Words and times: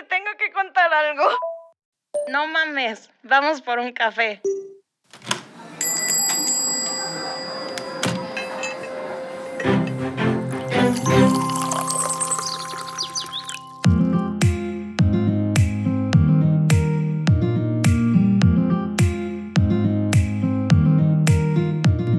te 0.00 0.06
tengo 0.06 0.30
que 0.38 0.50
contar 0.52 0.92
algo. 0.92 1.24
No 2.28 2.46
mames, 2.46 3.10
vamos 3.22 3.60
por 3.60 3.78
un 3.78 3.92
café. 3.92 4.40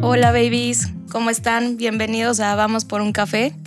Hola 0.04 0.32
babies, 0.32 0.90
¿cómo 1.12 1.30
están? 1.30 1.78
Bienvenidos 1.78 2.42
a 2.42 2.54
Vamos 2.56 2.86
por 2.86 3.02
un 3.02 3.12
café. 3.12 3.61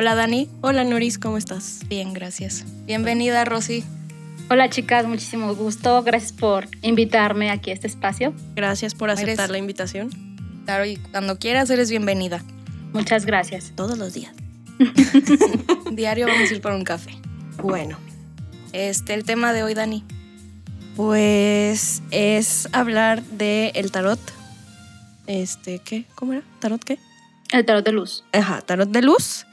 Hola 0.00 0.14
Dani. 0.14 0.48
Hola 0.60 0.84
Noris, 0.84 1.18
¿cómo 1.18 1.36
estás? 1.38 1.80
Bien, 1.88 2.12
gracias. 2.12 2.64
Bienvenida 2.86 3.44
Rosy. 3.44 3.82
Hola 4.48 4.70
chicas, 4.70 5.04
muchísimo 5.06 5.52
gusto. 5.56 6.04
Gracias 6.04 6.32
por 6.32 6.68
invitarme 6.82 7.50
aquí 7.50 7.70
a 7.70 7.74
este 7.74 7.88
espacio. 7.88 8.32
Gracias 8.54 8.94
por 8.94 9.10
aceptar 9.10 9.34
Eres- 9.46 9.50
la 9.50 9.58
invitación. 9.58 10.10
Claro, 10.66 10.84
y 10.84 10.98
cuando 10.98 11.40
quieras 11.40 11.68
eres 11.70 11.90
bienvenida. 11.90 12.44
Muchas 12.92 13.26
gracias. 13.26 13.72
Todos 13.74 13.98
los 13.98 14.14
días. 14.14 14.32
Diario 15.90 16.28
vamos 16.28 16.48
a 16.48 16.54
ir 16.54 16.60
por 16.60 16.70
un 16.74 16.84
café. 16.84 17.10
Bueno, 17.60 17.98
Este, 18.72 19.14
el 19.14 19.24
tema 19.24 19.52
de 19.52 19.64
hoy, 19.64 19.74
Dani. 19.74 20.04
pues 20.94 22.02
es 22.12 22.68
hablar 22.70 23.20
de 23.24 23.72
el 23.74 23.90
tarot. 23.90 24.20
Este, 25.26 25.80
¿qué? 25.80 26.04
¿Cómo 26.14 26.34
era? 26.34 26.42
¿Tarot 26.60 26.84
qué? 26.84 27.00
El 27.50 27.66
tarot 27.66 27.84
de 27.84 27.90
luz. 27.90 28.22
Ajá, 28.32 28.60
tarot 28.62 28.88
de 28.90 29.02
luz, 29.02 29.44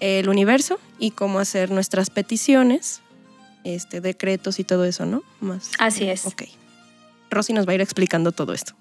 el 0.00 0.28
universo 0.28 0.78
y 0.98 1.10
cómo 1.12 1.38
hacer 1.38 1.70
nuestras 1.70 2.10
peticiones, 2.10 3.00
este, 3.64 4.00
decretos 4.00 4.58
y 4.58 4.64
todo 4.64 4.84
eso, 4.84 5.06
¿no? 5.06 5.22
Más. 5.40 5.70
Así 5.78 6.08
es. 6.08 6.26
Ok. 6.26 6.42
Rosy 7.30 7.52
nos 7.52 7.66
va 7.66 7.72
a 7.72 7.74
ir 7.76 7.80
explicando 7.80 8.32
todo 8.32 8.52
esto. 8.52 8.74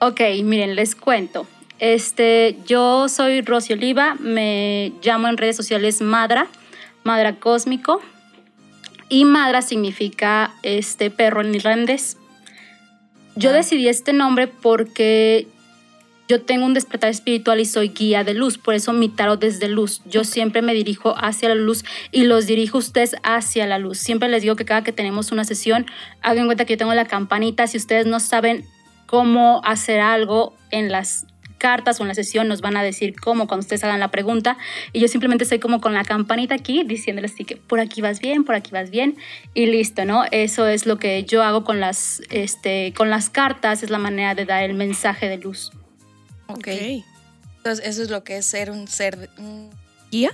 Ok, 0.00 0.20
miren, 0.42 0.74
les 0.74 0.94
cuento. 0.94 1.46
Este, 1.78 2.58
yo 2.66 3.08
soy 3.08 3.42
Rosy 3.42 3.74
Oliva, 3.74 4.16
me 4.18 4.92
llamo 5.02 5.28
en 5.28 5.36
redes 5.36 5.56
sociales 5.56 6.00
Madra, 6.00 6.48
Madra 7.04 7.36
Cósmico. 7.38 8.00
Y 9.08 9.24
Madra 9.24 9.62
significa 9.62 10.52
este 10.62 11.10
perro 11.10 11.40
en 11.42 11.54
irlandés. 11.54 12.16
Yo 13.36 13.50
Ah. 13.50 13.52
decidí 13.52 13.88
este 13.88 14.12
nombre 14.12 14.48
porque 14.48 15.46
yo 16.28 16.42
tengo 16.42 16.66
un 16.66 16.74
despertar 16.74 17.10
espiritual 17.10 17.60
y 17.60 17.64
soy 17.64 17.88
guía 17.90 18.24
de 18.24 18.34
luz, 18.34 18.58
por 18.58 18.74
eso 18.74 18.92
mi 18.92 19.08
tarot 19.08 19.42
es 19.44 19.60
de 19.60 19.68
luz. 19.68 20.02
Yo 20.06 20.24
siempre 20.24 20.60
me 20.60 20.74
dirijo 20.74 21.14
hacia 21.16 21.48
la 21.48 21.54
luz 21.54 21.84
y 22.10 22.24
los 22.24 22.46
dirijo 22.46 22.78
ustedes 22.78 23.16
hacia 23.22 23.66
la 23.66 23.78
luz. 23.78 23.98
Siempre 23.98 24.28
les 24.28 24.42
digo 24.42 24.56
que 24.56 24.64
cada 24.64 24.82
que 24.82 24.92
tenemos 24.92 25.30
una 25.30 25.44
sesión, 25.44 25.86
hagan 26.22 26.38
en 26.38 26.46
cuenta 26.46 26.64
que 26.64 26.74
yo 26.74 26.78
tengo 26.78 26.94
la 26.94 27.04
campanita. 27.04 27.66
Si 27.66 27.76
ustedes 27.78 28.06
no 28.06 28.18
saben 28.18 28.64
cómo 29.06 29.60
hacer 29.64 30.00
algo 30.00 30.56
en 30.70 30.90
las 30.90 31.26
cartas 31.58 32.00
o 32.00 32.02
en 32.02 32.08
la 32.08 32.14
sesión, 32.14 32.48
nos 32.48 32.60
van 32.60 32.76
a 32.76 32.82
decir 32.82 33.14
cómo 33.18 33.46
cuando 33.46 33.62
ustedes 33.62 33.84
hagan 33.84 34.00
la 34.00 34.10
pregunta. 34.10 34.58
Y 34.92 34.98
yo 34.98 35.06
simplemente 35.06 35.44
estoy 35.44 35.60
como 35.60 35.80
con 35.80 35.94
la 35.94 36.04
campanita 36.04 36.56
aquí 36.56 36.82
diciéndoles 36.84 37.34
así 37.34 37.44
que 37.44 37.56
por 37.56 37.78
aquí 37.78 38.02
vas 38.02 38.20
bien, 38.20 38.44
por 38.44 38.56
aquí 38.56 38.72
vas 38.72 38.90
bien 38.90 39.16
y 39.54 39.66
listo, 39.66 40.04
¿no? 40.04 40.24
Eso 40.32 40.66
es 40.66 40.86
lo 40.86 40.98
que 40.98 41.24
yo 41.24 41.44
hago 41.44 41.62
con 41.62 41.78
las, 41.78 42.20
este, 42.30 42.92
con 42.96 43.10
las 43.10 43.30
cartas, 43.30 43.84
es 43.84 43.90
la 43.90 43.98
manera 43.98 44.34
de 44.34 44.44
dar 44.44 44.64
el 44.64 44.74
mensaje 44.74 45.28
de 45.28 45.38
luz. 45.38 45.70
Ok. 46.48 46.68
Entonces, 47.58 47.84
eso 47.86 48.02
es 48.02 48.10
lo 48.10 48.22
que 48.24 48.36
es 48.38 48.46
ser 48.46 48.70
un 48.70 48.86
ser, 48.88 49.16
de- 49.16 49.30
un, 49.38 49.70
¿Guía? 50.10 50.32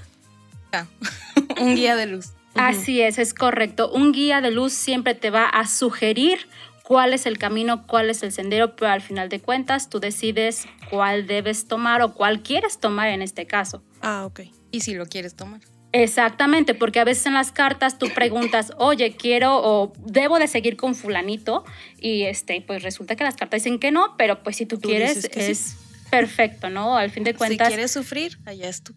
un 1.61 1.75
guía 1.75 1.97
de 1.97 2.07
luz. 2.07 2.31
Así 2.55 3.01
es, 3.01 3.19
es 3.19 3.35
correcto. 3.35 3.91
Un 3.91 4.13
guía 4.13 4.41
de 4.41 4.51
luz 4.51 4.73
siempre 4.73 5.15
te 5.15 5.31
va 5.31 5.47
a 5.49 5.67
sugerir 5.67 6.47
cuál 6.83 7.15
es 7.15 7.25
el 7.27 7.39
camino, 7.39 7.87
cuál 7.87 8.11
es 8.11 8.23
el 8.23 8.33
sendero, 8.33 8.77
pero 8.77 8.91
al 8.93 9.01
final 9.01 9.29
de 9.29 9.41
cuentas 9.41 9.89
tú 9.89 10.01
decides 10.01 10.67
cuál 10.91 11.27
debes 11.27 11.67
tomar 11.67 12.03
o 12.03 12.13
cuál 12.15 12.43
quieres 12.43 12.79
tomar 12.79 13.09
en 13.09 13.23
este 13.23 13.47
caso. 13.47 13.83
Ah, 14.03 14.25
ok. 14.27 14.41
Y 14.71 14.81
si 14.81 14.95
lo 14.95 15.07
quieres 15.07 15.35
tomar. 15.35 15.61
Exactamente, 15.93 16.75
porque 16.75 17.01
a 17.01 17.05
veces 17.05 17.27
en 17.27 17.35
las 17.35 17.53
cartas 17.53 17.99
tú 17.99 18.09
preguntas, 18.15 18.73
oye, 18.79 19.15
quiero 19.17 19.57
o 19.63 19.93
debo 19.99 20.39
de 20.39 20.49
seguir 20.49 20.77
con 20.77 20.95
fulanito 20.95 21.65
y 21.99 22.23
este, 22.23 22.63
pues 22.67 22.83
resulta 22.83 23.15
que 23.17 23.25
las 23.25 23.37
cartas 23.37 23.63
dicen 23.63 23.79
que 23.79 23.91
no, 23.91 24.15
pero 24.17 24.43
pues 24.43 24.57
si 24.57 24.67
tú, 24.67 24.79
Tú 24.79 24.89
quieres 24.89 25.21
sí. 25.23 25.29
Perfecto, 26.13 26.69
¿no? 26.69 26.95
Al 26.95 27.11
fin 27.11 27.25
de 27.25 27.33
cuentas, 27.33 27.69
Si 27.69 27.75
quieres 27.75 27.91
sufrir, 27.91 28.39
allá 28.45 28.69
es 28.69 28.83
tú. 28.83 28.95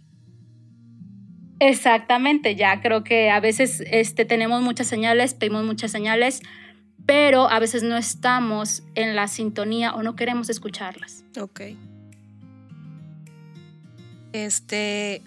Exactamente, 1.61 2.57
ya 2.57 2.81
creo 2.81 3.05
que 3.05 3.29
a 3.29 3.39
veces 3.39 3.81
este, 3.89 4.25
tenemos 4.25 4.61
muchas 4.61 4.87
señales, 4.87 5.33
pedimos 5.33 5.63
muchas 5.63 5.91
señales, 5.91 6.41
pero 7.05 7.49
a 7.49 7.59
veces 7.59 7.83
no 7.83 7.95
estamos 7.95 8.83
en 8.95 9.15
la 9.15 9.29
sintonía 9.29 9.93
o 9.93 10.03
no 10.03 10.17
queremos 10.17 10.49
escucharlas. 10.49 11.23
Ok. 11.39 11.61
Este, 14.33 15.21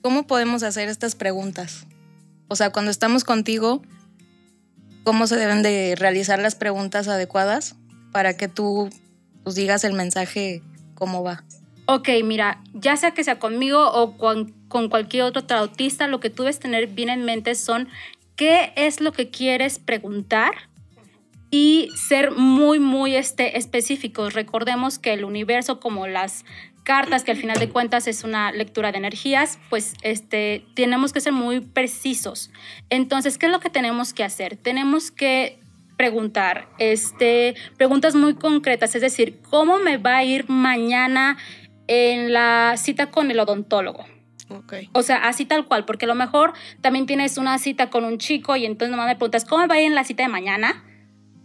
¿cómo 0.00 0.26
podemos 0.26 0.64
hacer 0.64 0.88
estas 0.88 1.14
preguntas? 1.14 1.86
O 2.48 2.56
sea, 2.56 2.70
cuando 2.70 2.90
estamos 2.90 3.22
contigo, 3.22 3.82
¿cómo 5.04 5.28
se 5.28 5.36
deben 5.36 5.62
de 5.62 5.94
realizar 5.96 6.40
las 6.40 6.56
preguntas 6.56 7.06
adecuadas 7.06 7.76
para 8.10 8.36
que 8.36 8.48
tú 8.48 8.90
pues, 9.44 9.54
digas 9.54 9.84
el 9.84 9.92
mensaje 9.92 10.62
cómo 11.02 11.24
va? 11.24 11.42
Ok, 11.86 12.10
mira, 12.22 12.62
ya 12.74 12.96
sea 12.96 13.10
que 13.10 13.24
sea 13.24 13.40
conmigo 13.40 13.90
o 13.90 14.16
con, 14.16 14.52
con 14.68 14.88
cualquier 14.88 15.24
otro 15.24 15.42
tarotista, 15.42 16.06
lo 16.06 16.20
que 16.20 16.30
tú 16.30 16.44
debes 16.44 16.60
tener 16.60 16.86
bien 16.86 17.08
en 17.08 17.24
mente 17.24 17.56
son 17.56 17.88
qué 18.36 18.72
es 18.76 19.00
lo 19.00 19.10
que 19.10 19.28
quieres 19.28 19.80
preguntar 19.80 20.52
y 21.50 21.88
ser 21.96 22.30
muy, 22.30 22.78
muy 22.78 23.16
este, 23.16 23.58
específicos. 23.58 24.34
Recordemos 24.34 25.00
que 25.00 25.12
el 25.12 25.24
universo, 25.24 25.80
como 25.80 26.06
las 26.06 26.44
cartas, 26.84 27.24
que 27.24 27.32
al 27.32 27.36
final 27.36 27.58
de 27.58 27.68
cuentas 27.68 28.06
es 28.06 28.22
una 28.22 28.52
lectura 28.52 28.92
de 28.92 28.98
energías, 28.98 29.58
pues 29.68 29.94
este, 30.02 30.64
tenemos 30.74 31.12
que 31.12 31.20
ser 31.20 31.32
muy 31.32 31.62
precisos. 31.62 32.52
Entonces, 32.90 33.38
¿qué 33.38 33.46
es 33.46 33.52
lo 33.52 33.58
que 33.58 33.70
tenemos 33.70 34.14
que 34.14 34.22
hacer? 34.22 34.56
Tenemos 34.56 35.10
que 35.10 35.58
preguntar, 35.96 36.68
este, 36.78 37.54
preguntas 37.76 38.14
muy 38.14 38.34
concretas, 38.34 38.94
es 38.94 39.02
decir, 39.02 39.40
¿cómo 39.48 39.78
me 39.78 39.96
va 39.96 40.18
a 40.18 40.24
ir 40.24 40.48
mañana 40.48 41.36
en 41.86 42.32
la 42.32 42.74
cita 42.76 43.10
con 43.10 43.30
el 43.30 43.38
odontólogo? 43.38 44.04
Ok. 44.48 44.74
O 44.92 45.02
sea, 45.02 45.28
así 45.28 45.44
tal 45.44 45.66
cual, 45.66 45.84
porque 45.84 46.04
a 46.04 46.08
lo 46.08 46.14
mejor 46.14 46.52
también 46.80 47.06
tienes 47.06 47.38
una 47.38 47.58
cita 47.58 47.90
con 47.90 48.04
un 48.04 48.18
chico 48.18 48.56
y 48.56 48.66
entonces 48.66 48.90
nomás 48.90 49.06
me 49.06 49.16
preguntas, 49.16 49.44
¿cómo 49.44 49.62
me 49.62 49.68
va 49.68 49.76
a 49.76 49.80
ir 49.80 49.86
en 49.86 49.94
la 49.94 50.04
cita 50.04 50.22
de 50.22 50.28
mañana? 50.28 50.84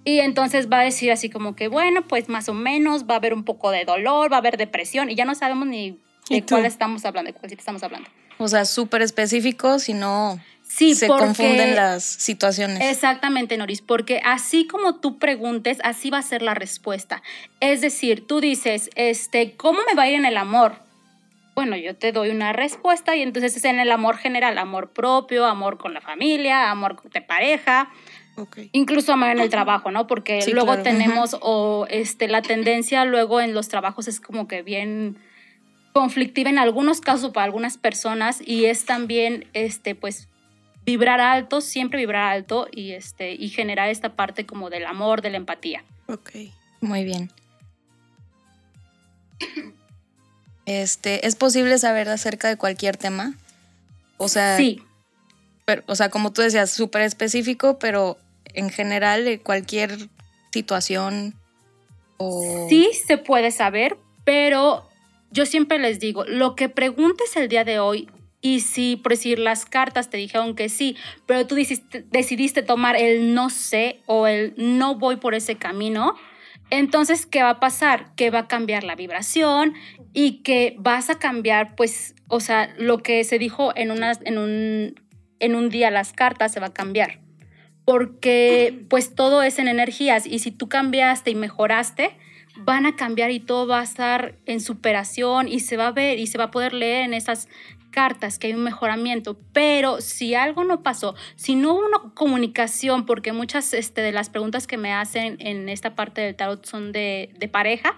Y 0.04 0.20
entonces 0.20 0.70
va 0.72 0.80
a 0.80 0.84
decir 0.84 1.12
así 1.12 1.30
como 1.30 1.56
que, 1.56 1.68
bueno, 1.68 2.08
pues 2.08 2.30
más 2.30 2.48
o 2.50 2.54
menos, 2.54 3.06
va 3.06 3.16
a 3.16 3.18
haber 3.18 3.34
un 3.34 3.44
poco 3.44 3.72
de 3.72 3.84
dolor, 3.84 4.32
va 4.32 4.38
a 4.38 4.40
haber 4.40 4.58
depresión 4.58 5.10
y 5.10 5.16
ya 5.16 5.26
no 5.26 5.36
sabemos 5.36 5.68
ni 5.68 6.00
¿Y 6.30 6.42
de 6.42 6.46
cuál 6.46 6.66
estamos 6.66 7.06
hablando, 7.06 7.32
de 7.32 7.38
cuál 7.38 7.50
cita 7.50 7.62
estamos 7.62 7.84
hablando. 7.84 8.10
O 8.38 8.48
sea, 8.48 8.66
súper 8.66 9.02
específico, 9.02 9.80
si 9.80 9.94
no 9.94 10.40
Sí, 10.78 10.94
se 10.94 11.08
porque- 11.08 11.26
confunden 11.26 11.76
las 11.76 12.04
situaciones. 12.04 12.80
Exactamente, 12.82 13.58
Noris, 13.58 13.82
porque 13.82 14.22
así 14.24 14.68
como 14.68 15.00
tú 15.00 15.18
preguntes, 15.18 15.80
así 15.84 16.12
va 16.12 16.20
a 16.20 16.22
ser 16.22 16.44
la 16.44 16.54
respuesta. 16.54 17.24
Es 17.60 17.82
decir, 17.82 18.28
tú 18.28 18.42
dices, 18.42 18.92
este, 18.96 19.54
¿cómo 19.58 19.80
me 19.90 19.96
va 19.96 20.04
a 20.04 20.10
ir 20.10 20.16
en 20.16 20.26
el 20.26 20.38
amor? 20.38 20.76
Bueno, 21.56 21.76
yo 21.76 21.96
te 21.96 22.12
doy 22.12 22.30
una 22.30 22.54
respuesta 22.54 23.16
y 23.16 23.24
entonces 23.24 23.58
es 23.58 23.66
en 23.66 23.80
el 23.80 23.92
amor 23.92 24.18
general, 24.18 24.60
amor 24.60 24.92
propio, 24.92 25.46
amor 25.48 25.80
con 25.80 25.96
la 25.96 26.02
familia, 26.02 26.70
amor 26.70 27.02
de 27.12 27.22
pareja, 27.22 27.90
incluso 28.72 29.14
amor 29.14 29.30
en 29.30 29.40
el 29.40 29.50
trabajo, 29.50 29.90
¿no? 29.90 30.06
Porque 30.06 30.44
Sí, 30.44 30.52
luego 30.52 30.68
claro. 30.74 30.84
tenemos 30.84 31.36
o 31.42 31.88
este 31.90 32.28
la 32.28 32.44
tendencia 32.44 33.04
luego 33.06 33.42
en 33.42 33.56
los 33.56 33.68
trabajos 33.68 34.08
es 34.08 34.20
como 34.22 34.48
que 34.48 34.62
bien 34.62 35.18
conflictiva 35.94 36.52
en 36.52 36.60
algunos 36.60 37.02
casos 37.02 37.32
para 37.32 37.46
algunas 37.46 37.80
personas 37.80 38.40
y 38.46 38.66
es 38.66 38.86
también 38.86 39.48
este 39.54 39.96
pues 39.96 40.30
vibrar 40.88 41.20
alto, 41.20 41.60
siempre 41.60 42.00
vibrar 42.00 42.32
alto 42.32 42.68
y 42.72 42.94
este 42.94 43.34
y 43.34 43.50
generar 43.50 43.90
esta 43.90 44.16
parte 44.16 44.46
como 44.46 44.70
del 44.70 44.86
amor, 44.86 45.22
de 45.22 45.30
la 45.30 45.38
empatía. 45.38 45.84
Ok. 46.08 46.32
Muy 46.82 47.04
bien. 47.04 47.30
Este, 50.66 51.26
¿es 51.26 51.38
posible 51.38 51.78
saber 51.78 52.10
acerca 52.10 52.50
de 52.50 52.58
cualquier 52.58 52.98
tema? 52.98 53.36
O 54.18 54.28
sea, 54.28 54.58
Sí, 54.58 54.84
pero- 55.64 55.82
o 55.88 55.96
sea, 55.96 56.10
como 56.10 56.34
tú 56.34 56.42
decías, 56.42 56.72
súper 56.72 57.04
específico, 57.04 57.80
pero 57.80 58.18
en 58.54 58.70
general 58.70 59.24
de 59.24 59.40
cualquier 59.40 60.10
situación 60.52 61.36
o 62.18 62.66
sí 62.68 62.90
se 63.06 63.18
puede 63.18 63.52
saber, 63.52 63.98
pero 64.26 64.90
yo 65.32 65.46
siempre 65.46 65.80
les 65.80 66.02
digo, 66.02 66.26
lo 66.26 66.54
que 66.56 66.68
preguntes 66.68 67.38
el 67.38 67.48
día 67.48 67.64
de 67.64 67.80
hoy 67.80 68.10
y 68.42 68.60
si 68.62 68.96
por 68.96 69.14
decir 69.14 69.40
las 69.40 69.66
cartas 69.66 70.10
te 70.10 70.18
dijeron 70.18 70.56
que 70.56 70.70
sí, 70.70 70.96
pero 71.26 71.48
tú 71.48 71.56
decidiste, 71.56 72.62
tomar 72.62 72.96
el 72.96 73.34
no 73.34 73.50
sé 73.50 74.02
o 74.06 74.28
el 74.28 74.54
no 74.58 74.96
voy 74.96 75.18
por 75.18 75.36
ese 75.36 75.56
camino, 75.56 76.16
entonces, 76.70 77.26
¿qué 77.26 77.44
va 77.44 77.52
a 77.52 77.60
pasar? 77.60 78.14
Que 78.16 78.30
va 78.30 78.40
a 78.40 78.48
cambiar 78.48 78.84
la 78.84 78.96
vibración 78.96 79.74
y 80.14 80.44
que 80.44 80.76
vas 80.78 81.10
a 81.10 81.18
cambiar, 81.18 81.76
pues, 81.76 82.14
o 82.28 82.42
sea, 82.42 82.74
lo 82.78 82.98
que 82.98 83.24
se 83.24 83.40
dijo 83.40 83.72
en, 83.78 83.92
en, 83.92 84.38
un, 84.38 84.96
en 85.40 85.56
un 85.56 85.70
día 85.70 85.92
las 85.92 86.12
cartas 86.12 86.52
se 86.52 86.60
va 86.60 86.68
a 86.68 86.74
cambiar. 86.74 87.22
porque 87.86 88.86
pues 88.90 89.16
todo 89.16 89.42
es 89.44 89.60
en 89.60 89.70
energías 89.70 90.28
y 90.28 90.40
si 90.40 90.52
tú 90.52 90.68
cambiaste 90.68 91.32
y 91.32 91.36
mejoraste, 91.36 92.18
van 92.58 92.86
a 92.86 92.98
cambiar 92.98 93.32
y 93.32 93.40
todo 93.40 93.66
va 93.66 93.80
a 93.80 93.84
estar 93.84 94.36
en 94.46 94.60
superación 94.60 95.48
y 95.48 95.62
se 95.62 95.78
va 95.78 95.88
a 95.88 95.92
ver 95.92 96.20
y 96.20 96.28
se 96.28 96.38
va 96.38 96.46
a 96.46 96.52
poder 96.52 96.74
leer 96.74 97.06
en 97.06 97.14
esas 97.14 97.48
cartas 97.98 98.38
que 98.38 98.46
hay 98.46 98.54
un 98.54 98.64
mejoramiento, 98.64 99.40
pero 99.54 100.02
si 100.02 100.36
algo 100.36 100.64
no 100.64 100.84
pasó, 100.84 101.16
si 101.36 101.56
no 101.56 101.74
hubo 101.74 101.84
una 101.84 102.14
comunicación, 102.14 103.08
porque 103.08 103.34
muchas 103.34 103.74
este, 103.74 104.02
de 104.02 104.12
las 104.12 104.30
preguntas 104.30 104.68
que 104.68 104.78
me 104.78 104.94
hacen 104.94 105.38
en 105.40 105.68
esta 105.68 105.96
parte 105.96 106.22
del 106.22 106.36
tarot 106.36 106.64
son 106.64 106.92
de, 106.92 107.32
de 107.40 107.48
pareja, 107.48 107.96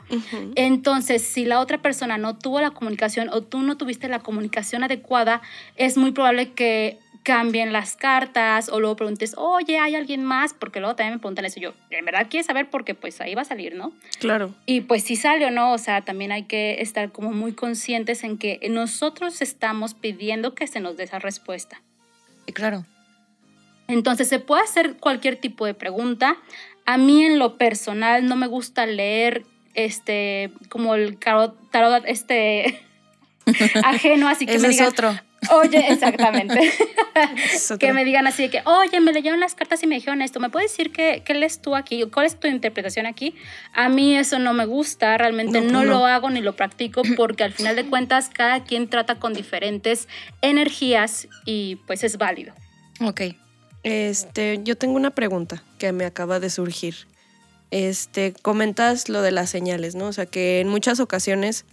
entonces 0.55 1.21
si 1.21 1.43
la 1.43 1.59
otra 1.59 1.81
persona 1.81 2.17
no 2.17 2.37
tuvo 2.37 2.61
la 2.61 2.71
comunicación 2.71 3.27
o 3.27 3.43
tú 3.43 3.61
no 3.61 3.75
tuviste 3.75 4.07
la 4.07 4.19
comunicación 4.19 4.85
adecuada, 4.85 5.41
es 5.75 5.97
muy 5.97 6.13
probable 6.13 6.53
que 6.53 6.97
cambien 7.29 7.71
las 7.71 7.95
cartas 7.95 8.69
o 8.69 8.79
luego 8.79 8.95
preguntes, 8.95 9.35
oye, 9.37 9.77
¿hay 9.77 9.93
alguien 9.93 10.23
más? 10.23 10.55
Porque 10.55 10.79
luego 10.79 10.95
también 10.95 11.13
me 11.13 11.19
preguntan 11.19 11.45
eso. 11.45 11.59
Yo, 11.59 11.75
¿en 11.91 12.03
verdad 12.03 12.25
quieres 12.27 12.47
saber? 12.47 12.71
Porque 12.71 12.95
pues 12.95 13.21
ahí 13.21 13.35
va 13.35 13.43
a 13.43 13.45
salir, 13.45 13.75
¿no? 13.75 13.93
Claro. 14.17 14.55
Y 14.65 14.81
pues 14.81 15.03
si 15.03 15.15
sale 15.15 15.45
o 15.45 15.51
no, 15.51 15.71
o 15.71 15.77
sea, 15.77 16.01
también 16.01 16.31
hay 16.31 16.45
que 16.45 16.81
estar 16.81 17.11
como 17.11 17.31
muy 17.31 17.53
conscientes 17.53 18.23
en 18.23 18.39
que 18.39 18.59
nosotros 18.71 19.43
estamos 19.43 19.93
pidiendo 19.93 20.55
que 20.55 20.65
se 20.65 20.79
nos 20.79 20.97
dé 20.97 21.03
esa 21.03 21.19
respuesta. 21.19 21.83
Claro. 22.51 22.83
Entonces 23.87 24.27
se 24.27 24.39
puede 24.39 24.63
hacer 24.63 24.97
cualquier 24.97 25.35
tipo 25.35 25.67
de 25.67 25.75
pregunta. 25.75 26.35
A 26.87 26.97
mí 26.97 27.23
en 27.23 27.37
lo 27.37 27.59
personal 27.59 28.25
no 28.27 28.37
me 28.37 28.47
gusta 28.47 28.87
leer 28.87 29.45
este 29.75 30.51
como 30.69 30.95
el 30.95 31.17
tarot, 31.17 31.55
tarot 31.69 32.03
este 32.07 32.81
ajeno, 33.83 34.29
así 34.29 34.47
que 34.47 34.55
Ese 34.55 34.67
me 34.67 34.73
es 34.73 34.81
otro. 34.81 35.13
Oye, 35.51 35.91
exactamente. 35.91 36.59
Que 37.79 37.91
me 37.91 38.05
digan 38.05 38.27
así 38.27 38.43
de 38.43 38.49
que, 38.49 38.61
oye, 38.65 39.01
me 39.01 39.11
leyeron 39.11 39.41
las 39.41 39.53
cartas 39.53 39.83
y 39.83 39.87
me 39.87 39.95
dijeron 39.95 40.21
esto. 40.21 40.39
¿Me 40.39 40.49
puedes 40.49 40.71
decir 40.71 40.93
qué, 40.93 41.21
qué 41.25 41.33
lees 41.33 41.61
tú 41.61 41.75
aquí? 41.75 42.05
¿Cuál 42.09 42.25
es 42.27 42.39
tu 42.39 42.47
interpretación 42.47 43.05
aquí? 43.05 43.35
A 43.73 43.89
mí 43.89 44.15
eso 44.15 44.39
no 44.39 44.53
me 44.53 44.65
gusta, 44.65 45.17
realmente 45.17 45.59
No, 45.59 45.71
no, 45.71 45.83
no. 45.83 45.89
lo 45.89 46.05
hago 46.05 46.29
ni 46.29 46.39
lo 46.39 46.55
practico 46.55 47.01
porque 47.17 47.43
al 47.43 47.51
final 47.51 47.75
de 47.75 47.85
cuentas 47.85 48.29
cada 48.33 48.63
quien 48.63 48.87
trata 48.89 49.15
con 49.19 49.33
diferentes 49.33 50.07
energías 50.41 51.27
y 51.45 51.75
pues 51.87 52.03
es 52.03 52.17
válido. 52.17 52.53
Ok. 53.01 53.21
Este, 53.83 54.59
yo 54.63 54.77
tengo 54.77 54.95
una 54.95 55.11
pregunta 55.11 55.63
que 55.77 55.91
me 55.91 56.05
acaba 56.05 56.39
de 56.39 56.49
surgir. 56.49 57.07
Este, 57.71 58.33
comentas 58.41 59.09
lo 59.09 59.21
de 59.21 59.31
las 59.31 59.49
señales, 59.49 59.95
¿no? 59.95 60.05
O 60.07 60.13
sea, 60.13 60.25
que 60.25 60.59
en 60.59 60.69
muchas 60.69 60.99
ocasiones 60.99 61.65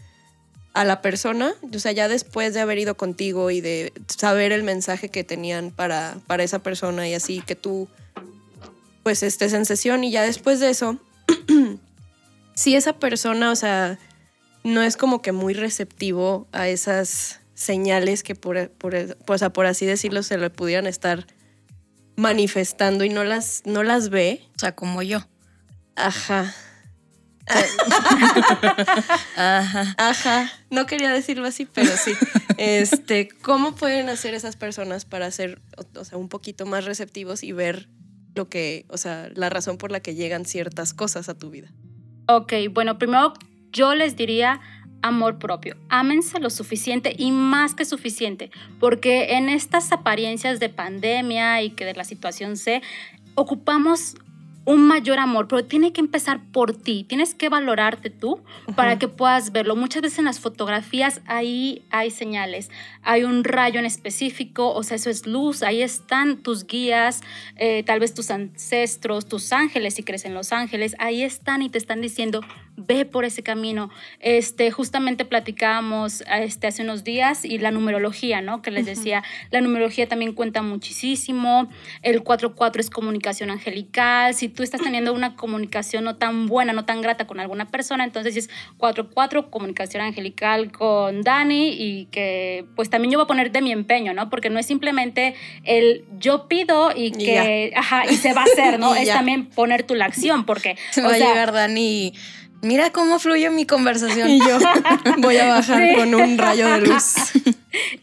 a 0.76 0.84
la 0.84 1.00
persona, 1.00 1.54
o 1.74 1.78
sea, 1.78 1.92
ya 1.92 2.06
después 2.06 2.52
de 2.52 2.60
haber 2.60 2.76
ido 2.76 2.98
contigo 2.98 3.50
y 3.50 3.62
de 3.62 3.94
saber 4.08 4.52
el 4.52 4.62
mensaje 4.62 5.08
que 5.08 5.24
tenían 5.24 5.70
para, 5.70 6.18
para 6.26 6.42
esa 6.42 6.58
persona 6.58 7.08
y 7.08 7.14
así, 7.14 7.40
que 7.40 7.54
tú 7.54 7.88
pues 9.02 9.22
estés 9.22 9.54
en 9.54 9.64
sesión 9.64 10.04
y 10.04 10.10
ya 10.10 10.22
después 10.22 10.60
de 10.60 10.68
eso, 10.68 11.00
si 12.54 12.76
esa 12.76 12.92
persona, 12.92 13.50
o 13.50 13.56
sea, 13.56 13.98
no 14.64 14.82
es 14.82 14.98
como 14.98 15.22
que 15.22 15.32
muy 15.32 15.54
receptivo 15.54 16.46
a 16.52 16.68
esas 16.68 17.40
señales 17.54 18.22
que 18.22 18.34
por, 18.34 18.68
por, 18.68 18.94
o 19.26 19.38
sea, 19.38 19.54
por 19.54 19.64
así 19.64 19.86
decirlo 19.86 20.22
se 20.22 20.36
le 20.36 20.50
pudieran 20.50 20.86
estar 20.86 21.26
manifestando 22.16 23.02
y 23.04 23.08
no 23.08 23.24
las, 23.24 23.62
no 23.64 23.82
las 23.82 24.10
ve. 24.10 24.42
O 24.56 24.58
sea, 24.58 24.72
como 24.72 25.00
yo. 25.02 25.20
Ajá. 25.94 26.54
Ajá. 29.36 29.94
Ajá. 29.98 30.52
No 30.70 30.86
quería 30.86 31.12
decirlo 31.12 31.46
así, 31.46 31.66
pero 31.66 31.90
sí. 31.96 32.12
Este, 32.58 33.28
¿cómo 33.42 33.74
pueden 33.74 34.08
hacer 34.08 34.34
esas 34.34 34.56
personas 34.56 35.04
para 35.04 35.30
ser, 35.30 35.60
o, 35.96 36.04
sea, 36.04 36.18
un 36.18 36.28
poquito 36.28 36.66
más 36.66 36.84
receptivos 36.84 37.42
y 37.42 37.52
ver 37.52 37.88
lo 38.34 38.48
que, 38.48 38.86
o 38.88 38.96
sea, 38.96 39.28
la 39.34 39.50
razón 39.50 39.78
por 39.78 39.92
la 39.92 40.00
que 40.00 40.14
llegan 40.14 40.44
ciertas 40.44 40.94
cosas 40.94 41.28
a 41.28 41.38
tu 41.38 41.50
vida? 41.50 41.72
Ok, 42.28 42.52
bueno, 42.70 42.98
primero 42.98 43.34
yo 43.72 43.94
les 43.94 44.16
diría 44.16 44.60
amor 45.02 45.38
propio. 45.38 45.76
Ámense 45.88 46.40
lo 46.40 46.50
suficiente 46.50 47.14
y 47.16 47.30
más 47.30 47.74
que 47.74 47.84
suficiente, 47.84 48.50
porque 48.80 49.36
en 49.36 49.48
estas 49.48 49.92
apariencias 49.92 50.58
de 50.58 50.68
pandemia 50.68 51.62
y 51.62 51.70
que 51.70 51.84
de 51.84 51.94
la 51.94 52.04
situación 52.04 52.56
C, 52.56 52.82
ocupamos 53.34 54.16
un 54.66 54.84
mayor 54.86 55.20
amor, 55.20 55.46
pero 55.48 55.64
tiene 55.64 55.92
que 55.92 56.00
empezar 56.00 56.40
por 56.52 56.76
ti. 56.76 57.06
Tienes 57.08 57.34
que 57.34 57.48
valorarte 57.48 58.10
tú 58.10 58.40
para 58.74 58.98
que 58.98 59.06
puedas 59.06 59.52
verlo. 59.52 59.76
Muchas 59.76 60.02
veces 60.02 60.18
en 60.18 60.24
las 60.26 60.40
fotografías 60.40 61.22
ahí 61.26 61.84
hay 61.90 62.10
señales, 62.10 62.70
hay 63.02 63.22
un 63.22 63.44
rayo 63.44 63.78
en 63.78 63.86
específico, 63.86 64.74
o 64.74 64.82
sea, 64.82 64.96
eso 64.96 65.08
es 65.08 65.26
luz, 65.26 65.62
ahí 65.62 65.82
están 65.82 66.38
tus 66.38 66.66
guías, 66.66 67.22
eh, 67.54 67.84
tal 67.84 68.00
vez 68.00 68.12
tus 68.12 68.30
ancestros, 68.32 69.26
tus 69.26 69.52
ángeles, 69.52 69.94
si 69.94 70.02
crees 70.02 70.24
en 70.24 70.34
los 70.34 70.52
ángeles, 70.52 70.96
ahí 70.98 71.22
están 71.22 71.62
y 71.62 71.70
te 71.70 71.78
están 71.78 72.00
diciendo, 72.00 72.40
ve 72.76 73.04
por 73.04 73.24
ese 73.24 73.42
camino. 73.42 73.90
Este, 74.20 74.70
justamente 74.70 75.24
platicábamos 75.24 76.22
este, 76.40 76.66
hace 76.66 76.82
unos 76.82 77.04
días 77.04 77.44
y 77.44 77.58
la 77.58 77.70
numerología, 77.70 78.40
¿no? 78.40 78.62
Que 78.62 78.70
les 78.70 78.86
decía, 78.86 79.22
la 79.50 79.60
numerología 79.60 80.08
también 80.08 80.32
cuenta 80.32 80.62
muchísimo, 80.62 81.68
el 82.02 82.22
4-4 82.22 82.80
es 82.80 82.90
comunicación 82.90 83.50
angelical, 83.50 84.34
si 84.34 84.48
tú 84.48 84.62
estás 84.62 84.82
teniendo 84.82 85.12
una 85.12 85.36
comunicación 85.36 86.04
no 86.04 86.16
tan 86.16 86.46
buena, 86.46 86.72
no 86.72 86.84
tan 86.84 87.00
grata 87.00 87.26
con 87.26 87.40
alguna 87.40 87.66
persona, 87.66 88.04
entonces 88.04 88.36
es 88.36 88.50
4-4, 88.78 89.50
comunicación 89.50 90.02
angelical 90.02 90.70
con 90.72 91.22
Dani 91.22 91.68
y 91.70 92.06
que 92.06 92.66
pues 92.76 92.90
también 92.90 93.12
yo 93.12 93.18
voy 93.18 93.24
a 93.24 93.28
poner 93.28 93.52
de 93.52 93.62
mi 93.62 93.72
empeño, 93.72 94.12
¿no? 94.12 94.28
Porque 94.30 94.50
no 94.50 94.58
es 94.58 94.66
simplemente 94.66 95.34
el 95.64 96.04
yo 96.18 96.48
pido 96.48 96.90
y 96.94 97.12
que, 97.12 97.72
ajá, 97.74 98.04
y 98.06 98.16
se 98.16 98.32
va 98.32 98.42
a 98.42 98.44
hacer, 98.44 98.78
¿no? 98.78 98.94
Es 98.96 99.06
ya. 99.06 99.14
también 99.14 99.46
poner 99.46 99.82
tu 99.82 99.94
la 99.94 100.06
acción, 100.06 100.46
porque, 100.46 100.76
Se 100.90 101.02
o 101.02 101.04
va 101.04 101.14
a 101.14 101.18
llegar 101.18 101.52
Dani 101.52 101.86
y 101.86 102.14
mira 102.66 102.90
cómo 102.90 103.18
fluye 103.18 103.48
mi 103.50 103.64
conversación. 103.66 104.28
Y 104.28 104.38
yo 104.40 104.58
voy 105.18 105.36
a 105.38 105.46
bajar 105.46 105.88
Sí. 105.88 105.94
con 105.96 106.14
un 106.14 106.38
rayo 106.38 106.68
de 106.68 106.80
luz. 106.82 107.14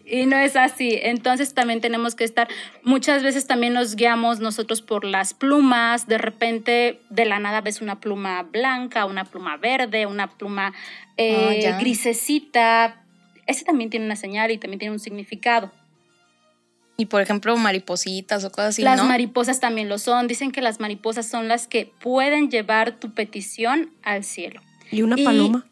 Y 0.06 0.28
no 0.28 0.38
es 0.38 0.56
así. 0.56 1.00
Entonces 1.02 1.56
también 1.56 1.82
tenemos 1.82 2.14
que 2.14 2.24
estar, 2.24 2.48
muchas 2.84 3.24
veces 3.24 3.48
también 3.48 3.74
nos 3.74 3.96
guiamos 3.96 4.40
nosotros 4.40 4.84
por 4.84 5.04
las 5.04 5.34
plumas. 5.34 6.06
De 6.06 6.20
repente, 6.20 7.00
de 7.10 7.26
la 7.26 7.40
nada 7.40 7.62
ves 7.62 7.82
una 7.82 8.00
pluma 8.00 8.44
blanca, 8.44 9.06
una 9.06 9.26
pluma 9.26 9.58
verde, 9.58 10.06
una 10.06 10.28
pluma 10.28 10.74
eh, 11.18 11.48
Ah, 11.50 11.54
ya. 11.60 11.80
grisecita. 11.80 13.02
Ese 13.48 13.66
también 13.66 13.90
tiene 13.90 14.06
una 14.06 14.16
señal 14.16 14.52
y 14.52 14.60
también 14.60 14.78
tiene 14.78 14.94
un 14.94 15.00
significado. 15.00 15.72
Y 16.96 17.08
por 17.08 17.22
ejemplo, 17.22 17.58
maripositas 17.58 18.44
o 18.44 18.52
cosas 18.52 18.70
así, 18.70 18.82
las 18.84 18.98
¿no? 18.98 19.06
mariposas 19.06 19.60
también 19.60 19.90
lo 19.90 19.98
son. 19.98 20.28
Dicen 20.28 20.52
que 20.52 20.62
las 20.62 20.80
mariposas 20.80 21.28
son 21.28 21.48
las 21.48 21.68
que 21.68 21.92
pueden 22.00 22.52
llevar 22.52 23.00
tu 23.00 23.14
petición 23.14 23.90
al 24.04 24.24
cielo. 24.24 24.62
Y 24.92 25.02
una 25.02 25.20
Y- 25.20 25.26
paloma. 25.26 25.66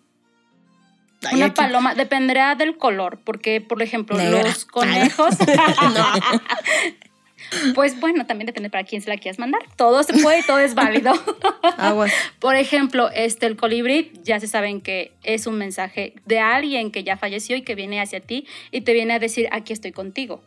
Una 1.32 1.46
aquí- 1.46 1.56
paloma 1.56 1.94
dependerá 1.94 2.56
del 2.56 2.78
color, 2.78 3.20
porque 3.24 3.62
por 3.62 3.84
ejemplo 3.84 4.18
Negra. 4.18 4.42
los 4.42 4.66
conejos, 4.66 5.36
pues 7.76 8.00
bueno, 8.00 8.26
también 8.26 8.48
depende 8.48 8.70
para 8.72 8.84
quién 8.86 9.02
se 9.04 9.10
la 9.10 9.18
quieras 9.18 9.38
mandar. 9.38 9.62
Todo 9.76 10.02
se 10.04 10.14
puede 10.14 10.40
y 10.40 10.44
todo 10.44 10.58
es 10.60 10.74
válido. 10.74 11.14
Aguas. 11.78 12.12
por 12.40 12.56
ejemplo, 12.56 13.10
este 13.14 13.46
el 13.46 13.56
colibrí 13.58 14.12
ya 14.24 14.40
se 14.40 14.48
saben 14.48 14.82
que 14.82 15.12
es 15.24 15.46
un 15.48 15.58
mensaje 15.60 16.16
de 16.26 16.40
alguien 16.40 16.92
que 16.92 17.04
ya 17.04 17.18
falleció 17.18 17.56
y 17.56 17.62
que 17.62 17.76
viene 17.76 18.02
hacia 18.02 18.20
ti 18.22 18.48
y 18.72 18.82
te 18.82 18.94
viene 18.94 19.14
a 19.14 19.20
decir 19.20 19.48
aquí 19.52 19.74
estoy 19.74 19.92
contigo. 19.92 20.42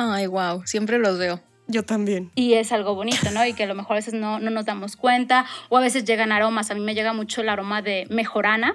Ay, 0.00 0.26
wow, 0.26 0.62
siempre 0.64 0.98
los 0.98 1.18
veo. 1.18 1.40
Yo 1.66 1.84
también. 1.84 2.32
Y 2.34 2.54
es 2.54 2.72
algo 2.72 2.94
bonito, 2.94 3.30
¿no? 3.32 3.44
Y 3.44 3.52
que 3.52 3.64
a 3.64 3.66
lo 3.66 3.74
mejor 3.74 3.92
a 3.92 3.96
veces 3.96 4.14
no, 4.14 4.40
no 4.40 4.50
nos 4.50 4.64
damos 4.64 4.96
cuenta 4.96 5.44
o 5.68 5.76
a 5.76 5.80
veces 5.80 6.04
llegan 6.04 6.32
aromas. 6.32 6.70
A 6.70 6.74
mí 6.74 6.80
me 6.80 6.94
llega 6.94 7.12
mucho 7.12 7.42
el 7.42 7.48
aroma 7.50 7.82
de 7.82 8.06
mejorana. 8.10 8.74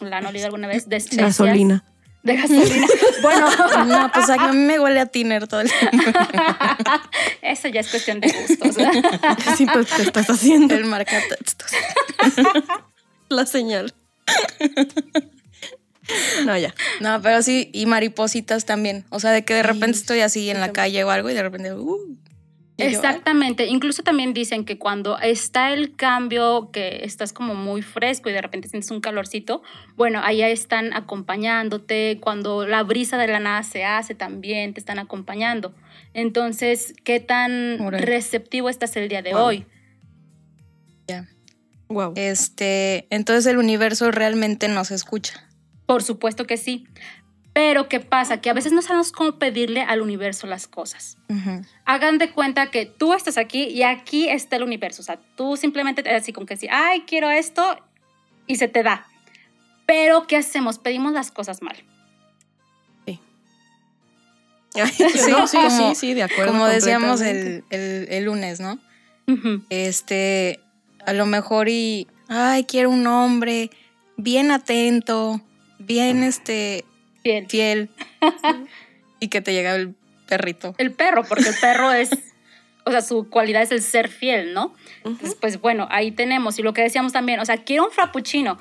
¿La 0.00 0.18
han 0.18 0.26
olido 0.26 0.46
alguna 0.46 0.66
vez? 0.66 0.88
De 0.88 0.96
especias. 0.96 1.38
Gasolina. 1.38 1.84
De 2.24 2.36
gasolina. 2.36 2.86
Bueno, 3.22 3.46
No, 3.86 4.10
pues 4.12 4.28
a 4.30 4.52
mí 4.52 4.58
me 4.58 4.78
huele 4.78 5.00
a 5.00 5.06
tiner 5.06 5.46
todo 5.48 5.60
el 5.60 5.70
tiempo. 5.70 5.96
eso 7.42 7.68
ya 7.68 7.80
es 7.80 7.88
cuestión 7.88 8.20
de 8.20 8.28
gustos. 8.32 8.76
Sí, 9.56 9.66
pues 9.72 9.86
te 9.86 10.02
estás 10.02 10.28
haciendo 10.28 10.74
El 10.74 10.84
marcatextos. 10.84 11.70
la 13.28 13.46
señal. 13.46 13.94
No, 16.46 16.56
ya. 16.56 16.74
No, 17.00 17.20
pero 17.22 17.42
sí, 17.42 17.70
y 17.72 17.86
maripositas 17.86 18.64
también. 18.64 19.04
O 19.10 19.20
sea, 19.20 19.30
de 19.32 19.44
que 19.44 19.54
de 19.54 19.62
repente 19.62 19.96
Ay, 19.96 20.00
estoy 20.00 20.20
así 20.20 20.40
sí, 20.40 20.50
en 20.50 20.60
la 20.60 20.72
calle 20.72 21.04
o 21.04 21.10
algo 21.10 21.30
y 21.30 21.34
de 21.34 21.42
repente. 21.42 21.74
Uh, 21.74 22.16
y 22.78 22.82
yo, 22.82 22.88
Exactamente. 22.88 23.66
Incluso 23.66 24.02
también 24.02 24.32
dicen 24.32 24.64
que 24.64 24.78
cuando 24.78 25.18
está 25.18 25.72
el 25.72 25.96
cambio, 25.96 26.70
que 26.72 27.00
estás 27.04 27.32
como 27.32 27.54
muy 27.54 27.82
fresco 27.82 28.30
y 28.30 28.32
de 28.32 28.40
repente 28.40 28.68
sientes 28.68 28.90
un 28.90 29.00
calorcito, 29.00 29.62
bueno, 29.96 30.20
allá 30.22 30.48
están 30.48 30.92
acompañándote. 30.94 32.18
Cuando 32.20 32.66
la 32.66 32.84
brisa 32.84 33.18
de 33.18 33.26
la 33.26 33.40
nada 33.40 33.62
se 33.64 33.84
hace 33.84 34.14
también, 34.14 34.74
te 34.74 34.80
están 34.80 34.98
acompañando. 34.98 35.74
Entonces, 36.14 36.94
¿qué 37.04 37.20
tan 37.20 37.78
receptivo 37.90 38.68
estás 38.68 38.96
el 38.96 39.08
día 39.08 39.22
de 39.22 39.34
Wow. 39.34 39.42
hoy? 39.42 39.66
Wow. 41.88 42.12
Este, 42.16 43.06
entonces 43.10 43.46
el 43.46 43.56
universo 43.56 44.10
realmente 44.10 44.68
nos 44.68 44.90
escucha. 44.90 45.47
Por 45.88 46.02
supuesto 46.04 46.44
que 46.46 46.56
sí. 46.58 46.86
Pero 47.54 47.88
¿qué 47.88 47.98
pasa? 47.98 48.40
Que 48.40 48.50
a 48.50 48.52
veces 48.52 48.70
no 48.72 48.82
sabemos 48.82 49.10
cómo 49.10 49.38
pedirle 49.40 49.80
al 49.82 50.00
universo 50.02 50.46
las 50.46 50.68
cosas. 50.68 51.16
Hagan 51.86 52.18
de 52.18 52.30
cuenta 52.30 52.70
que 52.70 52.86
tú 52.86 53.14
estás 53.14 53.36
aquí 53.38 53.64
y 53.64 53.82
aquí 53.82 54.28
está 54.28 54.56
el 54.56 54.62
universo. 54.62 55.02
O 55.02 55.04
sea, 55.04 55.18
tú 55.34 55.56
simplemente 55.56 56.08
así 56.14 56.32
como 56.32 56.46
que 56.46 56.56
sí, 56.56 56.68
ay, 56.70 57.00
quiero 57.06 57.30
esto 57.30 57.78
y 58.46 58.56
se 58.56 58.68
te 58.68 58.82
da. 58.84 59.06
Pero 59.86 60.26
¿qué 60.26 60.36
hacemos? 60.36 60.78
Pedimos 60.78 61.12
las 61.14 61.30
cosas 61.32 61.62
mal. 61.62 61.76
Sí, 63.06 63.18
no, 65.30 65.46
sí, 65.48 65.56
como- 65.56 65.70
sí, 65.70 65.94
sí, 65.94 66.14
de 66.14 66.22
acuerdo. 66.24 66.52
Como 66.52 66.66
decíamos 66.66 67.20
el, 67.22 67.64
el- 67.70 68.06
el 68.10 68.24
lunes, 68.24 68.60
¿no? 68.60 68.78
Este, 69.70 70.60
a 71.06 71.12
lo 71.12 71.26
mejor 71.26 71.68
y, 71.68 72.06
ay, 72.28 72.64
quiero 72.64 72.90
un 72.90 73.06
hombre 73.06 73.70
bien 74.16 74.50
atento, 74.50 75.40
bien, 75.78 76.22
este, 76.22 76.84
Bien. 77.24 77.48
fiel. 77.48 77.90
y 79.20 79.28
que 79.28 79.40
te 79.40 79.52
llega 79.52 79.74
el 79.74 79.94
perrito. 80.28 80.74
El 80.78 80.92
perro, 80.92 81.24
porque 81.24 81.48
el 81.48 81.54
perro 81.60 81.92
es, 81.92 82.10
o 82.84 82.90
sea, 82.90 83.02
su 83.02 83.28
cualidad 83.28 83.62
es 83.62 83.70
el 83.72 83.82
ser 83.82 84.08
fiel, 84.08 84.54
¿no? 84.54 84.74
Entonces, 85.04 85.36
pues 85.40 85.60
bueno, 85.60 85.88
ahí 85.90 86.10
tenemos. 86.10 86.58
Y 86.58 86.62
lo 86.62 86.72
que 86.72 86.82
decíamos 86.82 87.12
también, 87.12 87.40
o 87.40 87.44
sea, 87.44 87.58
quiero 87.58 87.84
un 87.86 87.90
frappuccino. 87.90 88.58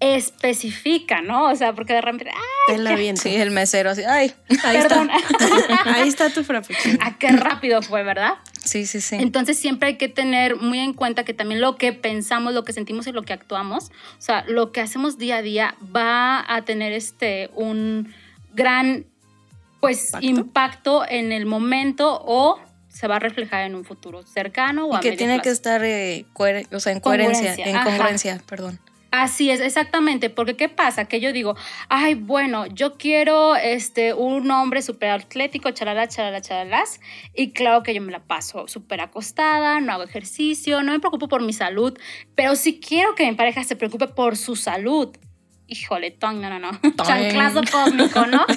Especifica, 0.00 1.20
¿no? 1.20 1.50
O 1.50 1.56
sea, 1.56 1.74
porque 1.74 1.92
de 1.92 2.00
repente, 2.00 2.30
¡ah, 2.34 2.40
Te 2.72 2.78
la 2.78 2.90
aviento. 2.90 3.22
Sí, 3.22 3.34
el 3.36 3.50
mesero 3.50 3.90
así, 3.90 4.02
ay. 4.02 4.32
Ahí 4.64 4.78
perdón! 4.80 5.10
está. 5.10 5.94
Ahí 5.94 6.08
está 6.08 6.30
tu 6.30 6.42
frappuccino. 6.42 6.98
¡Ah, 7.02 7.16
qué 7.18 7.28
rápido 7.28 7.82
fue, 7.82 8.02
¿verdad? 8.02 8.34
Sí, 8.64 8.86
sí, 8.86 9.00
sí. 9.02 9.16
Entonces 9.16 9.58
siempre 9.58 9.88
hay 9.90 9.96
que 9.96 10.08
tener 10.08 10.56
muy 10.56 10.78
en 10.78 10.94
cuenta 10.94 11.24
que 11.24 11.34
también 11.34 11.60
lo 11.60 11.76
que 11.76 11.92
pensamos, 11.92 12.54
lo 12.54 12.64
que 12.64 12.72
sentimos 12.72 13.06
y 13.06 13.12
lo 13.12 13.22
que 13.22 13.32
actuamos, 13.34 13.90
o 13.90 14.20
sea, 14.20 14.44
lo 14.48 14.72
que 14.72 14.80
hacemos 14.80 15.18
día 15.18 15.36
a 15.36 15.42
día 15.42 15.74
va 15.94 16.44
a 16.48 16.62
tener 16.64 16.92
este 16.92 17.50
un 17.54 18.14
gran 18.54 19.06
pues 19.80 20.12
¿Impacto? 20.20 21.00
impacto, 21.00 21.04
en 21.08 21.32
el 21.32 21.46
momento 21.46 22.22
o 22.24 22.60
se 22.88 23.06
va 23.06 23.16
a 23.16 23.18
reflejar 23.18 23.62
en 23.64 23.74
un 23.74 23.84
futuro 23.84 24.22
cercano 24.26 24.86
o 24.86 24.92
Y 24.94 24.96
a 24.96 25.00
que 25.00 25.08
medio 25.08 25.18
tiene 25.18 25.40
que 25.40 25.50
estar 25.50 25.82
eh, 25.84 26.26
o 26.72 26.80
sea, 26.80 26.92
en 26.92 27.00
coherencia, 27.00 27.54
Congruencia, 27.54 27.66
en 27.66 27.76
ajá. 27.76 27.84
congruencia, 27.84 28.42
perdón. 28.46 28.78
Así 29.12 29.50
es, 29.50 29.60
exactamente, 29.60 30.30
porque 30.30 30.54
¿qué 30.56 30.68
pasa? 30.68 31.06
Que 31.06 31.20
yo 31.20 31.32
digo, 31.32 31.56
ay, 31.88 32.14
bueno, 32.14 32.66
yo 32.66 32.96
quiero 32.96 33.56
este, 33.56 34.14
un 34.14 34.48
hombre 34.52 34.82
súper 34.82 35.10
atlético, 35.10 35.72
chalala, 35.72 36.06
chalala, 36.06 36.40
chalalas, 36.40 37.00
y 37.34 37.50
claro 37.52 37.82
que 37.82 37.92
yo 37.92 38.00
me 38.02 38.12
la 38.12 38.20
paso 38.22 38.68
súper 38.68 39.00
acostada, 39.00 39.80
no 39.80 39.92
hago 39.92 40.04
ejercicio, 40.04 40.82
no 40.84 40.92
me 40.92 41.00
preocupo 41.00 41.26
por 41.26 41.42
mi 41.42 41.52
salud, 41.52 41.98
pero 42.36 42.54
si 42.54 42.78
quiero 42.78 43.16
que 43.16 43.26
mi 43.28 43.34
pareja 43.34 43.64
se 43.64 43.74
preocupe 43.74 44.06
por 44.06 44.36
su 44.36 44.54
salud, 44.54 45.08
híjole, 45.66 46.12
ton, 46.12 46.40
no, 46.40 46.48
no, 46.48 46.60
no, 46.60 46.70
chanclazo 47.04 47.62
cósmico, 47.70 48.26
¿no? 48.26 48.46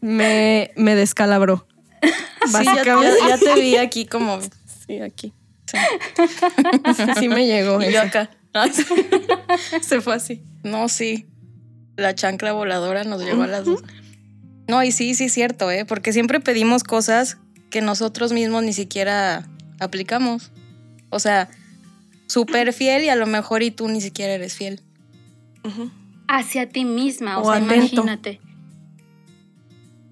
Me, 0.00 0.70
me 0.76 0.94
descalabró. 0.94 1.66
Sí, 2.02 2.08
ya, 2.52 2.52
Básicamente. 2.52 3.18
ya- 3.20 3.28
ya 3.36 3.38
te 3.38 3.60
vi 3.60 3.76
aquí 3.76 4.06
como... 4.06 4.38
Sí, 4.86 5.00
aquí. 5.00 5.32
Sí 7.18 7.28
me 7.28 7.46
llegó. 7.46 7.82
Y 7.82 7.92
yo 7.92 8.00
acá. 8.02 8.30
Se 9.82 10.00
fue 10.00 10.14
así. 10.14 10.42
No, 10.62 10.88
sí. 10.88 11.26
La 11.96 12.14
chancla 12.14 12.52
voladora 12.52 13.04
nos 13.04 13.22
llevó 13.22 13.42
a 13.42 13.46
las 13.46 13.64
dos. 13.64 13.82
No, 14.68 14.82
y 14.84 14.92
sí, 14.92 15.14
sí 15.14 15.24
es 15.24 15.32
cierto, 15.32 15.70
¿eh? 15.70 15.84
Porque 15.84 16.12
siempre 16.12 16.40
pedimos 16.40 16.84
cosas 16.84 17.38
que 17.70 17.80
nosotros 17.80 18.32
mismos 18.32 18.62
ni 18.62 18.72
siquiera 18.72 19.48
aplicamos. 19.80 20.50
O 21.10 21.18
sea, 21.18 21.48
súper 22.26 22.72
fiel 22.72 23.04
y 23.04 23.08
a 23.08 23.16
lo 23.16 23.26
mejor 23.26 23.62
y 23.62 23.70
tú 23.70 23.88
ni 23.88 24.00
siquiera 24.00 24.32
eres 24.34 24.54
fiel. 24.54 24.80
Hacia 26.28 26.68
ti 26.68 26.84
misma, 26.84 27.38
o, 27.38 27.42
O 27.42 27.44
sea, 27.52 27.62
atento. 27.62 27.94
imagínate. 27.94 28.40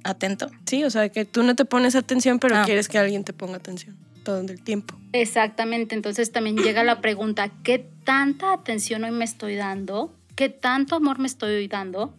Atento. 0.05 0.51
Sí, 0.67 0.85
o 0.85 0.91
sea, 0.91 1.09
que 1.09 1.25
tú 1.25 1.43
no 1.43 1.55
te 1.57 1.65
pones 1.65 1.95
atención, 1.97 2.39
pero 2.39 2.57
Ah. 2.57 2.63
quieres 2.65 2.89
que 2.89 2.99
alguien 2.99 3.25
te 3.25 3.33
ponga 3.33 3.57
atención 3.57 3.97
todo 4.27 4.41
el 4.41 4.61
tiempo. 4.61 4.97
Exactamente, 5.13 5.95
entonces 5.95 6.33
también 6.33 6.57
llega 6.57 6.83
la 6.83 7.01
pregunta, 7.01 7.49
¿qué 7.63 7.79
tanta 7.79 8.53
atención 8.53 9.05
hoy 9.05 9.13
me 9.13 9.25
estoy 9.25 9.55
dando? 9.55 10.13
¿Qué 10.35 10.49
tanto 10.49 10.97
amor 10.97 11.21
me 11.21 11.29
estoy 11.29 11.69
dando? 11.69 12.13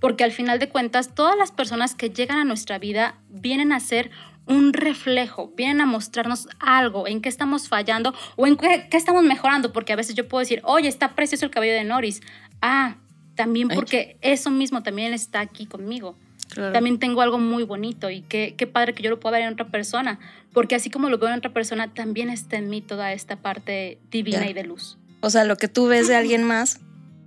Porque 0.00 0.24
al 0.24 0.32
final 0.32 0.58
de 0.58 0.68
cuentas, 0.68 1.14
todas 1.14 1.38
las 1.38 1.52
personas 1.52 1.94
que 1.94 2.10
llegan 2.10 2.38
a 2.38 2.44
nuestra 2.44 2.80
vida 2.80 3.14
vienen 3.28 3.70
a 3.70 3.78
ser 3.78 4.10
un 4.46 4.72
reflejo, 4.72 5.52
vienen 5.56 5.80
a 5.80 5.86
mostrarnos 5.86 6.48
algo, 6.58 7.06
en 7.06 7.22
qué 7.22 7.28
estamos 7.28 7.68
fallando 7.68 8.12
o 8.34 8.48
en 8.48 8.56
qué, 8.56 8.88
qué 8.90 8.96
estamos 8.96 9.22
mejorando, 9.22 9.72
porque 9.72 9.92
a 9.92 9.96
veces 9.96 10.16
yo 10.16 10.26
puedo 10.26 10.40
decir, 10.40 10.62
oye, 10.64 10.88
está 10.88 11.14
precioso 11.14 11.44
el 11.44 11.52
cabello 11.52 11.74
de 11.74 11.84
Noris. 11.84 12.22
Ah, 12.60 12.96
también 13.36 13.70
Ay. 13.70 13.76
porque 13.76 14.16
eso 14.20 14.50
mismo 14.50 14.82
también 14.82 15.14
está 15.14 15.38
aquí 15.38 15.66
conmigo 15.66 16.16
Claro. 16.52 16.72
también 16.72 16.98
tengo 16.98 17.22
algo 17.22 17.38
muy 17.38 17.64
bonito 17.64 18.10
y 18.10 18.20
qué, 18.20 18.54
qué 18.58 18.66
padre 18.66 18.92
que 18.92 19.02
yo 19.02 19.08
lo 19.08 19.18
pueda 19.18 19.38
ver 19.38 19.46
en 19.46 19.54
otra 19.54 19.68
persona, 19.68 20.18
porque 20.52 20.74
así 20.74 20.90
como 20.90 21.08
lo 21.08 21.16
veo 21.16 21.30
en 21.30 21.38
otra 21.38 21.52
persona, 21.52 21.92
también 21.94 22.28
está 22.28 22.56
en 22.56 22.68
mí 22.68 22.82
toda 22.82 23.12
esta 23.12 23.36
parte 23.36 23.98
divina 24.10 24.48
y 24.48 24.52
de 24.52 24.64
luz. 24.64 24.98
O 25.20 25.30
sea, 25.30 25.44
lo 25.44 25.56
que 25.56 25.68
tú 25.68 25.86
ves 25.86 26.08
de 26.08 26.16
alguien 26.16 26.44
más 26.44 26.80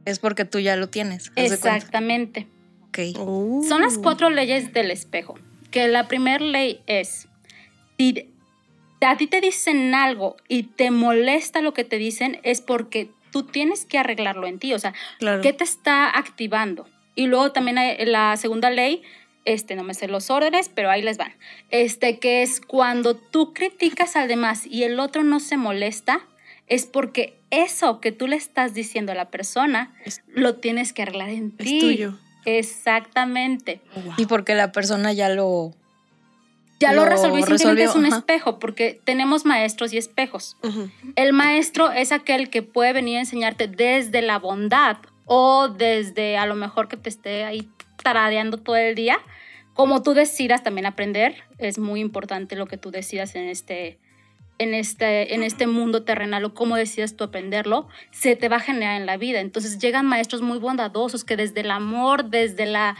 es 0.05 0.19
porque 0.19 0.45
tú 0.45 0.59
ya 0.59 0.75
lo 0.75 0.89
tienes. 0.89 1.31
Exactamente. 1.35 2.47
Ok. 2.89 2.99
Uh. 3.17 3.65
Son 3.67 3.81
las 3.81 3.97
cuatro 3.97 4.29
leyes 4.29 4.73
del 4.73 4.91
espejo, 4.91 5.39
que 5.71 5.87
la 5.87 6.07
primera 6.07 6.43
ley 6.43 6.81
es, 6.85 7.27
si 7.97 8.29
a 9.01 9.17
ti 9.17 9.27
te 9.27 9.41
dicen 9.41 9.93
algo 9.95 10.37
y 10.47 10.63
te 10.63 10.91
molesta 10.91 11.61
lo 11.61 11.73
que 11.73 11.83
te 11.83 11.97
dicen, 11.97 12.39
es 12.43 12.61
porque 12.61 13.09
tú 13.31 13.43
tienes 13.43 13.85
que 13.85 13.97
arreglarlo 13.97 14.47
en 14.47 14.59
ti, 14.59 14.73
o 14.73 14.79
sea, 14.79 14.93
Claro. 15.19 15.41
¿Qué 15.41 15.51
te 15.51 15.63
está 15.63 16.17
activando? 16.17 16.87
Y 17.15 17.27
luego 17.27 17.51
también 17.51 17.77
hay 17.77 18.05
la 18.05 18.35
segunda 18.37 18.69
ley, 18.69 19.01
este, 19.45 19.75
no 19.75 19.83
me 19.83 19.93
sé 19.93 20.07
los 20.07 20.29
órdenes, 20.29 20.69
pero 20.73 20.89
ahí 20.89 21.01
les 21.01 21.17
van. 21.17 21.33
Este, 21.71 22.19
que 22.19 22.41
es 22.43 22.59
cuando 22.61 23.15
tú 23.15 23.53
criticas 23.53 24.15
al 24.15 24.27
demás 24.27 24.65
y 24.65 24.83
el 24.83 24.99
otro 24.99 25.23
no 25.23 25.39
se 25.39 25.55
molesta, 25.57 26.21
es 26.67 26.85
porque 26.87 27.37
eso 27.51 28.01
que 28.01 28.11
tú 28.11 28.27
le 28.27 28.35
estás 28.35 28.73
diciendo 28.73 29.11
a 29.11 29.15
la 29.15 29.29
persona 29.29 29.93
Es- 30.03 30.23
lo 30.27 30.55
tienes 30.55 30.93
que 30.93 31.03
arreglar 31.03 31.29
en 31.29 31.53
Es 31.57 31.65
ti. 31.67 31.79
tuyo. 31.79 32.17
Exactamente. 32.45 33.81
Wow. 33.95 34.13
Y 34.17 34.25
porque 34.25 34.55
la 34.55 34.71
persona 34.71 35.13
ya 35.13 35.29
lo... 35.29 35.73
Ya 36.77 36.91
lo, 36.91 37.03
Lo 37.05 37.09
resolví, 37.09 37.37
simplemente 37.43 37.53
resolvió, 37.63 37.89
es 37.89 37.95
un 37.95 38.05
ajá. 38.05 38.17
espejo, 38.17 38.59
porque 38.59 38.99
tenemos 39.05 39.45
maestros 39.45 39.93
y 39.93 39.97
espejos. 39.97 40.57
El 41.15 41.31
maestro 41.31 41.89
es 41.89 42.11
aquel 42.11 42.49
que 42.49 42.63
puede 42.63 42.91
venir 42.91 43.15
a 43.15 43.21
enseñarte 43.21 43.67
desde 43.69 44.21
la 44.21 44.39
bondad 44.39 44.97
o 45.25 45.67
desde 45.67 46.37
a 46.37 46.45
lo 46.45 46.55
mejor 46.55 46.87
que 46.87 46.97
te 46.97 47.09
esté 47.09 47.43
ahí 47.43 47.69
tarareando 48.01 48.57
todo 48.57 48.75
el 48.75 48.95
día. 48.95 49.19
Como 49.73 50.01
tú 50.03 50.13
decidas 50.13 50.63
también 50.63 50.85
aprender, 50.85 51.43
es 51.57 51.77
muy 51.77 51.99
importante 51.99 52.55
lo 52.55 52.67
que 52.67 52.77
tú 52.77 52.91
decidas 52.91 53.35
en 53.35 53.49
este, 53.49 53.99
en 54.57 54.73
este, 54.73 55.33
en 55.33 55.43
este 55.43 55.67
mundo 55.67 56.03
terrenal 56.03 56.45
o 56.45 56.53
cómo 56.53 56.77
decidas 56.77 57.15
tú 57.15 57.25
aprenderlo, 57.25 57.87
se 58.11 58.35
te 58.35 58.47
va 58.47 58.57
a 58.57 58.61
generar 58.61 58.99
en 58.99 59.05
la 59.05 59.17
vida. 59.17 59.41
Entonces 59.41 59.79
llegan 59.79 60.05
maestros 60.05 60.41
muy 60.41 60.59
bondadosos 60.59 61.25
que 61.25 61.35
desde 61.35 61.61
el 61.61 61.71
amor, 61.71 62.25
desde 62.25 62.65
la 62.65 62.95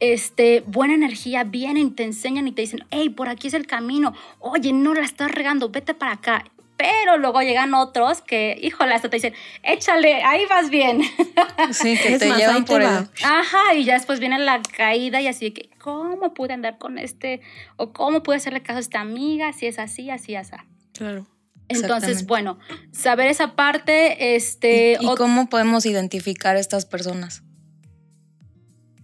este, 0.00 0.62
buena 0.66 0.94
energía 0.94 1.44
vienen 1.44 1.94
te 1.94 2.04
enseñan 2.04 2.48
y 2.48 2.52
te 2.52 2.62
dicen, 2.62 2.84
hey, 2.90 3.08
por 3.10 3.28
aquí 3.28 3.48
es 3.48 3.54
el 3.54 3.66
camino, 3.66 4.14
oye, 4.40 4.72
no 4.72 4.94
la 4.94 5.02
estás 5.02 5.30
regando, 5.30 5.68
vete 5.68 5.94
para 5.94 6.12
acá. 6.12 6.44
Pero 6.76 7.16
luego 7.16 7.40
llegan 7.40 7.72
otros 7.74 8.20
que, 8.20 8.58
híjole, 8.60 8.94
hasta 8.94 9.08
te 9.08 9.16
dicen, 9.16 9.34
échale, 9.62 10.22
ahí 10.22 10.44
vas 10.48 10.70
bien. 10.70 11.02
Sí, 11.72 11.96
que 11.96 12.18
te 12.18 12.28
más, 12.28 12.38
llevan 12.38 12.64
te 12.64 12.72
por 12.72 12.82
el... 12.82 12.88
va. 12.88 13.08
Ajá, 13.24 13.74
y 13.74 13.84
ya 13.84 13.94
después 13.94 14.20
viene 14.20 14.38
la 14.38 14.60
caída 14.62 15.20
y 15.20 15.26
así 15.26 15.46
de 15.46 15.52
que, 15.54 15.70
¿cómo 15.78 16.34
pude 16.34 16.52
andar 16.52 16.76
con 16.78 16.98
este? 16.98 17.40
¿O 17.76 17.92
cómo 17.92 18.22
pude 18.22 18.36
hacerle 18.36 18.62
caso 18.62 18.76
a 18.76 18.80
esta 18.80 19.00
amiga? 19.00 19.52
Si 19.52 19.66
es 19.66 19.78
así, 19.78 20.10
así, 20.10 20.36
así. 20.36 20.52
Claro. 20.92 21.26
Entonces, 21.68 22.26
bueno, 22.26 22.58
saber 22.92 23.28
esa 23.28 23.56
parte, 23.56 24.36
este... 24.36 24.98
¿Y, 25.00 25.14
cómo 25.16 25.48
podemos 25.48 25.86
identificar 25.86 26.56
a 26.56 26.60
estas 26.60 26.86
personas? 26.86 27.42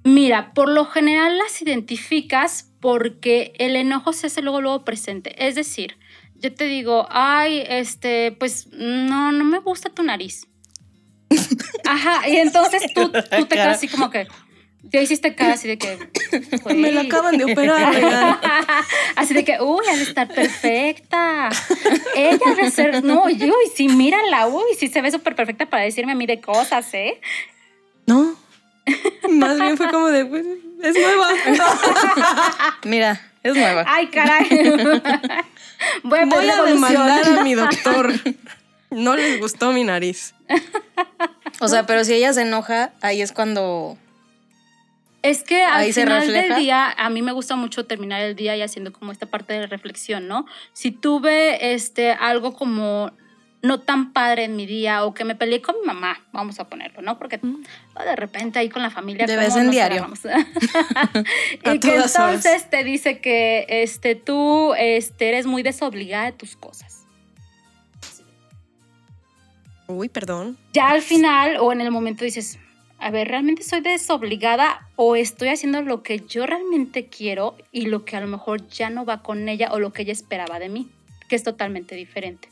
Mira, 0.05 0.52
por 0.52 0.69
lo 0.69 0.85
general 0.85 1.38
las 1.38 1.61
identificas 1.62 2.71
porque 2.81 3.52
el 3.59 3.76
enojo 3.76 4.12
se 4.12 4.26
hace 4.26 4.43
luego, 4.43 4.61
luego 4.61 4.85
presente. 4.85 5.47
Es 5.47 5.55
decir, 5.55 5.97
yo 6.42 6.52
te 6.52 6.64
digo, 6.64 7.06
ay, 7.11 7.64
este, 7.68 8.32
pues 8.32 8.66
no, 8.72 9.30
no 9.30 9.44
me 9.44 9.61
gusta 9.61 9.88
tu 9.90 10.02
nariz. 10.02 10.46
Ajá, 11.87 12.28
y 12.28 12.37
entonces 12.37 12.82
tú, 12.92 13.11
tú 13.11 13.46
te 13.46 13.54
quedas 13.54 13.76
así 13.76 13.88
como 13.88 14.11
que, 14.11 14.26
ya 14.82 15.00
hiciste 15.00 15.34
cara 15.37 15.54
así 15.54 15.68
de 15.68 15.78
que... 15.78 15.96
Me 16.75 16.90
la 16.90 17.02
acaban 17.02 17.38
de 17.38 17.44
operar, 17.44 17.94
oigan. 17.94 18.38
Así 19.16 19.34
de 19.34 19.44
que, 19.44 19.61
uy, 19.61 19.84
de 19.87 20.02
estar 20.02 20.28
perfecta. 20.28 21.50
Ella 22.16 22.38
debe 22.56 22.70
ser, 22.70 23.04
no, 23.04 23.28
y 23.30 23.42
uy, 23.44 23.70
sí, 23.75 23.88
mírala, 23.88 24.49
uy, 24.49 24.75
sí 24.78 24.88
se 24.88 25.00
ve 25.00 25.11
súper 25.11 25.37
perfecta 25.37 25.66
para 25.66 25.84
decirme 25.84 26.12
a 26.12 26.14
mí 26.14 26.26
de 26.26 26.40
cosas, 26.40 26.92
¿eh? 26.94 27.20
No. 28.06 28.34
Más 29.30 29.61
bien 29.61 29.76
fue 29.76 29.90
como 29.90 30.08
de, 30.08 30.25
pues, 30.25 30.44
es 30.82 30.94
nueva. 30.94 31.28
Mira, 32.84 33.20
es 33.42 33.54
nueva. 33.54 33.84
Ay, 33.87 34.08
caray. 34.08 34.49
Voy 36.03 36.19
a, 36.19 36.25
Voy 36.27 36.49
a 36.49 36.62
demandar 36.62 37.39
a 37.39 37.43
mi 37.43 37.55
doctor. 37.55 38.12
No 38.91 39.17
les 39.17 39.41
gustó 39.41 39.73
mi 39.73 39.85
nariz. 39.85 40.35
O 41.61 41.69
sea, 41.69 41.87
pero 41.87 42.05
si 42.05 42.12
ella 42.12 42.35
se 42.35 42.43
enoja, 42.43 42.93
ahí 43.01 43.23
es 43.23 43.33
cuando 43.33 43.97
Es 45.23 45.45
que 45.45 45.62
al 45.62 45.81
Ahí 45.81 45.93
se 45.95 46.03
final 46.03 46.21
refleja. 46.21 46.55
del 46.57 46.62
día, 46.62 46.91
a 46.91 47.09
mí 47.09 47.23
me 47.23 47.33
gusta 47.33 47.57
mucho 47.57 47.87
terminar 47.87 48.21
el 48.21 48.37
día 48.37 48.55
y 48.55 48.61
haciendo 48.61 48.93
como 48.93 49.11
esta 49.11 49.25
parte 49.25 49.55
de 49.55 49.67
reflexión, 49.67 50.29
¿no? 50.29 50.45
Si 50.75 50.91
tuve 50.91 51.73
este, 51.73 52.12
algo 52.12 52.53
como 52.53 53.12
no 53.62 53.81
tan 53.81 54.12
padre 54.12 54.45
en 54.45 54.57
mi 54.57 54.66
día 54.66 55.04
o 55.04 55.14
que 55.14 55.25
me 55.25 55.37
peleé 55.37 55.62
con 55.62 55.76
mi 55.81 55.87
mamá, 55.87 56.21
vamos 56.33 56.59
a 56.59 56.69
ponerlo, 56.69 57.00
¿no? 57.00 57.16
Porque 57.19 57.38
Mm. 57.38 57.62
de 58.04 58.16
repente 58.16 58.59
ahí 58.59 58.69
con 58.69 58.83
la 58.83 58.90
familia. 58.90 59.25
De 59.25 59.35
¿cómo 59.37 59.47
vez 59.47 59.57
en 59.57 59.71
diario. 59.71 60.07
y 61.73 61.78
que 61.78 61.92
horas. 61.92 62.14
entonces 62.16 62.69
te 62.69 62.83
dice 62.83 63.21
que 63.21 63.64
este, 63.69 64.16
tú 64.16 64.75
este, 64.75 65.28
eres 65.28 65.47
muy 65.47 65.62
desobligada 65.62 66.26
de 66.26 66.33
tus 66.33 66.57
cosas. 66.57 67.07
Uy, 69.87 70.09
perdón. 70.09 70.57
ya 70.73 70.90
al 70.90 71.02
final 71.02 71.57
o 71.61 71.73
en 71.73 71.81
el 71.81 71.90
momento 71.90 72.25
dices, 72.25 72.59
a 72.99 73.11
ver, 73.11 73.28
¿realmente 73.28 73.62
soy 73.62 73.81
desobligada 73.81 74.88
o 74.97 75.16
estoy 75.16 75.49
haciendo 75.49 75.83
lo 75.83 76.02
que 76.02 76.21
yo 76.21 76.47
realmente 76.47 77.07
quiero 77.07 77.57
y 77.73 77.87
lo 77.87 78.04
que 78.04 78.16
a 78.16 78.21
lo 78.21 78.26
mejor 78.26 78.66
ya 78.69 78.90
no 78.90 79.04
va 79.04 79.23
con 79.23 79.49
ella 79.49 79.71
o 79.73 79.78
lo 79.81 79.92
que 79.92 80.02
ella 80.02 80.12
esperaba 80.12 80.59
de 80.59 80.69
mí, 80.69 80.88
que 81.28 81.37
es 81.37 81.42
totalmente 81.42 81.95
diferente? 81.95 82.49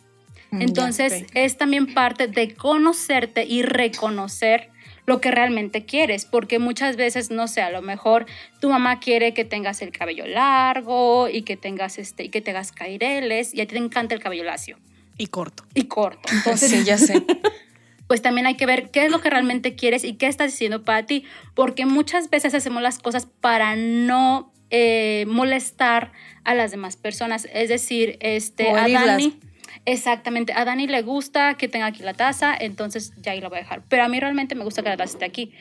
Mm, 0.50 0.62
Entonces 0.62 1.24
es 1.34 1.56
también 1.56 1.94
parte 1.94 2.26
de 2.26 2.54
conocerte 2.54 3.44
y 3.44 3.62
reconocer 3.62 4.70
lo 5.06 5.20
que 5.20 5.30
realmente 5.30 5.84
quieres, 5.86 6.24
porque 6.24 6.58
muchas 6.58 6.96
veces, 6.96 7.30
no 7.30 7.48
sé, 7.48 7.62
a 7.62 7.70
lo 7.70 7.82
mejor 7.82 8.26
tu 8.60 8.68
mamá 8.68 9.00
quiere 9.00 9.34
que 9.34 9.44
tengas 9.44 9.82
el 9.82 9.90
cabello 9.90 10.26
largo 10.26 11.28
y 11.28 11.42
que 11.42 11.56
tengas 11.56 11.98
este 11.98 12.24
y 12.24 12.28
que 12.28 12.40
te 12.40 12.50
hagas 12.52 12.70
caireles 12.72 13.54
y 13.54 13.60
a 13.60 13.66
ti 13.66 13.74
te 13.74 13.78
encanta 13.78 14.14
el 14.14 14.20
cabello 14.20 14.44
lacio 14.44 14.78
Y 15.18 15.26
corto. 15.26 15.64
y 15.74 15.84
corto. 15.84 16.32
Entonces, 16.32 16.70
sí, 16.70 16.84
ya 16.84 16.96
sé. 16.98 17.22
pues 18.06 18.22
también 18.22 18.46
hay 18.46 18.56
que 18.56 18.66
ver 18.66 18.90
qué 18.90 19.04
es 19.06 19.10
lo 19.10 19.20
que 19.20 19.30
realmente 19.30 19.74
quieres 19.74 20.04
y 20.04 20.14
qué 20.14 20.26
estás 20.26 20.52
haciendo 20.52 20.84
para 20.84 21.06
ti, 21.06 21.24
porque 21.54 21.86
muchas 21.86 22.28
veces 22.30 22.54
hacemos 22.54 22.82
las 22.82 22.98
cosas 22.98 23.26
para 23.40 23.74
no 23.76 24.52
eh, 24.70 25.24
molestar 25.26 26.12
a 26.44 26.54
las 26.54 26.70
demás 26.70 26.96
personas. 26.96 27.48
Es 27.52 27.68
decir, 27.68 28.16
este, 28.20 28.68
O 28.68 28.76
a. 28.76 28.88
Dani, 28.88 29.38
exactamente, 29.84 30.52
a 30.54 30.64
Dani 30.64 30.86
le 30.86 31.02
gusta 31.02 31.54
que 31.54 31.68
tenga 31.68 31.86
aquí 31.86 32.02
la 32.02 32.14
taza, 32.14 32.54
entonces 32.58 33.12
ya 33.20 33.32
ahí 33.32 33.40
la 33.40 33.48
voy 33.48 33.58
a 33.58 33.62
dejar. 33.62 33.82
Pero 33.88 34.04
a 34.04 34.08
mí 34.08 34.20
realmente 34.20 34.54
me 34.54 34.64
gusta 34.64 34.82
que 34.82 34.88
la 34.88 34.96
taza 34.96 35.14
esté 35.14 35.24
aquí. 35.24 35.52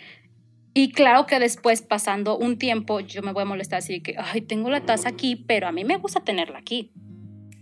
Y 0.73 0.91
claro 0.91 1.25
que 1.25 1.39
después, 1.39 1.81
pasando 1.81 2.37
un 2.37 2.57
tiempo, 2.57 2.99
yo 2.99 3.21
me 3.21 3.33
voy 3.33 3.41
a 3.41 3.45
molestar 3.45 3.79
así 3.79 4.01
que, 4.01 4.15
ay, 4.17 4.41
tengo 4.41 4.69
la 4.69 4.81
taza 4.81 5.09
aquí, 5.09 5.35
pero 5.35 5.67
a 5.67 5.71
mí 5.71 5.83
me 5.83 5.97
gusta 5.97 6.19
tenerla 6.21 6.59
aquí. 6.59 6.91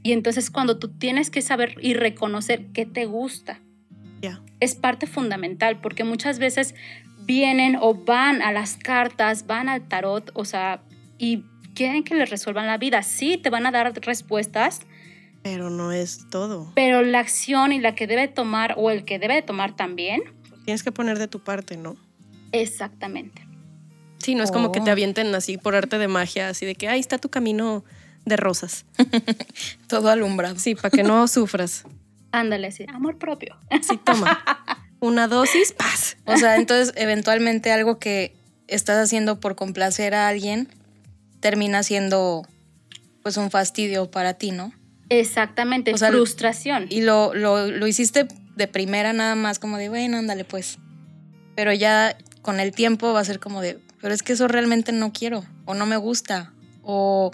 Y 0.03 0.11
entonces 0.11 0.51
cuando 0.51 0.77
tú 0.77 0.97
tienes 0.97 1.29
que 1.29 1.41
saber 1.41 1.75
y 1.81 1.93
reconocer 1.93 2.67
qué 2.73 2.85
te 2.85 3.05
gusta, 3.05 3.61
es 4.59 4.73
parte 4.73 5.05
fundamental 5.05 5.79
porque 5.81 6.03
muchas 6.03 6.39
veces 6.39 6.73
vienen 7.25 7.77
o 7.79 7.93
van 7.93 8.41
a 8.41 8.51
las 8.51 8.75
cartas, 8.77 9.45
van 9.45 9.69
al 9.69 9.87
tarot, 9.87 10.31
o 10.33 10.45
sea, 10.45 10.81
y 11.19 11.43
quieren 11.75 12.03
que 12.03 12.15
les 12.15 12.29
resuelvan 12.29 12.65
la 12.65 12.77
vida. 12.77 13.03
Sí, 13.03 13.37
te 13.37 13.49
van 13.49 13.65
a 13.65 13.71
dar 13.71 13.93
respuestas, 14.01 14.87
Pero 15.49 15.69
no 15.69 15.91
es 15.91 16.29
todo. 16.29 16.71
pero 16.75 17.01
la 17.01 17.19
acción 17.19 17.71
y 17.71 17.79
la 17.79 17.95
que 17.95 18.05
debe 18.07 18.27
tomar 18.27 18.73
o 18.77 18.89
el 18.91 19.05
que 19.05 19.17
debe 19.19 19.41
tomar 19.41 19.75
también, 19.75 20.21
Tienes 20.65 20.83
que 20.83 20.91
poner 20.91 21.17
de 21.19 21.27
tu 21.29 21.39
parte, 21.39 21.77
¿no? 21.77 21.95
exactamente. 22.51 23.45
Sí, 24.17 24.35
no 24.35 24.43
es 24.43 24.51
como 24.51 24.71
que 24.71 24.79
Oh. 24.81 24.83
te 24.83 24.91
avienten 24.91 25.33
así 25.35 25.57
por 25.57 25.75
arte 25.75 25.97
de 25.99 26.07
magia, 26.07 26.49
así 26.49 26.65
de 26.65 26.75
que 26.75 26.89
ahí 26.89 26.99
está 26.99 27.17
tu 27.19 27.29
camino 27.29 27.83
de 28.25 28.35
rosas. 28.35 28.85
Todo 29.87 30.09
alumbrado. 30.09 30.57
Sí, 30.59 30.75
para 30.75 30.89
que 30.89 31.03
no 31.03 31.27
sufras. 31.27 31.83
Ándale, 32.31 32.71
sí, 32.71 32.85
amor 32.93 33.17
propio. 33.17 33.55
Sí, 33.81 33.97
toma. 34.03 34.39
Una 34.99 35.27
dosis, 35.27 35.71
paz. 35.71 36.17
O 36.25 36.35
sea, 36.37 36.55
entonces 36.57 36.93
eventualmente 36.97 37.71
algo 37.71 37.99
que 37.99 38.35
estás 38.67 38.97
haciendo 38.97 39.39
por 39.39 39.55
complacer 39.55 40.13
a 40.15 40.27
alguien 40.27 40.67
termina 41.39 41.83
siendo 41.83 42.45
pues 43.23 43.37
un 43.37 43.51
fastidio 43.51 44.09
para 44.11 44.33
ti, 44.33 44.51
¿no? 44.51 44.73
Exactamente, 45.09 45.93
O 45.93 45.97
sea, 45.97 46.09
frustración. 46.09 46.87
Y 46.89 47.01
lo, 47.01 47.33
lo, 47.33 47.67
lo 47.67 47.87
hiciste 47.87 48.27
de 48.55 48.67
primera 48.67 49.13
nada 49.13 49.35
más 49.35 49.59
como 49.59 49.77
de, 49.77 49.89
bueno, 49.89 50.17
ándale 50.17 50.43
pues. 50.43 50.79
Pero 51.55 51.73
ya 51.73 52.17
con 52.41 52.59
el 52.59 52.71
tiempo 52.71 53.13
va 53.13 53.21
a 53.21 53.25
ser 53.25 53.39
como 53.39 53.61
de, 53.61 53.79
pero 54.01 54.13
es 54.13 54.23
que 54.23 54.33
eso 54.33 54.47
realmente 54.47 54.91
no 54.91 55.13
quiero, 55.13 55.43
o 55.65 55.73
no 55.73 55.85
me 55.85 55.97
gusta, 55.97 56.53
o 56.83 57.31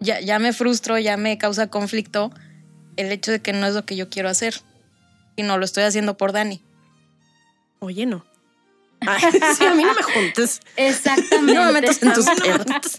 ya, 0.00 0.20
ya 0.20 0.38
me 0.38 0.52
frustro, 0.52 0.98
ya 0.98 1.16
me 1.16 1.38
causa 1.38 1.68
conflicto 1.68 2.32
el 2.96 3.10
hecho 3.12 3.32
de 3.32 3.40
que 3.40 3.52
no 3.52 3.66
es 3.66 3.74
lo 3.74 3.84
que 3.84 3.96
yo 3.96 4.08
quiero 4.08 4.28
hacer. 4.28 4.54
Y 5.34 5.42
no 5.42 5.56
lo 5.56 5.64
estoy 5.64 5.84
haciendo 5.84 6.16
por 6.16 6.32
Dani. 6.32 6.60
Oye, 7.78 8.04
no. 8.04 8.24
Ay, 9.06 9.22
sí, 9.56 9.64
a 9.64 9.74
mí 9.74 9.84
no 9.84 9.94
me 9.94 10.02
juntes. 10.02 10.60
Exactamente. 10.76 11.54
No 11.54 11.64
me 11.66 11.72
metas 11.80 12.02
en 12.02 12.12
tus 12.12 12.26
No 12.26 12.34
problemas. 12.36 12.98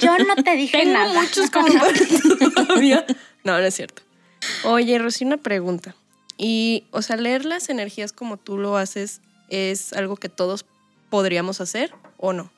Yo 0.00 0.18
no 0.18 0.36
te 0.36 0.56
dije 0.56 0.78
Tengo 0.78 0.92
nada. 0.92 1.12
muchos 1.20 1.50
como 1.50 1.68
todavía. 2.54 3.04
No, 3.44 3.52
no 3.58 3.64
es 3.64 3.74
cierto. 3.74 4.02
Oye, 4.64 4.98
Rosy, 4.98 5.24
una 5.24 5.36
pregunta. 5.38 5.94
Y, 6.38 6.84
o 6.90 7.02
sea, 7.02 7.16
leer 7.16 7.44
las 7.44 7.68
energías 7.68 8.12
como 8.12 8.36
tú 8.36 8.58
lo 8.58 8.76
haces 8.76 9.20
es 9.48 9.92
algo 9.92 10.16
que 10.16 10.28
todos 10.28 10.66
podríamos 11.10 11.60
hacer 11.60 11.94
o 12.18 12.32
no? 12.32 12.50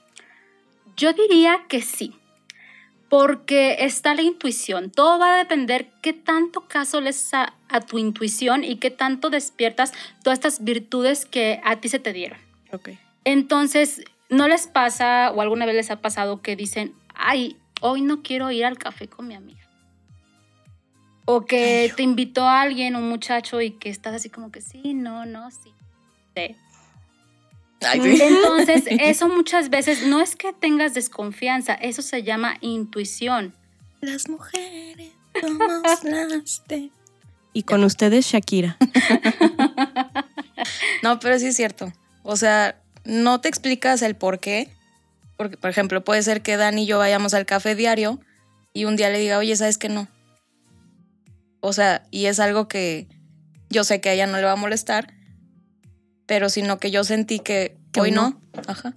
Yo 0.96 1.12
diría 1.12 1.60
que 1.68 1.82
sí, 1.82 2.14
porque 3.08 3.76
está 3.80 4.14
la 4.14 4.22
intuición. 4.22 4.90
Todo 4.90 5.18
va 5.18 5.34
a 5.34 5.38
depender 5.38 5.88
qué 6.02 6.12
tanto 6.12 6.62
caso 6.62 7.00
les 7.00 7.32
a, 7.32 7.54
a 7.68 7.80
tu 7.80 7.98
intuición 7.98 8.64
y 8.64 8.76
qué 8.76 8.90
tanto 8.90 9.30
despiertas 9.30 9.92
todas 10.22 10.38
estas 10.38 10.62
virtudes 10.62 11.24
que 11.24 11.60
a 11.64 11.76
ti 11.76 11.88
se 11.88 11.98
te 11.98 12.12
dieron. 12.12 12.38
Ok. 12.72 12.90
Entonces, 13.24 14.02
¿no 14.28 14.48
les 14.48 14.66
pasa 14.66 15.32
o 15.34 15.40
alguna 15.40 15.66
vez 15.66 15.74
les 15.74 15.90
ha 15.90 16.00
pasado 16.00 16.42
que 16.42 16.56
dicen, 16.56 16.94
ay, 17.14 17.56
hoy 17.80 18.02
no 18.02 18.22
quiero 18.22 18.50
ir 18.50 18.64
al 18.64 18.78
café 18.78 19.08
con 19.08 19.26
mi 19.26 19.34
amiga? 19.34 19.58
O 21.24 21.44
que 21.44 21.92
te 21.94 22.02
invitó 22.02 22.44
a 22.44 22.62
alguien, 22.62 22.96
un 22.96 23.08
muchacho, 23.08 23.60
y 23.60 23.72
que 23.72 23.90
estás 23.90 24.14
así 24.14 24.30
como 24.30 24.50
que 24.50 24.62
sí, 24.62 24.94
no, 24.94 25.26
no, 25.26 25.50
sí. 25.50 25.74
sí. 26.34 26.56
Ay, 27.80 28.00
sí. 28.00 28.22
Entonces, 28.22 28.84
eso 28.88 29.28
muchas 29.28 29.70
veces 29.70 30.06
no 30.06 30.20
es 30.20 30.36
que 30.36 30.52
tengas 30.52 30.94
desconfianza, 30.94 31.74
eso 31.74 32.02
se 32.02 32.22
llama 32.22 32.56
intuición. 32.60 33.54
Las 34.00 34.28
mujeres 34.28 35.12
somos 35.40 35.68
las 36.04 36.66
de... 36.68 36.90
Y 37.52 37.62
con 37.62 37.84
ustedes, 37.84 38.26
Shakira. 38.26 38.76
No, 41.02 41.18
pero 41.18 41.38
sí 41.38 41.46
es 41.46 41.56
cierto. 41.56 41.92
O 42.22 42.36
sea, 42.36 42.80
no 43.04 43.40
te 43.40 43.48
explicas 43.48 44.02
el 44.02 44.16
por 44.16 44.40
qué. 44.40 44.70
Porque, 45.36 45.56
por 45.56 45.70
ejemplo, 45.70 46.02
puede 46.02 46.22
ser 46.22 46.42
que 46.42 46.56
Dani 46.56 46.82
y 46.82 46.86
yo 46.86 46.98
vayamos 46.98 47.34
al 47.34 47.46
café 47.46 47.74
diario 47.74 48.20
y 48.72 48.84
un 48.84 48.96
día 48.96 49.08
le 49.08 49.18
diga, 49.18 49.38
oye, 49.38 49.54
¿sabes 49.54 49.78
qué 49.78 49.88
no? 49.88 50.08
O 51.60 51.72
sea, 51.72 52.06
y 52.10 52.26
es 52.26 52.40
algo 52.40 52.68
que 52.68 53.06
yo 53.70 53.84
sé 53.84 54.00
que 54.00 54.08
a 54.08 54.14
ella 54.14 54.26
no 54.26 54.36
le 54.36 54.44
va 54.44 54.52
a 54.52 54.56
molestar, 54.56 55.14
pero 56.28 56.50
sino 56.50 56.78
que 56.78 56.92
yo 56.92 57.02
sentí 57.02 57.40
que, 57.40 57.76
Que 57.90 58.02
hoy 58.02 58.12
no. 58.12 58.40
no. 58.54 58.62
Ajá. 58.68 58.94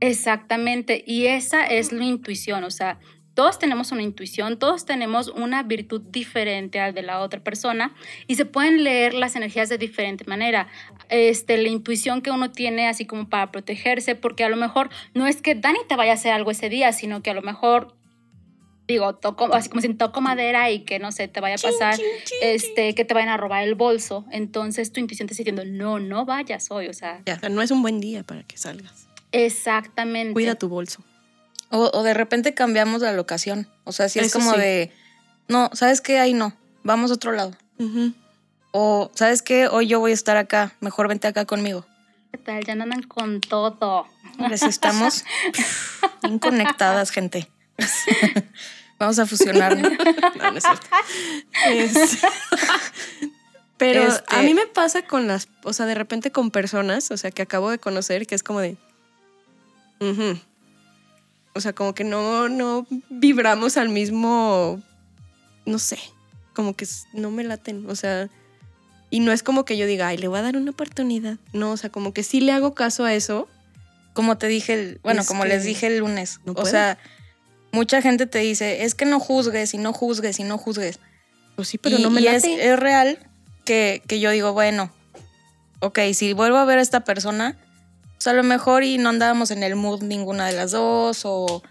Exactamente, 0.00 1.04
y 1.06 1.26
esa 1.26 1.64
es 1.66 1.92
la 1.92 2.04
intuición, 2.04 2.64
o 2.64 2.70
sea, 2.70 2.98
todos 3.34 3.60
tenemos 3.60 3.92
una 3.92 4.02
intuición, 4.02 4.58
todos 4.58 4.84
tenemos 4.84 5.28
una 5.28 5.62
virtud 5.62 6.00
diferente 6.00 6.80
al 6.80 6.92
de 6.92 7.02
la 7.02 7.20
otra 7.20 7.38
persona 7.38 7.94
y 8.26 8.34
se 8.34 8.46
pueden 8.46 8.82
leer 8.82 9.14
las 9.14 9.36
energías 9.36 9.68
de 9.68 9.78
diferente 9.78 10.24
manera. 10.26 10.66
Este, 11.08 11.56
la 11.56 11.68
intuición 11.68 12.20
que 12.20 12.32
uno 12.32 12.50
tiene 12.50 12.88
así 12.88 13.04
como 13.06 13.28
para 13.28 13.52
protegerse, 13.52 14.16
porque 14.16 14.42
a 14.42 14.48
lo 14.48 14.56
mejor 14.56 14.90
no 15.14 15.28
es 15.28 15.40
que 15.40 15.54
Dani 15.54 15.78
te 15.88 15.94
vaya 15.94 16.10
a 16.10 16.14
hacer 16.14 16.32
algo 16.32 16.50
ese 16.50 16.68
día, 16.68 16.92
sino 16.92 17.22
que 17.22 17.30
a 17.30 17.34
lo 17.34 17.42
mejor 17.42 17.94
digo, 18.88 19.14
toco, 19.14 19.54
así 19.54 19.68
como 19.68 19.82
si 19.82 19.92
toco 19.94 20.20
madera 20.20 20.70
y 20.70 20.80
que 20.80 20.98
no 20.98 21.12
sé, 21.12 21.28
te 21.28 21.40
vaya 21.40 21.56
a 21.56 21.58
pasar, 21.58 22.00
este, 22.40 22.94
que 22.94 23.04
te 23.04 23.14
vayan 23.14 23.28
a 23.28 23.36
robar 23.36 23.62
el 23.62 23.74
bolso. 23.74 24.24
Entonces 24.32 24.90
tu 24.90 24.98
intuición 24.98 25.28
te 25.28 25.34
está 25.34 25.42
diciendo, 25.42 25.64
no, 25.64 26.00
no 26.00 26.24
vayas 26.24 26.70
hoy. 26.70 26.88
O 26.88 26.94
sea, 26.94 27.22
no 27.50 27.62
es 27.62 27.70
un 27.70 27.82
buen 27.82 28.00
día 28.00 28.22
para 28.24 28.42
que 28.42 28.56
salgas. 28.56 29.06
exactamente. 29.30 30.32
Cuida 30.32 30.54
tu 30.54 30.68
bolso. 30.68 31.04
O, 31.70 31.90
o 31.92 32.02
de 32.02 32.14
repente 32.14 32.54
cambiamos 32.54 33.02
la 33.02 33.12
locación. 33.12 33.68
O 33.84 33.92
sea, 33.92 34.08
si 34.08 34.18
es 34.18 34.32
como 34.32 34.54
sí. 34.54 34.60
de, 34.60 34.92
no, 35.48 35.70
¿sabes 35.74 36.00
qué? 36.00 36.18
Ahí 36.18 36.32
no, 36.32 36.56
vamos 36.82 37.10
a 37.10 37.14
otro 37.14 37.32
lado. 37.32 37.52
O, 38.72 39.10
¿sabes 39.14 39.42
qué? 39.42 39.68
Hoy 39.68 39.86
yo 39.86 40.00
voy 40.00 40.12
a 40.12 40.14
estar 40.14 40.38
acá, 40.38 40.72
mejor 40.80 41.08
vente 41.08 41.28
acá 41.28 41.44
conmigo. 41.44 41.84
¿Qué 42.32 42.38
tal? 42.38 42.64
Ya 42.64 42.72
andan 42.72 43.02
con 43.02 43.40
todo. 43.40 44.06
Hombre, 44.38 44.56
si 44.56 44.66
estamos 44.66 45.24
bien 46.22 46.38
conectadas, 46.38 47.10
gente. 47.10 47.48
Vamos 48.98 49.18
a 49.18 49.26
fusionarnos. 49.26 49.92
No, 50.38 50.50
no 50.52 50.58
es 50.58 50.64
cierto. 50.64 50.86
Es- 51.68 52.18
Pero 53.76 54.02
Este- 54.08 54.34
a 54.34 54.42
mí 54.42 54.54
me 54.54 54.66
pasa 54.66 55.02
con 55.02 55.26
las, 55.28 55.48
o 55.62 55.72
sea, 55.72 55.86
de 55.86 55.94
repente 55.94 56.32
con 56.32 56.50
personas, 56.50 57.10
o 57.12 57.16
sea, 57.16 57.30
que 57.30 57.42
acabo 57.42 57.70
de 57.70 57.78
conocer, 57.78 58.26
que 58.26 58.34
es 58.34 58.42
como 58.42 58.60
de... 58.60 58.76
ujú. 60.00 60.38
O 61.54 61.60
sea, 61.60 61.72
como 61.72 61.94
que 61.94 62.04
no, 62.04 62.48
no 62.48 62.86
vibramos 63.08 63.76
al 63.76 63.88
mismo, 63.88 64.80
no 65.64 65.78
sé, 65.78 65.98
como 66.54 66.74
que 66.76 66.86
no 67.12 67.30
me 67.30 67.42
laten, 67.44 67.88
o 67.88 67.94
sea, 67.96 68.28
y 69.10 69.20
no 69.20 69.32
es 69.32 69.42
como 69.44 69.64
que 69.64 69.76
yo 69.76 69.86
diga, 69.86 70.08
ay, 70.08 70.18
le 70.18 70.28
voy 70.28 70.38
a 70.38 70.42
dar 70.42 70.56
una 70.56 70.70
oportunidad. 70.72 71.38
No, 71.52 71.70
o 71.72 71.76
sea, 71.76 71.90
como 71.90 72.12
que 72.12 72.22
sí 72.22 72.40
le 72.40 72.52
hago 72.52 72.74
caso 72.74 73.04
a 73.04 73.14
eso, 73.14 73.48
como 74.12 74.38
te 74.38 74.48
dije, 74.48 74.74
el- 74.74 75.00
bueno, 75.04 75.20
Es 75.22 75.28
como 75.28 75.44
les 75.44 75.62
dije 75.64 75.86
el 75.86 75.98
lunes, 75.98 76.40
no 76.44 76.52
o 76.52 76.56
puedo. 76.56 76.66
sea, 76.70 76.98
mucha 77.72 78.02
gente 78.02 78.26
te 78.26 78.38
dice, 78.38 78.84
es 78.84 78.94
que 78.94 79.04
no 79.04 79.20
juzgues 79.20 79.74
y 79.74 79.78
no 79.78 79.92
juzgues 79.92 80.38
y 80.40 80.44
no 80.44 80.58
juzgues. 80.58 80.98
Pues 81.56 81.68
sí, 81.68 81.78
pero 81.78 81.98
y, 81.98 82.02
no 82.02 82.10
me 82.10 82.20
y 82.20 82.26
es, 82.28 82.44
es 82.44 82.78
real 82.78 83.18
que, 83.64 84.02
que 84.06 84.20
yo 84.20 84.30
digo, 84.30 84.52
bueno, 84.52 84.92
ok, 85.80 85.98
si 86.14 86.32
vuelvo 86.32 86.58
a 86.58 86.64
ver 86.64 86.78
a 86.78 86.82
esta 86.82 87.00
persona, 87.00 87.56
pues 88.14 88.26
a 88.26 88.32
lo 88.32 88.42
mejor 88.42 88.84
y 88.84 88.98
no 88.98 89.08
andábamos 89.08 89.50
en 89.50 89.62
el 89.62 89.76
mood 89.76 90.02
ninguna 90.02 90.46
de 90.46 90.52
las 90.52 90.72
dos, 90.72 91.22
o 91.24 91.62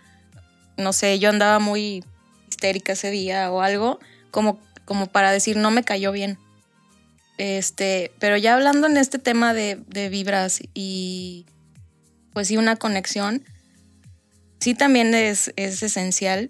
no 0.77 0.93
sé, 0.93 1.19
yo 1.19 1.29
andaba 1.29 1.59
muy 1.59 2.03
histérica 2.49 2.93
ese 2.93 3.11
día 3.11 3.51
o 3.51 3.61
algo, 3.61 3.99
como, 4.31 4.59
como 4.85 5.07
para 5.07 5.31
decir, 5.31 5.57
no 5.57 5.71
me 5.71 5.83
cayó 5.83 6.11
bien. 6.11 6.37
Este, 7.37 8.11
pero 8.19 8.35
ya 8.37 8.55
hablando 8.55 8.87
en 8.87 8.97
este 8.97 9.19
tema 9.19 9.53
de, 9.53 9.79
de 9.87 10.09
vibras 10.09 10.59
y 10.73 11.45
pues 12.33 12.47
sí 12.47 12.57
una 12.57 12.75
conexión, 12.75 13.43
sí 14.59 14.73
también 14.75 15.13
es, 15.13 15.53
es 15.55 15.81
esencial 15.83 16.49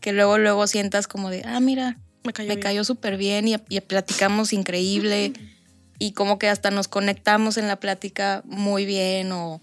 que 0.00 0.12
luego, 0.12 0.38
luego 0.38 0.66
sientas 0.66 1.06
como 1.08 1.30
de, 1.30 1.42
ah, 1.44 1.60
mira, 1.60 1.98
me 2.24 2.32
cayó. 2.32 2.48
me 2.48 2.54
bien. 2.56 2.62
cayó 2.62 2.84
súper 2.84 3.16
bien 3.16 3.48
y, 3.48 3.56
y 3.68 3.80
platicamos 3.80 4.52
increíble 4.52 5.32
y 5.98 6.12
como 6.12 6.38
que 6.38 6.48
hasta 6.48 6.70
nos 6.70 6.88
conectamos 6.88 7.56
en 7.56 7.68
la 7.68 7.76
plática 7.76 8.42
muy 8.44 8.84
bien 8.84 9.32
o, 9.32 9.60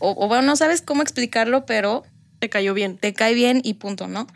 o, 0.00 0.24
o 0.24 0.28
bueno, 0.28 0.42
no 0.42 0.56
sabes 0.56 0.82
cómo 0.82 1.02
explicarlo, 1.02 1.66
pero 1.66 2.04
Te 2.40 2.48
cayó 2.48 2.74
bien. 2.74 2.98
te 2.98 3.12
cae 3.14 3.34
bien 3.34 3.60
y 3.64 3.74
punto, 3.74 4.08
¿no? 4.08 4.26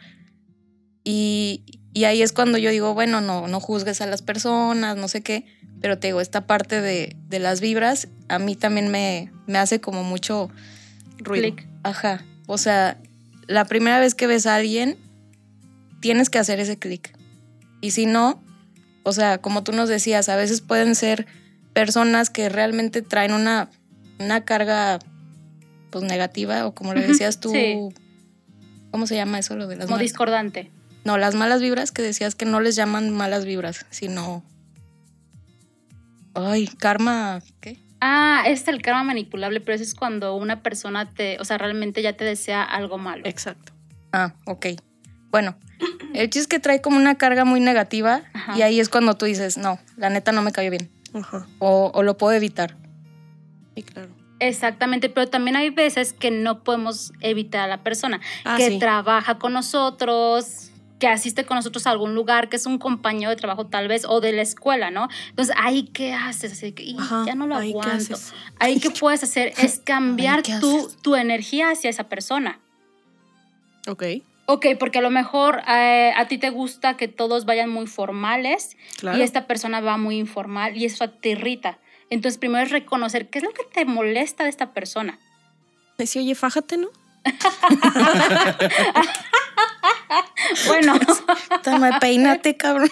Y, 1.04 1.64
y 1.92 2.04
ahí 2.04 2.22
es 2.22 2.32
cuando 2.32 2.58
yo 2.58 2.70
digo, 2.70 2.94
bueno, 2.94 3.20
no, 3.20 3.48
no 3.48 3.60
juzgues 3.60 4.00
a 4.00 4.06
las 4.06 4.22
personas, 4.22 4.96
no 4.96 5.08
sé 5.08 5.22
qué, 5.22 5.44
pero 5.80 5.98
te 5.98 6.08
digo, 6.08 6.20
esta 6.20 6.46
parte 6.46 6.80
de, 6.80 7.16
de 7.28 7.38
las 7.40 7.60
vibras 7.60 8.08
a 8.28 8.38
mí 8.38 8.54
también 8.54 8.88
me, 8.88 9.32
me 9.46 9.58
hace 9.58 9.80
como 9.80 10.04
mucho 10.04 10.48
Ruido. 11.18 11.54
Clic. 11.54 11.68
Ajá. 11.82 12.24
O 12.52 12.58
sea, 12.58 12.98
la 13.46 13.64
primera 13.64 13.98
vez 13.98 14.14
que 14.14 14.26
ves 14.26 14.44
a 14.44 14.56
alguien, 14.56 14.98
tienes 16.00 16.28
que 16.28 16.38
hacer 16.38 16.60
ese 16.60 16.78
clic. 16.78 17.16
Y 17.80 17.92
si 17.92 18.04
no, 18.04 18.42
o 19.04 19.12
sea, 19.14 19.38
como 19.38 19.64
tú 19.64 19.72
nos 19.72 19.88
decías, 19.88 20.28
a 20.28 20.36
veces 20.36 20.60
pueden 20.60 20.94
ser 20.94 21.26
personas 21.72 22.28
que 22.28 22.50
realmente 22.50 23.00
traen 23.00 23.32
una, 23.32 23.70
una 24.18 24.44
carga 24.44 24.98
pues 25.88 26.04
negativa, 26.04 26.66
o 26.66 26.74
como 26.74 26.92
le 26.92 27.06
decías 27.06 27.40
tú, 27.40 27.52
sí. 27.52 27.88
¿cómo 28.90 29.06
se 29.06 29.16
llama 29.16 29.38
eso? 29.38 29.56
Lo 29.56 29.66
de 29.66 29.76
las 29.76 29.86
Como 29.86 29.96
discordante. 29.96 30.70
No, 31.06 31.16
las 31.16 31.34
malas 31.34 31.62
vibras 31.62 31.90
que 31.90 32.02
decías 32.02 32.34
que 32.34 32.44
no 32.44 32.60
les 32.60 32.76
llaman 32.76 33.08
malas 33.08 33.46
vibras, 33.46 33.86
sino. 33.88 34.44
Ay, 36.34 36.66
karma, 36.66 37.40
¿qué? 37.62 37.78
Ah, 38.04 38.42
este 38.46 38.70
es 38.72 38.76
el 38.76 38.82
karma 38.82 39.04
manipulable, 39.04 39.60
pero 39.60 39.76
eso 39.76 39.84
es 39.84 39.94
cuando 39.94 40.34
una 40.34 40.60
persona 40.60 41.08
te, 41.08 41.38
o 41.38 41.44
sea, 41.44 41.56
realmente 41.56 42.02
ya 42.02 42.14
te 42.14 42.24
desea 42.24 42.64
algo 42.64 42.98
malo. 42.98 43.22
Exacto. 43.26 43.72
Ah, 44.12 44.34
ok. 44.46 44.66
Bueno, 45.30 45.56
el 46.12 46.24
chiste 46.28 46.40
es 46.40 46.46
que 46.48 46.58
trae 46.58 46.80
como 46.82 46.96
una 46.96 47.14
carga 47.14 47.44
muy 47.44 47.60
negativa 47.60 48.22
Ajá. 48.34 48.58
y 48.58 48.62
ahí 48.62 48.80
es 48.80 48.88
cuando 48.88 49.14
tú 49.14 49.24
dices, 49.26 49.56
no, 49.56 49.78
la 49.96 50.10
neta 50.10 50.32
no 50.32 50.42
me 50.42 50.50
cayó 50.50 50.70
bien 50.70 50.90
Ajá. 51.14 51.46
o, 51.60 51.92
o 51.94 52.02
lo 52.02 52.16
puedo 52.18 52.32
evitar. 52.34 52.76
Sí, 53.76 53.84
claro. 53.84 54.08
Exactamente, 54.40 55.08
pero 55.08 55.28
también 55.28 55.54
hay 55.54 55.70
veces 55.70 56.12
que 56.12 56.32
no 56.32 56.64
podemos 56.64 57.12
evitar 57.20 57.60
a 57.60 57.66
la 57.68 57.84
persona 57.84 58.20
Ah, 58.44 58.56
que 58.58 58.70
sí. 58.70 58.78
trabaja 58.80 59.38
con 59.38 59.52
nosotros, 59.52 60.71
que 61.02 61.08
asiste 61.08 61.44
con 61.44 61.56
nosotros 61.56 61.88
a 61.88 61.90
algún 61.90 62.14
lugar, 62.14 62.48
que 62.48 62.54
es 62.54 62.64
un 62.64 62.78
compañero 62.78 63.30
de 63.30 63.34
trabajo 63.34 63.66
tal 63.66 63.88
vez, 63.88 64.04
o 64.08 64.20
de 64.20 64.30
la 64.30 64.42
escuela, 64.42 64.92
¿no? 64.92 65.08
Entonces, 65.30 65.52
ahí 65.58 65.82
qué 65.92 66.14
haces, 66.14 66.52
así 66.52 66.70
que, 66.70 66.84
"Y, 66.84 66.96
Ajá, 66.96 67.24
ya 67.26 67.34
no 67.34 67.48
lo 67.48 67.56
ahí, 67.56 67.72
¿qué 67.72 67.78
aguanto. 67.80 68.14
haces? 68.14 68.32
Ahí 68.60 68.78
qué 68.78 68.90
puedes 68.90 69.20
hacer 69.24 69.52
es 69.58 69.80
cambiar 69.80 70.44
¿qué 70.44 70.60
tu, 70.60 70.88
tu 71.02 71.16
energía 71.16 71.70
hacia 71.70 71.90
esa 71.90 72.04
persona. 72.04 72.60
Ok, 73.88 74.04
Ok, 74.46 74.66
porque 74.78 74.98
a 74.98 75.02
lo 75.02 75.10
mejor 75.10 75.62
eh, 75.66 76.12
a 76.16 76.28
ti 76.28 76.38
te 76.38 76.50
gusta 76.50 76.96
que 76.96 77.08
todos 77.08 77.46
vayan 77.46 77.68
muy 77.68 77.88
formales 77.88 78.76
claro. 78.98 79.18
y 79.18 79.22
esta 79.22 79.48
persona 79.48 79.80
va 79.80 79.96
muy 79.96 80.18
informal 80.18 80.76
y 80.76 80.84
eso 80.84 81.10
te 81.10 81.30
irrita. 81.30 81.78
Entonces, 82.10 82.38
primero 82.38 82.62
es 82.64 82.70
reconocer 82.70 83.28
qué 83.28 83.40
es 83.40 83.44
lo 83.44 83.50
que 83.50 83.64
te 83.64 83.84
molesta 83.86 84.44
de 84.44 84.50
esta 84.50 84.72
persona. 84.72 85.18
Sí, 85.98 86.20
oye, 86.20 86.36
fájate, 86.36 86.76
¿no? 86.76 86.90
Bueno, 90.66 90.94
Toma, 91.62 91.98
peínate, 91.98 92.56
cabrón. 92.56 92.90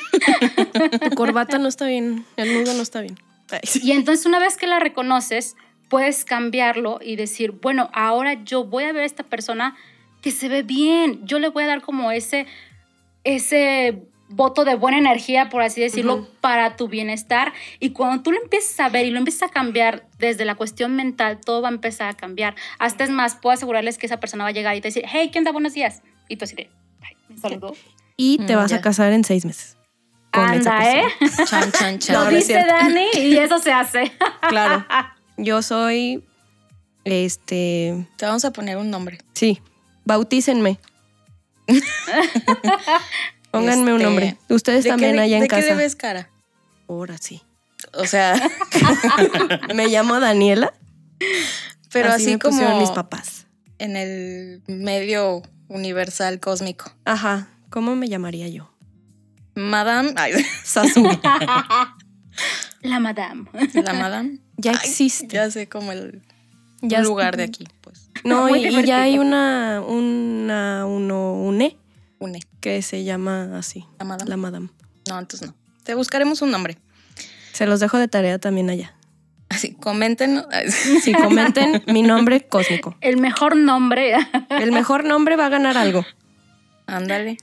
Tu 1.02 1.10
corbata 1.14 1.58
no 1.58 1.68
está 1.68 1.86
bien, 1.86 2.24
el 2.36 2.54
nudo 2.54 2.74
no 2.74 2.82
está 2.82 3.00
bien. 3.00 3.16
Y 3.82 3.92
entonces 3.92 4.26
una 4.26 4.38
vez 4.38 4.56
que 4.56 4.66
la 4.66 4.78
reconoces, 4.78 5.56
puedes 5.88 6.24
cambiarlo 6.24 7.00
y 7.02 7.16
decir, 7.16 7.52
bueno, 7.52 7.90
ahora 7.92 8.34
yo 8.44 8.64
voy 8.64 8.84
a 8.84 8.92
ver 8.92 9.02
a 9.02 9.06
esta 9.06 9.24
persona 9.24 9.76
que 10.22 10.30
se 10.30 10.48
ve 10.48 10.62
bien. 10.62 11.20
Yo 11.26 11.38
le 11.38 11.48
voy 11.48 11.64
a 11.64 11.66
dar 11.66 11.82
como 11.82 12.12
ese, 12.12 12.46
ese 13.24 14.02
voto 14.28 14.64
de 14.64 14.76
buena 14.76 14.98
energía, 14.98 15.48
por 15.48 15.62
así 15.62 15.80
decirlo, 15.80 16.28
para 16.40 16.76
tu 16.76 16.88
bienestar. 16.88 17.52
Y 17.80 17.90
cuando 17.90 18.22
tú 18.22 18.30
lo 18.30 18.40
empiezas 18.40 18.78
a 18.78 18.88
ver 18.88 19.04
y 19.04 19.10
lo 19.10 19.18
empiezas 19.18 19.50
a 19.50 19.52
cambiar 19.52 20.06
desde 20.18 20.44
la 20.44 20.54
cuestión 20.54 20.94
mental, 20.94 21.40
todo 21.44 21.60
va 21.60 21.68
a 21.68 21.72
empezar 21.72 22.08
a 22.08 22.14
cambiar. 22.14 22.54
Hasta 22.78 23.04
es 23.04 23.10
más, 23.10 23.34
puedo 23.34 23.54
asegurarles 23.54 23.98
que 23.98 24.06
esa 24.06 24.20
persona 24.20 24.44
va 24.44 24.50
a 24.50 24.52
llegar 24.52 24.76
y 24.76 24.80
te 24.80 24.88
decir, 24.88 25.04
hey, 25.08 25.30
¿qué 25.32 25.40
onda? 25.40 25.50
Buenos 25.50 25.74
días. 25.74 26.02
Y 26.30 26.36
tú 26.36 26.44
así 26.46 26.54
de, 26.56 26.70
"Ay, 27.02 27.16
me 27.28 27.36
saludó. 27.36 27.74
Y 28.16 28.38
te 28.46 28.54
Mm, 28.54 28.58
vas 28.58 28.70
ya. 28.70 28.76
a 28.78 28.80
casar 28.80 29.12
en 29.12 29.24
seis 29.24 29.44
meses. 29.44 29.76
con 30.32 30.44
esa 30.54 30.76
Anda, 30.78 30.92
¿eh? 31.00 31.02
Chan, 31.46 31.72
chan, 31.72 31.98
chan. 31.98 32.14
Lo 32.16 32.24
no 32.24 32.30
dice. 32.30 32.52
Dani 32.54 33.04
y 33.14 33.36
eso 33.36 33.58
se 33.58 33.72
hace. 33.72 34.12
Claro. 34.48 34.86
Yo 35.36 35.60
soy. 35.60 36.22
Este. 37.04 38.06
Te 38.16 38.26
vamos 38.26 38.44
a 38.44 38.52
poner 38.52 38.76
un 38.76 38.90
nombre. 38.90 39.18
Sí. 39.34 39.60
Bautícenme. 40.04 40.78
Pónganme 43.50 43.92
un 43.92 44.00
Este, 44.00 44.04
nombre. 44.04 44.36
Ustedes 44.48 44.84
¿De 44.84 44.90
también 44.90 45.14
qué, 45.14 45.20
allá 45.20 45.36
en 45.36 45.42
¿De 45.42 45.48
qué 45.48 45.56
casa. 45.56 45.66
le 45.68 45.74
ves 45.74 45.96
cara? 45.96 46.30
Ahora 46.88 47.18
sí. 47.18 47.42
O 47.94 48.04
sea, 48.06 48.34
Me 49.74 49.88
llamo 49.88 50.20
Daniela. 50.20 50.72
pero 51.92 52.10
así, 52.12 52.32
me 52.32 52.38
como 52.38 52.78
mis 52.78 52.90
papás. 52.90 53.46
en 53.78 53.96
el 53.96 54.62
medio 54.68 55.42
universal 55.70 56.38
cósmico. 56.40 56.92
Ajá. 57.06 57.48
¿Cómo 57.70 57.96
me 57.96 58.08
llamaría 58.08 58.48
yo? 58.48 58.70
Madame, 59.54 60.12
ay, 60.16 60.32
Sasu. 60.64 61.02
La 62.82 62.98
madame. 62.98 63.44
la 63.74 63.92
Madame. 63.92 64.38
Ya 64.56 64.72
Ay, 64.72 64.78
existe. 64.82 65.28
Ya 65.28 65.50
sé 65.50 65.68
como 65.68 65.92
el 65.92 66.22
Ya 66.80 67.02
lugar 67.02 67.36
de 67.36 67.44
aquí, 67.44 67.66
pues. 67.82 68.10
No, 68.24 68.48
y, 68.56 68.84
ya 68.84 69.02
hay 69.02 69.18
una, 69.18 69.82
una, 69.86 70.86
uno, 70.86 71.34
une 71.34 71.76
Une, 72.18 72.40
que 72.60 72.80
se 72.82 73.04
llama 73.04 73.56
así, 73.58 73.86
la 73.98 74.04
Madame. 74.04 74.30
la 74.30 74.36
madame. 74.36 74.68
No, 75.08 75.18
entonces 75.18 75.48
no. 75.48 75.54
Te 75.84 75.94
buscaremos 75.94 76.42
un 76.42 76.50
nombre. 76.50 76.78
Se 77.52 77.66
los 77.66 77.80
dejo 77.80 77.98
de 77.98 78.08
tarea 78.08 78.38
también 78.38 78.70
allá. 78.70 78.94
Así, 79.50 79.72
comenten. 79.74 80.42
Si 81.02 81.12
comenten 81.12 81.82
mi 81.92 82.02
nombre 82.02 82.46
cósmico. 82.46 82.96
El 83.02 83.16
mejor 83.18 83.56
nombre. 83.56 84.14
El 84.48 84.72
mejor 84.72 85.04
nombre 85.04 85.36
va 85.36 85.46
a 85.46 85.48
ganar 85.50 85.76
algo. 85.76 86.06
Ándale. 86.86 87.36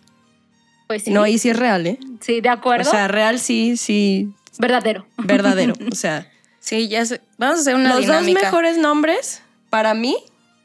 Pues 0.88 1.04
sí. 1.04 1.12
No, 1.12 1.28
y 1.28 1.38
si 1.38 1.50
es 1.50 1.58
real, 1.58 1.86
¿eh? 1.86 2.00
Sí, 2.22 2.40
de 2.42 2.50
O 2.50 2.54
acuerdo. 2.54 2.90
sea, 2.90 3.08
real 3.10 3.40
sí, 3.40 3.76
sí, 3.78 4.34
Verdadero. 4.58 5.06
verdadero. 5.18 5.74
O 5.92 5.96
sea, 5.96 6.32
Sí, 6.60 6.88
ya 6.90 7.06
sé. 7.06 7.22
Vamos 7.38 7.60
a 7.60 7.62
hacer 7.62 7.76
una 7.76 7.90
los 7.90 8.00
dinámica. 8.02 8.40
dos 8.40 8.44
mejores 8.44 8.78
nombres 8.78 9.42
para 9.70 9.94
mí 9.94 10.18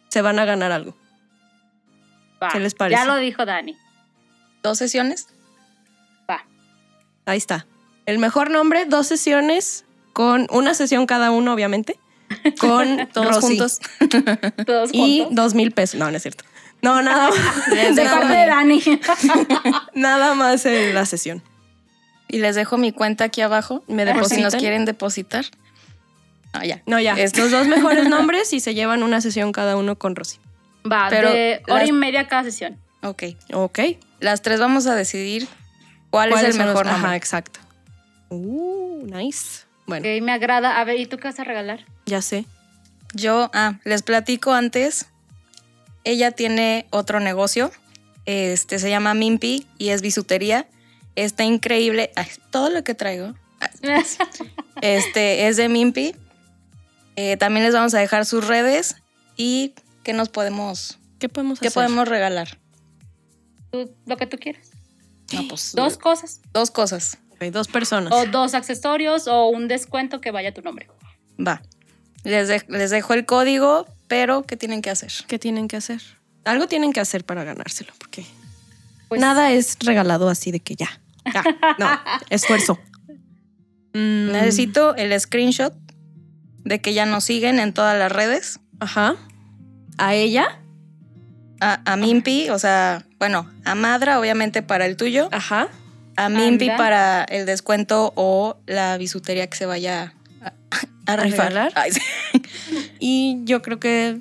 se 0.08 0.22
van 0.22 0.38
a 0.40 0.44
ganar 0.44 0.72
algo. 0.72 0.96
Va. 2.42 2.48
¿Qué 2.50 2.58
les 2.60 2.74
parece? 2.74 3.00
Ya 3.00 3.04
lo 3.04 3.16
dijo 3.18 3.44
Dani. 3.44 3.76
¿Dos 4.62 4.78
sesiones? 4.78 5.28
Va. 6.28 6.44
Ahí 7.26 7.38
está. 7.38 7.66
El 8.06 8.18
mejor 8.18 8.50
nombre, 8.50 8.84
dos 8.84 9.06
sesiones 9.06 9.84
con 10.12 10.46
una 10.50 10.74
sesión 10.74 11.06
cada 11.06 11.30
uno, 11.30 11.52
obviamente. 11.54 11.98
Con 12.58 13.08
Todos 13.12 13.36
Rosy. 13.36 13.58
juntos. 13.58 13.78
Todos 14.66 14.90
Y 14.92 15.20
juntos. 15.20 15.34
dos 15.34 15.54
mil 15.54 15.72
pesos. 15.72 15.98
No, 16.00 16.10
no 16.10 16.16
es 16.16 16.22
cierto. 16.22 16.44
No, 16.82 17.00
nada 17.02 17.28
más. 17.30 17.68
Les 17.68 17.94
De 17.94 18.02
dejo 18.04 18.16
parte 18.20 18.34
de 18.36 18.46
Dani. 18.46 18.82
nada 19.94 20.34
más 20.34 20.64
en 20.66 20.94
la 20.94 21.06
sesión. 21.06 21.42
Y 22.28 22.38
les 22.38 22.56
dejo 22.56 22.78
mi 22.78 22.92
cuenta 22.92 23.24
aquí 23.24 23.40
abajo. 23.42 23.84
¿Me 23.88 24.06
por 24.14 24.24
si 24.26 24.40
nos 24.40 24.54
quieren 24.56 24.84
depositar. 24.84 25.44
Ah, 26.54 26.64
ya. 26.64 26.82
No, 26.86 26.98
ya. 26.98 27.12
Esto- 27.12 27.44
Estos 27.44 27.50
dos 27.50 27.66
mejores 27.68 28.08
nombres 28.08 28.52
y 28.52 28.60
se 28.60 28.74
llevan 28.74 29.02
una 29.02 29.20
sesión 29.20 29.52
cada 29.52 29.76
uno 29.76 29.96
con 29.98 30.16
Rosy. 30.16 30.38
Va, 30.90 31.06
Pero 31.10 31.30
de 31.30 31.62
hora 31.68 31.80
las- 31.80 31.88
y 31.88 31.92
media 31.92 32.28
cada 32.28 32.44
sesión. 32.44 32.78
Ok. 33.02 33.22
Ok. 33.52 33.78
Las 34.20 34.42
tres 34.42 34.60
vamos 34.60 34.86
a 34.86 34.94
decidir 34.94 35.46
cuál 36.10 36.30
es 36.30 36.34
el 36.36 36.40
¿Cuáles 36.40 36.56
son 36.56 36.66
los- 36.66 36.74
mejor 36.74 36.88
Ajá, 36.88 36.98
nombre. 36.98 37.16
exacto. 37.16 37.60
Uh, 38.30 39.06
nice. 39.06 39.64
Bueno, 40.00 40.08
Ok, 40.16 40.22
me 40.22 40.32
agrada. 40.32 40.80
A 40.80 40.84
ver, 40.84 40.98
¿y 40.98 41.06
tú 41.06 41.16
qué 41.18 41.24
vas 41.28 41.38
a 41.38 41.44
regalar? 41.44 41.84
ya 42.06 42.22
sé. 42.22 42.46
Yo, 43.14 43.50
ah, 43.52 43.78
les 43.84 44.02
platico 44.02 44.52
antes. 44.52 45.06
Ella 46.04 46.30
tiene 46.30 46.86
otro 46.90 47.20
negocio. 47.20 47.70
Este 48.24 48.78
se 48.78 48.88
llama 48.88 49.12
Mimpi 49.14 49.66
y 49.78 49.88
es 49.90 50.00
bisutería. 50.02 50.66
Está 51.14 51.44
increíble. 51.44 52.10
Ay, 52.16 52.28
todo 52.50 52.70
lo 52.70 52.82
que 52.84 52.94
traigo. 52.94 53.34
Este 54.80 55.46
es 55.48 55.56
de 55.56 55.68
Mimpi. 55.68 56.14
Eh, 57.16 57.36
también 57.36 57.64
les 57.64 57.74
vamos 57.74 57.94
a 57.94 57.98
dejar 57.98 58.24
sus 58.26 58.46
redes. 58.46 58.96
y 59.36 59.74
qué 60.04 60.12
nos 60.12 60.28
podemos, 60.28 60.98
¿Qué 61.18 61.28
podemos 61.28 61.60
qué 61.60 61.68
hacer? 61.68 61.74
podemos 61.84 62.08
regalar. 62.08 62.58
Tú- 63.70 63.94
lo 64.06 64.16
que 64.16 64.26
tú 64.26 64.36
quieras. 64.38 64.70
No, 65.32 65.46
pues, 65.48 65.72
Dos 65.74 65.96
cosas. 65.96 66.40
dos 66.52 66.70
cosas. 66.70 67.18
Ok, 67.48 67.52
dos 67.52 67.68
personas. 67.68 68.12
O 68.12 68.26
dos 68.26 68.54
accesorios 68.54 69.26
o 69.28 69.48
un 69.48 69.68
descuento 69.68 70.20
que 70.20 70.30
vaya 70.30 70.50
a 70.50 70.52
tu 70.54 70.62
nombre. 70.62 70.88
Va. 71.38 71.62
Les, 72.24 72.48
de- 72.48 72.64
les 72.68 72.90
dejo 72.90 73.14
el 73.14 73.26
código, 73.26 73.86
pero 74.08 74.42
¿qué 74.42 74.56
tienen 74.56 74.82
que 74.82 74.90
hacer? 74.90 75.12
¿Qué 75.26 75.38
tienen 75.38 75.68
que 75.68 75.76
hacer? 75.76 76.00
Algo 76.44 76.66
tienen 76.68 76.92
que 76.92 77.00
hacer 77.00 77.24
para 77.24 77.44
ganárselo, 77.44 77.92
porque 77.98 78.24
Pues, 79.08 79.20
nada 79.20 79.50
es 79.52 79.76
regalado 79.80 80.28
así 80.28 80.50
de 80.52 80.60
que 80.60 80.74
ya. 80.76 80.88
ya. 81.32 81.44
No, 81.78 81.88
esfuerzo. 82.30 82.78
Mm, 83.94 84.32
Necesito 84.32 84.94
el 84.96 85.18
screenshot 85.20 85.74
de 86.64 86.80
que 86.80 86.94
ya 86.94 87.06
nos 87.06 87.24
siguen 87.24 87.58
en 87.58 87.72
todas 87.74 87.98
las 87.98 88.10
redes. 88.10 88.60
Ajá. 88.80 89.16
¿A 89.98 90.14
ella? 90.14 90.60
A, 91.60 91.80
a 91.84 91.96
Mimpi, 91.96 92.50
o 92.50 92.58
sea, 92.58 93.04
bueno, 93.18 93.48
a 93.64 93.74
Madra, 93.74 94.18
obviamente 94.18 94.62
para 94.62 94.86
el 94.86 94.96
tuyo. 94.96 95.28
Ajá. 95.30 95.68
A 96.16 96.28
Mimpi 96.28 96.66
Anda. 96.68 96.76
para 96.76 97.24
el 97.24 97.46
descuento 97.46 98.12
o 98.16 98.56
la 98.66 98.96
bisutería 98.98 99.46
que 99.48 99.56
se 99.56 99.66
vaya 99.66 100.14
a, 100.42 100.52
a 101.12 101.16
rifar. 101.16 101.48
regalar? 101.48 101.72
Ay, 101.74 101.92
sí. 101.92 102.00
Y 103.00 103.40
yo 103.44 103.62
creo 103.62 103.80
que 103.80 104.20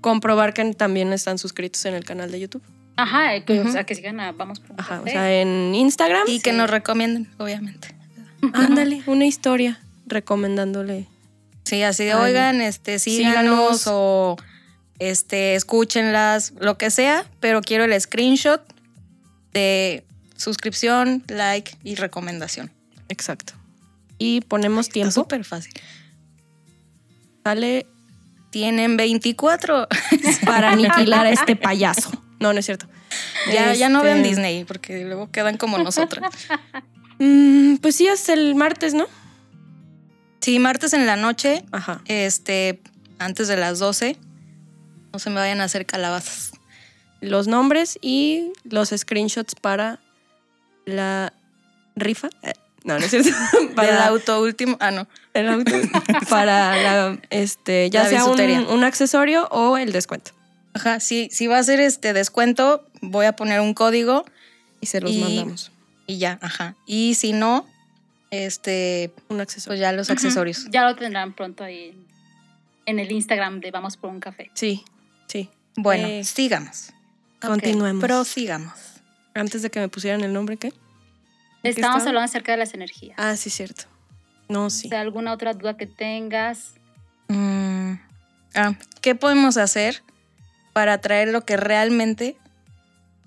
comprobar 0.00 0.54
que 0.54 0.64
también 0.74 1.12
están 1.12 1.38
suscritos 1.38 1.84
en 1.84 1.94
el 1.94 2.04
canal 2.04 2.30
de 2.30 2.40
YouTube. 2.40 2.62
Ajá, 2.96 3.34
eh, 3.34 3.44
o 3.66 3.72
sea, 3.72 3.84
que 3.84 3.94
sigan 3.94 4.20
a 4.20 4.32
Vamos 4.32 4.60
por 4.60 4.72
un 4.72 4.80
Ajá. 4.80 5.00
O 5.00 5.06
sea, 5.06 5.32
en 5.40 5.74
Instagram. 5.74 6.24
Y 6.28 6.40
que 6.40 6.52
nos 6.52 6.68
recomienden, 6.70 7.28
obviamente. 7.38 7.88
Ándale, 8.52 9.02
una 9.06 9.24
historia 9.24 9.80
recomendándole. 10.06 11.08
Sí, 11.64 11.82
así 11.82 12.04
de, 12.04 12.12
Ay, 12.12 12.20
oigan, 12.22 12.60
este, 12.60 12.98
síganos 12.98 13.80
síganos. 13.80 13.84
o 13.86 14.36
este, 14.98 15.54
escúchenlas, 15.54 16.52
lo 16.60 16.76
que 16.76 16.90
sea, 16.90 17.24
pero 17.40 17.62
quiero 17.62 17.84
el 17.84 17.98
screenshot 18.00 18.60
de 19.52 20.04
suscripción, 20.42 21.22
like 21.28 21.76
y 21.84 21.94
recomendación. 21.94 22.70
Exacto. 23.08 23.54
Y 24.18 24.40
ponemos 24.42 24.88
tiempo. 24.88 25.12
súper 25.12 25.44
fácil. 25.44 25.72
Sale 27.44 27.86
Tienen 28.50 28.96
24. 28.96 29.88
para 30.44 30.72
aniquilar 30.72 31.26
a 31.26 31.30
este 31.30 31.56
payaso. 31.56 32.10
No, 32.38 32.52
no 32.52 32.58
es 32.58 32.66
cierto. 32.66 32.86
ya, 33.52 33.72
ya 33.74 33.88
no 33.88 34.00
Este, 34.00 34.08
vean 34.12 34.22
Disney 34.22 34.64
porque 34.64 35.04
luego 35.04 35.30
quedan 35.30 35.56
como 35.56 35.78
nosotras. 35.78 36.30
mm, 37.18 37.76
pues 37.76 37.96
sí, 37.96 38.06
es 38.06 38.28
el 38.28 38.54
martes, 38.54 38.94
¿no? 38.94 39.06
Sí, 40.40 40.58
martes 40.58 40.92
en 40.92 41.06
la 41.06 41.14
noche, 41.14 41.64
Ajá. 41.70 42.02
este, 42.06 42.80
antes 43.18 43.46
de 43.46 43.56
las 43.56 43.78
12. 43.78 44.16
No 45.12 45.18
se 45.18 45.30
me 45.30 45.36
vayan 45.36 45.60
a 45.60 45.64
hacer 45.64 45.86
calabazas. 45.86 46.52
Los 47.20 47.46
nombres 47.46 47.98
y 48.02 48.52
los 48.64 48.90
screenshots 48.90 49.54
para 49.54 50.00
la 50.84 51.32
rifa. 51.96 52.28
Eh, 52.42 52.52
No, 52.84 52.98
no 52.98 53.04
es 53.04 53.10
cierto. 53.10 53.30
Para 53.76 53.90
el 53.90 53.98
auto 54.02 54.40
último. 54.42 54.76
Ah, 54.80 54.90
no. 54.90 55.06
el 55.34 55.48
auto. 55.48 55.72
para 56.28 56.76
la, 56.76 57.18
este, 57.30 57.90
ya 57.90 58.02
La 58.04 58.08
sea 58.08 58.24
un, 58.24 58.30
bisutería. 58.32 58.60
un 58.62 58.84
accesorio 58.84 59.46
o 59.50 59.76
el 59.76 59.92
descuento. 59.92 60.32
Ajá, 60.74 61.00
sí, 61.00 61.28
si 61.30 61.46
va 61.46 61.58
a 61.58 61.62
ser 61.62 61.80
este 61.80 62.12
descuento, 62.12 62.84
voy 63.02 63.26
a 63.26 63.36
poner 63.36 63.60
un 63.60 63.74
código 63.74 64.24
Y 64.80 64.86
se 64.86 65.00
los 65.00 65.10
Y- 65.12 65.20
mandamos. 65.20 65.70
y 66.06 66.18
ya, 66.18 66.38
ajá. 66.42 66.74
Y 66.86 67.14
si 67.14 67.32
no, 67.34 67.66
este, 68.30 69.12
Un 69.28 69.36
pues 69.36 69.40
accesorio. 69.42 69.80
ya 69.80 69.92
los 69.92 70.10
accesorios. 70.10 70.66
Ya 70.70 70.84
lo 70.84 70.96
tendrán 70.96 71.34
pronto 71.34 71.62
ahí 71.64 71.90
en, 71.90 72.06
en 72.86 72.98
el 72.98 73.12
Instagram 73.12 73.60
de 73.60 73.70
Vamos 73.70 73.96
por 73.96 74.10
un 74.10 74.18
café. 74.20 74.50
Sí, 74.54 74.82
sí. 75.28 75.50
Bueno, 75.76 76.08
Eh, 76.08 76.24
sigamos. 76.24 76.90
Continuemos. 77.40 78.02
Prosigamos. 78.02 78.72
Antes 79.34 79.62
de 79.62 79.70
que 79.70 79.80
me 79.80 79.88
pusieran 79.88 80.22
el 80.22 80.32
nombre, 80.32 80.56
¿qué? 80.56 80.68
¿De 80.68 80.74
qué 81.62 81.68
Estamos 81.70 81.98
estaba? 81.98 82.10
hablando 82.10 82.24
acerca 82.26 82.52
de 82.52 82.58
las 82.58 82.74
energías. 82.74 83.16
Ah, 83.18 83.36
sí, 83.36 83.50
cierto. 83.50 83.84
No, 84.48 84.68
sí. 84.70 84.88
O 84.88 84.90
sea, 84.90 85.00
alguna 85.00 85.32
otra 85.32 85.54
duda 85.54 85.76
que 85.76 85.86
tengas. 85.86 86.74
Mm, 87.28 87.94
ah, 88.54 88.74
¿Qué 89.00 89.14
podemos 89.14 89.56
hacer 89.56 90.02
para 90.72 90.94
atraer 90.94 91.28
lo 91.28 91.44
que 91.44 91.56
realmente 91.56 92.36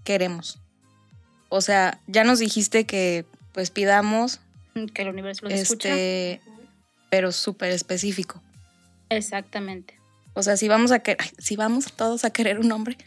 queremos? 0.03 0.59
O 1.49 1.61
sea, 1.61 1.99
ya 2.07 2.23
nos 2.23 2.39
dijiste 2.39 2.85
que 2.85 3.25
pues 3.53 3.71
pidamos, 3.71 4.41
Que 4.93 5.03
el 5.03 5.09
universo 5.09 5.45
los 5.45 5.53
escucha. 5.53 5.89
este, 5.89 6.41
pero 7.09 7.31
súper 7.31 7.71
específico. 7.71 8.41
Exactamente. 9.09 9.97
O 10.33 10.43
sea, 10.43 10.57
si 10.57 10.67
vamos 10.67 10.91
a 10.91 10.99
querer, 10.99 11.25
si 11.37 11.55
vamos 11.55 11.93
todos 11.93 12.25
a 12.25 12.29
querer 12.31 12.59
un 12.59 12.71
hombre, 12.71 12.97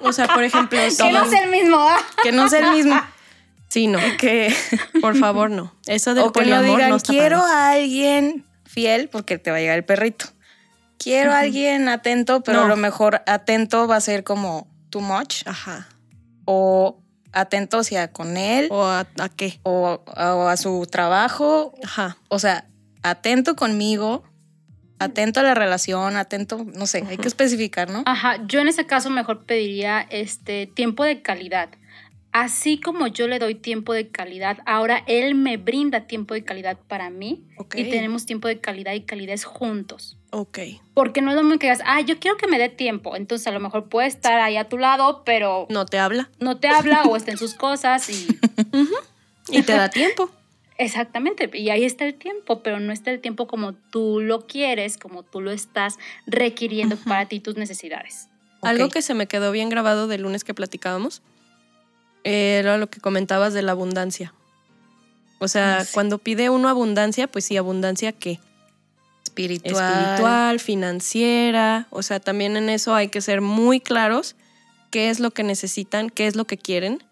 O 0.00 0.12
sea, 0.12 0.26
por 0.28 0.42
ejemplo, 0.44 0.78
Que 0.82 0.90
si- 0.90 1.10
no 1.10 1.24
es 1.24 1.32
el 1.32 1.50
mismo. 1.50 1.76
¿ah? 1.78 1.98
que 2.22 2.32
no 2.32 2.48
sea 2.48 2.60
el 2.60 2.70
mismo, 2.76 3.00
Sí, 3.68 3.86
no. 3.88 3.98
que 4.18 4.54
Por 5.00 5.16
favor, 5.16 5.50
no. 5.50 5.74
Eso 5.86 6.14
del 6.14 6.24
o 6.24 6.32
que 6.32 6.44
no 6.46 6.62
digan 6.62 6.90
no 6.90 6.96
está 6.96 7.12
quiero 7.12 7.38
a 7.42 7.70
alguien 7.70 8.46
fiel 8.64 9.08
porque 9.08 9.38
te 9.38 9.50
va 9.50 9.56
a 9.56 9.60
llegar 9.60 9.76
el 9.76 9.84
perrito. 9.84 10.26
Quiero 10.98 11.32
a 11.32 11.40
alguien 11.40 11.88
atento, 11.88 12.42
pero 12.42 12.60
No. 12.60 12.64
a 12.66 12.68
lo 12.68 12.76
mejor 12.76 13.22
atento 13.26 13.88
va 13.88 13.96
a 13.96 14.00
ser 14.00 14.22
como 14.24 14.68
too 14.90 15.00
much 15.00 15.42
Ajá. 15.46 15.88
o 16.44 17.00
atento 17.32 17.80
hacia 17.80 18.12
con 18.12 18.36
él 18.36 18.68
¿O 18.70 18.84
a, 18.84 19.00
a 19.18 19.28
qué? 19.28 19.58
o, 19.64 20.00
o 20.06 20.48
a 20.48 20.56
su 20.56 20.86
trabajo, 20.88 21.74
Ajá. 21.84 22.16
o 22.28 22.38
sea, 22.38 22.66
atento 23.02 23.56
conmigo, 23.56 24.22
atento 25.04 25.40
a 25.40 25.42
la 25.42 25.54
relación, 25.54 26.16
atento, 26.16 26.66
no 26.74 26.86
sé, 26.86 27.04
hay 27.08 27.16
que 27.18 27.28
especificar, 27.28 27.90
¿no? 27.90 28.02
Ajá, 28.06 28.44
yo 28.46 28.60
en 28.60 28.68
ese 28.68 28.86
caso 28.86 29.10
mejor 29.10 29.44
pediría 29.44 30.00
este 30.10 30.66
tiempo 30.66 31.04
de 31.04 31.22
calidad. 31.22 31.68
Así 32.32 32.80
como 32.80 33.06
yo 33.06 33.28
le 33.28 33.38
doy 33.38 33.54
tiempo 33.54 33.92
de 33.92 34.08
calidad, 34.08 34.58
ahora 34.66 35.04
él 35.06 35.36
me 35.36 35.56
brinda 35.56 36.08
tiempo 36.08 36.34
de 36.34 36.42
calidad 36.42 36.76
para 36.88 37.08
mí 37.08 37.44
Ok. 37.58 37.76
y 37.76 37.84
tenemos 37.90 38.26
tiempo 38.26 38.48
de 38.48 38.58
calidad 38.58 38.92
y 38.94 39.02
calidez 39.02 39.44
juntos. 39.44 40.16
Ok. 40.30 40.58
Porque 40.94 41.22
no 41.22 41.30
es 41.30 41.36
lo 41.36 41.44
mismo 41.44 41.60
que 41.60 41.68
digas, 41.68 41.82
ah, 41.86 42.00
yo 42.00 42.18
quiero 42.18 42.36
que 42.36 42.48
me 42.48 42.58
dé 42.58 42.68
tiempo. 42.68 43.14
Entonces 43.14 43.46
a 43.46 43.52
lo 43.52 43.60
mejor 43.60 43.88
puede 43.88 44.08
estar 44.08 44.40
ahí 44.40 44.56
a 44.56 44.68
tu 44.68 44.78
lado, 44.78 45.22
pero 45.24 45.68
No 45.70 45.86
te 45.86 46.00
habla 46.00 46.28
no 46.40 46.56
te 46.56 46.66
habla 46.66 47.04
o 47.04 47.14
está 47.14 47.30
en 47.30 47.38
sus 47.38 47.54
cosas 47.54 48.10
y 48.10 48.26
y 49.50 49.62
te 49.62 49.72
da 49.72 49.88
tiempo. 49.90 50.28
Exactamente. 50.78 51.50
Y 51.54 51.70
ahí 51.70 51.84
está 51.84 52.04
el 52.04 52.14
tiempo, 52.14 52.62
pero 52.62 52.80
no 52.80 52.92
está 52.92 53.10
el 53.10 53.20
tiempo 53.20 53.46
como 53.46 53.72
tú 53.74 54.20
lo 54.20 54.46
quieres, 54.46 54.98
como 54.98 55.22
tú 55.22 55.40
lo 55.40 55.50
estás 55.50 55.96
requiriendo 56.26 56.96
para 56.96 57.26
ti 57.26 57.40
tus 57.40 57.56
necesidades. 57.56 58.28
Algo 58.62 58.88
que 58.88 59.02
se 59.02 59.14
me 59.14 59.26
quedó 59.26 59.52
bien 59.52 59.68
grabado 59.68 60.06
del 60.08 60.22
lunes 60.22 60.42
que 60.44 60.54
platicábamos 60.54 61.22
era 62.24 62.78
lo 62.78 62.88
que 62.88 63.00
comentabas 63.00 63.52
de 63.52 63.62
la 63.62 63.72
abundancia. 63.72 64.32
O 65.38 65.48
sea, 65.48 65.78
Ah, 65.78 65.84
sí. 65.84 65.90
cuando 65.92 66.18
pide 66.18 66.48
uno 66.48 66.68
abundancia, 66.68 67.26
pues 67.26 67.44
sí, 67.44 67.56
abundancia 67.58 68.12
qué? 68.12 68.40
Espiritual. 69.24 70.00
Espiritual, 70.00 70.60
financiera. 70.60 71.86
O 71.90 72.02
sea, 72.02 72.20
también 72.20 72.56
en 72.56 72.70
eso 72.70 72.94
hay 72.94 73.08
que 73.08 73.20
ser 73.20 73.40
muy 73.42 73.80
claros 73.80 74.36
qué 74.90 75.10
es 75.10 75.20
lo 75.20 75.32
que 75.32 75.42
necesitan, 75.42 76.08
qué 76.08 76.26
es 76.26 76.36
lo 76.36 76.46
que 76.46 76.56
quieren. 76.56 77.02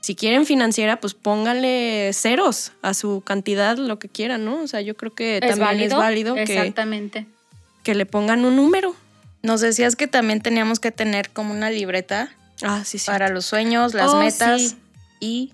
Si 0.00 0.14
quieren 0.14 0.46
financiera, 0.46 0.98
pues 0.98 1.14
pónganle 1.14 2.10
ceros 2.14 2.72
a 2.82 2.94
su 2.94 3.20
cantidad, 3.22 3.76
lo 3.76 3.98
que 3.98 4.08
quieran, 4.08 4.44
¿no? 4.44 4.62
O 4.62 4.66
sea, 4.66 4.80
yo 4.80 4.96
creo 4.96 5.12
que 5.14 5.36
¿Es 5.36 5.40
también 5.40 5.60
válido? 5.66 5.96
es 5.96 6.02
válido 6.02 6.34
que, 6.34 6.42
Exactamente. 6.42 7.26
que 7.82 7.94
le 7.94 8.06
pongan 8.06 8.44
un 8.44 8.56
número. 8.56 8.96
Nos 9.42 9.60
decías 9.60 9.96
que 9.96 10.06
también 10.06 10.40
teníamos 10.40 10.80
que 10.80 10.90
tener 10.90 11.30
como 11.30 11.52
una 11.52 11.70
libreta 11.70 12.30
Ah, 12.62 12.82
sí, 12.84 12.98
sí. 12.98 13.06
para 13.06 13.28
los 13.30 13.46
sueños, 13.46 13.94
las 13.94 14.10
Oh, 14.10 14.18
metas 14.20 14.60
sí. 14.62 14.76
y 15.20 15.52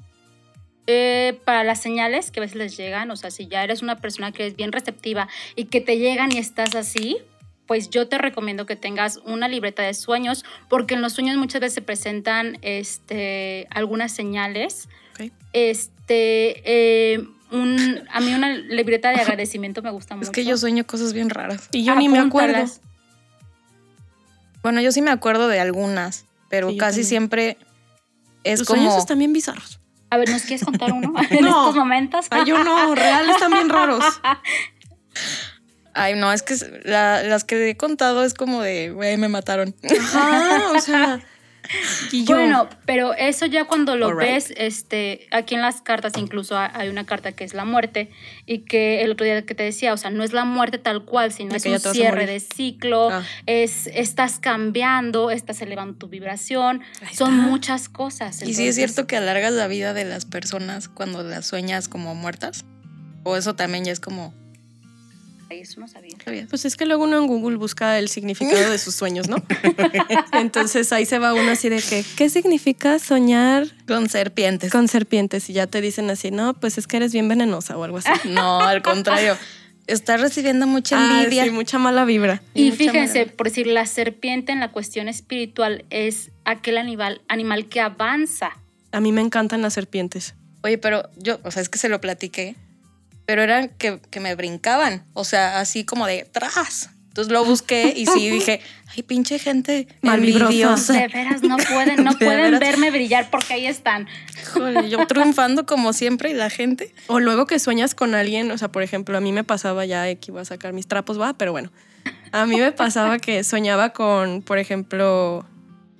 Eh, 0.88 1.40
para 1.44 1.64
las 1.64 1.80
señales 1.82 2.30
que 2.30 2.38
a 2.38 2.42
veces 2.42 2.56
les 2.56 2.76
llegan, 2.76 3.10
o 3.10 3.16
sea, 3.16 3.32
si 3.32 3.48
ya 3.48 3.64
eres 3.64 3.82
una 3.82 3.98
persona 4.00 4.30
que 4.30 4.46
es 4.46 4.54
bien 4.54 4.70
receptiva 4.70 5.26
y 5.56 5.64
que 5.64 5.80
te 5.80 5.98
llegan 5.98 6.30
y 6.32 6.38
estás 6.38 6.76
así, 6.76 7.18
pues 7.66 7.90
yo 7.90 8.08
te 8.08 8.18
recomiendo 8.18 8.64
que 8.66 8.76
tengas 8.76 9.18
una 9.24 9.48
libreta 9.48 9.82
de 9.82 9.92
sueños, 9.94 10.44
porque 10.68 10.94
en 10.94 11.02
los 11.02 11.12
sueños 11.14 11.36
muchas 11.36 11.60
veces 11.60 11.74
se 11.74 11.82
presentan 11.82 12.58
este, 12.62 13.66
algunas 13.70 14.12
señales. 14.12 14.88
Este, 15.52 16.62
eh, 17.14 17.26
un, 17.50 18.02
a 18.12 18.20
mí 18.20 18.34
una 18.34 18.54
libreta 18.54 19.10
de 19.10 19.16
agradecimiento 19.20 19.82
me 19.82 19.90
gusta 19.90 20.14
mucho. 20.16 20.26
es 20.26 20.30
que 20.30 20.44
yo 20.44 20.56
sueño 20.56 20.86
cosas 20.86 21.12
bien 21.12 21.30
raras. 21.30 21.68
Y 21.72 21.84
yo 21.84 21.94
ni 21.96 22.08
me 22.08 22.18
acuerdo. 22.18 22.64
Bueno, 24.62 24.80
yo 24.80 24.90
sí 24.92 25.00
me 25.02 25.10
acuerdo 25.10 25.48
de 25.48 25.60
algunas, 25.60 26.26
pero 26.48 26.70
Sí, 26.70 26.76
casi 26.76 27.04
siempre 27.04 27.56
es 28.44 28.60
Los 28.60 28.68
como 28.68 28.82
sueños 28.82 28.98
están 28.98 29.18
bien 29.18 29.32
bizarros. 29.32 29.80
A 30.10 30.18
ver, 30.18 30.28
¿nos 30.28 30.42
quieres 30.42 30.64
contar 30.64 30.92
uno 30.92 31.12
en 31.30 31.44
No. 31.44 31.60
estos 31.68 31.76
momentos? 31.76 32.26
Ay, 32.30 32.44
yo 32.46 32.62
no, 32.62 32.94
real 32.94 33.28
están 33.30 33.52
bien 33.52 33.68
raros. 33.68 34.04
Ay, 35.96 36.14
no, 36.14 36.32
es 36.32 36.42
que 36.42 36.54
la- 36.84 37.22
las 37.22 37.44
que 37.44 37.70
he 37.70 37.76
contado 37.76 38.22
es 38.22 38.34
como 38.34 38.62
de, 38.62 38.90
güey, 38.90 39.16
me 39.16 39.28
mataron. 39.28 39.74
Ajá, 39.98 40.72
o 40.76 40.80
sea, 40.80 41.20
Y 42.12 42.24
yo, 42.24 42.36
Bueno, 42.36 42.68
pero 42.84 43.12
eso 43.14 43.44
ya 43.46 43.64
cuando 43.64 43.96
lo 43.96 44.14
ves, 44.14 44.52
este, 44.56 45.26
aquí 45.32 45.56
en 45.56 45.62
las 45.62 45.80
cartas 45.80 46.12
incluso 46.16 46.56
ha- 46.56 46.70
hay 46.72 46.88
una 46.90 47.04
carta 47.06 47.32
que 47.32 47.42
es 47.42 47.54
la 47.54 47.64
muerte 47.64 48.08
y 48.46 48.58
que 48.60 49.02
el 49.02 49.10
otro 49.10 49.24
día 49.26 49.44
que 49.44 49.56
te 49.56 49.64
decía, 49.64 49.92
o 49.92 49.96
sea, 49.96 50.10
no 50.10 50.22
es 50.22 50.32
la 50.32 50.44
muerte 50.44 50.78
tal 50.78 51.04
cual, 51.04 51.32
sino 51.32 51.50
De 51.50 51.56
es 51.56 51.62
que 51.64 51.70
un 51.72 51.80
cierre 51.80 52.26
de 52.26 52.38
ciclo, 52.38 53.10
Ah. 53.10 53.24
es 53.46 53.88
estás 53.88 54.38
cambiando, 54.38 55.32
estás 55.32 55.60
elevando 55.60 55.98
tu 55.98 56.06
vibración, 56.06 56.82
son 57.12 57.34
muchas 57.36 57.88
cosas. 57.88 58.42
¿Y 58.42 58.54
si 58.54 58.68
es 58.68 58.76
cierto 58.76 59.08
que 59.08 59.16
alargas 59.16 59.52
la 59.52 59.66
vida 59.66 59.92
de 59.92 60.04
las 60.04 60.24
personas 60.24 60.88
cuando 60.88 61.24
las 61.24 61.46
sueñas 61.46 61.88
como 61.88 62.14
muertas? 62.14 62.64
¿O 63.24 63.36
eso 63.36 63.56
también 63.56 63.84
ya 63.84 63.90
es 63.90 63.98
como... 63.98 64.32
Ay, 65.48 65.60
eso 65.60 65.78
no 65.80 65.86
sabía. 65.86 66.16
Pues 66.50 66.64
es 66.64 66.76
que 66.76 66.86
luego 66.86 67.04
uno 67.04 67.18
en 67.18 67.26
Google 67.28 67.56
busca 67.56 67.98
el 67.98 68.08
significado 68.08 68.70
de 68.70 68.78
sus 68.78 68.94
sueños, 68.96 69.28
¿no? 69.28 69.36
Entonces 70.32 70.92
ahí 70.92 71.06
se 71.06 71.18
va 71.18 71.34
uno 71.34 71.50
así 71.52 71.68
de 71.68 71.80
que, 71.80 72.04
¿qué 72.16 72.28
significa 72.28 72.98
soñar 72.98 73.66
Con 73.86 74.08
serpientes. 74.08 74.72
con 74.72 74.88
serpientes? 74.88 75.48
Y 75.50 75.52
ya 75.52 75.66
te 75.66 75.80
dicen 75.80 76.10
así, 76.10 76.30
no, 76.30 76.54
pues 76.54 76.78
es 76.78 76.86
que 76.86 76.96
eres 76.96 77.12
bien 77.12 77.28
venenosa 77.28 77.76
o 77.76 77.84
algo 77.84 77.98
así. 77.98 78.10
No, 78.28 78.60
al 78.60 78.82
contrario. 78.82 79.36
Estás 79.86 80.20
recibiendo 80.20 80.66
mucha 80.66 80.96
Ah, 80.98 81.22
envidia. 81.22 81.44
sí, 81.44 81.50
mucha 81.50 81.78
mala 81.78 82.04
vibra. 82.04 82.42
Y 82.54 82.62
Y 82.62 82.64
mucha 82.66 82.76
fíjense, 82.76 83.18
mala- 83.26 83.32
por 83.36 83.46
decir, 83.48 83.68
la 83.68 83.86
serpiente 83.86 84.50
en 84.50 84.58
la 84.58 84.72
cuestión 84.72 85.08
espiritual 85.08 85.84
es 85.90 86.32
aquel 86.44 86.76
animal, 86.78 87.22
animal 87.28 87.68
que 87.68 87.80
avanza. 87.80 88.50
A 88.90 88.98
mí 89.00 89.12
me 89.12 89.20
encantan 89.20 89.62
las 89.62 89.74
serpientes. 89.74 90.34
Oye, 90.64 90.78
pero 90.78 91.08
yo, 91.16 91.38
o 91.44 91.52
sea, 91.52 91.62
es 91.62 91.68
que 91.68 91.78
se 91.78 91.88
lo 91.88 92.00
platiqué, 92.00 92.56
pero 93.26 93.42
eran 93.42 93.68
que, 93.68 94.00
que 94.10 94.20
me 94.20 94.34
brincaban, 94.34 95.04
o 95.12 95.24
sea, 95.24 95.60
así 95.60 95.84
como 95.84 96.06
de 96.06 96.28
tras. 96.32 96.90
Entonces 97.08 97.32
lo 97.32 97.46
busqué 97.46 97.94
y 97.96 98.04
sí 98.04 98.28
dije, 98.30 98.60
ay, 98.94 99.02
pinche 99.02 99.38
gente 99.38 99.88
envidiosa. 100.02 100.92
De 100.92 101.08
veras, 101.08 101.42
no 101.42 101.56
pueden, 101.56 102.04
no 102.04 102.12
De 102.18 102.26
pueden 102.26 102.58
verme 102.58 102.90
brillar 102.90 103.30
porque 103.30 103.54
ahí 103.54 103.66
están. 103.66 104.06
Híjole, 104.42 104.90
yo 104.90 105.06
triunfando 105.06 105.64
como 105.64 105.94
siempre 105.94 106.30
y 106.30 106.34
la 106.34 106.50
gente. 106.50 106.94
O 107.06 107.18
luego 107.18 107.46
que 107.46 107.58
sueñas 107.58 107.94
con 107.94 108.14
alguien, 108.14 108.50
o 108.50 108.58
sea, 108.58 108.68
por 108.68 108.82
ejemplo, 108.82 109.16
a 109.16 109.22
mí 109.22 109.32
me 109.32 109.44
pasaba 109.44 109.86
ya 109.86 110.14
que 110.14 110.30
iba 110.30 110.42
a 110.42 110.44
sacar 110.44 110.74
mis 110.74 110.88
trapos, 110.88 111.18
va, 111.18 111.32
pero 111.32 111.52
bueno. 111.52 111.72
A 112.32 112.44
mí 112.44 112.56
me 112.60 112.70
pasaba 112.72 113.18
que 113.18 113.42
soñaba 113.44 113.94
con, 113.94 114.42
por 114.42 114.58
ejemplo, 114.58 115.46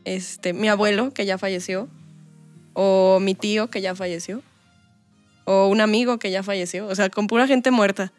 este, 0.04 0.52
mi 0.52 0.68
abuelo 0.68 1.14
que 1.14 1.24
ya 1.24 1.38
falleció, 1.38 1.88
o 2.74 3.20
mi 3.20 3.34
tío 3.34 3.70
que 3.70 3.80
ya 3.80 3.94
falleció, 3.94 4.42
o 5.46 5.68
un 5.68 5.80
amigo 5.80 6.18
que 6.18 6.30
ya 6.30 6.42
falleció, 6.42 6.86
o 6.86 6.94
sea, 6.94 7.08
con 7.08 7.26
pura 7.28 7.46
gente 7.46 7.70
muerta. 7.70 8.12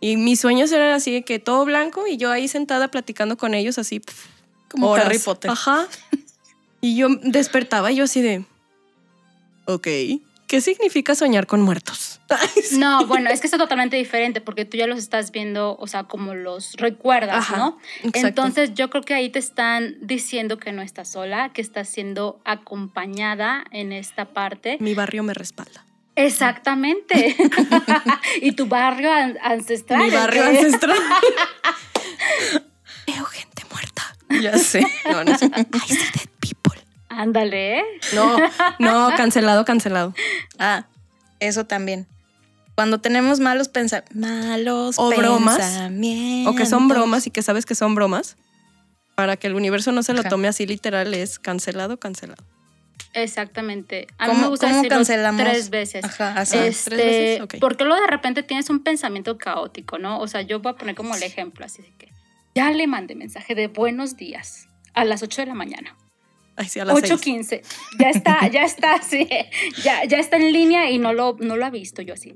Y 0.00 0.16
mis 0.16 0.40
sueños 0.40 0.72
eran 0.72 0.92
así 0.92 1.12
de 1.12 1.22
que 1.22 1.38
todo 1.38 1.64
blanco 1.64 2.08
y 2.08 2.16
yo 2.16 2.32
ahí 2.32 2.48
sentada 2.48 2.88
platicando 2.88 3.36
con 3.36 3.54
ellos 3.54 3.78
así. 3.78 4.00
pf, 4.00 4.28
Como 4.68 4.88
horas. 4.90 5.06
Harry 5.06 5.18
Potter. 5.20 5.50
Ajá. 5.50 5.86
Y 6.80 6.96
yo 6.96 7.06
despertaba 7.22 7.92
y 7.92 7.96
yo 7.96 8.04
así 8.04 8.20
de, 8.20 8.44
ok, 9.66 9.86
¿qué 10.48 10.60
significa 10.60 11.14
soñar 11.14 11.46
con 11.46 11.62
muertos? 11.62 12.20
No, 12.72 13.06
bueno, 13.06 13.30
es 13.30 13.40
que 13.40 13.46
está 13.46 13.58
totalmente 13.58 13.96
diferente 13.96 14.40
porque 14.40 14.64
tú 14.64 14.76
ya 14.78 14.86
los 14.88 14.98
estás 14.98 15.30
viendo, 15.30 15.76
o 15.78 15.86
sea, 15.86 16.04
como 16.04 16.34
los 16.34 16.72
recuerdas, 16.74 17.36
Ajá, 17.36 17.56
¿no? 17.58 17.78
exacto. 18.02 18.26
Entonces 18.26 18.74
yo 18.74 18.90
creo 18.90 19.02
que 19.02 19.14
ahí 19.14 19.28
te 19.28 19.38
están 19.38 19.96
diciendo 20.00 20.58
que 20.58 20.72
no 20.72 20.82
estás 20.82 21.08
sola, 21.08 21.52
que 21.52 21.60
estás 21.60 21.88
siendo 21.88 22.40
acompañada 22.44 23.64
en 23.70 23.92
esta 23.92 24.24
parte. 24.32 24.78
Mi 24.80 24.94
barrio 24.94 25.22
me 25.22 25.34
respalda. 25.34 25.84
Exactamente. 26.16 27.36
y 28.42 28.52
tu 28.52 28.66
barrio 28.66 29.12
an- 29.12 29.38
ancestral. 29.42 30.02
Mi 30.02 30.10
barrio 30.10 30.44
ancestral. 30.44 30.98
Veo 33.06 33.24
gente 33.24 33.62
muerta. 33.70 34.02
Ya 34.42 34.58
sé. 34.58 34.86
No, 35.10 35.24
no 35.24 35.36
sé. 35.38 35.46
I 35.46 35.78
see 35.88 35.96
dead 35.96 36.28
people. 36.40 36.80
Ándale. 37.08 37.78
¿eh? 37.80 37.84
No, 38.14 38.36
no, 38.78 39.10
cancelado, 39.16 39.64
cancelado. 39.64 40.14
Ah, 40.58 40.86
eso 41.40 41.64
también. 41.66 42.06
Cuando 42.74 43.00
tenemos 43.00 43.40
malos 43.40 43.68
pensamientos. 43.68 44.16
Malos 44.16 44.94
O 44.98 45.10
bromas, 45.10 45.58
pensamientos. 45.58 46.54
O 46.54 46.56
que 46.56 46.66
son 46.66 46.88
bromas 46.88 47.26
y 47.26 47.30
que 47.30 47.42
sabes 47.42 47.66
que 47.66 47.74
son 47.74 47.94
bromas. 47.94 48.36
Para 49.14 49.36
que 49.36 49.46
el 49.46 49.54
universo 49.54 49.92
no 49.92 50.02
se 50.02 50.14
lo 50.14 50.20
Ajá. 50.20 50.30
tome 50.30 50.48
así 50.48 50.66
literal, 50.66 51.12
es 51.12 51.38
cancelado, 51.38 51.98
cancelado. 51.98 52.42
Exactamente. 53.14 54.06
A 54.18 54.26
mí 54.26 54.30
¿Cómo- 54.32 54.42
me 54.42 54.48
gusta 54.48 54.66
cómo 54.66 54.76
decirlo 54.78 54.96
cancelamos? 54.96 55.42
tres 55.42 55.70
veces. 55.70 56.04
Ajá, 56.04 56.34
así. 56.38 56.56
Este, 56.58 56.90
¿Tres 56.90 57.04
veces? 57.06 57.40
Ok. 57.42 57.54
Porque 57.60 57.84
luego 57.84 58.00
de 58.00 58.06
repente 58.08 58.42
tienes 58.42 58.70
un 58.70 58.82
pensamiento 58.82 59.36
caótico, 59.38 59.98
¿no? 59.98 60.18
O 60.20 60.26
sea, 60.28 60.42
yo 60.42 60.60
voy 60.60 60.72
a 60.72 60.76
poner 60.76 60.94
como 60.94 61.14
el 61.14 61.22
ejemplo, 61.22 61.64
así 61.64 61.82
de 61.82 61.92
que 61.98 62.08
ya 62.54 62.70
le 62.70 62.86
mandé 62.86 63.14
mensaje 63.14 63.54
de 63.54 63.68
buenos 63.68 64.16
días 64.16 64.68
a 64.94 65.04
las 65.04 65.22
8 65.22 65.42
de 65.42 65.46
la 65.46 65.54
mañana. 65.54 65.96
Ay, 66.56 66.68
sí, 66.68 66.80
a 66.80 66.84
las 66.84 66.98
seis. 67.00 67.12
8.15. 67.12 67.62
Ya 67.98 68.10
está, 68.10 68.46
ya 68.48 68.62
está, 68.64 69.00
sí. 69.02 69.26
Ya, 69.82 70.04
ya 70.04 70.18
está 70.18 70.36
en 70.36 70.52
línea 70.52 70.90
y 70.90 70.98
no 70.98 71.12
lo, 71.14 71.36
no 71.40 71.56
lo 71.56 71.64
ha 71.64 71.70
visto 71.70 72.02
yo 72.02 72.12
así. 72.14 72.34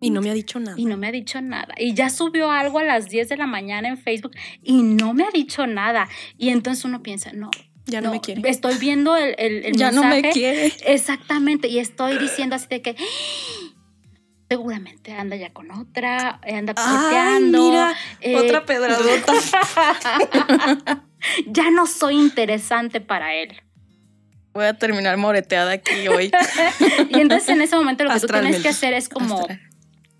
Y 0.00 0.10
no 0.10 0.20
me 0.20 0.30
ha 0.30 0.34
dicho 0.34 0.60
nada. 0.60 0.76
Y 0.78 0.84
no 0.84 0.96
me 0.96 1.08
ha 1.08 1.12
dicho 1.12 1.40
nada. 1.40 1.74
Y 1.78 1.94
ya 1.94 2.10
subió 2.10 2.50
algo 2.50 2.78
a 2.78 2.84
las 2.84 3.08
10 3.08 3.28
de 3.28 3.36
la 3.36 3.46
mañana 3.46 3.88
en 3.88 3.98
Facebook 3.98 4.32
y 4.62 4.82
no 4.82 5.14
me 5.14 5.24
ha 5.24 5.30
dicho 5.32 5.66
nada. 5.66 6.08
Y 6.38 6.50
entonces 6.50 6.84
uno 6.84 7.02
piensa, 7.02 7.32
no. 7.32 7.50
Ya 7.86 8.00
no 8.00 8.10
me 8.10 8.20
quiere. 8.20 8.42
Estoy 8.50 8.74
viendo 8.78 9.16
el, 9.16 9.34
el, 9.38 9.64
el 9.64 9.76
Ya 9.76 9.90
no 9.92 10.02
mensaje. 10.02 10.22
me 10.22 10.30
quiere. 10.32 10.72
Exactamente, 10.86 11.68
y 11.68 11.78
estoy 11.78 12.18
diciendo 12.18 12.56
así 12.56 12.66
de 12.68 12.82
que 12.82 12.96
"Ah, 12.98 13.74
seguramente 14.48 15.12
anda 15.12 15.36
ya 15.36 15.52
con 15.52 15.70
otra, 15.70 16.40
anda 16.42 16.74
coqueteando. 16.74 17.62
mira, 17.70 17.94
eh, 18.20 18.36
otra 18.36 18.64
pedradota. 18.66 19.32
ya 21.46 21.70
no 21.70 21.86
soy 21.86 22.16
interesante 22.16 23.00
para 23.00 23.34
él. 23.34 23.60
Voy 24.52 24.64
a 24.64 24.74
terminar 24.74 25.16
moreteada 25.16 25.72
aquí 25.72 26.08
hoy. 26.08 26.30
Y 27.10 27.20
entonces 27.20 27.48
en 27.50 27.60
ese 27.60 27.76
momento 27.76 28.04
lo 28.04 28.10
que 28.10 28.20
tú 28.20 28.26
tienes 28.26 28.62
que 28.62 28.68
hacer 28.68 28.94
es 28.94 29.08
como, 29.08 29.40
Astral. 29.40 29.60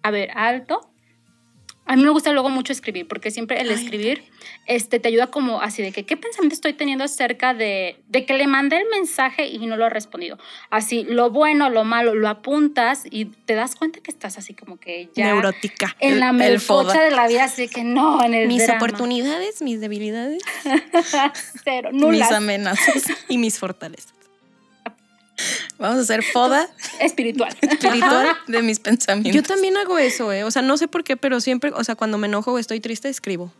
a 0.02 0.10
ver, 0.10 0.30
alto. 0.34 0.92
A 1.86 1.94
mí 1.96 2.02
me 2.02 2.10
gusta 2.10 2.32
luego 2.32 2.48
mucho 2.50 2.72
escribir, 2.72 3.06
porque 3.06 3.30
siempre 3.30 3.60
el 3.60 3.68
Ay, 3.70 3.74
escribir 3.76 4.24
este, 4.66 4.98
te 4.98 5.08
ayuda 5.08 5.28
como 5.28 5.60
así 5.62 5.82
de 5.82 5.92
que, 5.92 6.04
¿qué 6.04 6.16
pensamiento 6.16 6.54
estoy 6.54 6.72
teniendo 6.72 7.04
acerca 7.04 7.54
de, 7.54 8.02
de 8.08 8.26
que 8.26 8.34
le 8.34 8.46
mandé 8.48 8.78
el 8.78 8.88
mensaje 8.90 9.46
y 9.46 9.58
no 9.66 9.76
lo 9.76 9.84
ha 9.84 9.88
respondido? 9.88 10.36
Así, 10.70 11.04
lo 11.04 11.30
bueno, 11.30 11.70
lo 11.70 11.84
malo, 11.84 12.14
lo 12.16 12.28
apuntas 12.28 13.04
y 13.08 13.26
te 13.26 13.54
das 13.54 13.76
cuenta 13.76 14.00
que 14.00 14.10
estás 14.10 14.36
así 14.36 14.52
como 14.52 14.78
que 14.78 15.10
ya 15.14 15.26
Neurótica. 15.26 15.94
en 16.00 16.18
la 16.18 16.32
foda. 16.58 17.00
de 17.04 17.10
la 17.12 17.28
vida, 17.28 17.44
así 17.44 17.68
que 17.68 17.84
no, 17.84 18.22
en 18.24 18.34
el 18.34 18.48
Mis 18.48 18.64
drama. 18.66 18.78
oportunidades, 18.78 19.62
mis 19.62 19.80
debilidades 19.80 20.42
Cero, 21.64 21.90
Mis 21.92 22.30
amenazas. 22.32 23.04
y 23.28 23.38
mis 23.38 23.58
fortalezas. 23.58 24.12
Vamos 25.78 25.98
a 25.98 26.00
hacer 26.02 26.22
foda 26.22 26.68
Espiritual. 27.00 27.54
espiritual 27.60 28.28
de 28.46 28.62
mis 28.62 28.80
pensamientos. 28.80 29.34
Yo 29.34 29.42
también 29.42 29.76
hago 29.76 29.98
eso, 29.98 30.32
¿eh? 30.32 30.44
O 30.44 30.50
sea, 30.50 30.62
no 30.62 30.76
sé 30.76 30.88
por 30.88 31.04
qué, 31.04 31.16
pero 31.16 31.40
siempre, 31.40 31.70
o 31.74 31.84
sea, 31.84 31.94
cuando 31.94 32.16
me 32.18 32.26
enojo 32.26 32.52
o 32.52 32.58
estoy 32.58 32.80
triste, 32.80 33.08
escribo. 33.08 33.52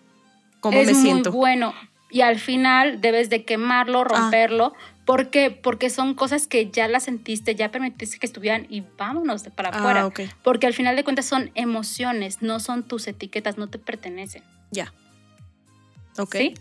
¿Cómo 0.61 0.79
es 0.81 0.87
me 0.87 0.93
muy 0.95 1.03
siento? 1.03 1.33
bueno. 1.33 1.75
Y 2.11 2.21
al 2.23 2.39
final 2.39 3.01
debes 3.01 3.29
de 3.31 3.45
quemarlo, 3.45 4.05
romperlo. 4.05 4.75
¿Por 5.05 5.29
qué? 5.31 5.51
Porque 5.51 5.91
son 5.91 6.15
cosas 6.15 6.47
que 6.47 6.71
ya 6.71 6.89
las 6.89 7.05
sentiste, 7.05 7.55
ya 7.55 7.71
permitiste 7.71 8.19
que 8.19 8.27
estuvieran 8.27 8.67
y 8.71 8.83
vámonos 8.97 9.45
de 9.45 9.51
para 9.51 9.69
afuera. 9.69 10.01
Ah, 10.03 10.07
ok. 10.07 10.21
Porque 10.43 10.67
al 10.67 10.73
final 10.75 10.97
de 10.97 11.05
cuentas 11.05 11.27
son 11.27 11.51
emociones, 11.55 12.43
no 12.43 12.59
son 12.59 12.83
tus 12.85 13.07
etiquetas, 13.07 13.59
no 13.59 13.69
te 13.69 13.79
pertenecen. 13.79 14.43
Ya. 14.71 14.93
Ok. 16.19 16.37
¿Sí? 16.37 16.55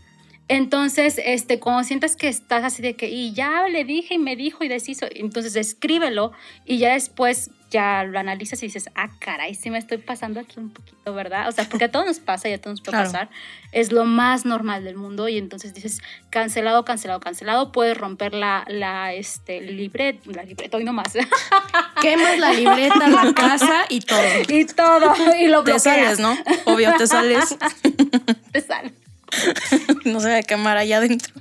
Entonces, 0.48 1.20
este, 1.24 1.60
cuando 1.60 1.84
sientas 1.84 2.16
que 2.16 2.28
estás 2.28 2.64
así 2.64 2.82
de 2.82 2.94
que, 2.96 3.10
y 3.10 3.34
ya 3.34 3.68
le 3.68 3.84
dije 3.84 4.14
y 4.16 4.18
me 4.20 4.36
dijo 4.36 4.64
y 4.64 4.68
deshizo, 4.68 5.08
entonces 5.12 5.56
escríbelo 5.56 6.32
y 6.66 6.78
ya 6.78 6.94
después 6.94 7.50
ya 7.72 8.04
lo 8.04 8.20
analizas 8.20 8.62
y 8.62 8.68
dices, 8.68 8.90
ah, 8.96 9.10
caray, 9.20 9.56
sí 9.56 9.72
me 9.72 9.80
estoy 9.80 9.98
pasando 9.98 10.40
aquí 10.40 10.60
un 10.60 10.70
poquito, 10.70 11.14
¿verdad? 11.16 11.50
O 11.50 11.52
sea, 11.52 11.68
porque 11.68 11.86
a 11.86 11.92
todos 11.92 12.06
nos 12.06 12.20
pasa 12.20 12.48
y 12.48 12.54
a 12.54 12.62
todos 12.62 12.74
nos 12.74 12.82
puede 12.82 12.92
Claro. 12.92 13.12
pasar. 13.12 13.30
Es 13.72 13.92
lo 13.92 14.06
más 14.06 14.46
normal 14.46 14.84
del 14.84 14.96
mundo 14.98 15.28
y 15.28 15.38
entonces 15.40 15.74
dices, 15.74 16.00
cancelado, 16.30 16.86
cancelado, 16.86 17.20
cancelado, 17.20 17.72
puedes 17.72 17.98
romper 17.98 18.36
la, 18.36 18.66
la, 18.68 19.14
este, 19.14 19.62
libreta, 19.62 20.22
la 20.32 20.44
libreta, 20.44 20.78
hoy 20.78 20.84
nomás, 20.84 21.14
Quemas 22.02 22.38
la 22.38 22.54
libreta, 22.54 23.10
la 23.10 23.34
casa 23.34 23.86
y 23.90 24.00
todo. 24.02 24.20
y 24.48 24.66
todo, 24.66 25.14
y 25.40 25.48
lo 25.48 25.64
te 25.64 25.72
bloqueas. 25.72 25.84
sales, 25.84 26.20
¿no? 26.20 26.38
Obvio, 26.66 26.94
te 26.98 27.08
sales. 27.08 27.58
Te 28.52 28.62
sale. 28.62 28.94
No 30.06 30.20
se 30.20 30.30
va 30.30 30.38
a 30.38 30.44
quemar 30.44 30.78
allá 30.78 30.98
adentro 30.98 31.34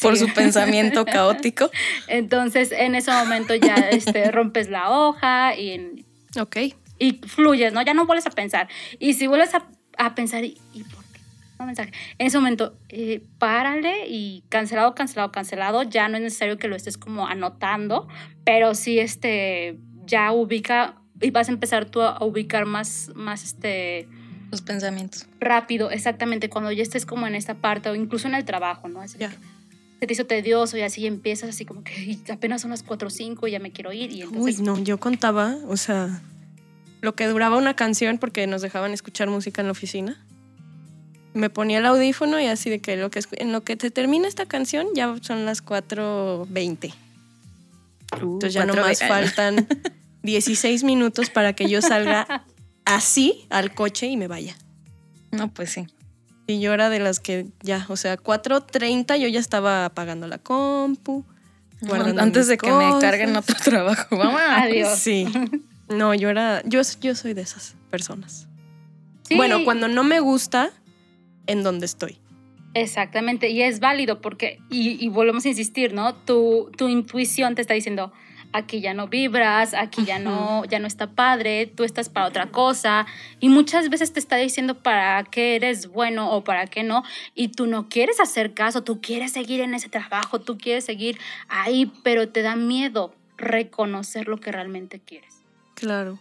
por 0.00 0.16
su 0.16 0.32
pensamiento 0.32 1.04
caótico. 1.04 1.70
Entonces, 2.08 2.70
en 2.72 2.94
ese 2.94 3.10
momento 3.10 3.54
ya 3.54 3.74
este, 3.74 4.30
rompes 4.30 4.68
la 4.70 4.90
hoja 4.90 5.56
y 5.56 6.04
Ok. 6.38 6.56
y 6.98 7.20
fluyes, 7.26 7.72
¿no? 7.72 7.82
Ya 7.82 7.94
no 7.94 8.06
vuelves 8.06 8.26
a 8.26 8.30
pensar. 8.30 8.68
Y 8.98 9.14
si 9.14 9.26
vuelves 9.26 9.54
a, 9.54 9.66
a 9.98 10.14
pensar, 10.14 10.44
¿y, 10.44 10.58
y 10.72 10.84
por 10.84 11.04
qué? 11.12 11.20
No 11.58 11.66
mensaje. 11.66 11.92
En 12.18 12.26
ese 12.28 12.38
momento, 12.38 12.76
eh, 12.88 13.22
párale 13.38 14.06
y 14.08 14.44
cancelado, 14.48 14.94
cancelado, 14.94 15.32
cancelado. 15.32 15.82
Ya 15.82 16.08
no 16.08 16.16
es 16.16 16.22
necesario 16.22 16.58
que 16.58 16.68
lo 16.68 16.76
estés 16.76 16.96
como 16.98 17.26
anotando, 17.26 18.06
pero 18.44 18.74
sí 18.74 18.98
este, 19.00 19.78
ya 20.06 20.32
ubica 20.32 20.96
y 21.20 21.30
vas 21.30 21.48
a 21.48 21.52
empezar 21.52 21.84
tú 21.84 22.02
a 22.02 22.22
ubicar 22.24 22.66
más, 22.66 23.10
más 23.14 23.44
este, 23.44 24.08
Los 24.54 24.62
pensamientos. 24.62 25.26
rápido, 25.40 25.90
exactamente, 25.90 26.48
cuando 26.48 26.70
ya 26.72 26.82
estés 26.82 27.04
como 27.06 27.26
en 27.26 27.34
esta 27.34 27.54
parte 27.54 27.88
o 27.90 27.94
incluso 27.94 28.28
en 28.28 28.34
el 28.34 28.44
trabajo, 28.44 28.88
¿no? 28.88 29.00
Así 29.00 29.18
que, 29.18 29.28
se 30.00 30.06
te 30.06 30.12
hizo 30.12 30.26
tedioso 30.26 30.76
y 30.76 30.82
así 30.82 31.06
empiezas 31.06 31.50
así 31.50 31.64
como 31.64 31.82
que 31.84 31.92
"Y 32.02 32.20
apenas 32.30 32.60
son 32.62 32.70
las 32.70 32.82
4 32.82 33.08
o 33.08 33.10
5 33.10 33.46
y 33.48 33.52
ya 33.52 33.58
me 33.58 33.70
quiero 33.72 33.92
ir 33.92 34.10
y 34.12 34.22
Uy, 34.24 34.28
entonces 34.28 34.60
no, 34.60 34.78
yo 34.78 34.98
contaba, 34.98 35.56
o 35.68 35.76
sea, 35.76 36.20
lo 37.00 37.14
que 37.14 37.26
duraba 37.26 37.56
una 37.56 37.74
canción 37.74 38.18
porque 38.18 38.46
nos 38.46 38.62
dejaban 38.62 38.92
escuchar 38.92 39.28
música 39.30 39.60
en 39.62 39.66
la 39.68 39.72
oficina. 39.72 40.20
Me 41.34 41.50
ponía 41.50 41.78
el 41.78 41.86
audífono 41.86 42.38
y 42.40 42.46
así 42.46 42.70
de 42.70 42.80
que, 42.80 42.96
lo 42.96 43.10
que 43.10 43.20
en 43.32 43.50
lo 43.52 43.62
que 43.64 43.76
se 43.80 43.90
termina 43.90 44.28
esta 44.28 44.46
canción 44.46 44.86
ya 44.94 45.14
son 45.20 45.44
las 45.46 45.62
4.20. 45.64 46.94
Entonces 48.12 48.52
ya 48.54 48.64
nomás 48.66 49.00
ve- 49.00 49.08
faltan 49.08 49.66
16 50.22 50.84
minutos 50.84 51.30
para 51.30 51.52
que 51.54 51.68
yo 51.68 51.82
salga 51.82 52.44
así 52.84 53.46
al 53.50 53.74
coche 53.74 54.06
y 54.06 54.16
me 54.16 54.28
vaya. 54.28 54.56
No, 55.30 55.52
pues 55.52 55.70
sí. 55.70 55.86
Y 56.46 56.60
yo 56.60 56.72
era 56.72 56.90
de 56.90 57.00
las 57.00 57.20
que 57.20 57.46
ya, 57.62 57.86
o 57.88 57.96
sea, 57.96 58.18
4.30 58.18 59.18
yo 59.18 59.28
ya 59.28 59.40
estaba 59.40 59.86
apagando 59.86 60.26
la 60.28 60.38
compu. 60.38 61.24
guardando 61.80 62.20
Antes 62.20 62.48
de 62.48 62.58
que 62.58 62.70
me 62.70 62.98
carguen 63.00 63.36
otro 63.36 63.56
trabajo. 63.62 64.16
Vamos. 64.16 64.40
Adiós. 64.46 64.98
Sí. 64.98 65.26
No, 65.88 66.14
yo 66.14 66.28
era, 66.28 66.62
yo, 66.64 66.80
yo 67.00 67.14
soy 67.14 67.34
de 67.34 67.42
esas 67.42 67.76
personas. 67.90 68.46
Sí, 69.22 69.36
Bueno, 69.36 69.64
cuando 69.64 69.88
no 69.88 70.04
me 70.04 70.20
gusta, 70.20 70.70
en 71.46 71.62
donde 71.62 71.86
estoy. 71.86 72.18
Exactamente, 72.74 73.50
y 73.50 73.62
es 73.62 73.78
válido 73.80 74.20
porque, 74.20 74.58
y, 74.68 75.02
y 75.02 75.08
volvemos 75.08 75.44
a 75.44 75.48
insistir, 75.48 75.94
¿no? 75.94 76.14
Tu, 76.14 76.70
tu 76.76 76.88
intuición 76.88 77.54
te 77.54 77.62
está 77.62 77.72
diciendo, 77.72 78.12
aquí 78.54 78.80
ya 78.80 78.94
no 78.94 79.08
vibras, 79.08 79.74
aquí 79.74 80.04
ya 80.04 80.20
no, 80.20 80.64
ya 80.66 80.78
no 80.78 80.86
está 80.86 81.08
padre, 81.08 81.66
tú 81.66 81.82
estás 81.82 82.08
para 82.08 82.26
otra 82.26 82.46
cosa, 82.52 83.04
y 83.40 83.48
muchas 83.48 83.90
veces 83.90 84.12
te 84.12 84.20
está 84.20 84.36
diciendo 84.36 84.78
para 84.80 85.24
qué 85.24 85.56
eres 85.56 85.88
bueno 85.88 86.30
o 86.30 86.44
para 86.44 86.68
qué 86.68 86.84
no, 86.84 87.02
y 87.34 87.48
tú 87.48 87.66
no 87.66 87.88
quieres 87.88 88.20
hacer 88.20 88.54
caso, 88.54 88.84
tú 88.84 89.00
quieres 89.00 89.32
seguir 89.32 89.60
en 89.60 89.74
ese 89.74 89.88
trabajo, 89.88 90.40
tú 90.40 90.56
quieres 90.56 90.84
seguir 90.84 91.18
ahí, 91.48 91.92
pero 92.04 92.28
te 92.28 92.42
da 92.42 92.54
miedo 92.54 93.12
reconocer 93.36 94.28
lo 94.28 94.38
que 94.38 94.52
realmente 94.52 95.00
quieres. 95.00 95.34
Claro. 95.74 96.20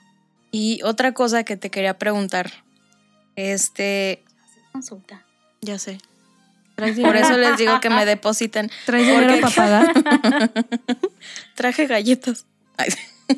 Y 0.51 0.81
otra 0.83 1.13
cosa 1.13 1.43
que 1.43 1.55
te 1.55 1.69
quería 1.69 1.99
preguntar. 1.99 2.51
Este, 3.35 4.23
Consulta. 4.71 5.23
Ya 5.61 5.77
sé. 5.77 5.99
¿Traes 6.75 6.99
por 6.99 7.15
eso 7.15 7.37
les 7.37 7.57
digo 7.57 7.79
que 7.79 7.89
me 7.89 8.05
depositen. 8.05 8.71
¿traes 8.85 9.05
dinero 9.05 9.39
para 9.41 9.55
pagar? 9.55 9.93
Traje 11.55 11.87
galletas. 11.87 12.45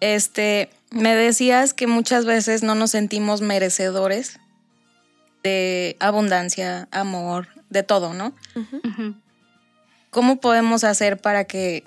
Este, 0.00 0.70
me 0.92 1.16
decías 1.16 1.74
que 1.74 1.88
muchas 1.88 2.24
veces 2.24 2.62
no 2.62 2.76
nos 2.76 2.92
sentimos 2.92 3.40
merecedores 3.40 4.38
de 5.42 5.96
abundancia, 5.98 6.86
amor, 6.92 7.48
de 7.68 7.82
todo, 7.82 8.14
¿no? 8.14 8.32
¿Cómo 10.10 10.40
podemos 10.40 10.84
hacer 10.84 11.20
para 11.20 11.46
que 11.46 11.82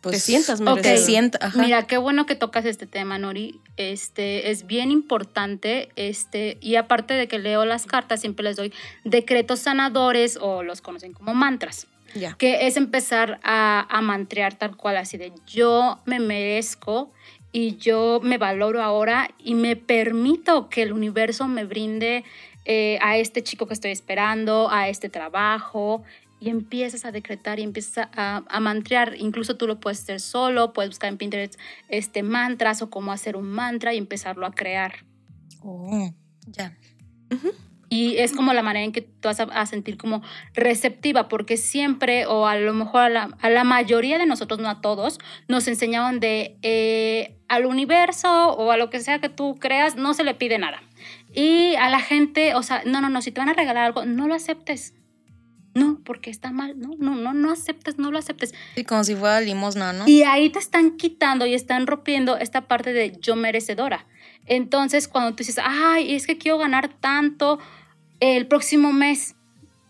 pues, 0.00 0.14
Te 0.16 0.20
sientas 0.20 0.60
Ok. 0.60 0.66
te 0.66 0.74
merecedor. 0.74 0.98
sienta- 1.06 1.38
ajá. 1.42 1.60
Mira, 1.62 1.86
qué 1.86 1.96
bueno 1.98 2.26
que 2.26 2.34
tocas 2.34 2.64
este 2.64 2.86
tema, 2.86 3.18
Nori. 3.18 3.60
Este 3.76 4.50
es 4.50 4.66
bien 4.66 4.90
importante. 4.90 5.88
Este, 5.96 6.58
y 6.60 6.76
aparte 6.76 7.14
de 7.14 7.28
que 7.28 7.38
leo 7.38 7.64
las 7.64 7.86
cartas, 7.86 8.20
siempre 8.20 8.44
les 8.44 8.56
doy 8.56 8.72
decretos 9.04 9.60
sanadores 9.60 10.38
o 10.40 10.62
los 10.62 10.80
conocen 10.80 11.12
como 11.12 11.34
mantras. 11.34 11.86
Ya. 12.14 12.34
Que 12.38 12.66
es 12.66 12.76
empezar 12.76 13.38
a, 13.42 13.86
a 13.90 14.00
mantrear 14.00 14.54
tal 14.54 14.76
cual, 14.76 14.96
así 14.96 15.18
de 15.18 15.32
yo 15.46 15.98
me 16.06 16.20
merezco 16.20 17.12
y 17.52 17.76
yo 17.76 18.20
me 18.22 18.38
valoro 18.38 18.82
ahora 18.82 19.30
y 19.38 19.54
me 19.54 19.76
permito 19.76 20.68
que 20.70 20.82
el 20.82 20.92
universo 20.92 21.48
me 21.48 21.64
brinde 21.64 22.24
eh, 22.64 22.98
a 23.02 23.16
este 23.18 23.42
chico 23.42 23.66
que 23.66 23.74
estoy 23.74 23.90
esperando, 23.90 24.68
a 24.70 24.88
este 24.88 25.08
trabajo. 25.08 26.02
Y 26.40 26.50
empiezas 26.50 27.04
a 27.04 27.12
decretar 27.12 27.58
y 27.58 27.62
empiezas 27.62 28.08
a, 28.14 28.44
a 28.48 28.60
mantrear. 28.60 29.14
Incluso 29.18 29.56
tú 29.56 29.66
lo 29.66 29.80
puedes 29.80 30.00
hacer 30.00 30.20
solo, 30.20 30.72
puedes 30.72 30.90
buscar 30.90 31.08
en 31.08 31.18
Pinterest 31.18 31.58
este, 31.88 32.22
mantras 32.22 32.80
o 32.82 32.90
cómo 32.90 33.12
hacer 33.12 33.36
un 33.36 33.48
mantra 33.48 33.92
y 33.94 33.98
empezarlo 33.98 34.46
a 34.46 34.52
crear. 34.52 35.04
Oh, 35.62 36.12
ya. 36.46 36.76
Y 37.90 38.18
es 38.18 38.32
como 38.32 38.52
la 38.52 38.62
manera 38.62 38.84
en 38.84 38.92
que 38.92 39.00
tú 39.00 39.28
vas 39.28 39.40
a, 39.40 39.44
a 39.44 39.64
sentir 39.64 39.96
como 39.96 40.22
receptiva, 40.54 41.28
porque 41.28 41.56
siempre, 41.56 42.26
o 42.26 42.46
a 42.46 42.56
lo 42.56 42.74
mejor 42.74 43.02
a 43.02 43.08
la, 43.08 43.36
a 43.40 43.48
la 43.48 43.64
mayoría 43.64 44.18
de 44.18 44.26
nosotros, 44.26 44.60
no 44.60 44.68
a 44.68 44.80
todos, 44.80 45.18
nos 45.48 45.66
enseñaban 45.68 46.20
de 46.20 46.58
eh, 46.62 47.38
al 47.48 47.64
universo 47.64 48.50
o 48.50 48.70
a 48.70 48.76
lo 48.76 48.90
que 48.90 49.00
sea 49.00 49.20
que 49.20 49.30
tú 49.30 49.56
creas, 49.58 49.96
no 49.96 50.12
se 50.12 50.24
le 50.24 50.34
pide 50.34 50.58
nada. 50.58 50.82
Y 51.34 51.76
a 51.76 51.88
la 51.88 52.00
gente, 52.00 52.54
o 52.54 52.62
sea, 52.62 52.82
no, 52.84 53.00
no, 53.00 53.08
no, 53.08 53.22
si 53.22 53.32
te 53.32 53.40
van 53.40 53.48
a 53.48 53.54
regalar 53.54 53.84
algo, 53.84 54.04
no 54.04 54.28
lo 54.28 54.34
aceptes. 54.34 54.94
No, 55.78 56.00
porque 56.04 56.30
está 56.30 56.50
mal, 56.50 56.78
no, 56.78 56.90
no, 56.98 57.14
no, 57.14 57.34
no 57.34 57.50
aceptes, 57.50 57.98
no 57.98 58.10
lo 58.10 58.18
aceptes. 58.18 58.54
Sí, 58.74 58.84
como 58.84 59.04
si 59.04 59.14
fuera 59.14 59.40
limosna, 59.40 59.92
¿no? 59.92 60.08
Y 60.08 60.22
ahí 60.22 60.50
te 60.50 60.58
están 60.58 60.96
quitando 60.96 61.46
y 61.46 61.54
están 61.54 61.86
rompiendo 61.86 62.36
esta 62.36 62.68
parte 62.68 62.92
de 62.92 63.16
yo 63.20 63.36
merecedora. 63.36 64.06
Entonces, 64.46 65.08
cuando 65.08 65.32
tú 65.32 65.38
dices, 65.38 65.60
ay, 65.62 66.14
es 66.14 66.26
que 66.26 66.38
quiero 66.38 66.58
ganar 66.58 66.88
tanto 66.88 67.58
el 68.20 68.46
próximo 68.46 68.92
mes, 68.92 69.36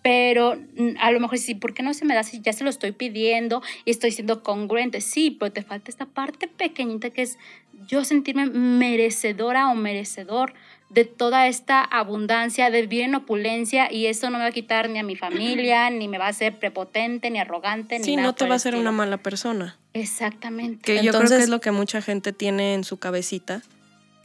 pero 0.03 0.57
a 1.01 1.11
lo 1.11 1.20
mejor 1.20 1.39
sí, 1.39 1.55
¿por 1.55 1.74
qué 1.74 1.82
no 1.82 1.95
se 1.95 2.05
me 2.05 2.14
da 2.14 2.22
si 2.22 2.41
ya 2.41 2.53
se 2.53 2.64
lo 2.64 2.70
estoy 2.70 2.93
pidiendo 2.93 3.62
y 3.84 3.91
estoy 3.91 4.11
siendo 4.12 4.43
congruente? 4.43 5.01
Sí, 5.01 5.30
pero 5.30 5.53
te 5.53 5.62
falta 5.62 5.91
esta 5.91 6.07
parte 6.07 6.49
pequeñita 6.49 7.11
que 7.11 7.22
es 7.22 7.39
yo 7.86 8.05
sentirme 8.05 8.47
merecedora 8.47 9.70
o 9.70 9.74
merecedor 9.74 10.55
de 10.91 11.05
toda 11.05 11.49
esta 11.49 11.82
abundancia, 11.82 12.70
de 12.70 12.80
vivir 12.82 13.03
en 13.03 13.14
opulencia 13.14 13.93
y 13.93 14.07
eso 14.07 14.30
no 14.30 14.39
me 14.39 14.45
va 14.45 14.49
a 14.49 14.53
quitar 14.53 14.89
ni 14.89 14.99
a 14.99 15.03
mi 15.03 15.16
familia, 15.16 15.91
ni 15.91 16.09
me 16.09 16.16
va 16.16 16.26
a 16.26 16.30
hacer 16.30 16.59
prepotente, 16.59 17.30
ni 17.30 17.39
arrogante, 17.39 17.99
ni 17.99 18.05
Sí, 18.05 18.16
nada 18.16 18.28
no 18.28 18.34
te 18.34 18.47
va 18.47 18.55
a 18.55 18.57
hacer 18.57 18.74
una 18.74 18.91
mala 18.91 19.18
persona. 19.18 19.76
Exactamente. 19.93 20.80
Que 20.82 20.95
yo 20.97 21.01
creo 21.01 21.12
que 21.12 21.16
Entonces- 21.18 21.43
es 21.45 21.49
lo 21.51 21.61
que 21.61 21.72
mucha 21.72 22.01
gente 22.01 22.32
tiene 22.32 22.72
en 22.74 22.84
su 22.84 22.97
cabecita 22.99 23.61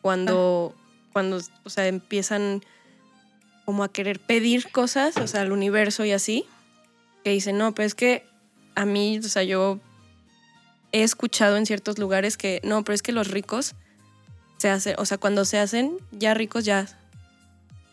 cuando, 0.02 0.74
cuando 1.12 1.42
o 1.64 1.70
sea, 1.70 1.88
empiezan 1.88 2.62
como 3.66 3.84
a 3.84 3.92
querer 3.92 4.20
pedir 4.20 4.70
cosas, 4.72 5.18
o 5.18 5.28
sea, 5.28 5.42
al 5.42 5.52
universo 5.52 6.06
y 6.06 6.12
así, 6.12 6.46
que 7.26 7.32
dicen, 7.32 7.58
no, 7.58 7.74
pues 7.74 7.88
es 7.88 7.96
que 7.96 8.26
a 8.76 8.86
mí, 8.86 9.20
o 9.20 9.24
sea, 9.24 9.44
yo 9.44 9.80
he 10.94 11.04
escuchado 11.04 11.58
en 11.58 11.66
ciertos 11.66 11.98
lugares 12.00 12.38
que, 12.38 12.62
no, 12.64 12.84
pero 12.84 12.94
es 12.96 13.02
que 13.02 13.12
los 13.12 13.30
ricos 13.30 13.76
se 14.64 14.70
hacen, 14.70 14.96
o 14.98 15.04
sea, 15.04 15.18
cuando 15.18 15.44
se 15.44 15.60
hacen 15.60 15.98
ya 16.12 16.34
ricos 16.34 16.64
ya 16.64 16.86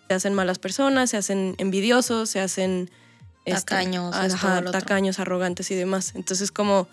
se 0.07 0.15
hacen 0.15 0.35
malas 0.35 0.61
personas, 0.61 1.11
se 1.11 1.17
hacen 1.17 1.57
envidiosos, 1.59 2.31
se 2.31 2.39
hacen 2.39 2.89
este, 3.45 3.61
Tacaños, 3.75 4.15
ajá, 4.15 4.59
otro. 4.61 4.71
tacaños, 4.71 5.19
arrogantes 5.19 5.69
y 5.73 5.75
demás. 5.75 6.13
Entonces, 6.15 6.53
como 6.53 6.87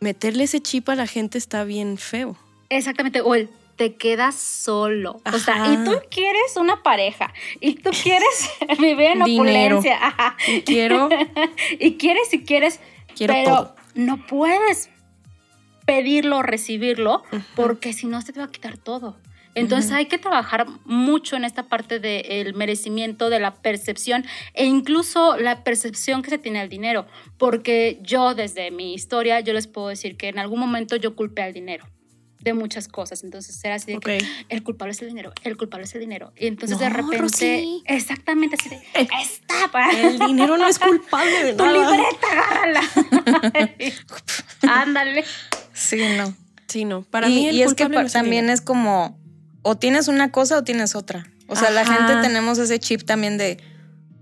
meterle 0.00 0.44
ese 0.44 0.60
chip 0.60 0.86
a 0.90 0.96
la 0.96 1.06
gente 1.06 1.38
está 1.38 1.64
bien 1.64 1.96
feo. 1.96 2.36
Exactamente. 2.68 3.22
O 3.22 3.34
el 3.34 3.48
te 3.76 3.94
quedas 3.96 4.34
solo. 4.34 5.22
O 5.24 5.38
sea, 5.38 5.72
y 5.72 5.82
tú 5.82 5.98
quieres 6.10 6.54
una 6.56 6.82
pareja. 6.82 7.32
Y 7.58 7.76
tú 7.76 7.88
quieres 8.02 8.50
vivir 8.78 9.12
en 9.12 9.24
Dinero. 9.24 9.78
opulencia. 9.78 9.96
Ajá. 10.08 10.36
Y 10.46 10.60
quiero, 10.60 11.08
Y 11.80 11.96
quieres 11.96 12.34
y 12.34 12.44
quieres. 12.44 12.80
quiero 13.16 13.32
pero 13.32 13.50
todo. 13.56 13.76
no 13.94 14.26
puedes 14.26 14.90
pedirlo 15.86 16.38
o 16.38 16.42
recibirlo 16.42 17.22
porque 17.54 17.92
si 17.92 18.06
no 18.06 18.20
se 18.22 18.32
te 18.32 18.40
va 18.40 18.46
a 18.46 18.50
quitar 18.50 18.78
todo. 18.78 19.16
Entonces 19.54 19.92
hay 19.92 20.06
que 20.06 20.16
trabajar 20.16 20.66
mucho 20.86 21.36
en 21.36 21.44
esta 21.44 21.64
parte 21.64 22.00
del 22.00 22.54
merecimiento, 22.54 23.28
de 23.28 23.38
la 23.38 23.54
percepción 23.54 24.24
e 24.54 24.64
incluso 24.64 25.36
la 25.36 25.62
percepción 25.62 26.22
que 26.22 26.30
se 26.30 26.38
tiene 26.38 26.60
al 26.60 26.70
dinero. 26.70 27.06
Porque 27.36 27.98
yo 28.02 28.34
desde 28.34 28.70
mi 28.70 28.94
historia, 28.94 29.40
yo 29.40 29.52
les 29.52 29.66
puedo 29.66 29.88
decir 29.88 30.16
que 30.16 30.28
en 30.28 30.38
algún 30.38 30.58
momento 30.58 30.96
yo 30.96 31.14
culpé 31.14 31.42
al 31.42 31.52
dinero 31.52 31.84
de 32.42 32.54
muchas 32.54 32.88
cosas. 32.88 33.22
Entonces 33.24 33.62
era 33.64 33.76
así 33.76 33.92
de 33.92 33.98
que 34.00 34.18
el 34.48 34.62
culpable 34.62 34.92
es 34.92 35.02
el 35.02 35.08
dinero, 35.08 35.32
el 35.44 35.56
culpable 35.56 35.84
es 35.86 35.94
el 35.94 36.00
dinero. 36.00 36.32
Y 36.36 36.46
entonces 36.48 36.78
de 36.78 36.88
repente, 36.88 37.18
Rosy. 37.18 37.82
exactamente 37.86 38.56
así 38.58 38.68
de, 38.68 38.76
Eh, 38.76 39.08
está 39.22 39.70
para 39.70 39.90
El 39.92 40.18
dinero 40.18 40.56
no 40.56 40.66
es 40.66 40.78
culpable 40.80 41.44
de 41.44 41.52
tu 41.54 41.64
nada. 41.64 41.90
libreta, 41.90 42.26
agárrala. 42.32 42.82
Ándale. 44.82 45.24
Sí, 45.72 46.00
no. 46.16 46.34
Sí, 46.68 46.84
no. 46.84 47.02
Para 47.02 47.28
y, 47.28 47.34
mí 47.34 47.48
el 47.48 47.56
y 47.56 47.62
es 47.62 47.74
que 47.74 47.88
no 47.88 48.00
es 48.00 48.06
el 48.06 48.12
también 48.12 48.42
dinero. 48.44 48.54
es 48.54 48.60
como, 48.60 49.18
o 49.62 49.76
tienes 49.76 50.08
una 50.08 50.30
cosa 50.32 50.58
o 50.58 50.64
tienes 50.64 50.94
otra. 50.94 51.26
O 51.48 51.56
sea, 51.56 51.70
la 51.70 51.84
gente 51.84 52.16
tenemos 52.22 52.58
ese 52.58 52.78
chip 52.78 53.02
también 53.02 53.36
de, 53.36 53.58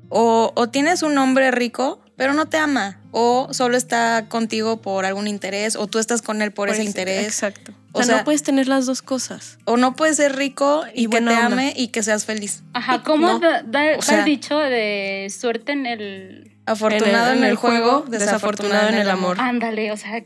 o, 0.09 0.53
o 0.57 0.69
tienes 0.69 1.03
un 1.05 1.17
hombre 1.19 1.51
rico, 1.53 2.03
pero 2.21 2.35
no 2.35 2.45
te 2.45 2.59
ama, 2.59 2.99
o 3.13 3.49
solo 3.53 3.79
está 3.79 4.27
contigo 4.29 4.83
por 4.83 5.07
algún 5.07 5.27
interés, 5.27 5.75
o 5.75 5.87
tú 5.87 5.99
estás 5.99 6.21
con 6.21 6.43
él 6.43 6.53
por, 6.53 6.69
ese 6.69 6.85
interés, 6.85 7.25
Exacto. 7.25 7.73
O 7.93 8.01
O 8.01 8.03
sea, 8.03 8.05
sea- 8.09 8.17
no 8.19 8.25
puedes 8.25 8.43
tener 8.43 8.69
las 8.69 8.85
dos 8.85 9.01
cosas. 9.01 9.57
o 9.65 9.79
no 9.79 9.97
puedes 9.97 10.19
ser 10.19 10.37
rico 10.37 10.85
y, 10.95 11.05
Y 11.05 11.07
que 11.07 11.17
te 11.17 11.23
onda. 11.23 11.47
ame 11.47 11.73
y 11.75 11.89
que 11.89 12.03
seas 12.03 12.27
feliz. 12.27 12.63
Ajá, 12.75 13.03
¿cómo 13.05 13.27
No. 13.27 13.39
da, 13.39 13.63
da- 13.63 13.95
O 13.95 13.97
va 13.97 14.03
sea- 14.03 14.19
el 14.19 14.27
dicho 14.27 14.59
de 14.59 15.33
suerte 15.35 15.73
en 15.73 15.87
el... 15.87 16.53
Afortunado 16.67 17.33
en 17.33 17.43
el, 17.43 17.57
juego, 17.57 18.05
desafortunado 18.07 18.91
en 18.91 18.97
el 18.97 19.09
amor. 19.09 19.41
Ándale, 19.41 19.91
o 19.91 19.97
sea... 19.97 20.23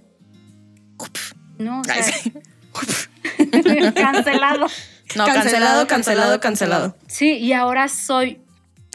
No, 1.59 1.79
o 1.79 1.83
Ay, 1.89 2.03
sea, 2.03 2.13
sí. 2.13 2.33
cancelado. 3.95 4.67
No, 5.15 5.27
cancelado, 5.27 5.87
cancelado, 5.87 6.41
cancelado. 6.41 6.97
Sí, 7.07 7.35
y 7.39 7.53
ahora 7.53 7.87
soy 7.87 8.41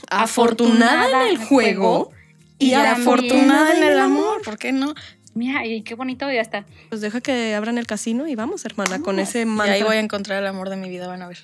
Afortunada 0.09 1.23
en 1.23 1.27
el 1.29 1.37
juego. 1.37 2.11
Y, 2.59 2.73
afortunada 2.73 3.75
en 3.75 3.83
el 3.83 3.99
amor, 3.99 4.41
¿por 4.43 4.57
qué 4.57 4.71
no? 4.71 4.93
Mira, 5.33 5.65
y 5.65 5.81
qué 5.83 5.95
bonito 5.95 6.29
ya 6.31 6.41
está. 6.41 6.65
Pues 6.89 7.01
deja 7.01 7.21
que 7.21 7.55
abran 7.55 7.77
el 7.77 7.87
casino 7.87 8.27
y 8.27 8.35
vamos, 8.35 8.65
hermana, 8.65 8.99
con 8.99 9.19
ese 9.19 9.41
Y 9.41 9.45
mantra. 9.45 9.75
ahí 9.75 9.83
voy 9.83 9.95
a 9.95 9.99
encontrar 9.99 10.39
el 10.41 10.47
amor 10.47 10.69
de 10.69 10.75
mi 10.75 10.89
vida, 10.89 11.07
van 11.07 11.21
a 11.21 11.27
ver. 11.27 11.37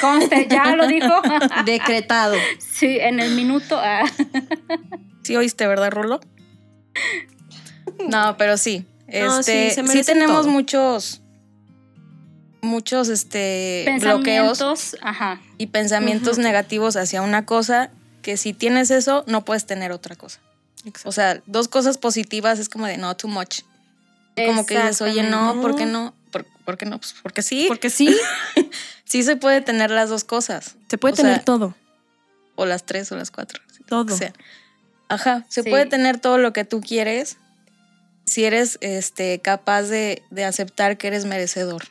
Conste, 0.00 0.46
ya 0.48 0.76
lo 0.76 0.86
dijo. 0.86 1.12
Decretado. 1.66 2.36
sí, 2.58 2.98
en 3.00 3.20
el 3.20 3.34
minuto. 3.34 3.78
ah. 3.78 4.04
Sí 5.22 5.36
oíste, 5.36 5.66
¿verdad, 5.66 5.90
Rulo? 5.90 6.20
No, 8.08 8.36
pero 8.36 8.56
sí. 8.56 8.86
No, 9.08 9.40
Este, 9.40 9.70
sí, 9.70 10.02
tenemos 10.04 10.42
todo. 10.42 10.50
muchos 10.50 11.22
muchos 12.62 13.08
este 13.08 13.86
bloqueos. 14.00 14.96
Ajá. 15.00 15.40
y 15.58 15.66
pensamientos 15.68 16.38
negativos 16.38 16.96
hacia 16.96 17.22
una 17.22 17.44
cosa 17.46 17.90
que 18.26 18.36
si 18.36 18.52
tienes 18.52 18.90
eso 18.90 19.22
no 19.28 19.44
puedes 19.44 19.66
tener 19.66 19.92
otra 19.92 20.16
cosa. 20.16 20.40
O 21.04 21.12
sea, 21.12 21.40
dos 21.46 21.68
cosas 21.68 21.96
positivas 21.96 22.58
es 22.58 22.68
como 22.68 22.84
de 22.86 22.96
no 22.98 23.16
too 23.16 23.28
much. 23.28 23.60
Como 24.34 24.66
que 24.66 24.76
dices, 24.76 25.00
oye, 25.00 25.22
no, 25.22 25.60
¿por 25.62 25.76
qué 25.76 25.86
no? 25.86 26.12
¿Por, 26.32 26.44
por 26.64 26.76
qué 26.76 26.86
no? 26.86 26.98
Pues 26.98 27.14
porque 27.22 27.42
sí. 27.42 27.66
Porque 27.68 27.88
sí, 27.88 28.18
sí 29.04 29.22
se 29.22 29.36
puede 29.36 29.60
tener 29.60 29.92
las 29.92 30.08
dos 30.08 30.24
cosas. 30.24 30.74
se 30.88 30.98
puede 30.98 31.12
O 31.12 31.16
tener 31.16 31.36
sea, 31.36 31.44
todo. 31.44 31.76
O 32.56 32.66
las 32.66 32.84
tres 32.84 33.12
o 33.12 33.16
las 33.16 33.30
cuatro. 33.30 33.62
Todo. 33.88 34.12
O 34.12 34.16
sea, 34.16 34.32
ajá, 35.08 35.46
se 35.48 35.62
Sí. 35.62 35.70
puede 35.70 35.86
tener 35.86 36.18
todo 36.18 36.36
lo 36.38 36.52
que 36.52 36.64
tú 36.64 36.80
quieres 36.80 37.36
si 38.24 38.44
eres 38.44 38.76
este, 38.80 39.38
capaz 39.40 39.82
de, 39.82 40.24
de 40.32 40.44
aceptar 40.44 40.98
que 40.98 41.06
eres 41.06 41.26
merecedor. 41.26 41.84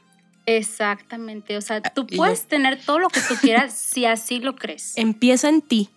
Exactamente. 0.45 1.55
O 1.55 1.61
sea, 1.61 1.81
tú 1.81 2.01
Ah, 2.11 2.13
puedes 2.17 2.45
tener 2.45 2.77
todo 2.83 2.99
lo 2.99 3.07
que 3.07 3.21
tú 3.21 3.36
quieras 3.39 3.73
si 3.77 4.05
así 4.05 4.39
lo 4.39 4.55
crees. 4.57 4.91
Empieza 4.97 5.47
en 5.47 5.61
ti. 5.61 5.89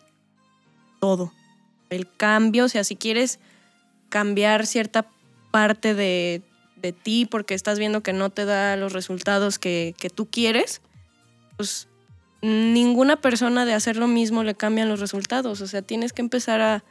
Todo. 1.01 1.33
El 1.91 2.11
cambio, 2.17 2.65
o 2.67 2.69
sea, 2.69 2.85
si 2.85 2.97
quieres 2.97 3.39
cambiar 4.09 4.67
cierta 4.67 5.07
parte 5.51 5.95
de, 5.95 6.43
de 6.77 6.93
ti 6.93 7.27
porque 7.27 7.55
estás 7.55 7.79
viendo 7.79 8.03
que 8.03 8.13
no 8.13 8.31
te 8.31 8.45
da 8.45 8.77
los 8.77 8.93
resultados 8.93 9.59
que, 9.59 9.95
que 9.99 10.11
tú 10.11 10.27
quieres, 10.31 10.81
pues 11.57 11.89
ninguna 12.43 13.21
persona 13.21 13.65
de 13.65 13.75
hacer 13.75 13.97
lo 13.97 14.07
mismo 14.07 14.45
le 14.45 14.55
cambian 14.55 14.89
los 14.89 15.01
resultados. 15.01 15.61
O 15.61 15.67
sea, 15.67 15.83
tienes 15.83 16.13
que 16.13 16.23
empezar 16.23 16.61
a, 16.61 16.85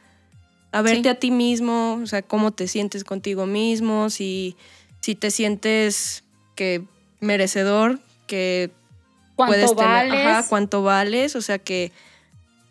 a 0.72 0.82
verte 0.82 1.02
Sí. 1.04 1.08
a 1.08 1.14
ti 1.14 1.30
mismo, 1.30 2.00
o 2.02 2.06
sea, 2.06 2.22
cómo 2.22 2.50
te 2.52 2.68
sientes 2.68 3.04
contigo 3.04 3.46
mismo, 3.46 4.10
si, 4.10 4.56
si 5.00 5.14
te 5.14 5.30
sientes 5.30 6.24
que 6.54 6.84
merecedor, 7.20 8.00
que 8.26 8.70
¿Cuánto 9.36 9.52
puedes 9.54 9.74
vales? 9.74 10.12
tener, 10.12 10.26
ajá, 10.26 10.48
cuánto 10.48 10.82
vales, 10.82 11.36
o 11.36 11.40
sea 11.40 11.58
que 11.58 11.92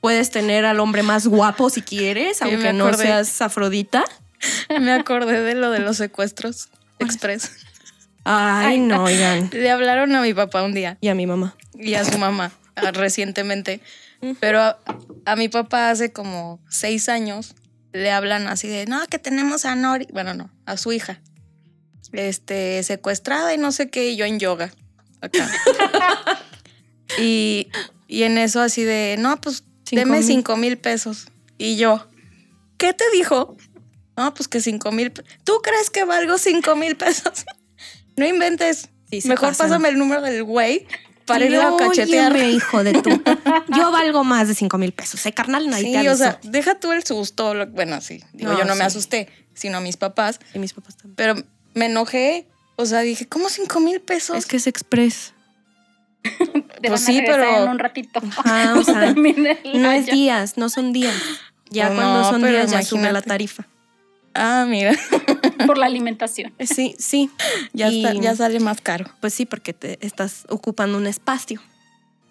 puedes 0.02 0.30
tener 0.32 0.66
al 0.66 0.80
hombre 0.80 1.04
más 1.04 1.28
guapo 1.28 1.70
si 1.70 1.82
quieres, 1.82 2.38
Sí, 2.38 2.44
aunque 2.46 2.74
no 2.74 2.94
seas 2.94 3.42
afrodita. 3.42 4.04
Me 4.80 4.92
acordé 4.92 5.42
de 5.42 5.56
lo 5.56 5.72
de 5.72 5.80
los 5.80 5.98
secuestros 5.98 6.70
express. 7.00 7.52
Ay, 8.24 8.66
Ay, 8.74 8.80
no, 8.80 9.04
oigan. 9.06 9.50
Le 9.54 9.70
hablaron 9.70 10.16
a 10.16 10.22
mi 10.22 10.34
papá 10.34 10.64
un 10.64 10.74
día 10.74 10.98
Y 11.02 11.08
a 11.08 11.16
mi 11.16 11.26
mamá. 11.26 11.56
y 11.74 11.94
a 11.96 12.04
su 12.06 12.18
mamá 12.18 12.52
ah, 12.76 12.92
recientemente. 12.94 13.82
Pero 14.40 14.62
a, 14.62 14.80
a 15.26 15.36
mi 15.36 15.48
papá 15.48 15.92
hace 15.92 16.12
como 16.12 16.60
seis 16.70 17.08
años 17.08 17.54
le 17.94 18.12
hablan 18.12 18.48
así 18.48 18.68
de, 18.68 18.86
no, 18.88 19.06
que 19.08 19.20
tenemos 19.20 19.66
a 19.66 19.76
Nori, 19.76 20.08
bueno, 20.12 20.34
no, 20.34 20.50
a 20.66 20.76
su 20.78 20.92
hija, 20.92 21.22
este, 22.12 22.82
secuestrada 22.84 23.54
y 23.54 23.58
no 23.58 23.72
sé 23.72 23.90
qué, 23.90 24.10
y 24.10 24.16
yo 24.18 24.26
en 24.26 24.40
yoga, 24.40 24.72
acá. 25.22 25.48
y, 27.18 27.70
y 28.08 28.24
en 28.24 28.38
eso 28.38 28.62
así 28.62 28.84
de, 28.84 29.16
no, 29.20 29.40
pues 29.40 29.64
Cinco 29.88 30.00
deme 30.02 30.18
mil. 30.18 30.24
cinco 30.28 30.58
mil 30.58 30.78
pesos. 30.78 31.28
Y 31.58 31.78
yo, 31.78 32.08
¿qué 32.78 32.94
te 32.94 33.06
dijo? 33.14 33.56
No, 34.16 34.34
pues 34.34 34.48
que 34.48 34.62
cinco 34.62 34.92
mil. 34.92 35.12
¿Tú 35.44 35.60
crees 35.64 35.90
que 35.90 36.04
valgo 36.04 36.38
cinco 36.38 36.76
mil 36.76 36.96
pesos? 36.98 37.46
no 38.18 38.26
inventes. 38.26 38.90
Sí, 39.10 39.22
Mejor 39.26 39.50
pasan. 39.50 39.70
pásame 39.70 39.90
el 39.90 39.98
número 39.98 40.22
del 40.22 40.44
güey 40.44 40.86
para 41.26 41.46
ir 41.46 41.56
a 41.58 41.76
cachetear. 41.78 42.36
hijo 42.38 42.84
de 42.84 42.94
tú. 42.94 43.10
Yo 43.78 43.92
valgo 43.92 44.24
más 44.24 44.48
de 44.48 44.56
5 44.56 44.78
mil 44.78 44.92
pesos. 44.94 45.26
¿eh, 45.26 45.32
carnal? 45.34 45.70
Nadie 45.70 45.86
Sí, 45.86 45.92
te 45.94 46.10
o 46.10 46.16
sea, 46.16 46.40
deja 46.44 46.80
tú 46.80 46.92
el 46.92 47.04
susto. 47.06 47.54
Bueno, 47.72 48.02
sí. 48.02 48.22
Digo, 48.34 48.52
No, 48.54 48.58
yo 48.60 48.66
no 48.66 48.74
me 48.76 48.82
sí. 48.82 48.88
asusté, 48.88 49.30
sino 49.54 49.80
mis 49.82 49.96
papás. 49.98 50.40
Y 50.54 50.60
mis 50.60 50.74
papás 50.74 50.96
también. 50.98 51.16
Pero 51.16 51.36
me 51.74 51.86
enojé. 51.88 52.48
O 52.76 52.86
sea, 52.86 53.00
dije, 53.02 53.28
¿cómo 53.28 53.50
cinco 53.50 53.80
mil 53.80 54.00
pesos? 54.02 54.38
Es 54.38 54.46
que 54.46 54.58
es 54.58 54.68
express. 54.68 55.34
Te 56.82 56.90
Pues 56.90 56.92
van 56.92 56.94
a 56.94 56.98
sí, 56.98 57.24
pero- 57.26 57.64
en 57.64 57.70
un 57.70 57.80
ratito. 57.80 58.22
Ajá, 58.38 58.76
o 58.78 58.84
sea, 58.84 59.14
No 59.74 59.92
es 59.92 60.06
días, 60.06 60.58
no 60.58 60.70
son 60.70 60.94
días. 60.94 61.16
Ya 61.70 61.88
cuando 61.88 62.22
no, 62.22 62.30
son 62.30 62.44
días 62.44 62.72
ya 62.72 62.82
sube 62.82 63.12
la 63.12 63.22
tarifa. 63.22 63.66
Ah, 64.34 64.66
mira, 64.70 64.92
por 65.66 65.78
la 65.80 65.88
alimentación. 65.88 66.54
Eh, 66.60 66.68
Sí, 66.68 66.96
sí. 67.00 67.32
ya, 67.74 67.90
Y- 67.90 68.06
está- 68.06 68.20
ya 68.22 68.36
sale 68.36 68.60
más 68.60 68.80
caro. 68.82 69.06
Pues 69.20 69.34
sí, 69.34 69.46
porque 69.46 69.74
te 69.74 69.98
estás 70.06 70.46
ocupando 70.50 70.98
un 70.98 71.08
espacio. 71.08 71.60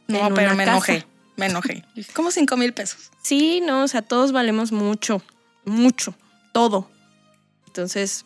No, 0.07 0.29
en 0.29 0.35
pero 0.35 0.49
una 0.49 0.55
me 0.57 0.65
casa. 0.65 0.93
enojé. 0.93 1.07
Me 1.37 1.47
enojé. 1.47 1.85
¿Cómo 2.15 2.31
cinco 2.31 2.57
mil 2.57 2.73
pesos? 2.73 3.11
Sí, 3.23 3.61
no, 3.61 3.83
o 3.83 3.89
sea, 3.89 4.03
todos 4.03 4.31
valemos 4.33 4.71
mucho, 4.73 5.21
mucho, 5.65 6.15
todo. 6.53 6.89
Entonces, 7.67 8.25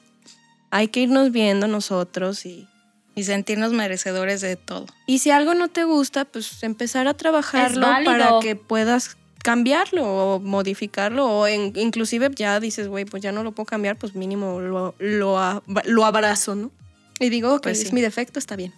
hay 0.70 0.88
que 0.88 1.00
irnos 1.00 1.32
viendo 1.32 1.66
nosotros 1.66 2.44
y, 2.46 2.68
Y 3.14 3.24
sentirnos 3.24 3.72
merecedores 3.72 4.40
de 4.40 4.56
todo. 4.56 4.86
y 5.06 5.18
si 5.18 5.30
algo 5.30 5.54
no 5.54 5.68
te 5.68 5.84
gusta, 5.84 6.24
pues 6.24 6.62
empezar 6.62 7.08
a 7.08 7.14
trabajarlo 7.14 7.86
para 8.04 8.38
que 8.40 8.54
puedas 8.56 9.16
cambiarlo 9.42 10.04
o 10.04 10.38
modificarlo 10.40 11.26
o 11.26 11.46
en- 11.46 11.72
inclusive 11.76 12.30
ya 12.34 12.60
dices, 12.60 12.88
güey, 12.88 13.04
pues 13.06 13.22
ya 13.22 13.32
no 13.32 13.42
lo 13.42 13.52
puedo 13.52 13.66
cambiar, 13.66 13.96
pues 13.96 14.14
mínimo 14.14 14.60
lo, 14.60 14.94
lo, 14.98 15.62
lo 15.84 16.04
abrazo, 16.04 16.54
¿no? 16.54 16.70
Y 17.18 17.30
digo, 17.30 17.54
ok, 17.54 17.62
Pues 17.64 17.82
es 17.82 17.92
mi 17.92 18.00
defecto, 18.00 18.38
está 18.38 18.54
bien. 18.56 18.72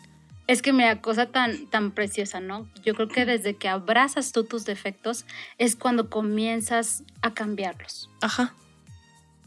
Es 0.48 0.62
que 0.62 0.72
mira, 0.72 1.00
cosa 1.00 1.26
tan, 1.26 1.66
tan 1.68 1.92
preciosa, 1.92 2.40
¿no? 2.40 2.66
Yo 2.84 2.94
creo 2.94 3.08
que 3.08 3.24
desde 3.24 3.54
que 3.54 3.68
abrazas 3.68 4.32
tú 4.32 4.44
tus 4.44 4.64
defectos 4.64 5.24
es 5.58 5.76
cuando 5.76 6.10
comienzas 6.10 7.04
a 7.22 7.32
cambiarlos. 7.34 8.10
Ajá. 8.20 8.54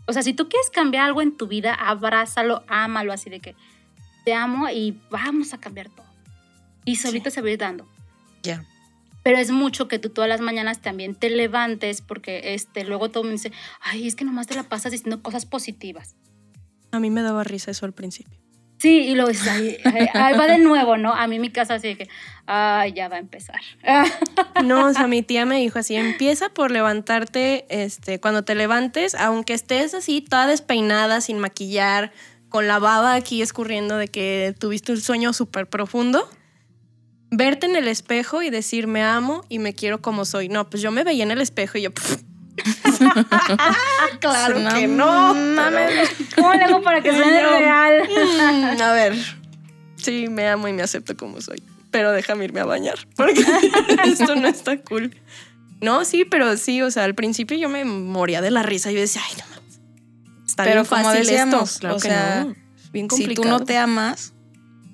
O 0.07 0.13
sea, 0.13 0.21
si 0.21 0.33
tú 0.33 0.47
quieres 0.47 0.69
cambiar 0.69 1.05
algo 1.05 1.21
en 1.21 1.35
tu 1.35 1.47
vida, 1.47 1.73
abrázalo, 1.73 2.63
ámalo, 2.67 3.11
así 3.11 3.29
de 3.29 3.39
que 3.41 3.55
te 4.25 4.33
amo 4.33 4.69
y 4.69 4.99
vamos 5.09 5.53
a 5.53 5.59
cambiar 5.59 5.89
todo. 5.89 6.05
Y 6.83 6.97
solito 6.97 7.29
se 7.29 7.41
va 7.41 7.47
a 7.47 7.51
ir 7.51 7.57
dando. 7.57 7.87
Ya. 8.43 8.65
Pero 9.23 9.37
es 9.37 9.49
mucho 9.49 9.87
que 9.87 9.97
tú 9.97 10.09
todas 10.09 10.29
las 10.29 10.41
mañanas 10.41 10.81
también 10.81 11.15
te 11.15 11.29
levantes 11.29 12.01
porque 12.01 12.53
este, 12.53 12.83
luego 12.83 13.09
todo 13.09 13.23
el 13.23 13.29
mundo 13.29 13.41
dice, 13.41 13.55
ay, 13.81 14.07
es 14.07 14.15
que 14.15 14.25
nomás 14.25 14.47
te 14.47 14.55
la 14.55 14.63
pasas 14.63 14.91
diciendo 14.91 15.23
cosas 15.23 15.45
positivas. 15.45 16.15
A 16.91 16.99
mí 16.99 17.09
me 17.09 17.21
daba 17.21 17.43
risa 17.43 17.71
eso 17.71 17.85
al 17.85 17.93
principio. 17.93 18.39
Sí, 18.77 18.99
y 18.99 19.15
luego 19.15 19.29
dices, 19.29 19.47
ay, 19.47 19.77
ahí 20.13 20.37
va 20.37 20.47
de 20.47 20.57
nuevo, 20.57 20.97
¿no? 20.97 21.13
A 21.13 21.27
mí 21.27 21.39
mi 21.39 21.49
casa 21.49 21.75
así 21.75 21.87
de 21.87 21.97
que, 21.97 22.09
ay, 22.45 22.93
ya 22.93 23.07
va 23.07 23.15
a 23.15 23.19
empezar. 23.19 23.59
No, 24.63 24.87
o 24.87 24.93
sea, 24.93 25.07
mi 25.07 25.21
tía 25.21 25.45
me 25.45 25.57
dijo 25.57 25.79
así, 25.79 25.95
empieza 25.95 26.49
por 26.49 26.71
levantarte, 26.71 27.65
este, 27.69 28.19
cuando 28.19 28.43
te 28.43 28.55
levantes, 28.55 29.13
aunque 29.15 29.53
estés 29.53 29.93
así 29.93 30.21
toda 30.21 30.47
despeinada, 30.47 31.19
sin 31.19 31.39
maquillar, 31.39 32.13
con 32.55 32.69
la 32.69 32.79
baba 32.79 33.15
aquí 33.15 33.41
escurriendo 33.41 33.97
de 33.97 34.07
que 34.07 34.55
tuviste 34.57 34.93
un 34.93 35.01
sueño 35.01 35.33
súper 35.33 35.67
profundo, 35.67 36.29
verte 37.29 37.65
en 37.65 37.75
el 37.75 37.89
espejo 37.89 38.41
y 38.43 38.49
decir 38.49 38.87
me 38.87 39.03
amo 39.03 39.43
y 39.49 39.59
me 39.59 39.73
quiero 39.73 40.01
como 40.01 40.23
soy. 40.23 40.47
No, 40.47 40.69
pues 40.69 40.81
yo 40.81 40.89
me 40.89 41.03
veía 41.03 41.23
en 41.23 41.31
el 41.31 41.41
espejo 41.41 41.77
y 41.77 41.81
yo... 41.81 41.93
"Pff". 41.93 42.21
claro 44.21 44.55
que 44.73 44.87
no. 44.87 45.33
mames. 45.33 46.09
¿Cómo 46.33 46.53
le 46.53 46.63
hago 46.63 46.81
para 46.81 47.01
que 47.01 47.11
suene 47.11 47.41
yo, 47.41 47.59
real? 47.59 48.07
"Mm, 48.07 48.81
a 48.81 48.93
ver, 48.93 49.15
sí, 49.97 50.29
me 50.29 50.47
amo 50.47 50.69
y 50.69 50.71
me 50.71 50.81
acepto 50.81 51.17
como 51.17 51.41
soy, 51.41 51.61
pero 51.91 52.13
déjame 52.13 52.45
irme 52.45 52.61
a 52.61 52.65
bañar, 52.65 53.05
porque 53.17 53.43
esto 54.05 54.33
no 54.37 54.47
está 54.47 54.79
cool. 54.79 55.13
No, 55.81 56.05
sí, 56.05 56.23
pero 56.23 56.55
sí, 56.55 56.81
o 56.81 56.89
sea, 56.89 57.03
al 57.03 57.15
principio 57.15 57.57
yo 57.57 57.67
me 57.67 57.83
moría 57.83 58.39
de 58.39 58.49
la 58.49 58.63
risa. 58.63 58.93
Yo 58.93 59.01
decía, 59.01 59.21
ay, 59.29 59.35
no. 59.39 59.64
Está 60.55 60.63
Pero 60.63 60.83
bien 60.83 60.85
como 60.85 61.03
fácil 61.03 61.19
decíamos, 61.27 61.69
esto. 61.69 61.79
Claro 61.81 61.95
o 61.97 61.99
que 61.99 62.07
sea, 62.07 62.45
no. 62.45 62.55
Bien 62.93 63.09
Si 63.09 63.27
tú 63.33 63.43
no 63.43 63.59
te 63.59 63.77
amas, 63.77 64.31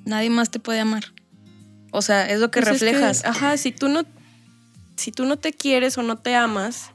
nadie 0.06 0.32
más 0.32 0.50
te 0.50 0.60
puede 0.60 0.80
amar. 0.80 1.04
O 1.92 2.02
sea, 2.02 2.28
es 2.28 2.40
lo 2.40 2.50
que 2.50 2.62
Pues 2.62 2.74
es 2.76 2.82
reflejas. 2.82 3.26
ajá, 3.26 3.58
si 3.58 3.72
tú 3.72 3.88
no, 3.88 4.02
si 4.96 5.12
tú 5.12 5.26
no 5.26 5.38
te 5.38 5.54
quieres 5.54 6.00
o 6.00 6.02
no 6.02 6.18
te 6.18 6.34
amas, 6.34 6.90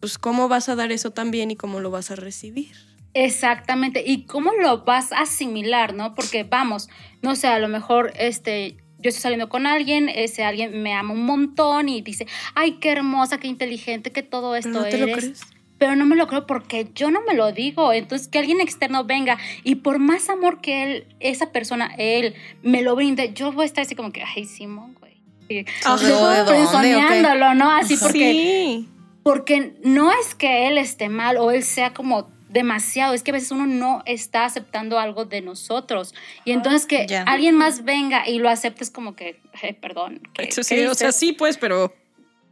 pues 0.00 0.18
cómo 0.18 0.48
vas 0.48 0.68
a 0.68 0.74
dar 0.76 0.92
eso 0.92 1.12
también 1.12 1.50
y 1.50 1.56
cómo 1.56 1.80
lo 1.80 1.90
vas 1.90 2.10
a 2.10 2.16
recibir. 2.16 2.72
Exactamente. 3.14 4.04
¿Y 4.06 4.26
cómo 4.26 4.52
lo 4.52 4.84
vas 4.84 5.12
a 5.12 5.20
asimilar, 5.22 5.94
no? 5.94 6.14
Porque 6.14 6.44
vamos, 6.44 6.90
no 7.22 7.36
sé, 7.36 7.46
a 7.46 7.58
lo 7.58 7.68
mejor 7.68 8.12
este, 8.18 8.76
yo 8.98 9.08
estoy 9.08 9.22
saliendo 9.22 9.48
con 9.48 9.66
alguien, 9.66 10.10
ese 10.10 10.44
alguien 10.44 10.82
me 10.82 10.92
ama 10.92 11.14
un 11.14 11.24
montón 11.24 11.88
y 11.88 12.02
dice, 12.02 12.26
ay, 12.54 12.72
qué 12.80 12.90
hermosa, 12.90 13.38
qué 13.38 13.46
inteligente, 13.48 14.12
que 14.12 14.22
todo 14.22 14.56
esto 14.56 14.68
no 14.68 14.82
te 14.82 14.88
eres. 14.88 15.00
lo 15.00 15.12
crees. 15.16 15.40
Pero 15.78 15.94
no 15.96 16.06
me 16.06 16.16
lo 16.16 16.26
creo 16.26 16.46
porque 16.46 16.88
yo 16.94 17.10
no 17.10 17.20
me 17.22 17.34
lo 17.34 17.52
digo. 17.52 17.92
Entonces, 17.92 18.28
que 18.28 18.38
alguien 18.38 18.60
externo 18.60 19.04
venga 19.04 19.38
y 19.62 19.76
por 19.76 19.98
más 19.98 20.30
amor 20.30 20.60
que 20.60 20.82
él, 20.82 21.06
esa 21.20 21.52
persona, 21.52 21.94
él, 21.98 22.34
me 22.62 22.82
lo 22.82 22.96
brinde, 22.96 23.32
yo 23.34 23.52
voy 23.52 23.64
a 23.64 23.66
estar 23.66 23.82
así 23.82 23.94
como 23.94 24.10
que, 24.12 24.22
ay, 24.22 24.44
Simón, 24.46 24.94
güey. 24.98 25.20
Y- 25.48 25.64
Ajá. 25.84 25.96
¿De 26.04 26.10
dónde 26.12 26.40
o 26.42 26.46
qué? 26.46 26.66
Soñándolo, 26.66 27.54
¿no? 27.54 27.70
Así 27.70 27.96
porque 27.96 28.32
Sí. 28.32 28.88
Porque 29.22 29.74
no 29.82 30.12
es 30.12 30.34
que 30.34 30.68
él 30.68 30.78
esté 30.78 31.08
mal 31.08 31.36
o 31.38 31.50
él 31.50 31.62
sea 31.64 31.92
como 31.92 32.30
demasiado, 32.48 33.12
es 33.12 33.22
que 33.24 33.32
a 33.32 33.34
veces 33.34 33.50
uno 33.50 33.66
no 33.66 34.02
está 34.06 34.44
aceptando 34.44 34.98
algo 35.00 35.24
de 35.24 35.40
nosotros. 35.42 36.14
Y 36.44 36.52
entonces 36.52 36.86
que 36.86 37.06
alguien 37.26 37.56
más 37.56 37.84
venga 37.84 38.26
y 38.28 38.38
lo 38.38 38.48
acepte 38.48 38.82
es 38.84 38.90
como 38.90 39.14
que, 39.16 39.40
perdón. 39.82 40.22
¿qué- 40.32 40.50
sí, 40.52 40.86
o 40.86 40.94
sea, 40.94 41.12
sí, 41.12 41.32
pues, 41.32 41.58
pero 41.58 41.92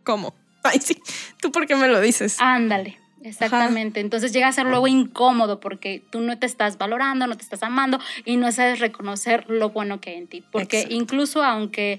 ¿cómo? 0.03 0.35
Ay, 0.63 0.81
sí. 0.83 1.01
¿Tú 1.41 1.53
por 1.53 1.67
qué 1.67 1.77
me 1.77 1.87
lo 1.89 2.01
dices? 2.01 2.37
Ándale, 2.41 2.99
exactamente. 3.25 4.01
Entonces 4.01 4.33
llega 4.33 4.49
a 4.49 4.53
ser 4.53 4.67
luego 4.67 4.87
incómodo 4.87 5.59
porque 5.59 6.03
tú 6.11 6.21
no 6.21 6.39
te 6.39 6.47
estás 6.47 6.79
valorando, 6.79 7.27
no 7.27 7.37
te 7.37 7.43
estás 7.43 7.63
amando 7.63 7.99
y 8.25 8.37
no 8.37 8.53
sabes 8.53 8.79
reconocer 8.79 9.47
lo 9.49 9.71
bueno 9.71 10.01
que 10.01 10.11
hay 10.11 10.17
en 10.19 10.27
ti. 10.29 10.45
Porque 10.53 10.79
Exacto. 10.83 10.95
incluso 10.95 11.43
aunque 11.43 11.99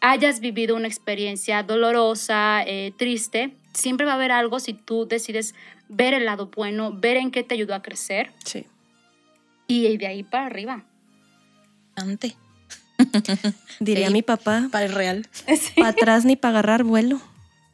hayas 0.00 0.40
vivido 0.40 0.76
una 0.76 0.88
experiencia 0.88 1.62
dolorosa, 1.62 2.62
eh, 2.66 2.92
triste, 2.96 3.54
siempre 3.72 4.04
va 4.04 4.12
a 4.12 4.16
haber 4.16 4.32
algo 4.32 4.60
si 4.60 4.74
tú 4.74 5.06
decides 5.06 5.54
ver 5.88 6.12
el 6.12 6.24
lado 6.26 6.50
bueno, 6.54 6.92
ver 6.92 7.16
en 7.16 7.30
qué 7.30 7.42
te 7.42 7.54
ayudó 7.54 7.74
a 7.74 7.82
crecer 7.82 8.32
Sí. 8.44 8.66
y 9.66 9.96
de 9.96 10.06
ahí 10.06 10.22
para 10.22 10.46
arriba. 10.46 10.84
Ante, 11.94 12.34
Diría 13.80 14.10
mi 14.10 14.22
papá, 14.22 14.68
para 14.70 14.86
el 14.86 14.92
real. 14.92 15.28
Sí. 15.46 15.72
para 15.76 15.88
atrás 15.88 16.24
ni 16.24 16.36
para 16.36 16.58
agarrar 16.58 16.84
vuelo. 16.84 17.20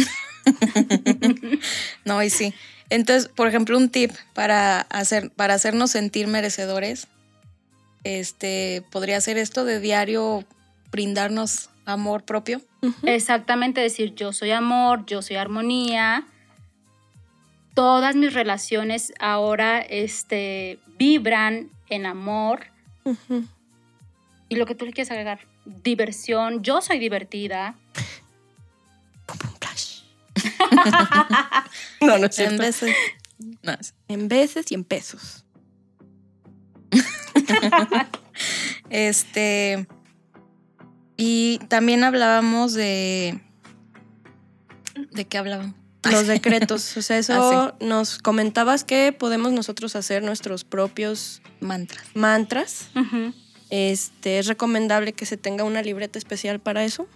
No, 2.10 2.24
y 2.24 2.32
sí. 2.32 2.56
Entonces, 2.90 3.30
por 3.30 3.48
ejemplo, 3.48 3.78
un 3.78 3.90
tip 3.90 4.12
para 4.34 4.82
hacer, 4.82 5.30
para 5.30 5.54
hacernos 5.54 5.92
sentir 5.92 6.26
merecedores, 6.26 7.08
este, 8.04 8.84
podría 8.90 9.22
ser 9.22 9.38
esto 9.38 9.64
de 9.64 9.80
diario 9.80 10.44
brindarnos 10.92 11.70
amor 11.86 12.24
propio. 12.24 12.62
Exactamente 13.04 13.80
decir 13.80 14.16
yo 14.16 14.34
soy 14.34 14.50
amor, 14.52 15.06
yo 15.06 15.22
soy 15.22 15.36
armonía. 15.36 16.26
Todas 17.76 18.16
mis 18.16 18.34
relaciones 18.34 19.14
ahora 19.20 19.80
este, 19.80 20.80
vibran 20.98 21.70
en 21.90 22.08
amor. 22.08 22.66
Y 24.50 24.56
lo 24.56 24.66
que 24.66 24.74
tú 24.74 24.86
le 24.86 24.94
quieres 24.94 25.12
agregar, 25.12 25.42
diversión, 25.84 26.64
yo 26.64 26.82
soy 26.82 26.98
divertida. 26.98 27.76
No, 32.02 32.18
no 32.18 32.26
es 32.28 32.40
En 32.40 32.58
cierto. 32.58 32.58
vez 32.64 32.80
de- 32.82 32.96
no, 33.64 33.72
es- 33.74 33.94
En 34.08 34.28
veces 34.28 34.72
y 34.72 34.76
en 34.76 34.84
pesos. 34.84 35.46
Este. 38.90 39.88
Y 41.18 41.60
también 41.68 42.04
hablábamos 42.04 42.74
de. 42.74 43.42
¿De 45.12 45.26
qué 45.26 45.38
hablábamos? 45.38 45.76
Los 46.10 46.28
decretos. 46.28 46.96
O 46.98 47.02
sea, 47.02 47.18
eso 47.18 47.34
Ah, 47.52 47.76
nos 47.82 48.18
comentabas 48.20 48.84
que 48.84 49.12
podemos 49.12 49.52
nosotros 49.52 49.96
hacer 49.96 50.24
nuestros 50.24 50.64
propios 50.64 51.42
Mantras. 51.60 52.06
mantras. 52.14 52.90
Este, 53.70 54.40
¿Es 54.40 54.48
recomendable 54.48 55.14
que 55.14 55.26
se 55.26 55.38
tenga 55.38 55.64
una 55.64 55.82
libreta 55.82 56.18
especial 56.18 56.60
para 56.60 56.84
eso? 56.86 57.08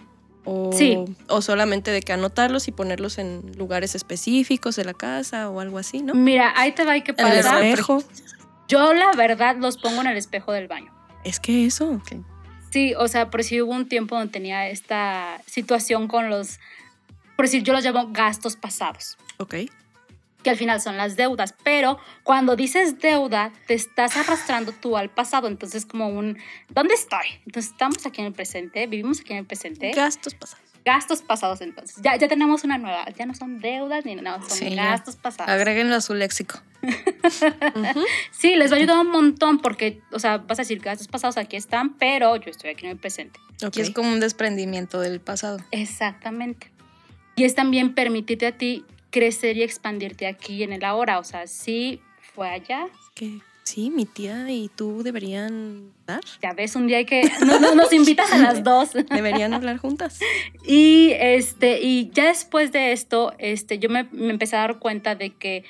O, 0.46 0.72
Sí. 0.74 0.98
o 1.30 1.42
solamente 1.42 1.92
de 1.92 2.02
que 2.02 2.12
anotarlos 2.14 2.68
y 2.68 2.72
ponerlos 2.72 3.18
en 3.18 3.54
lugares 3.58 3.96
específicos 3.96 4.76
de 4.76 4.84
la 4.86 4.94
casa 4.94 5.50
o 5.50 5.60
algo 5.60 5.78
así, 5.78 6.02
¿no? 6.02 6.14
Mira, 6.14 6.54
ahí 6.56 6.74
te 6.74 6.84
va 6.84 6.98
y 6.98 7.02
qué 7.02 7.14
En 7.18 7.28
el. 7.28 7.38
Espejo. 7.40 8.04
Yo 8.68 8.94
la 8.94 9.12
verdad 9.14 9.56
los 9.58 9.78
pongo 9.78 10.02
en 10.02 10.08
el 10.08 10.18
espejo 10.18 10.52
del 10.52 10.68
baño. 10.68 10.92
Es 11.24 11.40
que 11.40 11.66
eso. 11.66 12.02
Sí, 12.72 12.94
o 12.98 13.08
sea, 13.08 13.30
por 13.30 13.44
si 13.44 13.62
hubo 13.62 13.72
un 13.72 13.88
tiempo 13.88 14.16
donde 14.16 14.32
tenía 14.32 14.68
esta 14.68 15.42
situación 15.46 16.08
con 16.08 16.30
los, 16.30 16.60
por 17.36 17.46
decir, 17.46 17.64
yo 17.64 17.72
los 17.72 17.84
llamo 17.84 18.10
gastos 18.12 18.56
pasados. 18.56 19.18
Ok. 19.38 19.56
Que 20.44 20.50
al 20.50 20.58
final 20.58 20.82
son 20.82 20.98
las 20.98 21.16
deudas, 21.16 21.56
pero 21.64 21.98
cuando 22.24 22.56
dices 22.56 23.00
deuda, 23.00 23.52
te 23.68 23.74
estás 23.74 24.16
arrastrando 24.18 24.72
tú 24.74 24.98
al 24.98 25.10
pasado, 25.10 25.48
entonces 25.48 25.86
como 25.86 26.10
un, 26.10 26.38
¿dónde 26.70 26.94
estoy? 26.94 27.26
Entonces 27.46 27.72
estamos 27.72 28.06
aquí 28.06 28.22
en 28.22 28.28
el 28.28 28.34
presente, 28.34 28.86
vivimos 28.88 29.22
aquí 29.22 29.32
en 29.34 29.40
el 29.40 29.46
presente, 29.46 29.92
Gastos 29.92 30.34
pasados. 30.36 30.64
gastos 30.86 31.22
pasados 31.22 31.62
entonces, 31.62 31.98
ya, 32.04 32.18
ya 32.18 32.28
tenemos 32.28 32.64
una 32.66 32.78
nueva, 32.78 33.06
ya 33.18 33.26
no 33.26 33.34
son 33.34 33.60
deudas 33.60 34.06
ni 34.06 34.16
nada, 34.16 34.40
son 34.42 34.50
Sí, 34.52 34.76
gastos 34.76 35.16
pasados. 35.16 35.52
Agréguenlo 35.52 35.96
a 35.96 36.02
su 36.02 36.14
léxico. 36.14 36.60
Sí, 38.32 38.56
les 38.56 38.72
va 38.72 38.76
a 38.76 38.80
ayudar 38.80 38.98
un 38.98 39.10
montón 39.12 39.60
porque, 39.60 40.02
o 40.12 40.20
sea, 40.20 40.38
vas 40.40 40.60
a 40.60 40.64
decir 40.64 40.80
gastos 40.80 41.08
pasados 41.08 41.38
aquí 41.38 41.56
están, 41.56 41.94
pero 41.98 42.36
yo 42.36 42.52
estoy 42.52 42.72
aquí 42.72 42.86
en 42.86 42.92
el 42.92 42.98
presente. 42.98 43.40
Ok. 43.66 43.78
Y 43.78 43.82
es 43.82 43.92
como 43.92 44.10
un 44.12 44.20
desprendimiento 44.20 45.00
del 45.00 45.22
pasado. 45.22 45.60
Exactamente. 45.72 46.72
Y 47.36 47.46
es 47.46 47.56
también 47.56 47.94
permitirte 47.96 48.46
a 48.48 48.58
ti 48.58 48.86
crecer 49.14 49.56
y 49.58 49.64
expandirte 49.64 50.26
aquí 50.26 50.64
en 50.64 50.74
el 50.74 50.84
ahora, 50.84 51.20
o 51.20 51.24
sea, 51.24 51.46
sí 51.46 52.02
fue 52.34 52.50
allá, 52.50 52.88
que 53.14 53.40
sí, 53.64 53.92
mi 53.92 54.06
tía 54.06 54.50
y 54.50 54.70
tú 54.76 55.04
deberían 55.04 55.94
dar. 56.08 56.22
Ya 56.42 56.54
ves, 56.54 56.76
un 56.76 56.88
día 56.88 56.98
hay 56.98 57.06
que. 57.06 57.32
No, 57.46 57.60
no, 57.60 57.76
nos 57.76 57.94
invitas 57.94 58.34
a 58.34 58.40
las 58.40 58.64
dos. 58.64 58.94
Deberían 59.10 59.54
hablar 59.54 59.78
juntas. 59.78 60.20
Y 60.66 61.12
este, 61.20 61.82
y 61.82 62.10
ya 62.12 62.28
después 62.28 62.72
de 62.72 62.94
esto, 62.94 63.34
este, 63.38 63.80
yo 63.80 63.90
me, 63.90 64.06
me 64.12 64.32
empecé 64.32 64.56
a 64.56 64.60
dar 64.60 64.80
cuenta 64.80 65.14
de 65.14 65.32
que 65.32 65.64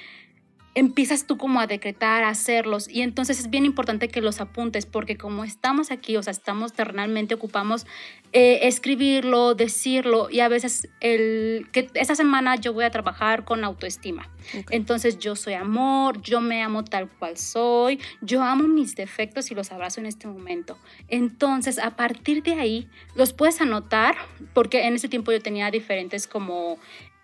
empiezas 0.75 1.27
tú 1.27 1.37
como 1.37 1.59
a 1.59 1.67
decretar, 1.67 2.23
a 2.23 2.29
hacerlos. 2.29 2.87
Y 2.89 3.01
entonces 3.01 3.39
es 3.39 3.49
bien 3.49 3.65
importante 3.65 4.07
que 4.07 4.21
los 4.21 4.39
apuntes, 4.39 4.85
porque 4.85 5.17
como 5.17 5.43
estamos 5.43 5.91
aquí, 5.91 6.15
o 6.15 6.23
sea, 6.23 6.31
estamos 6.31 6.73
terrenalmente, 6.73 7.33
ocupamos 7.33 7.85
eh, 8.33 8.67
escribirlo, 8.67 9.55
decirlo, 9.55 10.29
y 10.29 10.41
a 10.41 10.47
veces 10.47 10.89
el 10.99 11.67
que 11.71 11.89
esta 11.93 12.15
semana 12.15 12.55
yo 12.55 12.73
voy 12.73 12.83
a 12.83 12.89
trabajar 12.89 13.45
con 13.45 13.63
autoestima. 13.63 14.29
Entonces 14.69 15.19
yo 15.19 15.35
soy 15.35 15.53
amor, 15.53 16.21
yo 16.21 16.41
me 16.41 16.61
amo 16.61 16.83
tal 16.83 17.09
cual 17.09 17.37
soy, 17.37 17.99
yo 18.21 18.41
amo 18.41 18.67
mis 18.67 18.95
defectos 18.95 19.51
y 19.51 19.55
los 19.55 19.71
abrazo 19.71 20.01
en 20.01 20.07
este 20.07 20.27
momento. 20.27 20.77
Entonces 21.07 21.79
a 21.79 21.95
partir 21.95 22.43
de 22.43 22.53
ahí 22.53 22.89
los 23.15 23.31
puedes 23.33 23.61
anotar, 23.61 24.15
porque 24.53 24.87
en 24.87 24.95
ese 24.95 25.07
tiempo 25.07 25.31
yo 25.31 25.39
tenía 25.39 25.71
diferentes 25.71 26.27
como... 26.27 26.77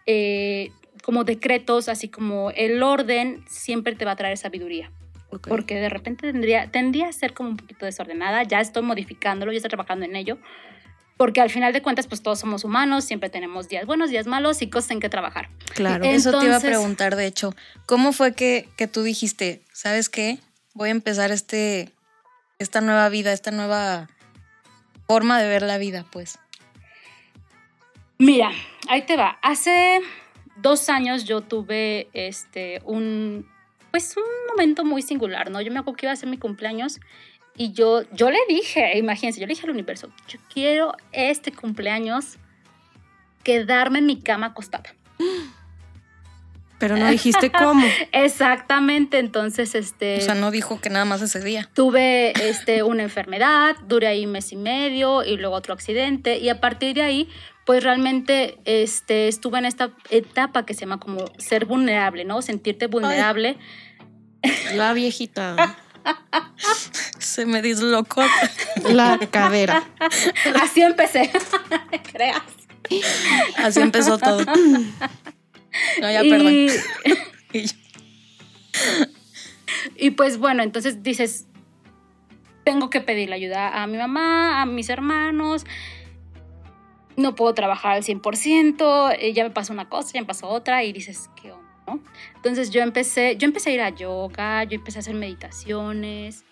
eh, 0.06 0.72
como 1.02 1.24
decretos, 1.24 1.88
así 1.88 2.10
como 2.10 2.52
el 2.52 2.84
orden 2.84 3.44
siempre 3.48 3.96
te 3.96 4.04
va 4.04 4.12
a 4.12 4.16
traer 4.18 4.38
sabiduría, 4.38 4.92
porque 5.48 5.76
de 5.76 5.88
repente 5.88 6.30
tendría, 6.32 6.70
tendría 6.72 7.08
a 7.08 7.14
ser 7.14 7.34
como 7.34 7.50
un 7.50 7.58
poquito 7.58 7.86
desordenada, 7.86 8.44
ya 8.44 8.60
estoy 8.60 8.84
modificándolo, 8.84 9.54
ya 9.54 9.58
estoy 9.58 9.70
trabajando 9.70 10.06
en 10.06 10.18
ello, 10.18 10.38
porque 11.20 11.42
al 11.42 11.50
final 11.50 11.74
de 11.74 11.82
cuentas 11.82 12.08
pues 12.08 12.22
todos 12.24 12.40
somos 12.40 12.64
humanos, 12.64 13.04
siempre 13.04 13.30
tenemos 13.30 13.68
días 13.68 13.86
buenos, 13.86 14.10
días 14.10 14.26
malos 14.26 14.62
y 14.62 14.70
cosas 14.70 14.92
en 14.92 15.02
que 15.02 15.10
trabajar. 15.10 15.50
Claro. 15.76 16.06
Eh, 16.06 16.16
Eso 16.16 16.32
te 16.32 16.38
iba 16.38 16.44
a 16.46 16.46
Entonces- 16.60 16.70
preguntar, 16.70 17.18
de 17.18 17.26
hecho. 17.26 17.54
¿Cómo 17.86 18.14
fue 18.14 18.34
que, 18.34 18.70
que 18.78 18.88
tú 18.88 19.04
dijiste, 19.04 19.62
¿sabes 19.74 20.08
qué? 20.08 20.40
Voy 20.74 20.88
a 20.88 20.92
empezar 20.94 21.32
este, 21.32 21.92
esta 22.58 22.80
nueva 22.80 23.10
vida, 23.10 23.34
esta 23.34 23.52
nueva 23.52 24.08
forma 25.08 25.42
de 25.42 25.50
ver 25.50 25.64
la 25.64 25.78
vida, 25.78 26.06
pues. 26.10 26.40
Mira, 28.18 28.52
ahí 28.88 29.02
te 29.02 29.18
va. 29.18 29.40
Hace 29.42 30.00
dos 30.56 30.88
años 30.88 31.26
yo 31.26 31.42
tuve 31.42 32.08
este 32.14 32.82
un 32.86 33.46
pues 33.92 34.16
un 34.16 34.24
momento 34.52 34.86
muy 34.86 35.02
singular, 35.02 35.52
¿no? 35.52 35.60
Yo 35.60 35.70
me 35.74 35.80
acuerdo 35.80 35.98
que 35.98 36.06
iba 36.06 36.14
a 36.14 36.16
ser 36.16 36.30
mi 36.30 36.38
cumpleaños 36.38 37.02
y 37.60 37.74
yo 37.74 38.04
yo 38.14 38.32
le 38.32 38.40
dije, 38.48 38.98
imagínense, 38.98 39.42
yo 39.42 39.46
le 39.46 39.54
dije 39.54 39.66
al 39.66 39.72
universo, 39.72 40.10
yo 40.30 40.40
quiero 40.52 40.94
este 41.12 41.52
cumpleaños 41.52 42.38
quedarme 43.44 44.00
en 44.00 44.06
mi 44.06 44.22
cama 44.22 44.48
acostada. 44.48 44.96
Pero 46.78 46.96
no 46.96 47.10
dijiste 47.10 47.52
cómo. 47.64 47.86
Exactamente, 48.14 49.20
entonces 49.20 49.76
este 49.76 50.20
O 50.20 50.22
sea, 50.22 50.36
no 50.36 50.52
dijo 50.52 50.80
que 50.80 50.90
nada 50.90 51.04
más 51.04 51.22
ese 51.22 51.42
día. 51.42 51.70
Tuve 51.74 52.32
este, 52.50 52.82
una 52.82 53.04
enfermedad, 53.04 53.76
duré 53.86 54.08
ahí 54.08 54.26
un 54.26 54.32
mes 54.32 54.54
y 54.54 54.56
medio 54.56 55.26
y 55.26 55.36
luego 55.36 55.54
otro 55.54 55.74
accidente 55.74 56.38
y 56.38 56.48
a 56.48 56.62
partir 56.62 56.96
de 56.96 57.02
ahí 57.02 57.30
pues 57.66 57.84
realmente 57.84 58.58
este, 58.64 59.28
estuve 59.28 59.60
en 59.60 59.66
esta 59.66 59.92
etapa 60.10 60.66
que 60.66 60.74
se 60.74 60.82
llama 60.82 61.02
como 61.02 61.26
ser 61.38 61.66
vulnerable, 61.66 62.24
¿no? 62.24 62.42
Sentirte 62.42 62.88
vulnerable. 62.88 63.58
La 64.76 64.94
viejita. 64.94 65.76
Se 67.20 67.46
me 67.46 67.62
dislocó. 67.62 68.24
La 68.84 69.20
cadera. 69.32 69.84
Así 70.62 70.82
empecé, 70.82 71.32
creas. 72.12 72.42
Así 73.58 73.82
empezó 73.82 74.18
todo. 74.18 74.44
No, 76.02 76.12
ya, 76.12 76.24
y, 76.24 76.30
perdón. 76.30 76.54
Y 77.52 77.66
yo, 77.66 77.74
y 79.96 80.12
pues 80.12 80.38
bueno, 80.38 80.64
entonces 80.64 81.04
dices, 81.04 81.48
tengo 82.64 82.90
que 82.90 83.02
pedirle 83.02 83.36
ayuda 83.36 83.82
a 83.82 83.88
mi 83.88 83.98
mamá, 83.98 84.62
a 84.62 84.66
mis 84.66 84.90
hermanos. 84.90 85.66
No 87.16 87.36
puedo 87.36 87.54
trabajar 87.54 87.98
al 87.98 88.04
100%, 88.04 89.16
eh, 89.20 89.34
ya 89.34 89.44
me 89.44 89.50
pasó 89.50 89.74
una 89.74 89.90
cosa, 89.90 90.12
ya 90.14 90.22
me 90.22 90.28
pasó 90.28 90.48
otra 90.48 90.84
y 90.84 90.94
dices, 90.94 91.30
¿qué 91.42 91.52
onda? 91.52 91.59
No? 91.90 92.04
Entonces 92.36 92.70
yo 92.70 92.82
empecé, 92.82 93.36
yo 93.38 93.46
empecé 93.46 93.72
a 93.72 93.74
ir 93.74 93.82
a 93.82 93.90
yoga, 93.90 94.64
yo 94.64 94.76
empecé 94.76 95.00
a 95.00 95.02
hacer 95.02 95.16
meditaciones, 95.16 96.44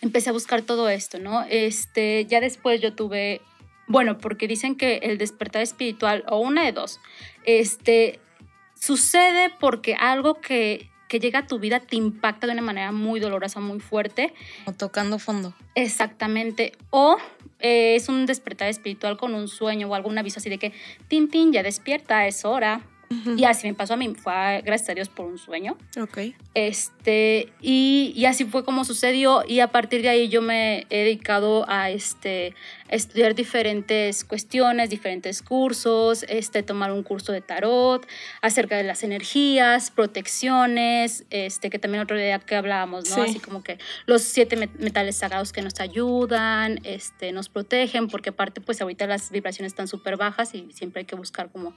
empecé 0.00 0.30
a 0.30 0.32
buscar 0.32 0.62
todo 0.62 0.88
esto, 0.88 1.18
¿no? 1.18 1.44
Este, 1.48 2.26
ya 2.26 2.40
después 2.40 2.80
yo 2.80 2.94
tuve, 2.94 3.40
bueno, 3.86 4.18
porque 4.18 4.48
dicen 4.48 4.76
que 4.76 4.98
el 4.98 5.18
despertar 5.18 5.62
espiritual, 5.62 6.24
o 6.28 6.38
una 6.38 6.64
de 6.64 6.72
dos, 6.72 7.00
este, 7.44 8.20
sucede 8.74 9.50
porque 9.60 9.94
algo 9.94 10.40
que, 10.40 10.90
que 11.08 11.20
llega 11.20 11.40
a 11.40 11.46
tu 11.46 11.58
vida 11.58 11.80
te 11.80 11.96
impacta 11.96 12.46
de 12.46 12.52
una 12.52 12.62
manera 12.62 12.92
muy 12.92 13.20
dolorosa, 13.20 13.60
muy 13.60 13.80
fuerte. 13.80 14.34
O 14.66 14.72
tocando 14.72 15.18
fondo. 15.18 15.54
Exactamente. 15.74 16.72
O 16.90 17.16
eh, 17.60 17.94
es 17.94 18.08
un 18.08 18.26
despertar 18.26 18.68
espiritual 18.68 19.16
con 19.16 19.34
un 19.34 19.48
sueño 19.48 19.88
o 19.88 19.94
algún 19.94 20.18
aviso 20.18 20.38
así 20.38 20.50
de 20.50 20.58
que, 20.58 20.72
tin, 21.08 21.30
tin, 21.30 21.52
ya 21.52 21.62
despierta, 21.62 22.26
es 22.26 22.44
hora. 22.44 22.82
Y 23.36 23.44
así 23.44 23.66
me 23.66 23.74
pasó 23.74 23.94
a 23.94 23.96
mí, 23.96 24.12
fue 24.14 24.62
gracias 24.64 24.90
a 24.90 24.94
Dios 24.94 25.08
por 25.08 25.26
un 25.26 25.38
sueño. 25.38 25.76
Ok. 26.00 26.18
Este, 26.54 27.52
y, 27.60 28.12
y 28.16 28.24
así 28.26 28.44
fue 28.44 28.64
como 28.64 28.84
sucedió 28.84 29.42
y 29.46 29.60
a 29.60 29.68
partir 29.68 30.02
de 30.02 30.08
ahí 30.08 30.28
yo 30.28 30.42
me 30.42 30.86
he 30.90 30.98
dedicado 31.04 31.64
a 31.68 31.90
este, 31.90 32.54
estudiar 32.88 33.34
diferentes 33.34 34.24
cuestiones, 34.24 34.90
diferentes 34.90 35.42
cursos, 35.42 36.24
este, 36.28 36.62
tomar 36.62 36.92
un 36.92 37.02
curso 37.02 37.32
de 37.32 37.40
tarot 37.40 38.06
acerca 38.42 38.76
de 38.76 38.84
las 38.84 39.02
energías, 39.02 39.90
protecciones, 39.90 41.24
este, 41.30 41.70
que 41.70 41.78
también 41.78 42.02
otro 42.02 42.16
día 42.16 42.38
que 42.38 42.54
hablábamos, 42.56 43.08
¿no? 43.10 43.16
Sí. 43.16 43.20
Así 43.30 43.38
como 43.40 43.62
que 43.62 43.78
los 44.06 44.22
siete 44.22 44.56
met- 44.56 44.76
metales 44.78 45.16
sagrados 45.16 45.52
que 45.52 45.62
nos 45.62 45.80
ayudan, 45.80 46.80
este, 46.84 47.32
nos 47.32 47.48
protegen, 47.48 48.08
porque 48.08 48.30
aparte 48.30 48.60
pues 48.60 48.80
ahorita 48.80 49.06
las 49.06 49.30
vibraciones 49.30 49.72
están 49.72 49.88
súper 49.88 50.16
bajas 50.16 50.54
y 50.54 50.68
siempre 50.72 51.00
hay 51.00 51.06
que 51.06 51.16
buscar 51.16 51.50
como 51.50 51.74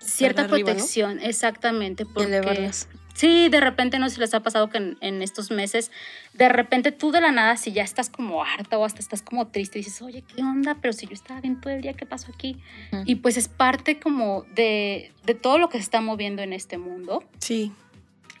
cierta 0.00 0.42
arriba, 0.42 0.58
¿no? 0.58 0.64
protección, 0.64 1.18
exactamente, 1.20 2.04
porque 2.06 2.70
sí, 3.14 3.48
de 3.48 3.60
repente 3.60 3.98
no 3.98 4.08
se 4.10 4.20
les 4.20 4.32
ha 4.34 4.40
pasado 4.40 4.68
que 4.70 4.78
en, 4.78 4.96
en 5.00 5.22
estos 5.22 5.50
meses, 5.50 5.90
de 6.34 6.48
repente 6.48 6.92
tú 6.92 7.10
de 7.10 7.20
la 7.20 7.32
nada, 7.32 7.56
si 7.56 7.72
ya 7.72 7.82
estás 7.82 8.08
como 8.10 8.44
harta 8.44 8.78
o 8.78 8.84
hasta 8.84 9.00
estás 9.00 9.22
como 9.22 9.48
triste, 9.48 9.78
dices, 9.78 10.00
oye, 10.02 10.22
¿qué 10.22 10.42
onda? 10.42 10.76
Pero 10.80 10.92
si 10.92 11.06
yo 11.06 11.14
estaba 11.14 11.40
bien 11.40 11.60
todo 11.60 11.72
el 11.72 11.82
día, 11.82 11.94
¿qué 11.94 12.06
pasó 12.06 12.30
aquí? 12.32 12.56
Ujú. 12.92 13.02
Y 13.06 13.16
pues 13.16 13.36
es 13.36 13.48
parte 13.48 13.98
como 13.98 14.44
de, 14.54 15.12
de 15.24 15.34
todo 15.34 15.58
lo 15.58 15.68
que 15.68 15.78
se 15.78 15.82
está 15.84 16.00
moviendo 16.00 16.42
en 16.42 16.52
este 16.52 16.78
mundo 16.78 17.24
Sí. 17.40 17.72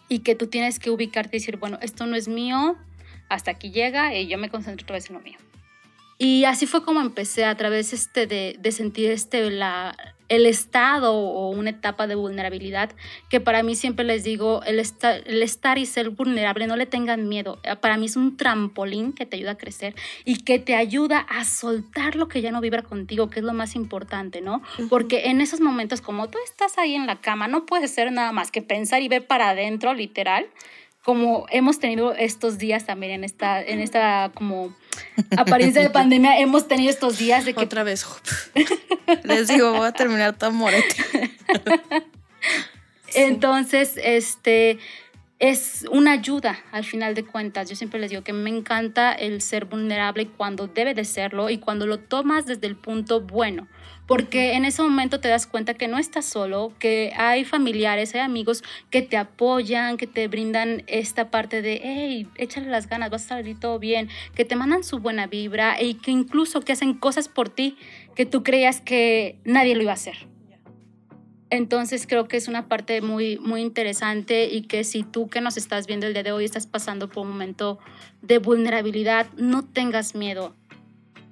y 0.08 0.20
que 0.20 0.34
tú 0.36 0.46
tienes 0.46 0.78
que 0.78 0.90
ubicarte 0.90 1.36
y 1.36 1.40
decir, 1.40 1.56
bueno, 1.56 1.78
esto 1.82 2.06
no 2.06 2.14
es 2.16 2.28
mío, 2.28 2.76
hasta 3.28 3.50
aquí 3.50 3.70
llega 3.70 4.14
y 4.14 4.26
yo 4.28 4.38
me 4.38 4.48
concentro 4.48 4.84
otra 4.84 4.94
vez 4.94 5.08
en 5.10 5.14
lo 5.16 5.20
mío. 5.20 5.38
Y 6.20 6.44
así 6.44 6.66
fue 6.66 6.84
como 6.84 7.00
empecé 7.00 7.44
a 7.44 7.54
través 7.56 7.92
este 7.92 8.26
de, 8.26 8.56
de 8.58 8.72
sentir 8.72 9.10
este, 9.10 9.50
la, 9.50 9.94
el 10.28 10.44
estado 10.46 11.14
o 11.14 11.50
una 11.50 11.70
etapa 11.70 12.06
de 12.06 12.14
vulnerabilidad, 12.14 12.90
que 13.30 13.40
para 13.40 13.62
mí 13.62 13.74
siempre 13.74 14.04
les 14.04 14.24
digo, 14.24 14.62
el, 14.64 14.78
esta- 14.78 15.16
el 15.16 15.42
estar 15.42 15.78
y 15.78 15.86
ser 15.86 16.10
vulnerable, 16.10 16.66
no 16.66 16.76
le 16.76 16.86
tengan 16.86 17.28
miedo. 17.28 17.58
Eh, 17.62 17.76
Para 17.76 17.96
mí 17.96 18.06
es 18.06 18.16
un 18.16 18.36
trampolín 18.36 19.12
que 19.12 19.24
te 19.26 19.36
ayuda 19.36 19.52
a 19.52 19.56
crecer 19.58 19.94
y 20.24 20.44
que 20.44 20.58
te 20.58 20.74
ayuda 20.74 21.18
a 21.20 21.44
soltar 21.44 22.16
lo 22.16 22.28
que 22.28 22.40
ya 22.42 22.50
no 22.52 22.60
vibra 22.60 22.82
contigo, 22.82 23.30
que 23.30 23.40
es 23.40 23.44
lo 23.44 23.54
más 23.54 23.74
importante, 23.74 24.40
¿no? 24.40 24.62
Porque 24.90 25.28
en 25.30 25.40
esos 25.40 25.60
momentos, 25.60 26.00
como 26.02 26.28
tú 26.28 26.38
estás 26.44 26.76
ahí 26.78 26.94
en 26.94 27.06
la 27.06 27.20
cama, 27.20 27.48
no 27.48 27.64
puedes 27.66 27.90
hacer 27.90 28.12
nada 28.12 28.32
más 28.32 28.50
que 28.50 28.60
pensar 28.62 29.02
y 29.02 29.08
ver 29.08 29.26
para 29.26 29.50
adentro, 29.50 29.94
literal, 29.94 30.46
como 31.08 31.46
hemos 31.48 31.78
tenido 31.78 32.12
estos 32.12 32.58
días 32.58 32.84
también 32.84 33.12
en 33.12 33.24
esta, 33.24 33.62
en 33.62 33.80
esta 33.80 34.30
como 34.34 34.76
apariencia 35.38 35.80
de 35.80 35.88
pandemia, 35.88 36.38
hemos 36.38 36.68
tenido 36.68 36.90
estos 36.90 37.16
días 37.16 37.46
de 37.46 37.54
que 37.54 37.64
Otra 37.64 37.82
vez. 37.82 38.04
Les 39.24 39.48
digo, 39.48 39.72
voy 39.72 39.88
a 39.88 39.92
terminar 39.92 40.36
tan 40.36 40.54
morete. 40.54 40.96
Entonces, 43.14 43.98
este 44.04 44.78
es 45.38 45.86
una 45.90 46.12
ayuda 46.12 46.58
al 46.72 46.84
final 46.84 47.14
de 47.14 47.24
cuentas. 47.24 47.70
Yo 47.70 47.76
siempre 47.76 47.98
les 48.00 48.10
digo 48.10 48.22
que 48.22 48.34
me 48.34 48.50
encanta 48.50 49.14
el 49.14 49.40
ser 49.40 49.64
vulnerable 49.64 50.26
cuando 50.26 50.66
debe 50.66 50.92
de 50.92 51.06
serlo 51.06 51.48
y 51.48 51.56
cuando 51.56 51.86
lo 51.86 52.00
tomas 52.00 52.44
desde 52.44 52.66
el 52.66 52.76
punto 52.76 53.22
bueno. 53.22 53.66
Porque 54.08 54.54
en 54.54 54.64
ese 54.64 54.82
momento 54.82 55.20
te 55.20 55.28
das 55.28 55.46
cuenta 55.46 55.74
que 55.74 55.86
no 55.86 55.98
estás 55.98 56.24
solo, 56.24 56.72
que 56.78 57.12
hay 57.14 57.44
familiares, 57.44 58.14
hay 58.14 58.22
amigos 58.22 58.64
que 58.88 59.02
te 59.02 59.18
apoyan, 59.18 59.98
que 59.98 60.06
te 60.06 60.28
brindan 60.28 60.82
esta 60.86 61.30
parte 61.30 61.60
de, 61.60 61.82
hey, 61.84 62.26
échale 62.36 62.68
las 62.68 62.88
ganas, 62.88 63.10
vas 63.10 63.26
a 63.26 63.28
salir 63.28 63.60
todo 63.60 63.78
bien, 63.78 64.08
que 64.34 64.46
te 64.46 64.56
mandan 64.56 64.82
su 64.82 64.98
buena 64.98 65.26
vibra 65.26 65.80
y 65.80 65.94
que 65.94 66.10
incluso 66.10 66.62
que 66.62 66.72
hacen 66.72 66.94
cosas 66.94 67.28
por 67.28 67.50
ti 67.50 67.76
que 68.16 68.24
tú 68.24 68.42
creías 68.42 68.80
que 68.80 69.38
nadie 69.44 69.76
lo 69.76 69.82
iba 69.82 69.92
a 69.92 69.94
hacer. 69.94 70.26
Entonces 71.50 72.06
creo 72.06 72.28
que 72.28 72.38
es 72.38 72.48
una 72.48 72.66
parte 72.66 73.02
muy, 73.02 73.38
muy 73.38 73.60
interesante 73.60 74.46
y 74.46 74.62
que 74.62 74.84
si 74.84 75.02
tú 75.02 75.28
que 75.28 75.42
nos 75.42 75.58
estás 75.58 75.86
viendo 75.86 76.06
el 76.06 76.14
día 76.14 76.22
de 76.22 76.32
hoy 76.32 76.46
estás 76.46 76.66
pasando 76.66 77.08
por 77.08 77.26
un 77.26 77.32
momento 77.32 77.78
de 78.22 78.38
vulnerabilidad, 78.38 79.26
no 79.36 79.64
tengas 79.64 80.14
miedo. 80.14 80.54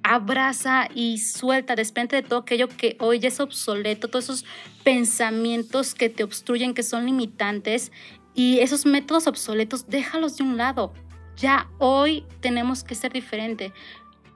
Abraza 0.09 0.87
y 0.95 1.17
suelta, 1.17 1.75
desprende 1.75 2.15
de 2.15 2.23
todo 2.23 2.39
aquello 2.39 2.69
que 2.69 2.95
hoy 2.99 3.19
ya 3.19 3.27
es 3.27 3.41
obsoleto, 3.41 4.07
todos 4.07 4.25
esos 4.25 4.45
pensamientos 4.83 5.93
que 5.93 6.09
te 6.09 6.23
obstruyen, 6.23 6.73
que 6.73 6.81
son 6.81 7.05
limitantes 7.05 7.91
y 8.33 8.59
esos 8.59 8.85
métodos 8.85 9.27
obsoletos, 9.27 9.87
déjalos 9.89 10.37
de 10.37 10.43
un 10.43 10.55
lado. 10.55 10.93
Ya 11.35 11.67
hoy 11.77 12.23
tenemos 12.39 12.85
que 12.85 12.95
ser 12.95 13.11
diferente. 13.11 13.73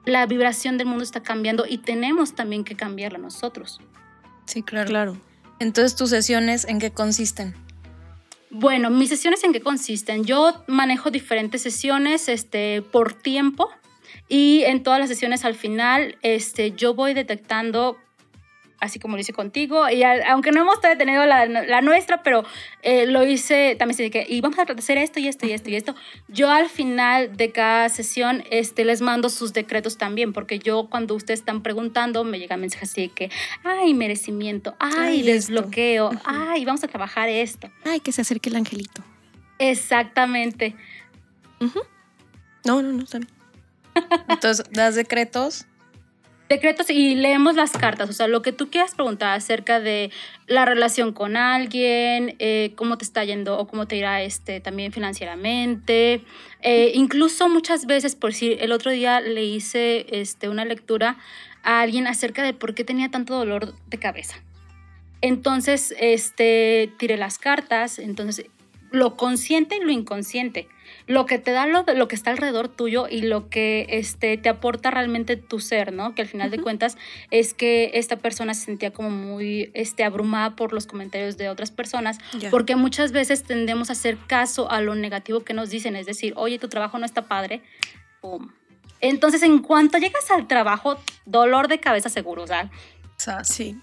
La 0.06 0.26
vibración 0.26 0.78
del 0.78 0.88
mundo 0.88 1.06
está 1.06 1.24
cambiando 1.24 1.66
y 1.66 1.78
tenemos 1.78 2.36
también 2.36 2.66
que 2.66 2.76
cambiarla 2.76 3.18
nosotros. 3.18 3.80
Sí, 4.46 4.64
claro. 4.64 4.90
Claro. 4.90 5.18
Entonces, 5.60 5.96
¿tus 5.96 6.10
sesiones 6.10 6.66
en 6.66 6.80
qué 6.80 6.92
consisten? 6.92 7.56
Bueno, 8.50 8.90
mis 8.90 9.08
sesiones 9.08 9.42
en 9.46 9.54
qué 9.54 9.62
consisten? 9.62 10.26
Yo 10.26 10.66
manejo 10.68 11.12
diferentes 11.12 11.62
sesiones 11.62 12.28
este, 12.28 12.82
por 12.82 13.14
tiempo 13.14 13.70
y 14.34 14.64
en 14.66 14.82
todas 14.82 15.00
las 15.02 15.10
sesiones 15.10 15.44
al 15.44 15.56
final 15.56 16.18
este, 16.22 16.72
yo 16.72 16.94
voy 16.94 17.14
detectando, 17.14 17.98
así 18.80 18.98
como 18.98 19.16
lo 19.18 19.22
hice 19.22 19.34
contigo, 19.34 19.90
y 19.90 20.04
al- 20.04 20.24
aunque 20.24 20.52
no 20.52 20.62
hemos 20.62 20.80
tenido 20.80 21.26
la, 21.26 21.46
la 21.46 21.82
nuestra, 21.82 22.24
pero 22.24 22.44
eh, 22.82 23.06
lo 23.08 23.26
hice 23.28 23.76
también, 23.78 23.96
así 23.96 24.04
de 24.04 24.10
que, 24.10 24.26
y 24.28 24.40
vamos 24.40 24.58
a 24.58 24.64
hacer 24.64 24.98
esto 24.98 25.20
y 25.20 25.28
esto 25.28 25.46
y 25.46 25.52
esto 25.52 25.70
y 25.70 25.76
esto. 25.76 25.96
Yo 26.30 26.50
al 26.50 26.70
final 26.70 27.36
de 27.36 27.52
cada 27.52 27.90
sesión 27.90 28.44
este, 28.50 28.86
les 28.86 29.02
mando 29.02 29.30
sus 29.30 29.52
decretos 29.52 29.98
también, 29.98 30.32
porque 30.34 30.60
yo 30.60 30.88
cuando 30.90 31.14
ustedes 31.14 31.42
están 31.42 31.62
preguntando 31.62 32.24
me 32.24 32.40
llegan 32.40 32.62
mensajes 32.62 32.90
así 32.92 33.02
de 33.02 33.10
que, 33.10 33.30
ay, 33.66 33.94
merecimiento, 33.94 34.76
ay, 34.80 34.92
Ay, 34.98 35.20
esto. 35.20 35.32
desbloqueo, 35.34 36.10
ay, 36.24 36.64
vamos 36.66 36.84
a 36.86 36.88
trabajar 36.88 37.28
esto. 37.30 37.70
Ay, 37.84 38.00
que 38.00 38.12
se 38.14 38.22
acerque 38.22 38.50
el 38.50 38.56
angelito. 38.56 39.04
Exactamente. 39.60 40.74
No, 42.66 42.82
no, 42.82 42.94
no, 42.94 43.04
está 43.04 43.20
bien. 43.20 43.30
Entonces, 44.28 44.66
das 44.72 44.96
decretos. 44.96 45.66
Decretos 46.50 46.90
y 46.90 47.16
leemos 47.16 47.56
las 47.56 47.72
cartas, 47.72 48.10
o 48.10 48.14
sea, 48.14 48.28
lo 48.28 48.42
que 48.42 48.52
tú 48.52 48.70
quieras 48.70 48.94
preguntar 48.94 49.38
acerca 49.38 49.80
de 49.80 50.12
la 50.48 50.66
relación 50.66 51.14
con 51.14 51.38
alguien, 51.38 52.36
eh, 52.40 52.74
cómo 52.76 52.98
te 52.98 53.06
está 53.06 53.24
yendo 53.24 53.58
o 53.58 53.68
cómo 53.68 53.88
te 53.88 53.96
irá 53.96 54.22
este, 54.22 54.60
también 54.60 54.92
financieramente. 54.92 56.26
Eh, 56.62 56.92
incluso 56.94 57.48
muchas 57.48 57.86
veces, 57.86 58.16
por 58.16 58.32
decir, 58.32 58.58
el 58.60 58.74
otro 58.74 58.92
día 58.92 59.22
le 59.22 59.46
hice 59.46 60.06
este, 60.12 60.50
una 60.50 60.66
lectura 60.66 61.18
a 61.64 61.80
alguien 61.80 62.06
acerca 62.06 62.44
de 62.44 62.54
por 62.54 62.76
qué 62.76 62.84
tenía 62.84 63.10
tanto 63.10 63.34
dolor 63.38 63.74
de 63.88 63.98
cabeza. 63.98 64.36
Entonces, 65.22 65.96
este, 66.02 66.92
tiré 66.98 67.16
las 67.16 67.38
cartas, 67.38 67.98
entonces 67.98 68.48
lo 68.92 69.16
consciente 69.16 69.78
y 69.78 69.86
lo 69.86 69.92
inconsciente, 69.92 70.68
lo 71.08 71.26
que 71.26 71.40
te 71.40 71.52
da 71.52 71.66
lo, 71.66 71.84
lo 71.96 72.08
que 72.08 72.16
está 72.16 72.32
alrededor 72.32 72.68
tuyo 72.68 73.08
y 73.10 73.22
lo 73.22 73.50
que 73.50 73.86
este, 73.90 74.38
te 74.38 74.50
aporta 74.50 74.92
realmente 74.92 75.38
tu 75.38 75.60
ser, 75.60 75.94
¿no? 75.94 76.16
Que 76.16 76.22
al 76.22 76.28
final 76.28 76.52
de 76.52 76.60
cuentas 76.60 76.98
es 77.30 77.54
que 77.54 77.92
esta 77.96 78.18
persona 78.18 78.54
se 78.54 78.66
sentía 78.66 78.92
como 78.92 79.10
muy 79.10 79.72
este, 79.74 80.04
abrumada 80.04 80.56
por 80.56 80.74
los 80.74 80.86
comentarios 80.86 81.38
de 81.38 81.50
otras 81.50 81.72
personas, 81.72 82.18
porque 82.50 82.76
muchas 82.76 83.12
veces 83.12 83.44
tendemos 83.44 83.90
a 83.90 83.94
hacer 83.94 84.18
caso 84.28 84.70
a 84.72 84.82
lo 84.82 84.96
negativo 84.96 85.42
que 85.42 85.54
nos 85.54 85.70
dicen, 85.70 85.96
es 85.96 86.06
decir, 86.06 86.34
oye, 86.36 86.60
tu 86.60 86.70
trabajo 86.70 86.98
no 86.98 87.06
está 87.06 87.24
padre. 87.24 87.62
Entonces, 89.00 89.44
en 89.44 89.60
cuanto 89.60 89.98
llegas 89.98 90.30
al 90.32 90.48
trabajo, 90.48 91.00
dolor 91.26 91.68
de 91.68 91.80
cabeza 91.80 92.10
seguro, 92.10 92.44
o 92.44 92.48
sea. 92.48 92.70
Sí. 93.44 93.78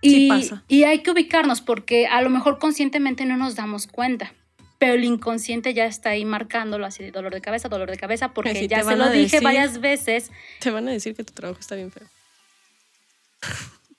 y, 0.00 0.10
Sí 0.10 0.28
pasa. 0.28 0.64
y 0.68 0.84
hay 0.84 1.02
que 1.02 1.10
ubicarnos 1.10 1.60
porque 1.60 2.06
a 2.06 2.20
lo 2.22 2.30
mejor 2.30 2.58
conscientemente 2.58 3.24
no 3.24 3.36
nos 3.36 3.54
damos 3.56 3.86
cuenta. 3.86 4.32
Pero 4.78 4.94
el 4.94 5.04
inconsciente 5.04 5.72
ya 5.74 5.86
está 5.86 6.10
ahí 6.10 6.24
marcándolo 6.24 6.84
así 6.84 7.02
de 7.02 7.10
dolor 7.10 7.32
de 7.32 7.40
cabeza, 7.40 7.68
dolor 7.68 7.90
de 7.90 7.96
cabeza, 7.96 8.34
porque 8.34 8.68
ya 8.68 8.82
se 8.82 8.96
lo 8.96 9.08
dije 9.10 9.40
varias 9.40 9.80
veces. 9.80 10.30
Te 10.60 10.70
van 10.70 10.88
a 10.88 10.92
decir 10.92 11.14
que 11.14 11.24
tu 11.24 11.32
trabajo 11.32 11.60
está 11.60 11.74
bien 11.74 11.90
feo. 11.90 12.06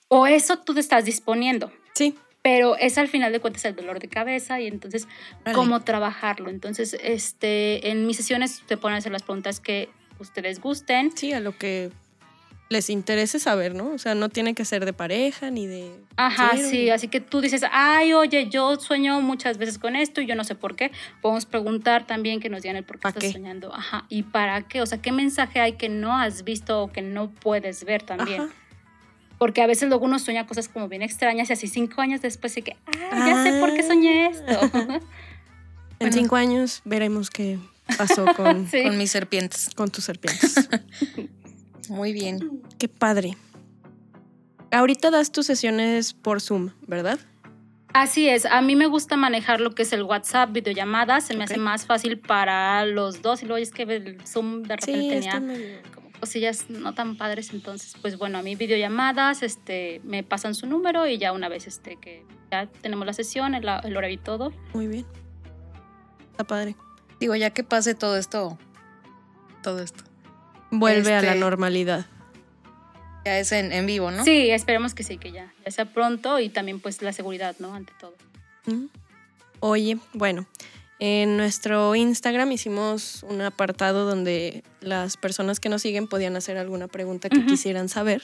O 0.08 0.26
eso 0.26 0.58
tú 0.58 0.74
te 0.74 0.80
estás 0.80 1.04
disponiendo. 1.04 1.72
Sí. 1.94 2.14
Pero 2.42 2.76
es 2.76 2.96
al 2.96 3.08
final 3.08 3.32
de 3.32 3.40
cuentas 3.40 3.64
el 3.64 3.74
dolor 3.74 3.98
de 3.98 4.08
cabeza 4.08 4.60
y 4.60 4.68
entonces 4.68 5.08
Vale. 5.44 5.54
cómo 5.54 5.80
trabajarlo. 5.80 6.48
Entonces, 6.50 6.96
este, 7.02 7.90
en 7.90 8.06
mis 8.06 8.16
sesiones 8.16 8.62
te 8.66 8.76
ponen 8.76 8.94
a 8.94 8.98
hacer 8.98 9.12
las 9.12 9.22
preguntas 9.22 9.60
que 9.60 9.90
ustedes 10.18 10.60
gusten. 10.60 11.14
Sí, 11.16 11.32
a 11.32 11.40
lo 11.40 11.56
que 11.58 11.90
les 12.68 12.90
interese 12.90 13.38
saber, 13.38 13.74
¿no? 13.74 13.92
O 13.92 13.98
sea, 13.98 14.14
no 14.14 14.28
tiene 14.28 14.54
que 14.54 14.64
ser 14.64 14.84
de 14.84 14.92
pareja 14.92 15.50
ni 15.50 15.66
de. 15.66 15.90
Ajá, 16.16 16.56
sí, 16.56 16.90
así 16.90 17.08
que 17.08 17.20
tú 17.20 17.40
dices, 17.40 17.62
ay, 17.72 18.12
oye, 18.12 18.48
yo 18.50 18.76
sueño 18.76 19.20
muchas 19.20 19.56
veces 19.56 19.78
con 19.78 19.96
esto 19.96 20.20
y 20.20 20.26
yo 20.26 20.34
no 20.34 20.44
sé 20.44 20.54
por 20.54 20.76
qué. 20.76 20.90
Podemos 21.22 21.46
preguntar 21.46 22.06
también 22.06 22.40
que 22.40 22.50
nos 22.50 22.62
digan 22.62 22.76
el 22.76 22.84
por 22.84 22.96
qué 22.96 23.02
¿Pa 23.02 23.08
estás 23.10 23.24
qué? 23.24 23.32
soñando. 23.32 23.74
Ajá, 23.74 24.04
¿y 24.08 24.24
para 24.24 24.62
qué? 24.68 24.82
O 24.82 24.86
sea, 24.86 24.98
¿qué 25.00 25.12
mensaje 25.12 25.60
hay 25.60 25.72
que 25.72 25.88
no 25.88 26.16
has 26.16 26.44
visto 26.44 26.82
o 26.82 26.92
que 26.92 27.00
no 27.00 27.30
puedes 27.30 27.84
ver 27.84 28.02
también? 28.02 28.42
Ajá. 28.42 28.52
Porque 29.38 29.62
a 29.62 29.66
veces 29.66 29.88
luego 29.88 30.04
uno 30.04 30.18
sueña 30.18 30.46
cosas 30.46 30.68
como 30.68 30.88
bien 30.88 31.00
extrañas 31.02 31.48
y 31.48 31.52
así 31.52 31.68
cinco 31.68 32.00
años 32.00 32.20
después 32.20 32.56
y 32.56 32.62
que, 32.62 32.76
ah, 33.12 33.26
ya 33.28 33.44
sé 33.44 33.60
por 33.60 33.72
qué 33.72 33.82
soñé 33.82 34.26
esto. 34.26 34.60
En 36.00 36.12
cinco 36.12 36.36
años 36.36 36.80
veremos 36.84 37.28
qué 37.28 37.58
pasó 37.96 38.24
con, 38.36 38.68
Sí. 38.70 38.84
Con 38.84 38.96
mis 38.98 39.10
serpientes. 39.10 39.70
con 39.74 39.90
tus 39.90 40.04
serpientes. 40.04 40.54
Muy 41.90 42.12
bien. 42.12 42.62
Qué 42.78 42.88
padre. 42.88 43.36
Ahorita 44.70 45.10
das 45.10 45.32
tus 45.32 45.46
sesiones 45.46 46.12
por 46.12 46.40
Zoom, 46.40 46.70
¿verdad? 46.86 47.18
Así 47.94 48.28
es, 48.28 48.44
a 48.44 48.60
mí 48.60 48.76
me 48.76 48.86
gusta 48.86 49.16
manejar 49.16 49.60
lo 49.60 49.74
que 49.74 49.82
es 49.82 49.92
el 49.94 50.02
WhatsApp, 50.02 50.52
videollamadas, 50.52 51.24
se 51.24 51.36
me 51.36 51.44
hace 51.44 51.56
más 51.56 51.86
fácil 51.86 52.18
para 52.18 52.84
los 52.84 53.22
dos 53.22 53.42
y 53.42 53.46
luego 53.46 53.62
es 53.62 53.70
que 53.70 53.84
el 53.84 54.20
Zoom 54.26 54.62
de 54.62 54.76
repente 54.76 55.00
Sí, 55.00 55.08
tenía 55.08 55.30
está 55.30 55.40
medio... 55.40 55.78
como 55.94 56.10
cosillas 56.12 56.68
no 56.68 56.92
tan 56.92 57.16
padres, 57.16 57.50
entonces 57.52 57.94
pues 58.00 58.18
bueno, 58.18 58.38
a 58.38 58.42
mí 58.42 58.56
videollamadas, 58.56 59.42
este, 59.42 60.02
me 60.04 60.22
pasan 60.22 60.54
su 60.54 60.66
número 60.66 61.06
y 61.06 61.16
ya 61.16 61.32
una 61.32 61.48
vez 61.48 61.66
este 61.66 61.96
que 61.96 62.24
ya 62.52 62.66
tenemos 62.66 63.06
la 63.06 63.14
sesión, 63.14 63.54
el, 63.54 63.66
el 63.66 63.96
horario 63.96 64.14
y 64.14 64.22
todo. 64.22 64.52
Muy 64.74 64.86
bien. 64.86 65.06
Está 66.32 66.44
padre. 66.44 66.76
Digo, 67.20 67.34
ya 67.36 67.50
que 67.50 67.64
pase 67.64 67.94
todo 67.94 68.16
esto, 68.18 68.58
todo 69.62 69.80
esto, 69.82 70.04
Vuelve 70.70 71.14
a 71.14 71.22
la 71.22 71.28
Este- 71.28 71.40
normalidad. 71.40 72.06
ya 73.24 73.38
es 73.38 73.52
en, 73.52 73.72
en 73.72 73.86
vivo, 73.86 74.10
¿no? 74.10 74.24
Sí, 74.24 74.50
esperemos 74.50 74.94
que 74.94 75.02
sí, 75.02 75.18
que 75.18 75.32
ya, 75.32 75.52
ya 75.64 75.70
sea 75.70 75.84
pronto 75.86 76.40
y 76.40 76.48
también 76.48 76.80
pues 76.80 77.02
la 77.02 77.12
seguridad, 77.12 77.56
¿no? 77.58 77.74
Ante 77.74 77.92
todo. 78.00 78.14
Oye, 79.60 79.98
bueno, 80.12 80.46
en 80.98 81.36
nuestro 81.36 81.94
Instagram 81.94 82.52
hicimos 82.52 83.22
un 83.22 83.40
apartado 83.40 84.04
donde 84.06 84.62
las 84.80 85.16
personas 85.16 85.58
que 85.60 85.68
nos 85.68 85.82
siguen 85.82 86.06
podían 86.06 86.36
hacer 86.36 86.56
alguna 86.58 86.86
pregunta 86.88 87.28
que 87.28 87.44
quisieran 87.46 87.88
saber. 87.88 88.22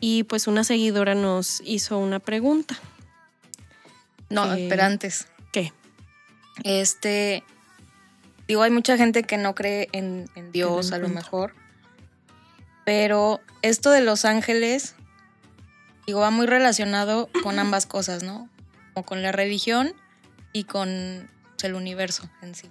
Y 0.00 0.24
pues 0.24 0.46
una 0.46 0.64
seguidora 0.64 1.14
nos 1.14 1.62
hizo 1.64 1.98
una 1.98 2.18
pregunta. 2.18 2.76
No, 4.30 4.52
Eh, 4.54 4.66
pero 4.68 4.82
antes. 4.84 5.28
¿Qué? 5.52 5.72
Este, 6.64 7.44
digo, 8.48 8.62
hay 8.62 8.70
mucha 8.70 8.96
gente 8.96 9.22
que 9.22 9.36
no 9.36 9.54
cree 9.54 9.88
en, 9.92 10.26
en 10.34 10.52
Dios 10.52 10.92
a 10.92 10.98
lo 10.98 11.08
mejor, 11.08 11.54
pero 12.84 13.40
esto 13.62 13.90
de 13.90 14.00
los 14.00 14.24
ángeles, 14.24 14.96
digo, 16.06 16.20
va 16.20 16.30
muy 16.30 16.46
relacionado 16.46 17.28
con 17.42 17.58
ambas 17.58 17.86
cosas, 17.86 18.22
¿no? 18.22 18.48
Como 18.94 19.06
con 19.06 19.22
la 19.22 19.32
religión 19.32 19.94
y 20.52 20.64
con 20.64 21.30
el 21.62 21.74
universo 21.74 22.28
en 22.42 22.54
sí. 22.54 22.68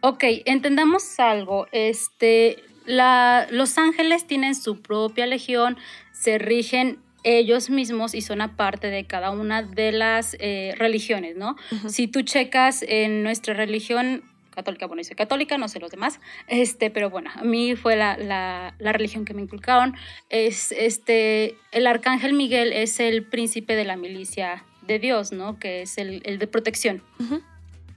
Ok, 0.00 0.24
entendamos 0.46 1.20
algo. 1.20 1.68
Este, 1.70 2.64
la, 2.86 3.46
los 3.50 3.78
ángeles 3.78 4.26
tienen 4.26 4.54
su 4.54 4.80
propia 4.80 5.26
legión, 5.26 5.76
se 6.12 6.38
rigen 6.38 6.98
ellos 7.24 7.70
mismos 7.70 8.14
y 8.14 8.20
son 8.20 8.40
aparte 8.40 8.88
de 8.88 9.04
cada 9.04 9.30
una 9.30 9.62
de 9.62 9.92
las 9.92 10.36
eh, 10.40 10.74
religiones, 10.76 11.36
¿no? 11.36 11.56
Si 11.86 12.08
tú 12.08 12.22
checas 12.22 12.82
en 12.82 13.22
nuestra 13.22 13.54
religión 13.54 14.24
católica, 14.52 14.86
bueno, 14.86 15.02
yo 15.02 15.08
soy 15.08 15.16
católica, 15.16 15.58
no 15.58 15.68
sé 15.68 15.80
los 15.80 15.90
demás, 15.90 16.20
este, 16.46 16.90
pero 16.90 17.10
bueno, 17.10 17.30
a 17.34 17.42
mí 17.42 17.74
fue 17.74 17.96
la, 17.96 18.16
la- 18.16 18.74
la 18.78 18.92
religión 18.92 19.24
que 19.24 19.34
me 19.34 19.42
inculcaron. 19.42 19.94
Es, 20.30 20.72
este, 20.72 21.56
el 21.72 21.86
arcángel 21.86 22.34
Miguel 22.34 22.72
es 22.72 23.00
el 23.00 23.24
príncipe 23.24 23.74
de 23.74 23.84
la 23.84 23.96
milicia 23.96 24.64
de 24.82 24.98
Dios, 24.98 25.32
¿no? 25.32 25.58
Que 25.58 25.82
es 25.82 25.98
el, 25.98 26.22
el 26.24 26.38
de 26.38 26.46
protección. 26.46 27.02
Ujú. 27.20 27.40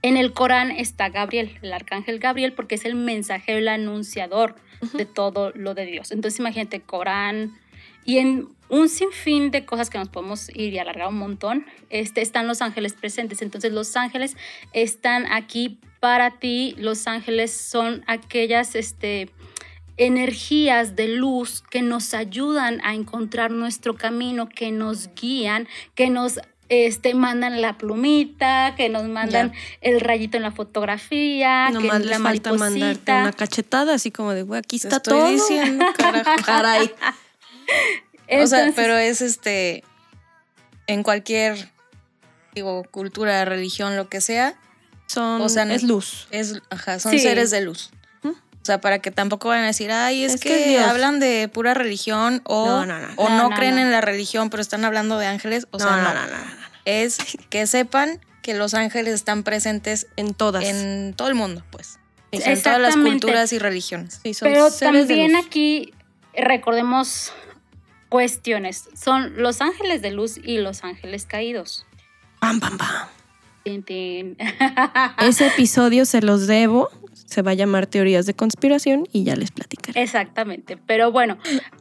En 0.02 0.16
el 0.16 0.32
Corán 0.32 0.70
está 0.70 1.08
Gabriel, 1.08 1.58
el 1.62 1.72
arcángel 1.72 2.18
Gabriel, 2.18 2.52
porque 2.52 2.74
es 2.76 2.84
el 2.84 2.94
mensajero, 2.94 3.58
el 3.58 3.68
anunciador 3.68 4.54
Ujú. 4.82 4.98
de 4.98 5.06
todo 5.06 5.52
lo 5.54 5.74
de 5.74 5.86
Dios. 5.86 6.12
Entonces 6.12 6.38
imagínate, 6.38 6.80
Corán 6.82 7.58
y 8.04 8.18
en 8.18 8.48
un 8.68 8.88
sinfín 8.88 9.50
de 9.50 9.64
cosas 9.64 9.90
que 9.90 9.98
nos 9.98 10.08
podemos 10.08 10.48
ir 10.54 10.72
y 10.74 10.78
alargar 10.78 11.08
un 11.08 11.18
montón, 11.18 11.66
este, 11.90 12.20
están 12.20 12.46
los 12.46 12.60
ángeles 12.62 12.92
presentes. 12.92 13.40
Entonces 13.42 13.72
los 13.72 13.96
ángeles 13.96 14.36
están 14.72 15.26
aquí 15.32 15.78
para 16.00 16.38
ti. 16.38 16.74
Los 16.78 17.06
ángeles 17.06 17.52
son 17.52 18.04
aquellas 18.06 18.74
este, 18.74 19.30
energías 19.96 20.96
de 20.96 21.08
luz 21.08 21.62
que 21.70 21.82
nos 21.82 22.14
ayudan 22.14 22.80
a 22.84 22.94
encontrar 22.94 23.50
nuestro 23.50 23.94
camino, 23.96 24.48
que 24.48 24.70
nos 24.70 25.10
guían, 25.14 25.68
que 25.94 26.10
nos 26.10 26.38
este, 26.68 27.14
mandan 27.14 27.62
la 27.62 27.78
plumita, 27.78 28.74
que 28.76 28.88
nos 28.88 29.04
mandan 29.04 29.52
el 29.80 30.00
rayito 30.00 30.36
en 30.36 30.42
la 30.42 30.50
fotografía, 30.50 31.70
Nomás 31.70 32.02
que 32.02 32.08
la 32.08 32.18
falta 32.18 32.52
mandarte 32.52 33.12
una 33.12 33.32
cachetada, 33.32 33.94
así 33.94 34.10
como 34.10 34.32
de, 34.32 34.42
güey, 34.42 34.58
aquí 34.58 34.78
Te 34.78 34.88
está 34.88 34.96
estoy 34.96 35.18
todo. 35.18 35.28
diciendo, 35.28 35.84
carajo. 35.96 36.42
Caray. 36.44 36.92
o 38.40 38.46
sea, 38.46 38.72
pero 38.74 38.96
es 38.96 39.20
este, 39.20 39.84
en 40.86 41.02
cualquier, 41.02 41.70
digo, 42.54 42.84
cultura, 42.90 43.44
religión, 43.44 43.96
lo 43.96 44.08
que 44.08 44.20
sea, 44.20 44.58
Son, 45.06 45.40
O 45.40 45.48
sea, 45.48 45.62
es 45.72 45.82
luz. 45.82 46.26
es, 46.30 46.60
ajá, 46.70 46.98
son 46.98 47.12
Sí. 47.12 47.20
seres 47.20 47.50
de 47.50 47.60
luz. 47.62 47.90
O 48.24 48.66
sea, 48.66 48.80
para 48.80 48.98
que 48.98 49.12
tampoco 49.12 49.46
vayan 49.48 49.62
a 49.62 49.68
decir, 49.68 49.92
ay, 49.92 50.24
es, 50.24 50.34
Es 50.34 50.40
que 50.40 50.48
que, 50.48 50.62
es 50.64 50.68
Dios". 50.70 50.82
hablan 50.90 51.20
de 51.20 51.48
pura 51.48 51.72
religión 51.72 52.40
o 52.44 52.66
No, 52.66 52.84
no, 52.84 52.98
no. 52.98 53.08
o 53.14 53.28
No, 53.28 53.36
no, 53.44 53.50
no, 53.50 53.56
creen 53.56 53.76
no. 53.76 53.80
en 53.82 53.92
la 53.92 54.00
religión, 54.00 54.50
pero 54.50 54.60
están 54.60 54.84
hablando 54.84 55.18
de 55.18 55.26
ángeles. 55.26 55.68
O 55.70 55.78
no, 55.78 55.84
sea, 55.84 55.96
no, 55.98 56.02
no, 56.02 56.14
no, 56.14 56.20
no, 56.26 56.36
no. 56.36 56.50
Es 56.84 57.18
que 57.48 57.68
sepan 57.68 58.20
que 58.42 58.54
los 58.54 58.74
ángeles 58.74 59.14
están 59.14 59.44
presentes 59.44 60.08
En 60.16 60.34
todas. 60.34 60.64
en 60.64 61.14
todo 61.16 61.28
el 61.28 61.36
mundo, 61.36 61.62
pues. 61.70 62.00
En 62.32 62.60
todas 62.60 62.80
las 62.80 62.96
culturas 62.96 63.52
y 63.52 63.60
religiones. 63.60 64.18
Sí, 64.24 64.34
son 64.34 64.48
Pero 64.48 64.68
seres 64.70 65.06
de 65.06 65.14
también 65.14 65.32
luz. 65.34 65.46
aquí 65.46 65.94
recordemos 66.36 67.32
cuestiones. 68.08 68.88
Son 69.00 69.40
los 69.40 69.60
ángeles 69.60 70.02
de 70.02 70.10
luz 70.10 70.38
y 70.42 70.58
los 70.58 70.82
ángeles 70.84 71.24
caídos. 71.26 71.86
Pam, 72.40 72.58
pam, 72.60 72.78
pam. 72.78 73.08
Tin, 73.66 73.82
tin. 73.82 74.36
Ese 75.18 75.46
episodio 75.48 76.04
se 76.04 76.22
los 76.22 76.46
debo. 76.46 76.88
Se 77.12 77.42
va 77.42 77.50
a 77.50 77.54
llamar 77.54 77.88
Teorías 77.88 78.24
de 78.24 78.34
Conspiración 78.34 79.08
y 79.12 79.24
ya 79.24 79.34
les 79.34 79.50
platicaré. 79.50 80.00
Exactamente, 80.00 80.76
pero 80.76 81.10
bueno, 81.10 81.36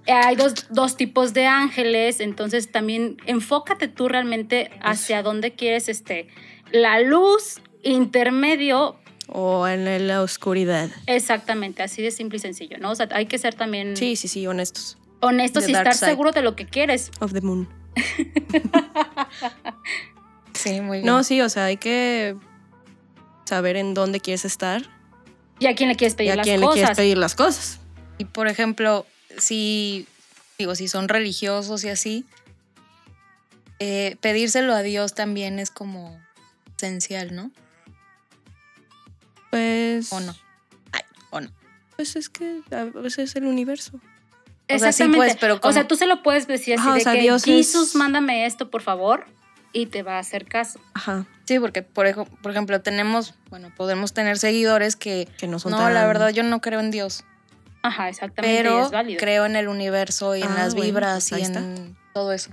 hay 0.07 0.35
dos, 0.35 0.65
dos 0.71 0.97
tipos 0.97 1.35
de 1.35 1.45
ángeles, 1.45 2.21
entonces 2.21 2.71
también 2.71 3.17
enfócate 3.27 3.87
tú 3.87 4.07
realmente 4.07 4.71
hacia 4.81 5.21
dónde 5.21 5.53
quieres 5.53 5.87
este, 5.87 6.27
la 6.71 6.99
luz 7.01 7.61
intermedio, 7.83 8.95
O 9.27 9.67
en 9.67 10.07
la 10.07 10.23
oscuridad. 10.23 10.89
exactamente, 11.05 11.83
así 11.83 12.01
de 12.01 12.09
simple 12.09 12.37
y 12.37 12.39
sencillo, 12.39 12.79
¿no? 12.79 12.89
O 12.89 12.95
sea, 12.95 13.07
hay 13.11 13.27
que 13.27 13.37
ser 13.37 13.53
también 13.53 13.95
Sí, 13.95 14.15
sí, 14.15 14.27
sí, 14.27 14.47
honestos. 14.47 14.97
honestos 15.19 15.65
The 15.65 15.73
y 15.73 15.75
estar 15.75 15.93
seguro 15.93 16.31
de 16.31 16.41
lo 16.41 16.55
que 16.55 16.65
quieres. 16.65 17.11
Of 17.19 17.33
the 17.33 17.41
moon. 17.41 17.69
Sí, 20.55 20.81
muy 20.81 20.97
bien. 20.97 21.05
No, 21.05 21.23
sí, 21.23 21.41
o 21.41 21.49
sea, 21.49 21.65
hay 21.65 21.77
que 21.77 22.35
saber 23.45 23.75
en 23.77 23.93
dónde 23.93 24.19
quieres 24.19 24.43
estar 24.45 24.81
Y 25.59 25.67
a 25.67 25.75
quién 25.75 25.89
le 25.89 25.95
quieres 25.95 26.13
y 26.13 26.17
pedir 26.17 26.31
a 26.31 26.35
las 26.37 26.45
quién 26.45 26.59
le 26.61 26.67
quieres 26.67 26.83
cosas. 26.89 26.97
pedir 26.97 27.17
las 27.17 27.35
cosas. 27.35 27.79
Y 28.17 28.25
por 28.25 28.47
ejemplo, 28.47 29.05
si 29.37 30.07
digo, 30.57 30.73
si 30.75 30.87
son 30.87 31.07
religiosos 31.09 31.83
y 31.83 31.89
así, 31.89 32.25
eh, 33.79 34.15
pedírselo 34.21 34.73
a 34.73 34.81
Dios 34.81 35.13
también 35.13 35.59
es 35.59 35.69
como 35.69 36.17
esencial, 36.77 37.35
¿no? 37.35 37.51
Pues. 39.51 40.11
¿O 40.11 40.19
no? 40.19 40.35
Ay, 40.91 41.01
¿o 41.31 41.41
no? 41.41 41.49
Pues 41.95 42.15
es 42.15 42.29
que 42.29 42.61
a 42.71 42.83
veces 42.85 43.29
es 43.31 43.35
el 43.35 43.45
universo. 43.45 43.91
O 43.97 43.99
sea, 43.99 44.79
sí, 44.79 44.85
Exactamente. 45.03 45.17
pues, 45.17 45.37
pero 45.39 45.59
O 45.61 45.71
sea, 45.71 45.87
tú 45.87 45.95
se 45.95 46.07
lo 46.07 46.23
puedes 46.23 46.47
decir 46.47 46.79
así 46.79 46.87
o 46.87 46.93
de 46.93 47.01
sea, 47.01 47.13
que 47.13 47.21
Dios 47.21 47.43
Jesús, 47.43 47.89
es- 47.89 47.95
mándame 47.95 48.45
esto, 48.45 48.71
por 48.71 48.81
favor, 48.81 49.25
y 49.75 49.85
te 49.87 50.01
va 50.03 50.15
a 50.15 50.19
hacer 50.19 50.45
caso. 50.45 50.79
Ajá. 50.93 51.25
Sí, 51.43 51.59
porque 51.59 51.83
por, 51.83 52.07
ejo- 52.07 52.25
por 52.41 52.51
ejemplo 52.51 52.81
tenemos, 52.81 53.35
bueno, 53.49 53.71
podemos 53.75 54.13
tener 54.13 54.37
seguidores 54.39 54.95
que 54.95 55.27
Que 55.37 55.47
no 55.47 55.59
son 55.59 55.73
no, 55.73 55.77
tan- 55.77 55.93
la 55.93 56.07
verdad 56.07 56.29
yo 56.29 56.41
no 56.43 56.61
creo 56.61 56.79
en 56.79 56.89
Dios, 56.91 57.23
Ajá, 57.83 58.09
exactamente, 58.09 58.57
pero 58.63 58.85
es 58.85 58.91
válido. 58.91 59.19
creo 59.19 59.45
en 59.45 59.55
el 59.55 59.67
universo 59.67 60.35
y 60.35 60.41
en 60.41 60.47
Ah, 60.51 60.55
las 60.55 60.73
bueno, 60.73 60.85
vibras 60.87 61.27
pues 61.29 61.41
y 61.41 61.45
en 61.45 61.95
todo 62.13 62.31
eso. 62.31 62.49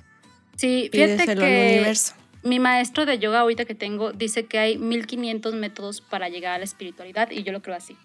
Sí, 0.56 0.90
fíjate 0.92 1.12
Pídeselo 1.14 1.42
al 1.44 1.48
que 1.48 1.68
universo. 1.76 2.14
mi 2.42 2.58
maestro 2.58 3.06
de 3.06 3.18
yoga 3.18 3.40
ahorita 3.40 3.64
que 3.64 3.74
tengo 3.74 4.12
dice 4.12 4.44
que 4.46 4.58
hay 4.58 4.76
1500 4.76 5.54
métodos 5.54 6.00
para 6.02 6.28
llegar 6.28 6.52
a 6.54 6.58
la 6.58 6.64
espiritualidad 6.64 7.30
y 7.30 7.44
yo 7.44 7.52
lo 7.52 7.62
creo 7.62 7.76
así. 7.76 7.96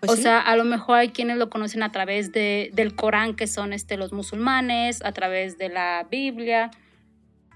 Pues 0.00 0.12
o 0.12 0.16
sí. 0.16 0.22
sea, 0.22 0.38
a 0.40 0.54
lo 0.56 0.64
mejor 0.64 0.98
hay 0.98 1.08
quienes 1.10 1.36
lo 1.38 1.50
conocen 1.50 1.82
a 1.82 1.90
través 1.92 2.30
de, 2.32 2.70
del 2.72 2.94
Corán, 2.94 3.34
que 3.34 3.46
son 3.46 3.72
este, 3.72 3.96
los 3.96 4.12
musulmanes, 4.12 5.02
a 5.04 5.12
través 5.12 5.58
de 5.58 5.68
la 5.68 6.06
Biblia, 6.10 6.70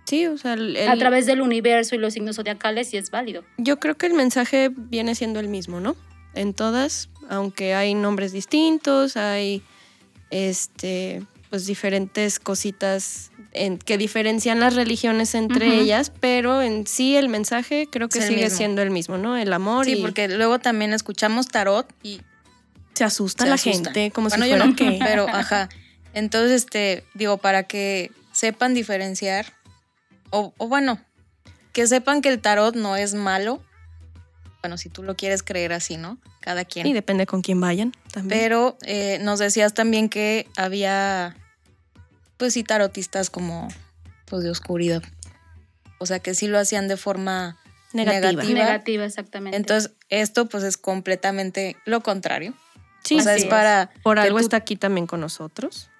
Sí, 0.04 0.26
o 0.26 0.36
sea, 0.38 0.52
el- 0.54 0.76
a 0.88 0.96
través 0.96 1.26
del 1.26 1.40
universo 1.40 1.94
y 1.94 1.98
los 1.98 2.14
signos 2.14 2.36
zodiacales 2.36 2.92
y 2.94 2.96
es 2.98 3.10
válido. 3.10 3.42
yo 3.58 3.78
creo 3.80 3.96
que 3.96 4.06
el 4.06 4.14
mensaje 4.14 4.70
viene 4.74 5.14
siendo 5.14 5.40
el 5.40 5.48
mismo, 5.48 5.80
¿no? 5.80 5.96
En 6.34 6.52
todas, 6.54 7.08
aunque 7.30 7.74
hay 7.74 7.94
nombres 7.94 8.32
distintos, 8.32 9.16
hay 9.16 9.62
este 10.30 11.22
pues 11.50 11.66
diferentes 11.66 12.40
cositas 12.40 13.30
en- 13.52 13.78
que 13.78 13.96
diferencian 13.96 14.58
las 14.58 14.74
religiones 14.74 15.36
entre 15.36 15.78
ellas, 15.80 16.10
pero 16.18 16.60
en 16.62 16.84
sí 16.88 17.14
el 17.16 17.28
mensaje 17.28 17.86
creo 17.88 18.08
que 18.08 18.20
sigue 18.20 18.42
mismo. 18.44 18.56
siendo 18.56 18.82
el 18.82 18.90
mismo, 18.90 19.18
¿no? 19.18 19.36
El 19.36 19.52
amor 19.52 19.84
Sí, 19.84 19.92
y 19.92 20.02
porque 20.02 20.26
luego 20.28 20.58
también 20.58 20.92
escuchamos 20.92 21.46
tarot 21.46 21.86
y 22.02 22.20
se 22.94 23.04
asusta 23.04 23.44
se 23.44 23.48
la 23.48 23.54
asustan. 23.54 23.94
gente 23.94 24.10
como 24.10 24.28
bueno, 24.30 24.44
si 24.44 24.50
yo 24.50 24.56
fuera 24.56 24.70
no, 24.70 24.76
que 24.76 24.98
pero 25.04 25.28
ajá. 25.28 25.68
Entonces, 26.12 26.64
este, 26.64 27.04
digo, 27.14 27.38
para 27.38 27.62
que 27.64 28.10
sepan 28.32 28.74
diferenciar, 28.74 29.46
o, 30.34 30.52
o 30.58 30.68
bueno, 30.68 31.00
que 31.72 31.86
sepan 31.86 32.22
que 32.22 32.28
el 32.28 32.40
tarot 32.40 32.74
no 32.74 32.96
es 32.96 33.14
malo. 33.14 33.62
Bueno, 34.62 34.78
si 34.78 34.88
tú 34.88 35.02
lo 35.02 35.16
quieres 35.16 35.42
creer 35.42 35.72
así, 35.72 35.96
¿no? 35.96 36.18
Cada 36.40 36.64
quien. 36.64 36.86
Y 36.86 36.92
depende 36.92 37.26
con 37.26 37.42
quién 37.42 37.60
vayan 37.60 37.92
también. 38.12 38.40
Pero 38.40 38.76
eh, 38.82 39.18
nos 39.20 39.38
decías 39.38 39.74
también 39.74 40.08
que 40.08 40.48
había, 40.56 41.36
pues 42.36 42.54
sí, 42.54 42.64
tarotistas 42.64 43.30
como, 43.30 43.68
pues 44.26 44.42
de 44.42 44.50
oscuridad. 44.50 45.02
O 45.98 46.06
sea, 46.06 46.18
que 46.18 46.34
sí 46.34 46.48
lo 46.48 46.58
hacían 46.58 46.88
de 46.88 46.96
forma 46.96 47.58
Negativa. 47.92 48.32
negativa. 48.32 48.60
Negativa, 48.60 49.04
exactamente. 49.04 49.56
Entonces, 49.56 49.92
esto 50.08 50.48
pues 50.48 50.64
es 50.64 50.76
completamente 50.76 51.76
lo 51.84 52.02
contrario. 52.02 52.54
sí, 53.04 53.16
o 53.18 53.20
sea, 53.20 53.36
es 53.36 53.44
es. 53.44 53.48
para 53.48 53.90
por 54.02 54.16
que 54.16 54.22
algo 54.22 54.38
tú 54.38 54.44
está 54.44 54.56
aquí 54.56 54.76
también 54.76 55.06
con 55.06 55.20
nosotros. 55.20 55.90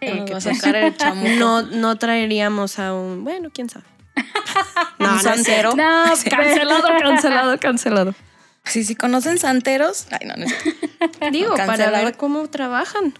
Sí. 0.00 0.40
sacar 0.40 0.76
el. 0.76 1.38
No, 1.38 1.62
no 1.62 1.96
traeríamos 1.96 2.78
a 2.78 2.94
un. 2.94 3.24
Bueno, 3.24 3.50
quién 3.52 3.68
sabe. 3.68 3.86
No, 4.98 5.12
Un 5.12 5.20
santero. 5.20 5.74
No, 5.76 6.04
Cancelado, 6.30 6.82
cancelado, 7.00 7.58
cancelado. 7.60 8.14
Sí, 8.64 8.84
sí, 8.84 8.94
conocen 8.96 9.38
santeros. 9.38 10.06
Ay, 10.10 10.26
no, 10.26 10.34
no. 10.36 10.46
Digo, 11.30 11.54
para 11.54 11.90
ver 11.90 12.16
cómo 12.16 12.48
trabajan. 12.48 13.14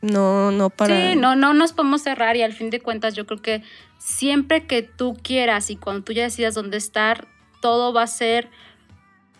No, 0.00 0.50
no 0.50 0.70
para. 0.70 1.12
Sí, 1.12 1.16
no, 1.16 1.36
no 1.36 1.54
nos 1.54 1.72
podemos 1.72 2.02
cerrar 2.02 2.36
y 2.36 2.42
al 2.42 2.52
fin 2.52 2.70
de 2.70 2.80
cuentas 2.80 3.14
yo 3.14 3.26
creo 3.26 3.42
que 3.42 3.62
siempre 3.98 4.66
que 4.66 4.82
tú 4.82 5.16
quieras 5.22 5.70
y 5.70 5.76
cuando 5.76 6.02
tú 6.02 6.12
ya 6.12 6.22
decidas 6.22 6.54
dónde 6.54 6.76
estar, 6.76 7.28
todo 7.60 7.92
va 7.92 8.02
a 8.02 8.06
ser 8.06 8.48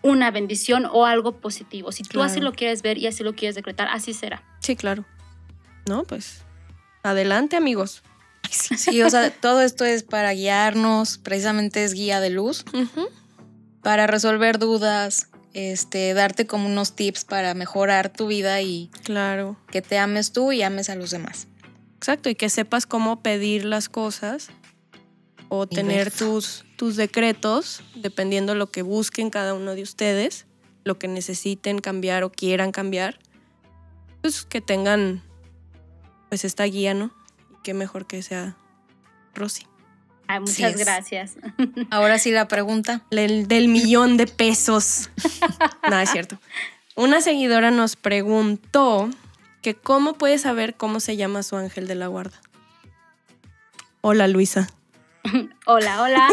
una 0.02 0.30
bendición 0.30 0.86
o 0.90 1.06
algo 1.06 1.40
positivo. 1.40 1.92
Si 1.92 2.02
tú 2.02 2.22
así 2.22 2.40
lo 2.40 2.52
quieres 2.52 2.82
ver 2.82 2.98
y 2.98 3.06
así 3.06 3.24
lo 3.24 3.34
quieres 3.34 3.54
decretar, 3.54 3.88
así 3.88 4.14
será. 4.14 4.42
Sí, 4.60 4.76
claro. 4.76 5.04
No, 5.86 6.04
pues. 6.04 6.44
Adelante, 7.02 7.56
amigos. 7.56 8.02
Sí, 8.50 9.02
o 9.02 9.10
sea, 9.10 9.30
todo 9.40 9.60
esto 9.60 9.84
es 9.84 10.02
para 10.02 10.32
guiarnos, 10.32 11.18
precisamente 11.18 11.84
es 11.84 11.92
guía 11.94 12.20
de 12.20 12.30
luz, 12.30 12.64
para 13.82 14.06
resolver 14.06 14.58
dudas, 14.58 15.28
este, 15.54 16.14
darte 16.14 16.46
como 16.46 16.66
unos 16.68 16.94
tips 16.94 17.24
para 17.24 17.54
mejorar 17.54 18.10
tu 18.12 18.26
vida 18.26 18.60
y 18.60 18.90
Claro. 19.04 19.56
que 19.70 19.82
te 19.82 19.98
ames 19.98 20.32
tú 20.32 20.52
y 20.52 20.62
ames 20.62 20.88
a 20.90 20.94
los 20.94 21.10
demás. 21.10 21.46
Exacto, 21.96 22.28
y 22.28 22.34
que 22.34 22.48
sepas 22.48 22.86
cómo 22.86 23.22
pedir 23.22 23.64
las 23.64 23.88
cosas 23.88 24.48
o 25.48 25.64
Y 25.64 25.74
tener 25.74 26.04
ver. 26.10 26.12
tus, 26.12 26.64
tus 26.76 26.96
decretos, 26.96 27.82
dependiendo 27.96 28.54
lo 28.54 28.70
que 28.70 28.82
busquen 28.82 29.30
cada 29.30 29.54
uno 29.54 29.74
de 29.74 29.82
ustedes, 29.82 30.46
lo 30.84 30.98
que 30.98 31.08
necesiten 31.08 31.80
cambiar 31.80 32.22
o 32.24 32.30
quieran 32.30 32.70
cambiar, 32.70 33.18
pues 34.22 34.44
que 34.44 34.60
tengan 34.60 35.22
pues 36.28 36.44
esta 36.44 36.64
guía, 36.64 36.94
¿no? 36.94 37.10
Y 37.50 37.62
qué 37.62 37.74
mejor 37.74 38.06
que 38.06 38.22
sea 38.22 38.56
Rosy. 39.34 39.66
Ay, 40.26 40.40
muchas 40.40 40.76
gracias. 40.76 41.36
Ahora 41.90 42.18
sí 42.18 42.30
la 42.30 42.48
pregunta. 42.48 43.02
El 43.10 43.48
del 43.48 43.68
millón 43.68 44.16
de 44.18 44.26
pesos. 44.26 45.10
Nada, 45.82 46.02
es 46.02 46.10
cierto. 46.10 46.38
Una 46.94 47.20
seguidora 47.20 47.70
nos 47.70 47.96
preguntó 47.96 49.08
que 49.62 49.74
cómo 49.74 50.14
puede 50.14 50.38
saber 50.38 50.74
cómo 50.74 51.00
se 51.00 51.16
llama 51.16 51.42
su 51.42 51.56
ángel 51.56 51.88
de 51.88 51.94
la 51.94 52.08
guarda. 52.08 52.38
Hola, 54.02 54.28
Luisa. 54.28 54.68
Hola, 55.66 56.02
hola. 56.02 56.28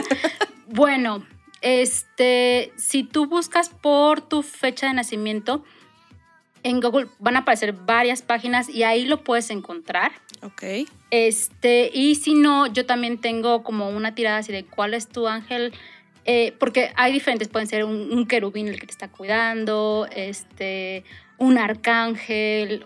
bueno, 0.67 1.25
este, 1.61 2.73
si 2.75 3.03
tú 3.03 3.27
buscas 3.27 3.69
por 3.69 4.21
tu 4.21 4.43
fecha 4.43 4.87
de 4.87 4.93
nacimiento, 4.93 5.63
en 6.65 6.81
Google 6.81 7.07
van 7.19 7.35
a 7.35 7.39
aparecer 7.39 7.73
varias 7.73 8.21
páginas 8.23 8.67
y 8.69 8.81
ahí 8.83 9.05
lo 9.05 9.23
puedes 9.23 9.49
encontrar. 9.51 10.11
Ok. 10.41 10.63
Este, 11.11 11.91
y 11.93 12.15
si 12.15 12.33
no, 12.33 12.65
yo 12.67 12.85
también 12.87 13.19
tengo 13.19 13.61
como 13.63 13.89
una 13.89 14.15
tirada 14.15 14.39
así 14.39 14.51
de 14.51 14.65
cuál 14.65 14.93
es 14.95 15.07
tu 15.07 15.27
ángel. 15.27 15.73
eh, 16.25 16.53
porque 16.59 16.91
hay 16.95 17.13
diferentes, 17.13 17.47
pueden 17.49 17.67
ser 17.67 17.83
un, 17.85 18.11
un 18.11 18.25
querubín 18.27 18.67
el 18.67 18.79
que 18.79 18.87
te 18.87 18.91
está 18.91 19.07
cuidando, 19.09 20.07
este, 20.11 21.03
un 21.37 21.57
arcángel. 21.59 22.85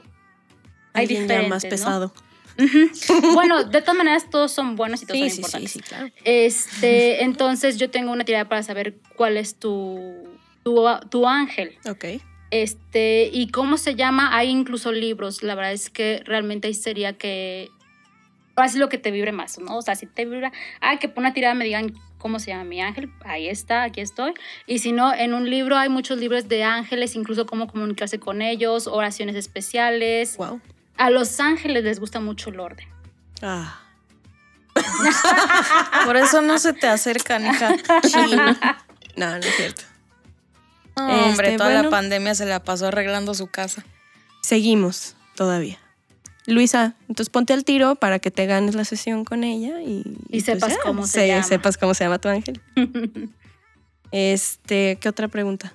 Hay 0.91 1.07
diferentes, 1.07 1.49
más 1.49 1.63
¿no? 1.63 1.69
pesado. 1.69 2.13
Bueno, 3.33 3.63
de 3.63 3.79
todas 3.79 3.95
maneras 3.95 4.29
todos 4.29 4.51
son 4.51 4.75
buenos 4.75 5.01
y 5.01 5.05
todos 5.05 5.17
Sí, 5.17 5.29
son 5.29 5.29
sí, 5.29 5.35
sí, 5.35 5.39
importantes. 5.39 5.71
sí, 5.71 5.79
claro. 5.79 6.09
Este, 6.25 7.23
entonces 7.29 7.77
yo 7.77 7.89
tengo 7.89 8.11
una 8.11 8.25
tirada 8.25 8.49
para 8.49 8.61
saber 8.63 8.97
cuál 9.15 9.37
es 9.37 9.55
tu, 9.55 10.27
tu, 10.63 10.85
tu 11.09 11.25
ángel. 11.25 11.77
Ok. 11.89 12.05
Este, 12.51 13.29
y 13.31 13.49
cómo 13.49 13.77
se 13.77 13.95
llama, 13.95 14.35
hay 14.35 14.49
incluso 14.49 14.91
libros. 14.91 15.43
La 15.43 15.55
verdad 15.55 15.73
es 15.73 15.89
que 15.89 16.21
realmente 16.25 16.67
ahí 16.67 16.73
sería 16.73 17.13
que 17.13 17.69
haz 18.55 18.75
lo 18.75 18.89
que 18.89 18.97
te 18.97 19.11
vibre 19.11 19.31
más, 19.31 19.59
¿no? 19.59 19.77
O 19.77 19.81
sea, 19.81 19.95
si 19.95 20.05
te 20.05 20.25
vibra, 20.25 20.51
ah, 20.81 20.97
que 20.97 21.07
por 21.09 21.19
una 21.19 21.33
tirada 21.33 21.53
me 21.53 21.65
digan 21.65 21.93
cómo 22.17 22.39
se 22.39 22.51
llama 22.51 22.65
mi 22.65 22.81
ángel, 22.81 23.11
ahí 23.23 23.47
está, 23.47 23.83
aquí 23.83 24.01
estoy. 24.01 24.33
Y 24.67 24.79
si 24.79 24.91
no, 24.91 25.13
en 25.13 25.33
un 25.33 25.49
libro 25.49 25.77
hay 25.77 25.89
muchos 25.89 26.19
libros 26.19 26.47
de 26.47 26.63
ángeles, 26.63 27.15
incluso 27.15 27.45
cómo 27.45 27.67
comunicarse 27.67 28.19
con 28.19 28.41
ellos, 28.41 28.87
oraciones 28.87 29.35
especiales. 29.35 30.37
Wow. 30.37 30.59
A 30.97 31.09
los 31.09 31.39
ángeles 31.39 31.83
les 31.83 31.99
gusta 31.99 32.19
mucho 32.19 32.49
el 32.49 32.59
orden. 32.59 32.87
Ah. 33.41 33.79
Por 36.05 36.17
eso 36.17 36.41
no 36.41 36.59
se 36.59 36.73
te 36.73 36.87
acercan, 36.87 37.45
hija. 37.45 37.75
No, 39.15 39.31
no 39.31 39.37
es 39.37 39.55
cierto. 39.57 39.81
Hombre, 41.01 41.47
Este, 41.47 41.57
toda 41.57 41.69
bueno. 41.69 41.83
la 41.83 41.89
pandemia 41.89 42.35
se 42.35 42.45
la 42.45 42.63
pasó 42.63 42.87
arreglando 42.87 43.33
su 43.33 43.47
casa. 43.47 43.85
Seguimos 44.41 45.15
todavía. 45.35 45.77
Luisa, 46.45 46.95
entonces 47.07 47.29
ponte 47.29 47.53
al 47.53 47.63
tiro 47.63 47.95
para 47.95 48.17
que 48.19 48.31
te 48.31 48.45
ganes 48.47 48.73
la 48.73 48.83
sesión 48.85 49.23
con 49.23 49.43
ella 49.43 49.81
y, 49.81 50.03
Y 50.29 50.41
sepas 50.41 50.77
cómo 50.83 51.05
se 51.05 51.27
llama. 51.27 51.43
Sepas 51.43 51.77
cómo 51.77 51.93
se 51.93 52.03
llama 52.05 52.19
tu 52.19 52.29
ángel. 52.29 52.61
Este, 54.11 54.97
¿qué 54.99 55.07
otra 55.07 55.27
pregunta? 55.27 55.73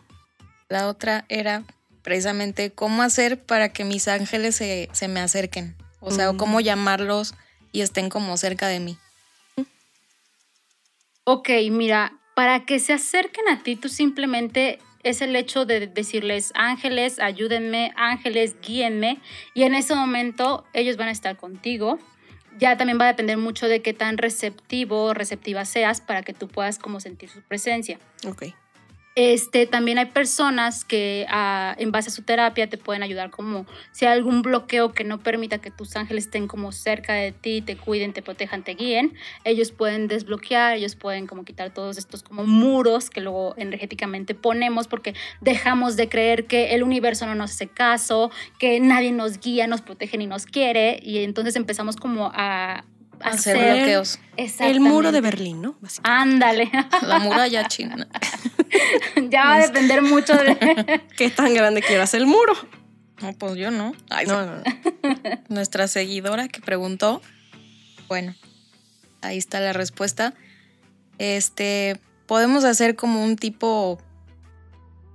La 0.68 0.88
otra 0.88 1.24
era 1.28 1.62
precisamente 2.02 2.72
cómo 2.72 3.02
hacer 3.02 3.40
para 3.40 3.68
que 3.72 3.84
mis 3.84 4.08
ángeles 4.08 4.56
se, 4.56 4.88
se 4.92 5.06
me 5.06 5.20
acerquen. 5.20 5.76
O 6.00 6.10
sea, 6.10 6.32
Mm. 6.32 6.36
cómo 6.36 6.60
llamarlos 6.60 7.34
y 7.70 7.82
estén 7.82 8.08
como 8.08 8.36
cerca 8.36 8.66
de 8.66 8.80
mí. 8.80 8.98
Ok, 11.24 11.48
mira, 11.70 12.12
para 12.34 12.66
que 12.66 12.80
se 12.80 12.92
acerquen 12.92 13.48
a 13.48 13.62
ti, 13.62 13.76
tú 13.76 13.88
simplemente 13.88 14.78
es 15.04 15.22
el 15.22 15.36
hecho 15.36 15.64
de 15.66 15.86
decirles, 15.86 16.52
ángeles, 16.54 17.20
ayúdenme, 17.20 17.92
ángeles, 17.96 18.56
guíenme, 18.60 19.20
y 19.54 19.62
en 19.62 19.74
ese 19.74 19.94
momento 19.94 20.64
ellos 20.72 20.96
van 20.96 21.08
a 21.08 21.12
estar 21.12 21.36
contigo. 21.36 21.98
Ya 22.58 22.76
también 22.76 22.98
va 23.00 23.04
a 23.04 23.08
depender 23.08 23.36
mucho 23.36 23.68
de 23.68 23.82
qué 23.82 23.92
tan 23.92 24.16
receptivo 24.16 25.06
o 25.06 25.14
receptiva 25.14 25.64
seas 25.64 26.00
para 26.00 26.22
que 26.22 26.32
tú 26.32 26.48
puedas 26.48 26.78
como 26.78 27.00
sentir 27.00 27.28
su 27.28 27.42
presencia. 27.42 27.98
Ok. 28.26 28.44
Este, 29.16 29.66
también 29.66 29.98
hay 29.98 30.06
personas 30.06 30.84
que 30.84 31.24
ah, 31.28 31.76
en 31.78 31.92
base 31.92 32.08
a 32.08 32.12
su 32.12 32.22
terapia 32.22 32.68
te 32.68 32.78
pueden 32.78 33.04
ayudar 33.04 33.30
como 33.30 33.64
si 33.92 34.06
hay 34.06 34.12
algún 34.12 34.42
bloqueo 34.42 34.92
que 34.92 35.04
no 35.04 35.20
permita 35.20 35.58
que 35.58 35.70
tus 35.70 35.94
ángeles 35.94 36.24
estén 36.24 36.48
como 36.48 36.72
cerca 36.72 37.12
de 37.12 37.30
ti, 37.30 37.62
te 37.62 37.76
cuiden, 37.76 38.12
te 38.12 38.22
protejan, 38.22 38.64
te 38.64 38.74
guíen, 38.74 39.14
ellos 39.44 39.70
pueden 39.70 40.08
desbloquear, 40.08 40.78
ellos 40.78 40.96
pueden 40.96 41.28
como 41.28 41.44
quitar 41.44 41.72
todos 41.72 41.96
estos 41.96 42.24
como 42.24 42.44
muros 42.44 43.08
que 43.08 43.20
luego 43.20 43.54
energéticamente 43.56 44.34
ponemos 44.34 44.88
porque 44.88 45.14
dejamos 45.40 45.94
de 45.96 46.08
creer 46.08 46.46
que 46.46 46.74
el 46.74 46.82
universo 46.82 47.24
no 47.26 47.36
nos 47.36 47.52
hace 47.52 47.68
caso, 47.68 48.32
que 48.58 48.80
nadie 48.80 49.12
nos 49.12 49.38
guía, 49.38 49.68
nos 49.68 49.80
protege 49.80 50.18
ni 50.18 50.26
nos 50.26 50.44
quiere 50.44 50.98
y 51.00 51.18
entonces 51.18 51.54
empezamos 51.54 51.94
como 51.94 52.32
a, 52.34 52.78
a 52.78 52.84
Hacer 53.20 53.56
hacer 53.56 53.76
bloqueos. 53.76 54.18
El 54.36 54.80
muro 54.80 55.12
de. 55.12 55.20
Berlín, 55.20 55.62
¿no? 55.62 55.76
Básicamente. 55.80 56.44
Ándale, 56.44 56.70
La 57.02 57.18
muralla 57.18 57.68
china. 57.68 58.08
ya 59.30 59.44
va 59.44 59.54
a 59.54 59.58
depender 59.66 60.02
mucho 60.02 60.34
de... 60.34 61.02
¿Qué 61.16 61.30
tan 61.30 61.54
grande 61.54 61.82
quieras 61.82 62.14
el 62.14 62.26
muro? 62.26 62.52
No, 63.22 63.32
pues 63.34 63.54
yo 63.56 63.70
no. 63.70 63.94
Ay, 64.10 64.26
No, 64.26 64.42
sí. 64.42 64.48
no, 65.02 65.10
no. 65.12 65.40
Nuestra 65.48 65.88
seguidora 65.88 66.48
que 66.48 66.60
preguntó. 66.60 67.22
Bueno, 68.08 68.34
ahí 69.22 69.38
está 69.38 69.60
la 69.60 69.72
respuesta. 69.72 70.34
Este, 71.18 72.00
podemos 72.26 72.64
hacer 72.64 72.96
como 72.96 73.22
un 73.22 73.36
tipo, 73.36 73.98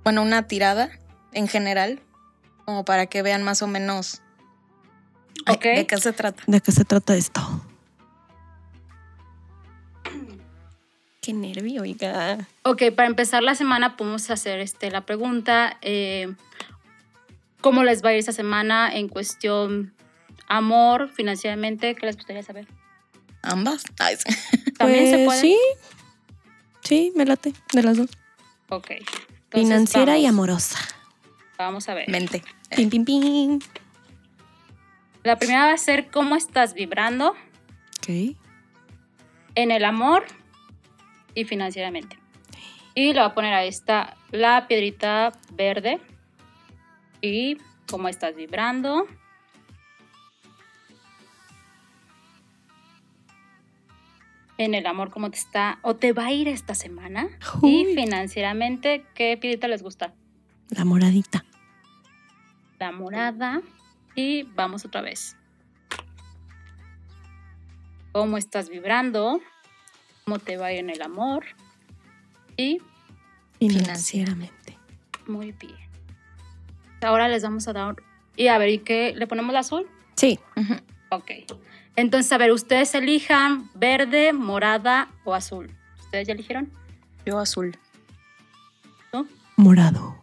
bueno, 0.02 0.22
una 0.22 0.46
tirada 0.46 0.90
en 1.32 1.46
general, 1.46 2.00
como 2.64 2.84
para 2.84 3.06
que 3.06 3.22
vean 3.22 3.42
más 3.42 3.62
o 3.62 3.66
menos 3.66 4.22
de 5.46 5.86
qué 5.86 5.96
se 5.98 6.12
trata. 6.12 6.42
¿De 6.46 6.60
qué 6.60 6.72
se 6.72 6.84
trata 6.84 7.14
esto? 7.16 7.40
Qué 11.20 11.32
nervio, 11.34 11.82
oiga. 11.82 12.48
Ok, 12.62 12.82
para 12.96 13.06
empezar 13.08 13.42
la 13.42 13.54
semana 13.54 13.96
podemos 13.96 14.30
hacer 14.30 14.60
este, 14.60 14.90
la 14.90 15.02
pregunta, 15.04 15.76
eh, 15.82 16.32
¿cómo 17.60 17.84
les 17.84 18.02
va 18.02 18.08
a 18.08 18.12
ir 18.14 18.18
esta 18.20 18.32
semana 18.32 18.90
en 18.94 19.08
cuestión 19.08 19.92
amor, 20.48 21.10
financieramente? 21.10 21.94
¿Qué 21.94 22.06
les 22.06 22.16
gustaría 22.16 22.42
saber? 22.42 22.66
Ambas. 23.42 23.84
¿También 24.78 25.06
se 25.10 25.24
Pues, 25.24 25.26
puede? 25.26 25.40
Sí. 25.40 25.56
Sí, 26.82 27.12
me 27.14 27.26
late. 27.26 27.52
De 27.74 27.82
las 27.82 27.98
dos. 27.98 28.08
Ok. 28.70 28.90
entonces 28.90 29.10
Financiera 29.50 30.16
y 30.16 30.24
amorosa. 30.24 30.78
Vamos 31.58 31.86
a 31.90 31.94
ver. 31.94 32.08
Mente. 32.08 32.42
Pim, 32.74 32.88
pim, 32.88 33.04
pim. 33.04 33.58
La 35.22 35.38
primera 35.38 35.66
va 35.66 35.72
a 35.74 35.78
ser 35.78 36.10
cómo 36.10 36.34
estás 36.34 36.72
vibrando 36.72 37.32
Ok. 37.98 38.34
en 39.54 39.70
el 39.70 39.84
amor 39.84 40.24
y 41.34 41.44
financieramente. 41.44 42.18
Y 42.94 43.12
le 43.12 43.20
voy 43.20 43.30
a 43.30 43.34
poner 43.34 43.54
a 43.54 43.64
esta 43.64 44.16
la 44.30 44.66
piedrita 44.66 45.32
verde 45.52 46.00
y 47.20 47.56
cómo 47.88 48.08
estás 48.08 48.34
vibrando. 48.34 49.06
En 54.58 54.74
el 54.74 54.86
amor, 54.86 55.10
cómo 55.10 55.30
te 55.30 55.38
está 55.38 55.78
o 55.82 55.96
te 55.96 56.12
va 56.12 56.26
a 56.26 56.32
ir 56.32 56.46
esta 56.48 56.74
semana. 56.74 57.28
Y 57.62 57.86
financieramente, 57.94 59.06
¿qué 59.14 59.38
piedrita 59.40 59.68
les 59.68 59.82
gusta? 59.82 60.12
La 60.68 60.84
moradita. 60.84 61.44
La 62.78 62.92
morada. 62.92 63.62
Y 64.14 64.42
vamos 64.54 64.84
otra 64.84 65.00
vez. 65.00 65.36
¿Cómo 68.12 68.36
estás 68.36 68.68
vibrando? 68.68 69.40
¿Cómo 70.30 70.38
te 70.38 70.56
va 70.56 70.70
en 70.70 70.90
el 70.90 71.02
amor? 71.02 71.44
Y 72.56 72.80
Financieramente. 73.58 74.78
muy 75.26 75.50
bien. 75.50 75.74
Ahora 77.02 77.26
les 77.26 77.42
vamos 77.42 77.66
a 77.66 77.72
dar... 77.72 77.96
Y 78.36 78.46
a 78.46 78.56
ver, 78.56 78.68
¿y 78.68 78.78
qué? 78.78 79.12
¿Le 79.16 79.26
ponemos 79.26 79.52
la 79.52 79.58
azul? 79.58 79.88
Sí. 80.14 80.38
Ok. 81.08 81.32
Entonces, 81.96 82.30
a 82.30 82.38
ver, 82.38 82.52
ustedes 82.52 82.94
elijan 82.94 83.68
verde, 83.74 84.32
morada 84.32 85.08
o 85.24 85.34
azul. 85.34 85.68
¿Ustedes 85.98 86.28
ya 86.28 86.34
eligieron? 86.34 86.70
Yo 87.26 87.40
azul. 87.40 87.76
Morado. 89.56 90.16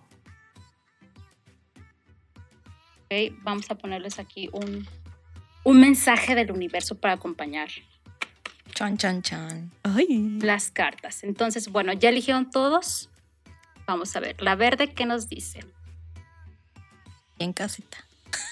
Ok, 3.04 3.36
vamos 3.42 3.70
a 3.70 3.76
ponerles 3.76 4.20
aquí 4.20 4.50
un, 4.54 4.88
un 5.66 5.80
mensaje 5.82 6.34
del 6.34 6.54
universo 6.54 6.96
para 6.96 7.16
acompañar 7.16 7.68
Chan, 8.78 8.96
chan, 8.96 9.24
chan. 9.24 9.72
Ay. 9.82 10.38
las 10.40 10.70
cartas. 10.70 11.24
Entonces, 11.24 11.70
bueno, 11.70 11.94
ya 11.94 12.10
eligieron 12.10 12.52
todos. 12.52 13.10
Vamos 13.88 14.16
a 14.16 14.20
ver, 14.20 14.40
la 14.40 14.54
verde, 14.54 14.94
¿qué 14.94 15.08
nos 15.08 15.28
dice? 15.28 15.66
Y 17.40 17.46
en 17.46 17.54
casita. 17.54 17.98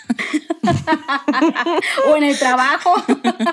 o 2.07 2.17
en 2.17 2.23
el 2.23 2.39
trabajo. 2.39 2.95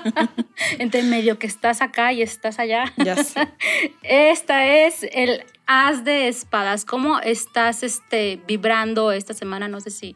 Entre 0.79 1.03
medio 1.03 1.37
que 1.37 1.45
estás 1.45 1.79
acá 1.83 2.11
y 2.11 2.23
estás 2.23 2.57
allá. 2.57 2.91
Ya 2.97 3.23
sé. 3.23 3.49
Esta 4.01 4.65
es 4.65 5.03
el 5.11 5.45
as 5.67 6.03
de 6.03 6.27
espadas. 6.27 6.85
¿Cómo 6.85 7.19
estás 7.19 7.83
este, 7.83 8.41
vibrando 8.47 9.11
esta 9.11 9.35
semana? 9.35 9.67
No 9.67 9.79
sé 9.79 9.91
si 9.91 10.15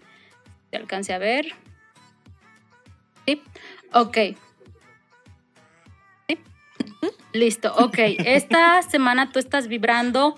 te 0.72 0.78
alcance 0.78 1.14
a 1.14 1.20
ver. 1.20 1.54
¿Sí? 3.28 3.44
Ok. 3.94 4.18
Listo, 7.34 7.74
ok. 7.76 7.98
Esta 8.20 8.82
semana 8.90 9.32
tú 9.32 9.40
estás 9.40 9.68
vibrando. 9.68 10.36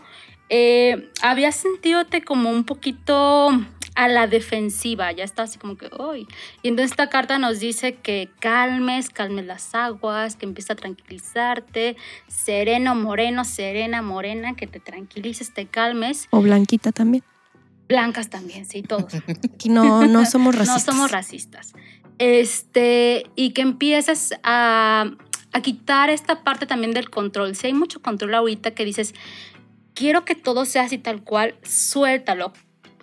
Eh, 0.49 1.09
¿Habías 1.21 1.55
sentidote 1.55 2.23
como 2.23 2.49
un 2.49 2.63
poquito 2.63 3.49
a 3.95 4.07
la 4.07 4.27
defensiva? 4.27 5.11
Ya 5.11 5.23
está 5.23 5.43
así 5.43 5.59
como 5.59 5.77
que, 5.77 5.89
uy. 5.97 6.27
Y 6.63 6.69
entonces 6.69 6.91
esta 6.91 7.09
carta 7.09 7.37
nos 7.37 7.59
dice 7.59 7.95
que 7.95 8.29
calmes, 8.39 9.09
calmes 9.09 9.45
las 9.45 9.75
aguas, 9.75 10.35
que 10.35 10.45
empieza 10.45 10.73
a 10.73 10.75
tranquilizarte, 10.75 11.97
sereno, 12.27 12.95
moreno, 12.95 13.45
serena, 13.45 14.01
morena, 14.01 14.55
que 14.55 14.67
te 14.67 14.79
tranquilices, 14.79 15.53
te 15.53 15.67
calmes. 15.67 16.27
O 16.31 16.41
blanquita 16.41 16.91
también. 16.91 17.23
Blancas 17.87 18.29
también, 18.29 18.65
sí, 18.65 18.83
todos. 18.83 19.13
No, 19.67 20.05
no 20.05 20.25
somos 20.25 20.55
racistas. 20.55 20.85
No 20.87 20.93
somos 20.93 21.11
racistas. 21.11 21.73
Este, 22.19 23.25
y 23.35 23.51
que 23.51 23.61
empieces 23.61 24.33
a, 24.43 25.11
a 25.51 25.61
quitar 25.61 26.09
esta 26.09 26.43
parte 26.43 26.65
también 26.65 26.93
del 26.93 27.09
control. 27.09 27.55
Si 27.55 27.67
hay 27.67 27.73
mucho 27.73 28.01
control 28.01 28.35
ahorita 28.35 28.71
que 28.71 28.85
dices, 28.85 29.13
quiero 29.93 30.25
que 30.25 30.35
todo 30.35 30.65
sea 30.65 30.83
así 30.83 30.97
tal 30.97 31.23
cual, 31.23 31.55
suéltalo. 31.63 32.53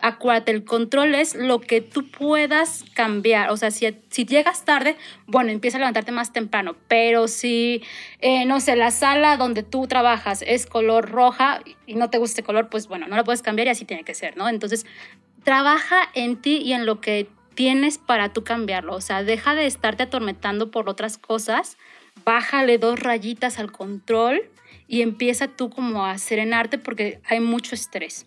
Acuérdate, 0.02 0.52
el 0.52 0.64
control 0.64 1.14
es 1.14 1.34
lo 1.34 1.60
que 1.60 1.80
tú 1.80 2.10
puedas 2.10 2.84
cambiar. 2.92 3.50
O 3.50 3.56
sea, 3.56 3.70
si, 3.70 3.86
si 4.10 4.26
llegas 4.26 4.64
tarde, 4.64 4.96
bueno, 5.26 5.50
empieza 5.50 5.78
a 5.78 5.80
levantarte 5.80 6.12
más 6.12 6.32
temprano. 6.34 6.76
Pero 6.86 7.28
si, 7.28 7.82
eh, 8.20 8.44
no 8.44 8.60
sé, 8.60 8.76
la 8.76 8.90
sala 8.90 9.38
donde 9.38 9.62
tú 9.62 9.86
trabajas 9.86 10.44
es 10.46 10.66
color 10.66 11.10
roja 11.10 11.60
y 11.86 11.94
no 11.94 12.10
te 12.10 12.18
gusta 12.18 12.32
este 12.32 12.42
color, 12.42 12.68
pues 12.68 12.88
bueno, 12.88 13.08
no 13.08 13.16
lo 13.16 13.24
puedes 13.24 13.42
cambiar 13.42 13.68
y 13.68 13.70
así 13.70 13.86
tiene 13.86 14.04
que 14.04 14.14
ser, 14.14 14.36
¿no? 14.36 14.48
Entonces, 14.50 14.84
trabaja 15.44 16.10
en 16.14 16.36
ti 16.36 16.58
y 16.58 16.74
en 16.74 16.84
lo 16.84 17.00
que 17.00 17.28
tienes 17.54 17.98
para 17.98 18.32
tú 18.32 18.44
cambiarlo. 18.44 18.94
O 18.94 19.00
sea, 19.00 19.24
deja 19.24 19.54
de 19.54 19.66
estarte 19.66 20.04
atormentando 20.04 20.70
por 20.70 20.88
otras 20.88 21.18
cosas, 21.18 21.78
bájale 22.24 22.78
dos 22.78 22.98
rayitas 22.98 23.58
al 23.58 23.72
control 23.72 24.42
y 24.88 25.02
empieza 25.02 25.48
tú 25.48 25.70
como 25.70 26.06
a 26.06 26.18
serenarte 26.18 26.78
porque 26.78 27.20
hay 27.28 27.40
mucho 27.40 27.74
estrés. 27.74 28.26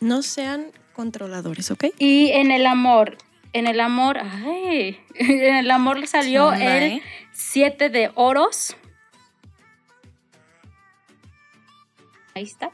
No 0.00 0.22
sean 0.22 0.66
controladores, 0.92 1.70
¿ok? 1.70 1.86
Y 1.98 2.30
en 2.30 2.50
el 2.50 2.66
amor, 2.66 3.18
en 3.52 3.66
el 3.66 3.80
amor, 3.80 4.18
ay, 4.18 5.00
en 5.14 5.56
el 5.56 5.70
amor 5.70 5.98
le 5.98 6.06
salió 6.06 6.48
Onda, 6.48 6.78
el 6.78 6.92
¿eh? 6.92 7.02
7 7.32 7.88
de 7.88 8.10
oros. 8.14 8.76
Ahí 12.34 12.44
está. 12.44 12.70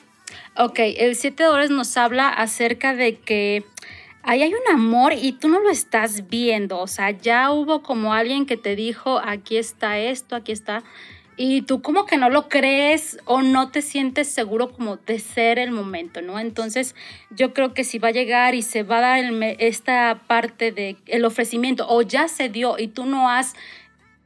Ok, 0.57 0.79
el 0.79 1.17
7 1.17 1.43
de 1.43 1.49
oros 1.49 1.71
nos 1.71 1.97
habla 1.97 2.29
acerca 2.29 2.95
de 2.95 3.17
que 3.17 3.65
ahí 4.25 4.43
hay 4.43 4.53
un 4.55 4.73
amor 4.73 5.13
y 5.13 5.33
tú 5.33 5.49
no 5.49 5.61
lo 5.61 5.71
estás 5.71 6.29
viendo. 6.29 6.79
O 6.79 6.87
sea, 6.87 7.11
ya 7.11 7.51
hubo 7.53 7.83
como 7.83 8.15
alguien 8.15 8.47
que 8.47 8.57
te 8.57 8.77
dijo, 8.77 9.21
aquí 9.25 9.57
está 9.57 9.99
esto, 9.99 10.37
aquí 10.37 10.53
está. 10.53 10.83
Y 11.37 11.63
tú 11.63 11.83
como 11.83 12.07
que 12.07 12.17
no 12.17 12.31
lo 12.31 12.49
crees 12.49 13.19
o 13.25 13.43
no 13.43 13.71
te 13.71 13.83
sientes 13.83 14.29
seguro 14.29 14.71
como 14.73 14.97
de 14.99 15.19
ser 15.19 15.59
el 15.59 15.73
momento, 15.73 16.23
¿no? 16.23 16.39
Entonces 16.39 16.95
yo 17.31 17.53
creo 17.53 17.75
que 17.75 17.83
si 17.83 17.99
va 17.99 18.09
a 18.09 18.13
llegar 18.13 18.55
y 18.55 18.63
se 18.63 18.85
va 18.85 18.99
a 18.99 19.01
dar 19.01 19.25
esta 19.59 20.23
parte 20.29 20.71
de 20.71 20.97
el 21.07 21.25
ofrecimiento 21.25 21.87
o 21.89 22.03
ya 22.03 22.29
se 22.29 22.49
dio 22.49 22.79
y 22.79 22.87
tú 22.87 23.05
no 23.05 23.31
has 23.31 23.55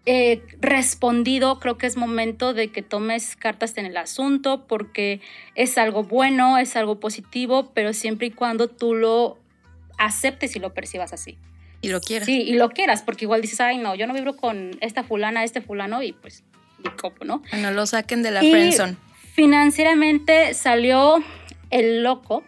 eh, 0.04 0.42
respondido, 0.60 1.58
creo 1.60 1.78
que 1.78 1.86
es 1.86 1.96
momento 1.96 2.52
de 2.52 2.68
que 2.68 2.82
tomes 2.82 3.36
cartas 3.36 3.78
en 3.78 3.86
el 3.86 3.96
asunto 3.96 4.66
porque 4.66 5.22
es 5.54 5.78
algo 5.78 6.02
bueno, 6.02 6.58
es 6.58 6.76
algo 6.76 7.00
positivo, 7.00 7.70
pero 7.72 7.94
siempre 7.94 8.26
y 8.26 8.30
cuando 8.32 8.68
tú 8.68 8.94
lo 8.94 9.38
aceptes 9.98 10.56
y 10.56 10.58
lo 10.60 10.72
percibas 10.74 11.12
así. 11.12 11.38
Y 11.80 11.88
lo 11.90 12.00
quieras. 12.00 12.26
Sí, 12.26 12.42
y 12.42 12.54
lo 12.54 12.70
quieras, 12.70 13.02
porque 13.02 13.24
igual 13.24 13.40
dices, 13.42 13.60
ay, 13.60 13.78
no, 13.78 13.94
yo 13.94 14.06
no 14.06 14.14
vibro 14.14 14.34
con 14.36 14.70
esta 14.80 15.04
fulana, 15.04 15.44
este 15.44 15.60
fulano, 15.60 16.02
y 16.02 16.12
pues, 16.12 16.42
ni 16.82 16.90
copo, 16.90 17.24
¿no? 17.24 17.42
No 17.60 17.70
lo 17.70 17.86
saquen 17.86 18.22
de 18.22 18.30
la 18.32 18.42
Y- 18.42 18.50
friendzone. 18.50 18.96
Financieramente 19.34 20.54
salió 20.54 21.22
el 21.70 22.02
loco, 22.02 22.42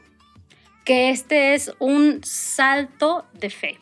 que 0.84 1.10
este 1.10 1.54
es 1.54 1.72
un 1.78 2.20
salto 2.24 3.24
de 3.32 3.50
fe. 3.50 3.78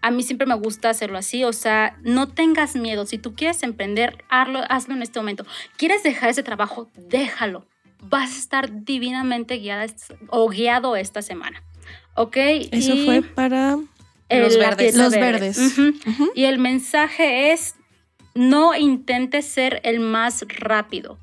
A 0.00 0.10
mí 0.10 0.22
siempre 0.22 0.46
me 0.46 0.54
gusta 0.54 0.90
hacerlo 0.90 1.16
así, 1.18 1.44
o 1.44 1.52
sea, 1.52 1.96
no 2.02 2.28
tengas 2.28 2.76
miedo. 2.76 3.06
Si 3.06 3.18
tú 3.18 3.34
quieres 3.34 3.62
emprender, 3.62 4.22
hazlo, 4.28 4.60
hazlo 4.68 4.94
en 4.94 5.02
este 5.02 5.18
momento. 5.18 5.46
¿Quieres 5.76 6.02
dejar 6.02 6.28
ese 6.30 6.42
trabajo? 6.42 6.90
Déjalo. 6.94 7.66
Vas 8.02 8.34
a 8.34 8.38
estar 8.38 8.84
divinamente 8.84 9.56
guiada 9.56 9.86
o 10.28 10.48
guiado 10.50 10.96
esta 10.96 11.22
semana. 11.22 11.62
¿Ok? 12.14 12.36
Eso 12.36 12.94
Y 12.94 13.04
fue 13.04 13.22
para 13.22 13.78
el- 14.28 14.42
Los 14.42 14.56
verdes. 14.58 14.94
Los 14.96 15.12
verde. 15.12 15.52
verdes. 15.52 15.74
Y 16.34 16.44
el 16.44 16.58
mensaje 16.58 17.52
es, 17.52 17.74
no 18.34 18.74
intentes 18.74 19.46
ser 19.46 19.80
el 19.84 20.00
más 20.00 20.44
rápido, 20.48 21.18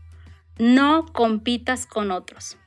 no 0.58 1.06
compitas 1.12 1.86
con 1.86 2.12
otros. 2.12 2.58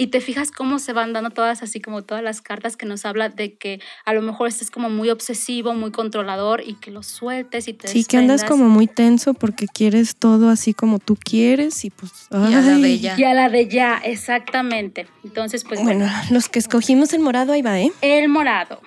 Y 0.00 0.06
te 0.06 0.22
fijas 0.22 0.50
cómo 0.50 0.78
se 0.78 0.94
van 0.94 1.12
dando 1.12 1.28
todas, 1.28 1.62
así 1.62 1.78
como 1.78 2.00
todas 2.00 2.24
las 2.24 2.40
cartas 2.40 2.78
que 2.78 2.86
nos 2.86 3.04
habla 3.04 3.28
de 3.28 3.56
que 3.56 3.82
a 4.06 4.14
lo 4.14 4.22
mejor 4.22 4.48
estés 4.48 4.70
como 4.70 4.88
muy 4.88 5.10
obsesivo, 5.10 5.74
muy 5.74 5.90
controlador 5.90 6.62
y 6.66 6.72
que 6.76 6.90
lo 6.90 7.02
sueltes 7.02 7.68
y 7.68 7.74
te 7.74 7.86
Sí, 7.86 8.06
que 8.06 8.16
andas 8.16 8.44
como 8.44 8.70
muy 8.70 8.86
tenso 8.86 9.34
porque 9.34 9.66
quieres 9.66 10.16
todo 10.16 10.48
así 10.48 10.72
como 10.72 11.00
tú 11.00 11.18
quieres 11.22 11.84
y 11.84 11.90
pues... 11.90 12.12
Y 12.30 12.34
a 12.34 12.62
la 12.62 12.78
de 12.78 12.88
ella. 12.88 13.14
Y 13.18 13.24
a 13.24 13.34
la 13.34 13.50
de 13.50 13.68
ya, 13.68 13.98
exactamente. 14.02 15.06
Entonces, 15.22 15.64
pues 15.64 15.82
bueno, 15.82 16.06
Bueno, 16.06 16.22
los 16.30 16.48
que 16.48 16.60
escogimos 16.60 17.12
el 17.12 17.20
morado, 17.20 17.52
ahí 17.52 17.60
va, 17.60 17.78
¿eh? 17.78 17.92
el 18.00 18.30
morado. 18.30 18.80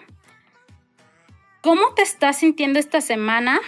¿Cómo 1.61 1.93
te 1.95 2.01
estás 2.01 2.39
sintiendo 2.39 2.79
esta 2.79 3.01
semana? 3.01 3.59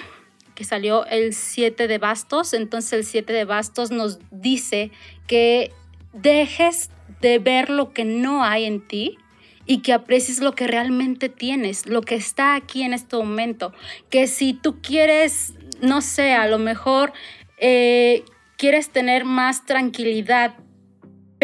Que 0.55 0.63
salió 0.63 1.05
el 1.05 1.35
7 1.35 1.88
de 1.88 1.99
bastos. 1.99 2.55
Entonces 2.55 2.93
el 2.93 3.05
7 3.05 3.31
de 3.31 3.45
bastos 3.45 3.91
nos 3.91 4.17
dice 4.31 4.89
que 5.27 5.72
dejes 6.11 6.89
de 7.22 7.40
ver 7.40 7.69
lo 7.69 7.94
que 7.94 8.06
no 8.06 8.44
hay 8.44 8.65
en 8.65 8.86
ti 8.86 9.18
y 9.65 9.80
que 9.82 9.94
aprecies 9.94 10.40
lo 10.40 10.53
que 10.53 10.68
realmente 10.68 11.30
tienes, 11.30 11.88
lo 11.88 12.02
que 12.02 12.15
está 12.15 12.56
aquí 12.56 12.84
en 12.84 12.94
este 12.94 13.15
momento. 13.15 13.73
Que 14.10 14.27
si 14.27 14.53
tú 14.53 14.82
quieres, 14.82 15.53
no 15.82 16.02
sé, 16.02 16.34
a 16.34 16.48
lo 16.48 16.60
mejor 16.60 17.14
eh, 17.57 18.23
quieres 18.57 18.90
tener 18.90 19.26
más 19.26 19.65
tranquilidad, 19.65 20.56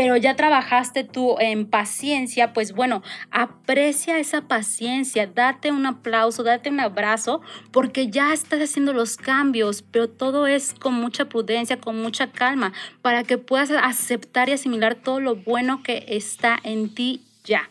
pero 0.02 0.18
ya 0.18 0.36
trabajaste 0.36 1.04
tú 1.04 1.36
en 1.38 1.68
paciencia, 1.68 2.54
pues 2.54 2.74
bueno, 2.74 3.04
aprecia 3.30 4.18
esa 4.18 4.42
paciencia, 4.48 5.28
date 5.28 5.72
un 5.72 5.86
aplauso, 5.86 6.42
date 6.42 6.72
un 6.72 6.80
abrazo, 6.80 7.42
porque 7.70 8.08
ya 8.08 8.34
estás 8.34 8.62
haciendo 8.62 8.94
los 8.94 9.16
cambios, 9.16 9.84
pero 9.84 10.10
todo 10.10 10.48
es 10.48 10.74
con 10.74 10.96
mucha 10.96 11.26
prudencia, 11.26 11.80
con 11.80 12.02
mucha 12.02 12.32
calma, 12.32 12.74
para 13.04 13.22
que 13.22 13.38
puedas 13.38 13.70
aceptar 13.70 14.50
y 14.50 14.54
asimilar 14.54 14.96
todo 14.96 15.20
lo 15.20 15.36
bueno 15.36 15.84
que 15.84 16.04
está 16.08 16.58
en 16.64 16.96
ti 16.96 17.22
ya, 17.44 17.70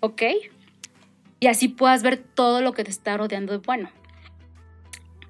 ¿ok? 0.00 0.24
Y 1.40 1.46
así 1.46 1.68
puedas 1.68 2.02
ver 2.02 2.18
todo 2.18 2.60
lo 2.60 2.74
que 2.74 2.84
te 2.84 2.90
está 2.90 3.16
rodeando 3.16 3.54
de 3.54 3.60
bueno. 3.64 3.88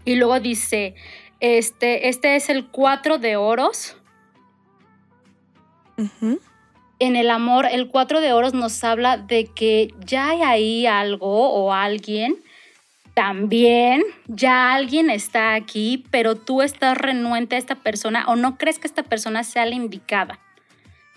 Y 0.04 0.16
luego 0.16 0.40
dice, 0.40 0.96
este, 1.38 2.08
este 2.08 2.34
es 2.34 2.50
el 2.50 2.66
cuatro 2.66 3.18
de 3.18 3.36
oros. 3.36 3.96
En 6.98 7.16
el 7.16 7.30
amor, 7.30 7.66
el 7.70 7.88
cuatro 7.88 8.20
de 8.20 8.32
oros 8.32 8.54
nos 8.54 8.84
habla 8.84 9.16
de 9.16 9.46
que 9.46 9.92
ya 10.04 10.30
hay 10.30 10.42
ahí 10.42 10.86
algo 10.86 11.50
o 11.50 11.72
alguien. 11.72 12.36
También 13.14 14.02
ya 14.26 14.72
alguien 14.72 15.10
está 15.10 15.54
aquí, 15.54 16.04
pero 16.10 16.36
tú 16.36 16.62
estás 16.62 16.96
renuente 16.96 17.56
a 17.56 17.58
esta 17.58 17.74
persona 17.74 18.24
o 18.28 18.36
no 18.36 18.56
crees 18.56 18.78
que 18.78 18.86
esta 18.86 19.02
persona 19.02 19.44
sea 19.44 19.66
la 19.66 19.74
indicada. 19.74 20.38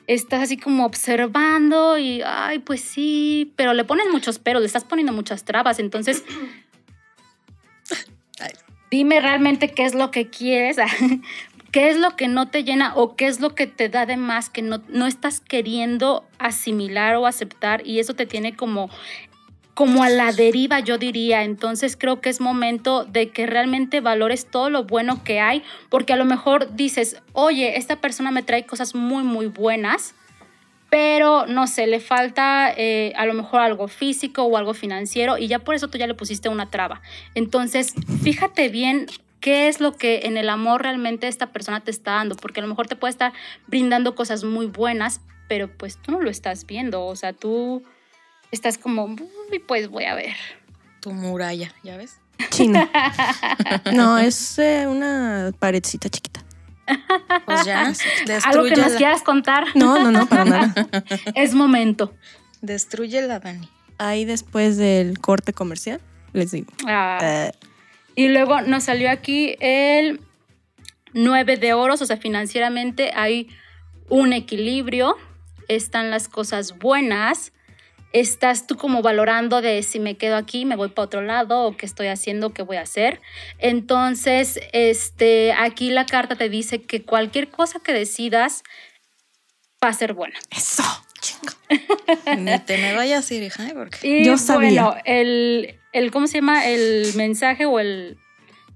Estás 0.07 0.44
así 0.44 0.57
como 0.57 0.86
observando 0.86 1.98
y, 1.98 2.22
ay, 2.26 2.60
pues 2.60 2.82
sí, 2.82 3.53
pero 3.56 3.74
le 3.74 3.86
pones 3.86 4.07
muchos 4.12 4.40
peros, 4.40 4.62
le 4.62 4.68
estás 4.68 4.84
poniendo 4.84 5.14
muchas 5.14 5.45
trabas. 5.45 5.80
Entonces, 5.80 6.24
dime 8.91 9.20
realmente 9.22 9.70
qué 9.70 9.86
es 9.86 9.95
lo 9.95 10.12
que 10.12 10.30
quieres, 10.30 10.78
qué 11.76 11.89
es 11.89 11.97
lo 11.97 12.15
que 12.15 12.30
no 12.30 12.47
te 12.47 12.64
llena 12.64 12.93
o 12.95 13.18
qué 13.18 13.27
es 13.27 13.41
lo 13.41 13.53
que 13.53 13.68
te 13.68 13.89
da 13.89 14.06
de 14.06 14.15
más 14.15 14.49
que 14.49 14.61
no, 14.61 14.81
no 14.88 15.07
estás 15.07 15.41
queriendo 15.41 16.23
asimilar 16.39 17.18
o 17.18 17.27
aceptar 17.27 17.85
y 17.85 17.99
eso 17.99 18.14
te 18.14 18.26
tiene 18.26 18.56
como 18.56 18.89
como 19.73 20.03
a 20.03 20.10
la 20.10 20.31
deriva, 20.31 20.80
yo 20.80 20.97
diría. 20.97 21.43
Entonces 21.43 21.97
creo 21.97 22.22
que 22.22 22.30
es 22.30 22.39
momento 22.39 23.03
de 23.03 23.31
que 23.31 23.45
realmente 23.45 23.99
valores 23.99 24.45
todo 24.45 24.69
lo 24.69 24.85
bueno 24.85 25.22
que 25.26 25.41
hay, 25.41 25.64
porque 25.89 26.14
a 26.14 26.15
lo 26.15 26.23
mejor 26.23 26.77
dices, 26.77 27.22
oye, 27.34 27.77
esta 27.77 27.99
persona 27.99 28.31
me 28.31 28.41
trae 28.41 28.65
cosas 28.65 28.95
muy, 28.95 29.26
muy 29.26 29.47
buenas, 29.47 30.15
pero 30.89 31.45
no 31.45 31.68
sé, 31.68 31.88
le 31.88 31.99
falta 31.99 32.72
eh, 32.77 33.11
a 33.18 33.26
lo 33.26 33.34
mejor 33.34 33.60
algo 33.60 33.89
físico 33.89 34.43
o 34.43 34.56
algo 34.56 34.73
financiero 34.73 35.38
y 35.38 35.47
ya 35.47 35.60
por 35.60 35.76
eso 35.76 35.89
tú 35.89 35.97
ya 35.97 36.07
le 36.07 36.14
pusiste 36.14 36.47
una 36.47 36.69
traba. 36.69 37.02
Entonces, 37.34 37.95
fíjate 38.23 38.69
bien 38.69 39.07
qué 39.45 39.67
es 39.67 39.80
lo 39.80 39.95
que 39.95 40.22
en 40.23 40.38
el 40.38 40.49
amor 40.49 40.81
realmente 40.81 41.27
esta 41.27 41.51
persona 41.51 41.80
te 41.80 41.91
está 41.91 42.13
dando, 42.13 42.35
porque 42.35 42.61
a 42.61 42.63
lo 42.63 42.67
mejor 42.67 42.88
te 42.88 42.95
puede 42.95 43.11
estar 43.11 43.31
brindando 43.67 44.15
cosas 44.15 44.43
muy 44.43 44.65
buenas, 44.65 45.22
pero 45.47 45.69
pues 45.69 45.97
tú 46.01 46.13
no 46.13 46.19
lo 46.19 46.31
estás 46.31 46.65
viendo, 46.65 47.05
o 47.05 47.15
sea, 47.15 47.31
tú 47.31 47.84
estás 48.49 48.80
como, 48.80 49.05
uy, 49.05 49.59
pues 49.59 49.88
voy 49.88 50.05
a 50.05 50.15
ver. 50.15 50.34
Tu 50.99 51.11
muralla, 51.11 51.72
¿ya 51.84 51.95
ves? 51.95 52.17
China. 52.49 52.89
No, 53.93 54.17
es 54.17 54.57
eh, 54.57 54.88
una 54.88 55.51
paredcita 55.59 56.09
chiquita. 56.09 56.43
Pues 57.45 57.65
ya, 57.65 57.93
¿Algo 58.45 58.63
que 58.63 58.76
nos 58.77 58.93
quieras 58.93 59.22
contar? 59.22 59.67
No, 59.76 59.99
no, 59.99 60.09
no, 60.09 60.26
para 60.26 60.45
nada. 60.45 60.73
es 61.35 61.53
momento. 61.53 62.15
Destruye 62.61 63.22
la 63.22 63.38
Dani. 63.38 63.69
Ahí 63.99 64.26
después 64.26 64.77
del 64.77 65.19
corte 65.19 65.53
comercial, 65.53 66.01
les 66.34 66.49
digo. 66.49 66.73
Ah. 66.88 67.19
Eh, 67.22 67.51
Y 68.15 68.29
luego 68.29 68.61
nos 68.61 68.83
salió 68.85 69.11
aquí 69.11 69.55
el 69.59 70.21
9 71.13 71.57
de 71.57 71.73
oros, 71.73 72.01
o 72.01 72.05
sea, 72.05 72.17
financieramente 72.17 73.11
hay 73.13 73.49
un 74.09 74.33
equilibrio, 74.33 75.17
están 75.67 76.11
las 76.11 76.27
cosas 76.27 76.77
buenas, 76.77 77.51
estás 78.13 78.67
tú 78.67 78.77
como 78.77 79.01
valorando 79.01 79.61
de 79.61 79.83
si 79.83 79.99
me 79.99 80.15
quedo 80.15 80.37
aquí, 80.37 80.65
me 80.65 80.75
voy 80.75 80.89
para 80.89 81.05
otro 81.05 81.21
lado 81.21 81.63
o 81.63 81.75
qué 81.75 81.85
estoy 81.85 82.07
haciendo, 82.07 82.53
qué 82.53 82.61
voy 82.61 82.77
a 82.77 82.81
hacer. 82.81 83.21
Entonces, 83.59 84.59
este, 84.71 85.53
aquí 85.53 85.89
la 85.89 86.05
carta 86.05 86.35
te 86.35 86.49
dice 86.49 86.81
que 86.81 87.03
cualquier 87.03 87.49
cosa 87.49 87.79
que 87.79 87.91
decidas 87.91 88.63
va 89.83 89.89
a 89.89 89.93
ser 89.93 90.13
buena. 90.13 90.39
Eso. 90.51 90.83
Ni 92.38 92.60
te 92.60 92.77
me 92.77 92.93
vayas 92.93 93.30
a 93.30 93.34
ir, 93.34 93.43
hija, 93.43 93.68
¿eh? 93.68 93.73
porque 93.73 93.97
Y 94.22 94.26
Yo 94.26 94.38
sabía. 94.38 94.84
bueno, 94.85 94.95
el, 95.06 95.80
el, 95.93 96.11
¿cómo 96.11 96.27
se 96.27 96.35
llama? 96.39 96.65
El 96.68 97.14
mensaje 97.15 97.65
o 97.65 97.80
el 97.80 98.18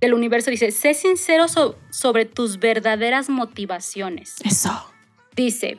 del 0.02 0.14
universo 0.14 0.50
dice, 0.52 0.72
sé 0.72 0.94
sincero 0.94 1.48
so- 1.48 1.78
sobre 1.90 2.26
tus 2.26 2.60
verdaderas 2.60 3.30
motivaciones. 3.30 4.36
Eso. 4.46 4.72
Dice, 5.36 5.78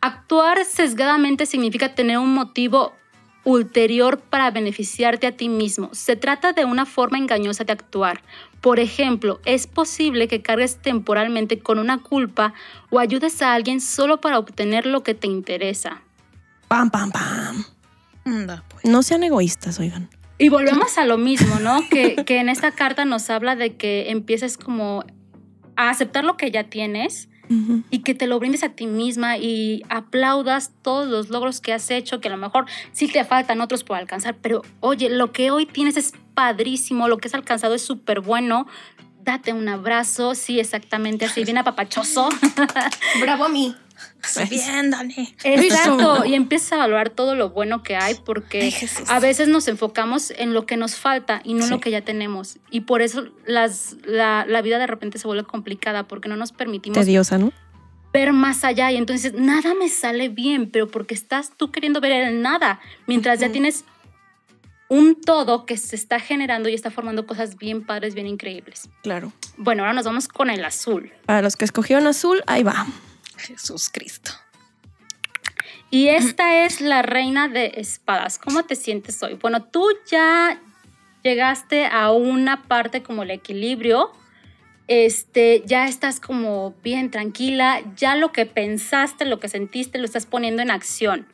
actuar 0.00 0.64
sesgadamente 0.64 1.46
significa 1.46 1.94
tener 1.94 2.18
un 2.18 2.32
motivo 2.34 2.94
ulterior 3.44 4.20
para 4.20 4.50
beneficiarte 4.50 5.26
a 5.26 5.32
ti 5.32 5.48
mismo. 5.48 5.90
Se 5.92 6.16
trata 6.16 6.52
de 6.52 6.64
una 6.64 6.86
forma 6.86 7.18
engañosa 7.18 7.64
de 7.64 7.72
actuar. 7.72 8.22
Por 8.60 8.78
ejemplo, 8.78 9.40
es 9.44 9.66
posible 9.66 10.28
que 10.28 10.42
cargues 10.42 10.76
temporalmente 10.76 11.58
con 11.58 11.78
una 11.78 11.98
culpa 11.98 12.52
o 12.90 12.98
ayudes 12.98 13.40
a 13.40 13.54
alguien 13.54 13.80
solo 13.80 14.20
para 14.20 14.38
obtener 14.38 14.86
lo 14.86 15.02
que 15.02 15.14
te 15.14 15.26
interesa. 15.26 16.02
Pam, 16.68 16.90
pam, 16.90 17.10
pam. 17.10 17.64
pues. 18.68 18.84
No 18.84 19.02
sean 19.02 19.22
egoístas, 19.22 19.80
oigan. 19.80 20.10
Y 20.36 20.48
volvemos 20.48 20.98
a 20.98 21.04
lo 21.04 21.18
mismo, 21.18 21.58
¿no? 21.60 21.80
Que, 21.90 22.16
que 22.24 22.38
en 22.38 22.48
esta 22.48 22.72
carta 22.72 23.04
nos 23.04 23.28
habla 23.30 23.56
de 23.56 23.76
que 23.76 24.10
empieces 24.10 24.56
como 24.56 25.04
a 25.76 25.88
aceptar 25.88 26.24
lo 26.24 26.36
que 26.36 26.50
ya 26.50 26.64
tienes 26.64 27.29
Y 27.90 27.98
que 28.04 28.14
te 28.14 28.28
lo 28.28 28.38
brindes 28.38 28.62
a 28.62 28.68
ti 28.68 28.86
misma 28.86 29.36
y 29.36 29.82
aplaudas 29.88 30.70
todos 30.82 31.08
los 31.08 31.30
logros 31.30 31.60
que 31.60 31.72
has 31.72 31.90
hecho, 31.90 32.20
que 32.20 32.28
a 32.28 32.30
lo 32.30 32.36
mejor 32.36 32.66
sí 32.92 33.08
te 33.08 33.24
faltan 33.24 33.60
otros 33.60 33.82
por 33.82 33.96
alcanzar, 33.96 34.36
pero 34.40 34.62
oye, 34.78 35.10
lo 35.10 35.32
que 35.32 35.50
hoy 35.50 35.66
tienes 35.66 35.96
es 35.96 36.12
padrísimo, 36.34 37.08
lo 37.08 37.18
que 37.18 37.26
has 37.26 37.34
alcanzado 37.34 37.74
es 37.74 37.82
súper 37.82 38.20
bueno. 38.20 38.68
Date 39.22 39.52
un 39.52 39.68
abrazo, 39.68 40.36
sí, 40.36 40.60
exactamente 40.60 41.24
así, 41.24 41.42
bien 41.44 41.58
apapachoso. 41.58 42.28
Bravo 43.20 43.44
a 43.44 43.48
mí. 43.48 43.74
Bien, 44.50 44.90
Dani. 44.90 45.34
Exacto, 45.44 46.24
y 46.24 46.34
empiezas 46.34 46.72
a 46.72 46.76
valorar 46.76 47.10
todo 47.10 47.34
lo 47.34 47.50
bueno 47.50 47.82
que 47.82 47.96
hay 47.96 48.14
porque 48.24 48.60
Ay, 48.62 48.74
a 49.08 49.18
veces 49.20 49.48
nos 49.48 49.66
enfocamos 49.68 50.30
en 50.36 50.52
lo 50.54 50.66
que 50.66 50.76
nos 50.76 50.96
falta 50.96 51.40
y 51.44 51.54
no 51.54 51.60
en 51.60 51.64
Sí. 51.66 51.70
lo 51.70 51.80
que 51.80 51.90
ya 51.90 52.02
tenemos. 52.02 52.58
Y 52.70 52.80
por 52.82 53.02
eso 53.02 53.24
las, 53.46 53.96
la, 54.04 54.44
la 54.46 54.62
vida 54.62 54.78
de 54.78 54.86
repente 54.86 55.18
se 55.18 55.26
vuelve 55.26 55.44
complicada 55.44 56.06
porque 56.06 56.28
no 56.28 56.36
nos 56.36 56.52
permitimos 56.52 56.98
Tediosa, 56.98 57.38
¿no? 57.38 57.52
ver 58.12 58.32
más 58.32 58.64
allá 58.64 58.90
y 58.90 58.96
entonces 58.96 59.34
nada 59.34 59.72
me 59.74 59.88
sale 59.88 60.28
bien, 60.28 60.68
pero 60.70 60.88
porque 60.88 61.14
estás 61.14 61.52
tú 61.56 61.70
queriendo 61.70 62.00
ver 62.00 62.10
el 62.10 62.42
nada, 62.42 62.80
mientras 63.06 63.38
ya 63.38 63.46
Ujú. 63.46 63.52
tienes 63.52 63.84
un 64.88 65.20
todo 65.20 65.64
que 65.64 65.76
se 65.76 65.94
está 65.94 66.18
generando 66.18 66.68
y 66.68 66.74
está 66.74 66.90
formando 66.90 67.24
cosas 67.24 67.56
bien 67.56 67.84
padres, 67.86 68.16
bien 68.16 68.26
increíbles. 68.26 68.88
Claro. 69.04 69.32
Bueno, 69.56 69.84
ahora 69.84 69.92
nos 69.92 70.04
vamos 70.06 70.26
con 70.26 70.50
el 70.50 70.64
azul. 70.64 71.12
Para 71.26 71.40
los 71.42 71.54
que 71.56 71.64
escogieron 71.64 72.08
azul, 72.08 72.42
ahí 72.48 72.64
va. 72.64 72.84
Jesús 73.40 73.90
Cristo. 73.90 74.32
Y 75.90 76.08
esta 76.08 76.64
es 76.64 76.80
la 76.80 77.02
reina 77.02 77.48
de 77.48 77.72
espadas. 77.76 78.38
¿Cómo 78.38 78.64
te 78.64 78.76
sientes 78.76 79.20
hoy? 79.22 79.34
Bueno, 79.34 79.64
tú 79.64 79.84
ya 80.08 80.60
llegaste 81.22 81.86
a 81.86 82.12
una 82.12 82.62
parte 82.62 83.02
como 83.02 83.24
el 83.24 83.30
equilibrio. 83.32 84.12
Este, 84.86 85.62
ya 85.66 85.86
estás 85.86 86.20
como 86.20 86.74
bien 86.82 87.10
tranquila, 87.10 87.80
ya 87.96 88.16
lo 88.16 88.32
que 88.32 88.46
pensaste, 88.46 89.24
lo 89.24 89.40
que 89.40 89.48
sentiste, 89.48 89.98
lo 89.98 90.04
estás 90.04 90.26
poniendo 90.26 90.62
en 90.62 90.70
acción. 90.70 91.26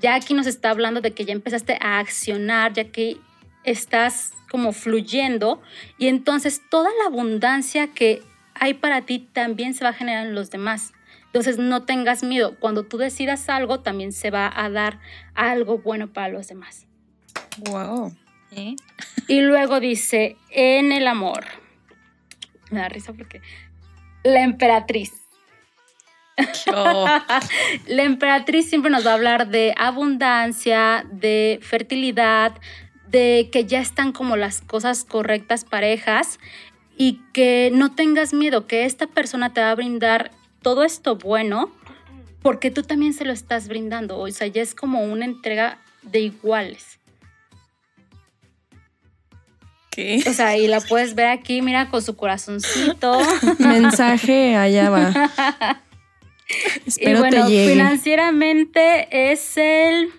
Ya 0.00 0.14
aquí 0.14 0.34
nos 0.34 0.46
está 0.46 0.70
hablando 0.70 1.00
de 1.00 1.12
que 1.12 1.24
ya 1.24 1.32
empezaste 1.32 1.78
a 1.80 1.98
accionar, 1.98 2.72
ya 2.72 2.84
que 2.84 3.18
estás 3.64 4.32
como 4.50 4.72
fluyendo 4.72 5.60
y 5.98 6.08
entonces 6.08 6.62
toda 6.70 6.90
la 7.02 7.08
abundancia 7.08 7.88
que 7.88 8.22
hay 8.54 8.74
para 8.74 9.02
ti 9.02 9.28
también 9.32 9.74
se 9.74 9.84
va 9.84 9.90
a 9.90 9.94
generar 9.94 10.26
en 10.26 10.34
los 10.34 10.50
demás. 10.50 10.92
Entonces 11.28 11.58
no 11.58 11.84
tengas 11.84 12.22
miedo, 12.22 12.56
cuando 12.58 12.84
tú 12.84 12.96
decidas 12.96 13.48
algo 13.48 13.80
también 13.80 14.12
se 14.12 14.30
va 14.30 14.50
a 14.54 14.70
dar 14.70 14.98
algo 15.34 15.78
bueno 15.78 16.12
para 16.12 16.28
los 16.28 16.48
demás. 16.48 16.86
Wow. 17.70 18.16
¿Eh? 18.50 18.76
Y 19.26 19.42
luego 19.42 19.78
dice, 19.78 20.36
en 20.50 20.90
el 20.90 21.06
amor. 21.06 21.44
Me 22.70 22.80
da 22.80 22.88
risa 22.88 23.12
porque 23.12 23.42
la 24.24 24.42
emperatriz. 24.42 25.12
La 27.88 28.04
emperatriz 28.04 28.68
siempre 28.68 28.92
nos 28.92 29.04
va 29.04 29.10
a 29.10 29.14
hablar 29.14 29.48
de 29.48 29.74
abundancia, 29.76 31.04
de 31.10 31.58
fertilidad, 31.62 32.52
de 33.08 33.48
que 33.50 33.64
ya 33.64 33.80
están 33.80 34.12
como 34.12 34.36
las 34.36 34.60
cosas 34.60 35.04
correctas 35.04 35.64
parejas 35.64 36.38
y 36.96 37.20
que 37.32 37.70
no 37.72 37.92
tengas 37.92 38.34
miedo, 38.34 38.68
que 38.68 38.84
esta 38.84 39.08
persona 39.08 39.52
te 39.52 39.60
va 39.60 39.72
a 39.72 39.74
brindar 39.74 40.30
todo 40.62 40.84
esto 40.84 41.16
bueno 41.16 41.70
porque 42.42 42.70
tú 42.70 42.82
también 42.82 43.14
se 43.14 43.24
lo 43.24 43.32
estás 43.32 43.68
brindando. 43.68 44.18
O 44.18 44.30
sea, 44.30 44.46
ya 44.46 44.62
es 44.62 44.74
como 44.74 45.02
una 45.02 45.24
entrega 45.24 45.78
de 46.02 46.20
iguales. 46.20 46.98
¿Qué? 49.90 50.22
O 50.26 50.32
sea, 50.32 50.56
y 50.56 50.68
la 50.68 50.80
puedes 50.80 51.14
ver 51.14 51.26
aquí, 51.26 51.60
mira, 51.62 51.90
con 51.90 52.02
su 52.02 52.16
corazoncito. 52.16 53.20
Mensaje, 53.58 54.56
allá 54.56 54.90
va. 54.90 55.82
Espero 56.86 57.18
y 57.18 57.20
bueno, 57.20 57.44
te 57.44 57.50
llegue. 57.52 57.72
financieramente 57.72 59.32
es 59.32 59.56
el 59.56 60.10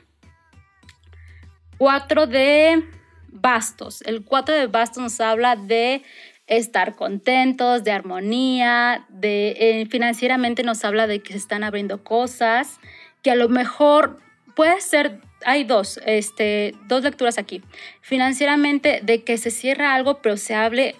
4 1.77 2.27
de 2.27 2.83
bastos. 3.29 4.01
El 4.03 4.23
4 4.23 4.53
de 4.53 4.67
bastos 4.67 5.01
nos 5.01 5.19
habla 5.21 5.55
de 5.55 6.03
estar 6.49 6.95
contentos, 6.95 7.83
de 7.83 7.91
armonía, 7.91 9.05
de 9.09 9.55
eh, 9.59 9.85
financieramente 9.85 10.63
nos 10.63 10.83
habla 10.83 11.07
de 11.07 11.19
que 11.21 11.33
se 11.33 11.37
están 11.37 11.63
abriendo 11.63 12.03
cosas, 12.03 12.79
que 13.21 13.31
a 13.31 13.35
lo 13.35 13.49
mejor 13.49 14.19
puede 14.55 14.81
ser, 14.81 15.19
hay 15.45 15.63
dos, 15.63 15.99
este, 16.05 16.73
dos 16.87 17.03
lecturas 17.03 17.37
aquí. 17.37 17.61
Financieramente 18.01 18.99
de 19.03 19.23
que 19.23 19.37
se 19.37 19.51
cierra 19.51 19.93
algo, 19.93 20.21
pero 20.21 20.37
se 20.37 20.55
abre, 20.55 20.95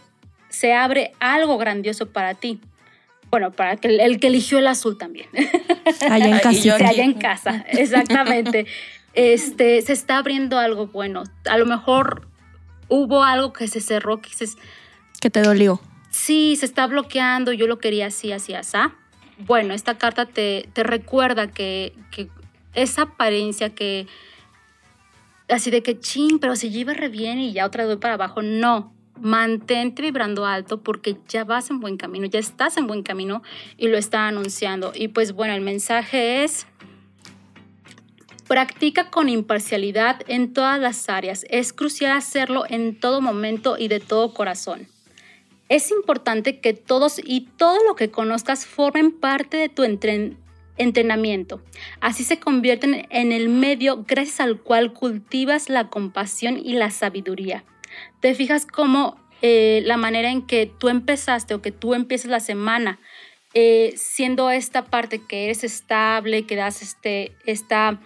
se 0.49 0.73
abre 0.73 1.13
algo 1.19 1.57
grandioso 1.57 2.11
para 2.11 2.35
ti. 2.35 2.61
Bueno, 3.31 3.51
para 3.51 3.76
que 3.76 3.88
el, 3.88 3.99
el 3.99 4.19
que 4.19 4.27
eligió 4.27 4.59
el 4.59 4.67
azul 4.67 4.97
también. 4.97 5.27
Allá 6.09 6.27
en 6.27 6.34
aquí. 6.47 6.69
haya 6.69 7.03
en 7.03 7.13
casa, 7.13 7.65
exactamente. 7.69 8.67
Este, 9.13 9.81
se 9.81 9.93
está 9.93 10.17
abriendo 10.17 10.59
algo 10.59 10.88
bueno. 10.88 11.23
A 11.49 11.57
lo 11.57 11.65
mejor 11.65 12.27
hubo 12.88 13.23
algo 13.23 13.51
que 13.51 13.67
se 13.67 13.81
cerró, 13.81 14.21
que 14.21 14.30
dices, 14.30 14.57
Que 15.19 15.29
te 15.29 15.41
dolió. 15.41 15.81
sí, 16.11 16.55
se 16.55 16.65
está 16.65 16.87
bloqueando, 16.87 17.53
yo 17.53 17.67
lo 17.67 17.79
quería 17.79 18.07
así, 18.07 18.31
así, 18.31 18.53
así. 18.53 18.77
Bueno, 19.45 19.73
esta 19.73 19.97
carta 19.97 20.25
te, 20.25 20.69
te 20.73 20.83
recuerda 20.83 21.47
que, 21.47 21.93
que 22.11 22.29
esa 22.73 23.03
apariencia 23.03 23.69
que, 23.69 24.07
así 25.47 25.71
de 25.71 25.81
que, 25.83 25.99
ching, 25.99 26.39
pero 26.39 26.55
se 26.55 26.69
lleva 26.69 26.93
re 26.93 27.09
bien 27.09 27.39
y 27.39 27.53
ya 27.53 27.65
otra 27.65 27.83
vez 27.83 27.95
voy 27.95 28.01
para 28.01 28.15
abajo, 28.15 28.41
no. 28.41 28.93
Mantente 29.21 30.01
vibrando 30.01 30.45
alto 30.45 30.81
porque 30.81 31.17
ya 31.27 31.43
vas 31.43 31.69
en 31.69 31.81
buen 31.81 31.97
camino, 31.97 32.25
ya 32.25 32.39
estás 32.39 32.77
en 32.77 32.87
buen 32.87 33.03
camino 33.03 33.43
y 33.77 33.89
lo 33.89 33.97
está 33.97 34.27
anunciando. 34.27 34.93
Y 34.95 35.09
pues 35.09 35.33
bueno, 35.33 35.53
el 35.53 35.61
mensaje 35.61 36.43
es, 36.45 36.65
practica 38.47 39.11
con 39.11 39.27
imparcialidad 39.27 40.21
en 40.27 40.53
todas 40.53 40.79
las 40.79 41.09
áreas. 41.09 41.45
Es 41.49 41.73
crucial 41.73 42.13
hacerlo 42.13 42.63
en 42.69 42.99
todo 42.99 43.19
momento 43.19 43.77
y 43.77 43.89
de 43.89 43.99
todo 43.99 44.33
corazón. 44.33 44.87
Es 45.69 45.91
importante 45.91 46.59
que 46.59 46.73
todos 46.73 47.21
y 47.23 47.41
todo 47.57 47.83
lo 47.83 47.95
que 47.95 48.11
conozcas 48.11 48.65
formen 48.65 49.11
parte 49.11 49.57
de 49.57 49.69
tu 49.69 49.83
entren- 49.83 50.35
entrenamiento. 50.77 51.61
Así 52.01 52.23
se 52.23 52.39
convierten 52.39 53.05
en 53.09 53.31
el 53.31 53.49
medio 53.49 54.03
gracias 54.07 54.39
al 54.39 54.59
cual 54.59 54.93
cultivas 54.93 55.69
la 55.69 55.89
compasión 55.89 56.57
y 56.57 56.73
la 56.73 56.89
sabiduría. 56.89 57.63
Te 58.19 58.33
fijas 58.33 58.65
cómo 58.65 59.19
eh, 59.41 59.81
la 59.85 59.97
manera 59.97 60.31
en 60.31 60.45
que 60.45 60.65
tú 60.65 60.89
empezaste 60.89 61.53
o 61.53 61.61
que 61.61 61.71
tú 61.71 61.93
empiezas 61.93 62.31
la 62.31 62.39
semana, 62.39 62.99
eh, 63.53 63.93
siendo 63.95 64.51
esta 64.51 64.85
parte 64.85 65.21
que 65.25 65.45
eres 65.45 65.63
estable, 65.63 66.45
que 66.45 66.55
das 66.55 66.81
este, 66.81 67.31
esta 67.45 67.99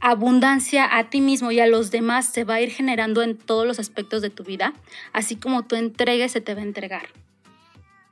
abundancia 0.00 0.96
a 0.98 1.10
ti 1.10 1.20
mismo 1.20 1.50
y 1.50 1.60
a 1.60 1.66
los 1.66 1.90
demás, 1.90 2.26
se 2.26 2.44
va 2.44 2.54
a 2.54 2.60
ir 2.60 2.70
generando 2.70 3.22
en 3.22 3.36
todos 3.36 3.66
los 3.66 3.78
aspectos 3.78 4.22
de 4.22 4.30
tu 4.30 4.44
vida, 4.44 4.72
así 5.12 5.36
como 5.36 5.64
tú 5.64 5.76
entregues, 5.76 6.32
se 6.32 6.40
te 6.40 6.54
va 6.54 6.60
a 6.60 6.64
entregar. 6.64 7.08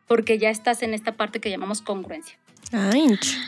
Porque 0.06 0.38
ya 0.38 0.50
estás 0.50 0.82
en 0.82 0.94
esta 0.94 1.12
parte 1.12 1.40
que 1.40 1.50
llamamos 1.50 1.82
congruencia. 1.82 2.36
Ay, 2.72 3.16
ch. 3.18 3.38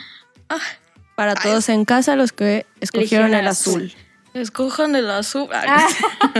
Para 1.15 1.35
todos 1.35 1.69
en 1.69 1.85
casa, 1.85 2.15
los 2.15 2.31
que 2.31 2.65
escogieron 2.81 3.33
el 3.33 3.47
azul. 3.47 3.85
azul. 3.85 4.41
Escojan 4.41 4.95
el 4.95 5.09
azul. 5.09 5.49
Ah, 5.53 5.87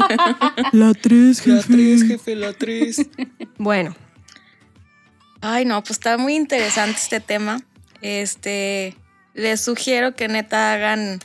La 0.71 0.93
3, 0.93 1.47
La 1.47 1.61
tres, 1.61 2.03
jefe, 2.03 2.35
la 2.35 2.53
tres. 2.53 3.07
Bueno, 3.57 3.95
Ay, 5.41 5.65
no, 5.65 5.81
pues 5.81 5.91
está 5.91 6.17
muy 6.17 6.35
interesante 6.35 6.97
este 6.97 7.19
tema. 7.19 7.61
Este, 8.01 8.95
les 9.33 9.61
sugiero 9.61 10.15
que 10.15 10.27
neta 10.27 10.73
hagan 10.73 11.19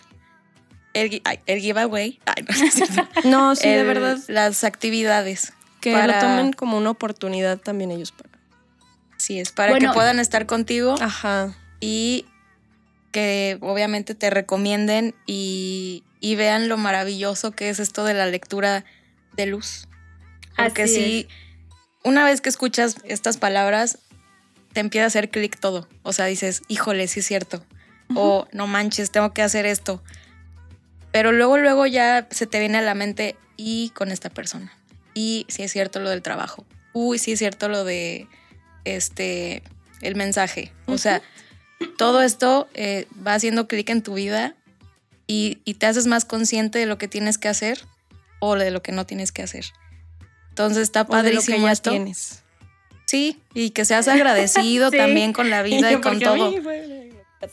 el, 0.94 1.60
giveaway. 1.60 2.20
Ay, 2.24 2.44
no, 2.48 2.56
no 2.58 2.64
es 2.66 2.74
cierto. 2.74 3.08
no, 3.24 3.56
sí, 3.56 3.68
de 3.68 3.82
verdad, 3.84 4.18
Las 4.28 4.64
actividades. 4.64 5.52
que 5.80 5.92
para- 5.92 6.06
lo 6.14 6.18
tomen 6.20 6.52
como 6.54 6.78
una 6.78 6.90
oportunidad 6.90 7.58
también 7.58 7.90
ellos 7.90 8.12
para. 8.12 8.30
Sí, 9.18 9.38
es 9.38 9.52
para 9.52 9.70
Bueno. 9.72 9.90
que 9.90 9.94
puedan 9.94 10.18
estar 10.18 10.46
contigo 10.46 10.94
Ajá. 11.00 11.54
y 11.80 12.26
que 13.12 13.58
obviamente 13.60 14.14
te 14.14 14.28
recomienden 14.30 15.14
y, 15.26 16.02
y 16.20 16.34
vean 16.36 16.68
lo 16.68 16.76
maravilloso 16.76 17.52
que 17.52 17.68
es 17.70 17.78
esto 17.80 18.04
de 18.04 18.14
la 18.14 18.26
lectura 18.26 18.84
de 19.34 19.46
luz. 19.46 19.86
Porque 20.56 20.84
Así 20.84 20.94
sí, 20.94 21.28
una 22.02 22.24
vez 22.24 22.40
que 22.40 22.48
escuchas 22.48 22.96
estas 23.04 23.36
palabras, 23.36 23.98
te 24.72 24.80
empieza 24.80 25.04
a 25.04 25.06
hacer 25.08 25.30
clic 25.30 25.58
todo. 25.58 25.88
O 26.02 26.12
sea, 26.12 26.26
dices, 26.26 26.62
híjole, 26.68 27.06
sí 27.08 27.20
es 27.20 27.26
cierto. 27.26 27.64
O 28.14 28.46
no 28.52 28.66
manches, 28.66 29.10
tengo 29.10 29.32
que 29.32 29.42
hacer 29.42 29.64
esto. 29.66 30.02
Pero 31.14 31.30
luego, 31.30 31.58
luego 31.58 31.86
ya 31.86 32.26
se 32.32 32.48
te 32.48 32.58
viene 32.58 32.78
a 32.78 32.82
la 32.82 32.94
mente 32.96 33.36
y 33.56 33.90
con 33.90 34.10
esta 34.10 34.30
persona. 34.30 34.76
Y 35.14 35.46
sí 35.48 35.62
es 35.62 35.70
cierto 35.70 36.00
lo 36.00 36.10
del 36.10 36.22
trabajo. 36.22 36.66
Uy, 36.92 37.20
sí 37.20 37.30
es 37.30 37.38
cierto 37.38 37.68
lo 37.68 37.84
de 37.84 38.26
este 38.84 39.62
el 40.00 40.16
mensaje. 40.16 40.72
O 40.86 40.98
sea, 40.98 41.22
todo 41.98 42.20
esto 42.20 42.68
eh, 42.74 43.06
va 43.24 43.34
haciendo 43.34 43.68
clic 43.68 43.90
en 43.90 44.02
tu 44.02 44.14
vida 44.14 44.56
y, 45.28 45.58
y 45.64 45.74
te 45.74 45.86
haces 45.86 46.08
más 46.08 46.24
consciente 46.24 46.80
de 46.80 46.86
lo 46.86 46.98
que 46.98 47.06
tienes 47.06 47.38
que 47.38 47.46
hacer 47.46 47.84
o 48.40 48.56
de 48.56 48.72
lo 48.72 48.82
que 48.82 48.90
no 48.90 49.06
tienes 49.06 49.30
que 49.30 49.42
hacer. 49.42 49.66
Entonces 50.48 50.82
está 50.82 51.02
O 51.02 51.04
de 51.04 51.10
lo 51.10 51.22
que 51.22 51.36
padrísimo 51.36 51.66
ya 51.68 51.72
esto. 51.72 51.90
tienes. 51.90 52.42
Sí, 53.06 53.40
y 53.54 53.70
que 53.70 53.84
seas 53.84 54.08
agradecido 54.08 54.90
Sí. 54.90 54.96
también 54.96 55.32
con 55.32 55.48
la 55.48 55.62
vida 55.62 55.92
y, 55.92 56.00
con 56.00 56.18
todo. 56.18 56.50
mí 56.50 56.58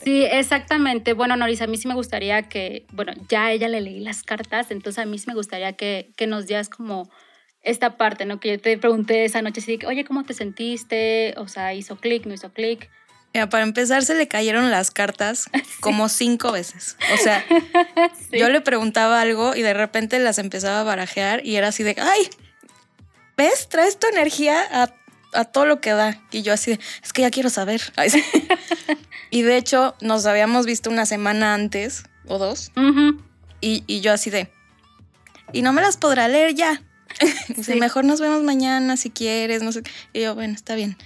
Sí, 0.02 0.24
exactamente. 0.24 1.12
Bueno, 1.12 1.36
Norisa, 1.36 1.64
a 1.64 1.66
mí 1.66 1.76
sí 1.76 1.86
me 1.86 1.94
gustaría 1.94 2.42
que, 2.44 2.86
bueno, 2.92 3.12
ya 3.28 3.46
a 3.46 3.52
ella 3.52 3.68
le 3.68 3.80
leí 3.80 4.00
las 4.00 4.22
cartas, 4.22 4.70
entonces 4.70 5.02
a 5.02 5.06
mí 5.06 5.18
sí 5.18 5.26
me 5.28 5.34
gustaría 5.34 5.74
que, 5.74 6.12
que 6.16 6.26
nos 6.26 6.46
dieras 6.46 6.68
como 6.68 7.10
esta 7.62 7.96
parte, 7.96 8.24
¿no? 8.24 8.40
Que 8.40 8.50
yo 8.52 8.60
te 8.60 8.76
pregunté 8.78 9.24
esa 9.24 9.42
noche, 9.42 9.60
así, 9.60 9.72
de 9.72 9.78
que, 9.78 9.86
oye, 9.86 10.04
¿cómo 10.04 10.24
te 10.24 10.34
sentiste? 10.34 11.34
O 11.36 11.46
sea, 11.48 11.74
hizo 11.74 11.96
clic, 11.96 12.26
no 12.26 12.34
hizo 12.34 12.52
clic. 12.52 12.88
Mira, 13.34 13.48
para 13.48 13.62
empezar, 13.62 14.02
se 14.04 14.14
le 14.14 14.28
cayeron 14.28 14.70
las 14.70 14.90
cartas 14.90 15.46
como 15.80 16.08
cinco 16.08 16.52
veces. 16.52 16.96
O 17.14 17.16
sea, 17.18 17.44
Sí. 18.30 18.38
yo 18.38 18.48
le 18.48 18.60
preguntaba 18.60 19.20
algo 19.20 19.54
y 19.54 19.62
de 19.62 19.74
repente 19.74 20.18
las 20.18 20.38
empezaba 20.38 20.80
a 20.80 20.84
barajear 20.84 21.44
y 21.46 21.56
era 21.56 21.68
así 21.68 21.82
de, 21.82 21.96
ay, 21.98 22.28
¿ves? 23.36 23.68
Traes 23.68 23.98
tu 23.98 24.06
energía 24.08 24.62
a, 24.70 24.94
a 25.32 25.44
todo 25.44 25.66
lo 25.66 25.80
que 25.80 25.90
da. 25.92 26.20
Y 26.30 26.42
yo 26.42 26.52
así 26.52 26.72
de, 26.72 26.80
es 27.02 27.12
que 27.12 27.22
ya 27.22 27.30
quiero 27.30 27.50
saber. 27.50 27.80
Y 29.30 29.40
de 29.42 29.56
hecho, 29.56 29.94
nos 30.02 30.26
habíamos 30.26 30.66
visto 30.66 30.90
una 30.90 31.06
semana 31.06 31.54
antes 31.54 32.02
o 32.26 32.36
dos 32.38 32.70
y, 33.62 33.82
y 33.86 34.00
yo 34.02 34.12
así 34.12 34.28
de, 34.28 34.52
y 35.54 35.62
no 35.62 35.72
me 35.72 35.80
las 35.80 35.96
podrá 35.96 36.28
leer 36.28 36.54
ya. 36.54 36.82
Dice, 37.56 37.76
mejor 37.76 38.04
nos 38.04 38.20
vemos 38.20 38.42
mañana 38.42 38.96
si 38.98 39.08
quieres, 39.08 39.62
no 39.62 39.72
sé. 39.72 39.82
Y 40.12 40.20
yo, 40.22 40.34
bueno, 40.34 40.52
está 40.54 40.74
bien. 40.74 40.98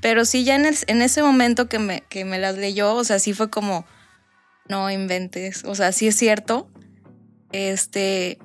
Pero 0.00 0.24
sí, 0.24 0.42
ya 0.42 0.56
en, 0.56 0.66
el- 0.66 0.76
en 0.88 1.00
ese 1.00 1.22
momento 1.22 1.68
que 1.68 1.78
me, 1.78 2.02
que 2.08 2.24
me 2.24 2.38
las 2.40 2.56
leyó, 2.56 2.92
o 2.94 3.04
sea, 3.04 3.20
sí 3.20 3.34
fue 3.34 3.50
como, 3.50 3.86
no 4.68 4.90
inventes. 4.90 5.62
O 5.64 5.76
sea, 5.76 5.92
sí 5.92 6.08
es 6.08 6.16
cierto. 6.16 6.68
Este, 7.52 8.38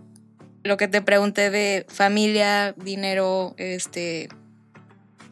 lo 0.64 0.78
que 0.78 0.88
te 0.88 1.02
pregunté 1.02 1.50
de 1.50 1.86
familia, 1.90 2.74
dinero, 2.78 3.56
este, 3.58 4.30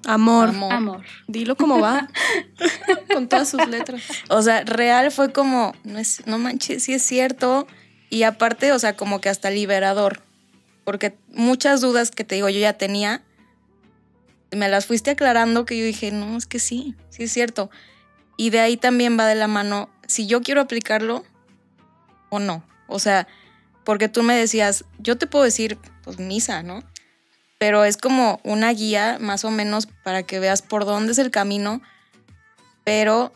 Amor. 0.05 0.49
amor. 0.49 0.73
Amor. 0.73 1.01
Dilo 1.27 1.55
como 1.55 1.79
va. 1.79 2.09
Con 3.13 3.27
todas 3.27 3.49
sus 3.49 3.67
letras. 3.67 4.01
O 4.29 4.41
sea, 4.41 4.63
real 4.63 5.11
fue 5.11 5.31
como, 5.31 5.73
no, 5.83 5.99
es, 5.99 6.25
no 6.27 6.37
manches, 6.37 6.83
sí 6.83 6.93
es 6.93 7.03
cierto. 7.03 7.67
Y 8.09 8.23
aparte, 8.23 8.71
o 8.71 8.79
sea, 8.79 8.95
como 8.95 9.21
que 9.21 9.29
hasta 9.29 9.49
liberador. 9.49 10.21
Porque 10.83 11.17
muchas 11.29 11.81
dudas 11.81 12.11
que 12.11 12.23
te 12.23 12.35
digo 12.35 12.49
yo 12.49 12.59
ya 12.59 12.73
tenía, 12.73 13.23
me 14.51 14.69
las 14.69 14.85
fuiste 14.85 15.11
aclarando 15.11 15.65
que 15.65 15.77
yo 15.77 15.85
dije, 15.85 16.11
no, 16.11 16.37
es 16.37 16.45
que 16.45 16.59
sí, 16.59 16.95
sí 17.09 17.23
es 17.23 17.31
cierto. 17.31 17.69
Y 18.37 18.49
de 18.49 18.59
ahí 18.59 18.77
también 18.77 19.17
va 19.17 19.25
de 19.25 19.35
la 19.35 19.47
mano 19.47 19.89
si 20.07 20.27
yo 20.27 20.41
quiero 20.41 20.61
aplicarlo 20.61 21.23
o 22.29 22.39
no. 22.39 22.63
O 22.87 22.99
sea, 22.99 23.27
porque 23.83 24.09
tú 24.09 24.23
me 24.23 24.35
decías, 24.35 24.85
yo 24.99 25.17
te 25.17 25.27
puedo 25.27 25.45
decir, 25.45 25.77
pues 26.03 26.19
misa, 26.19 26.63
¿no? 26.63 26.83
Pero 27.63 27.85
es 27.85 27.95
como 27.95 28.41
una 28.43 28.73
guía 28.73 29.19
más 29.21 29.45
o 29.45 29.49
menos 29.49 29.87
para 30.03 30.23
que 30.23 30.37
veas 30.41 30.61
por 30.61 30.83
dónde 30.83 31.13
es 31.13 31.17
el 31.17 31.31
camino, 31.31 31.81
pero 32.83 33.31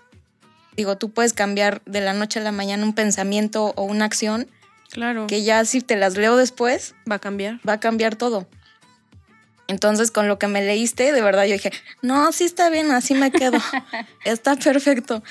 digo, 0.76 0.98
tú 0.98 1.12
puedes 1.12 1.32
cambiar 1.32 1.82
de 1.86 2.02
la 2.02 2.12
noche 2.12 2.42
a 2.42 2.44
la 2.44 2.52
mañana 2.52 2.84
un 2.84 2.92
pensamiento 2.92 3.72
o 3.78 3.84
una 3.84 4.04
acción 4.04 4.50
Claro. 4.92 5.28
que 5.28 5.44
ya 5.44 5.64
si 5.64 5.80
te 5.80 5.96
las 5.96 6.18
leo 6.18 6.36
después 6.36 6.94
va 7.10 7.16
a 7.16 7.20
cambiar. 7.20 7.62
va 7.66 7.72
a 7.72 7.80
cambiar 7.80 8.18
todo. 8.18 8.50
Entonces, 9.70 10.12
con 10.12 10.28
lo 10.28 10.38
que 10.38 10.48
me 10.48 10.62
leíste, 10.62 11.14
de 11.14 11.22
verdad 11.22 11.46
yo 11.46 11.54
dije, 11.54 11.72
no, 12.02 12.30
sí 12.34 12.44
está 12.44 12.70
bien, 12.70 12.92
así 12.92 13.14
me 13.14 13.32
quedo. 13.32 13.58
está 14.26 14.58
perfecto. 14.58 15.24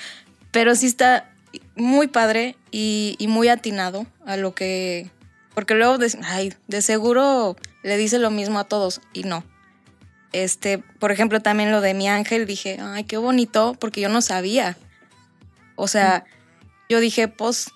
Pero 0.53 0.75
sí 0.75 0.87
está 0.87 1.29
muy 1.75 2.07
padre 2.07 2.57
y, 2.71 3.15
y 3.19 3.29
muy 3.29 3.49
atinado 3.49 4.07
a 4.25 4.39
lo 4.39 4.55
que... 4.55 5.11
Porque 5.57 5.73
luego, 5.73 5.97
de, 5.97 6.13
ay, 6.23 6.53
de 6.67 6.83
seguro 6.83 7.57
le 7.83 7.97
dice 7.97 8.19
lo 8.19 8.31
mismo 8.31 8.59
a 8.59 8.65
todos 8.65 9.01
y 9.15 9.23
no. 9.23 9.43
Este, 10.33 10.77
por 10.77 11.13
ejemplo, 11.13 11.41
también 11.41 11.73
lo 11.73 11.81
de 11.81 11.95
mi 11.95 12.11
ángel, 12.11 12.45
dije, 12.45 12.77
ay, 12.79 13.05
qué 13.05 13.17
bonito, 13.17 13.75
porque 13.81 14.03
yo 14.03 14.11
no 14.11 14.21
sabía. 14.21 14.77
O 15.75 15.89
sea, 15.89 16.27
yo 16.91 17.01
dije, 17.01 17.29
pues, 17.29 17.71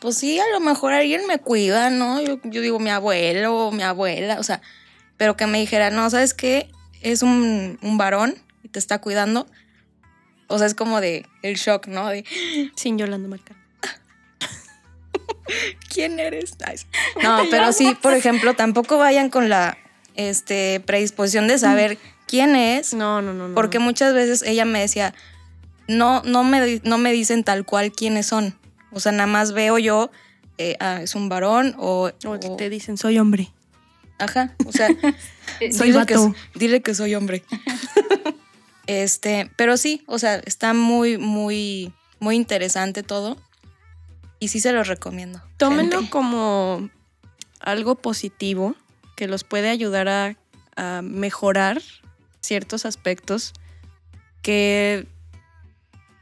pues 0.00 0.16
sí, 0.16 0.40
a 0.40 0.50
lo 0.52 0.58
mejor 0.58 0.92
alguien 0.92 1.24
me 1.28 1.38
cuida, 1.38 1.88
¿no? 1.90 2.20
Yo, 2.20 2.40
yo 2.42 2.62
digo, 2.62 2.80
mi 2.80 2.90
abuelo, 2.90 3.70
mi 3.70 3.84
abuela, 3.84 4.40
o 4.40 4.42
sea, 4.42 4.60
pero 5.16 5.36
que 5.36 5.46
me 5.46 5.60
dijera, 5.60 5.90
no, 5.90 6.10
¿sabes 6.10 6.34
qué? 6.34 6.68
Es 7.00 7.22
un, 7.22 7.78
un 7.80 7.96
varón 7.96 8.34
y 8.64 8.70
te 8.70 8.80
está 8.80 9.00
cuidando. 9.00 9.46
O 10.48 10.58
sea, 10.58 10.66
es 10.66 10.74
como 10.74 11.00
de 11.00 11.26
el 11.42 11.54
shock, 11.54 11.86
¿no? 11.86 12.08
De, 12.08 12.24
Sin 12.74 12.98
Yolanda 12.98 13.28
Marcar. 13.28 13.57
¿quién 15.92 16.20
eres? 16.20 16.56
Ay. 16.64 16.76
No, 17.22 17.42
pero 17.50 17.72
sí, 17.72 17.96
por 18.00 18.14
ejemplo, 18.14 18.54
tampoco 18.54 18.98
vayan 18.98 19.30
con 19.30 19.48
la 19.48 19.78
este, 20.14 20.80
predisposición 20.84 21.48
de 21.48 21.58
saber 21.58 21.98
quién 22.26 22.56
es, 22.56 22.94
No, 22.94 23.22
no, 23.22 23.32
no. 23.32 23.48
no. 23.48 23.54
porque 23.54 23.78
muchas 23.78 24.14
veces 24.14 24.42
ella 24.42 24.64
me 24.64 24.80
decía, 24.80 25.14
no, 25.86 26.22
no, 26.24 26.44
me, 26.44 26.80
no 26.84 26.98
me 26.98 27.12
dicen 27.12 27.44
tal 27.44 27.64
cual 27.64 27.92
quiénes 27.92 28.26
son. 28.26 28.54
O 28.92 29.00
sea, 29.00 29.12
nada 29.12 29.26
más 29.26 29.52
veo 29.52 29.78
yo, 29.78 30.10
eh, 30.58 30.76
ah, 30.80 31.00
es 31.02 31.14
un 31.14 31.28
varón 31.28 31.74
o... 31.78 32.10
O 32.24 32.38
te 32.56 32.70
dicen, 32.70 32.96
soy 32.96 33.18
hombre. 33.18 33.50
Ajá, 34.18 34.54
o 34.66 34.72
sea, 34.72 34.88
Soy 35.72 35.92
dile, 35.92 36.06
que, 36.06 36.16
dile 36.54 36.82
que 36.82 36.94
soy 36.94 37.14
hombre. 37.14 37.42
este, 38.86 39.50
pero 39.56 39.76
sí, 39.76 40.02
o 40.06 40.18
sea, 40.18 40.36
está 40.44 40.72
muy, 40.74 41.18
muy, 41.18 41.92
muy 42.20 42.36
interesante 42.36 43.02
todo. 43.02 43.36
Y 44.40 44.48
sí 44.48 44.60
se 44.60 44.72
los 44.72 44.86
recomiendo. 44.88 45.40
Tómenlo 45.56 45.96
gente. 45.98 46.10
como 46.10 46.90
algo 47.60 47.96
positivo 47.96 48.74
que 49.16 49.26
los 49.26 49.42
puede 49.44 49.68
ayudar 49.68 50.08
a, 50.08 50.36
a 50.76 51.02
mejorar 51.02 51.82
ciertos 52.40 52.86
aspectos 52.86 53.52
que 54.42 55.06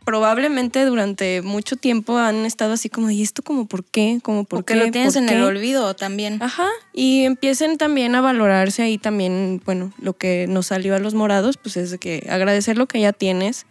probablemente 0.04 0.84
durante 0.84 1.42
mucho 1.42 1.76
tiempo 1.76 2.16
han 2.16 2.46
estado 2.46 2.72
así 2.74 2.88
como, 2.88 3.10
¿y 3.10 3.22
esto 3.22 3.42
como 3.42 3.66
por 3.66 3.84
qué? 3.84 4.20
Como 4.22 4.44
por 4.44 4.58
Porque 4.60 4.74
qué? 4.74 4.80
lo 4.84 4.90
tienes 4.92 5.14
¿Por 5.14 5.22
en 5.24 5.28
qué?". 5.28 5.34
el 5.34 5.42
olvido 5.42 5.94
también. 5.94 6.40
Ajá, 6.42 6.68
y 6.92 7.24
empiecen 7.24 7.76
también 7.76 8.14
a 8.14 8.20
valorarse 8.20 8.82
ahí 8.82 8.98
también, 8.98 9.60
bueno, 9.64 9.92
lo 9.98 10.12
que 10.16 10.46
nos 10.48 10.68
salió 10.68 10.94
a 10.94 11.00
los 11.00 11.14
morados, 11.14 11.56
pues 11.56 11.76
es 11.76 11.90
de 11.90 11.98
que 11.98 12.26
agradecer 12.30 12.78
lo 12.78 12.86
que 12.86 13.00
ya 13.00 13.12
tienes 13.12 13.66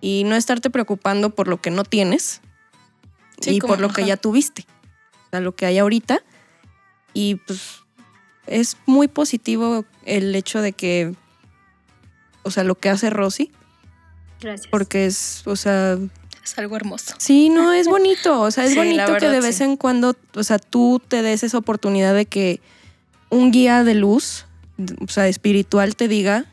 y 0.00 0.24
no 0.24 0.36
estarte 0.36 0.70
preocupando 0.70 1.30
por 1.30 1.48
lo 1.48 1.60
que 1.60 1.70
no 1.70 1.84
tienes 1.84 2.40
Sí, 3.40 3.50
y 3.56 3.58
como- 3.58 3.74
por 3.74 3.80
lo 3.80 3.88
que 3.90 4.04
ya 4.04 4.16
tuviste, 4.16 4.66
o 5.26 5.30
sea, 5.30 5.40
lo 5.40 5.54
que 5.54 5.66
hay 5.66 5.78
ahorita. 5.78 6.22
Y 7.14 7.36
pues 7.36 7.80
es 8.46 8.76
muy 8.86 9.08
positivo 9.08 9.84
el 10.04 10.34
hecho 10.34 10.60
de 10.62 10.72
que, 10.72 11.14
o 12.42 12.50
sea, 12.50 12.64
lo 12.64 12.74
que 12.76 12.88
hace 12.88 13.10
Rosy, 13.10 13.50
Gracias. 14.40 14.68
porque 14.70 15.06
es, 15.06 15.42
o 15.46 15.56
sea, 15.56 15.98
Es 16.44 16.56
algo 16.58 16.76
hermoso. 16.76 17.14
Sí, 17.18 17.50
no, 17.50 17.72
es 17.72 17.86
bonito. 17.88 18.40
O 18.40 18.50
sea, 18.50 18.64
es 18.64 18.70
Sí, 18.72 18.76
bonito 18.78 19.16
que 19.18 19.28
de 19.28 19.40
vez 19.40 19.56
sí. 19.56 19.64
en 19.64 19.76
cuando, 19.76 20.16
o 20.34 20.42
sea, 20.42 20.58
tú 20.58 21.00
te 21.06 21.20
des 21.22 21.42
esa 21.42 21.58
oportunidad 21.58 22.14
de 22.14 22.24
que 22.26 22.60
un 23.30 23.50
guía 23.50 23.84
de 23.84 23.94
luz, 23.94 24.46
o 25.04 25.08
sea, 25.08 25.28
espiritual, 25.28 25.94
te 25.96 26.08
diga, 26.08 26.46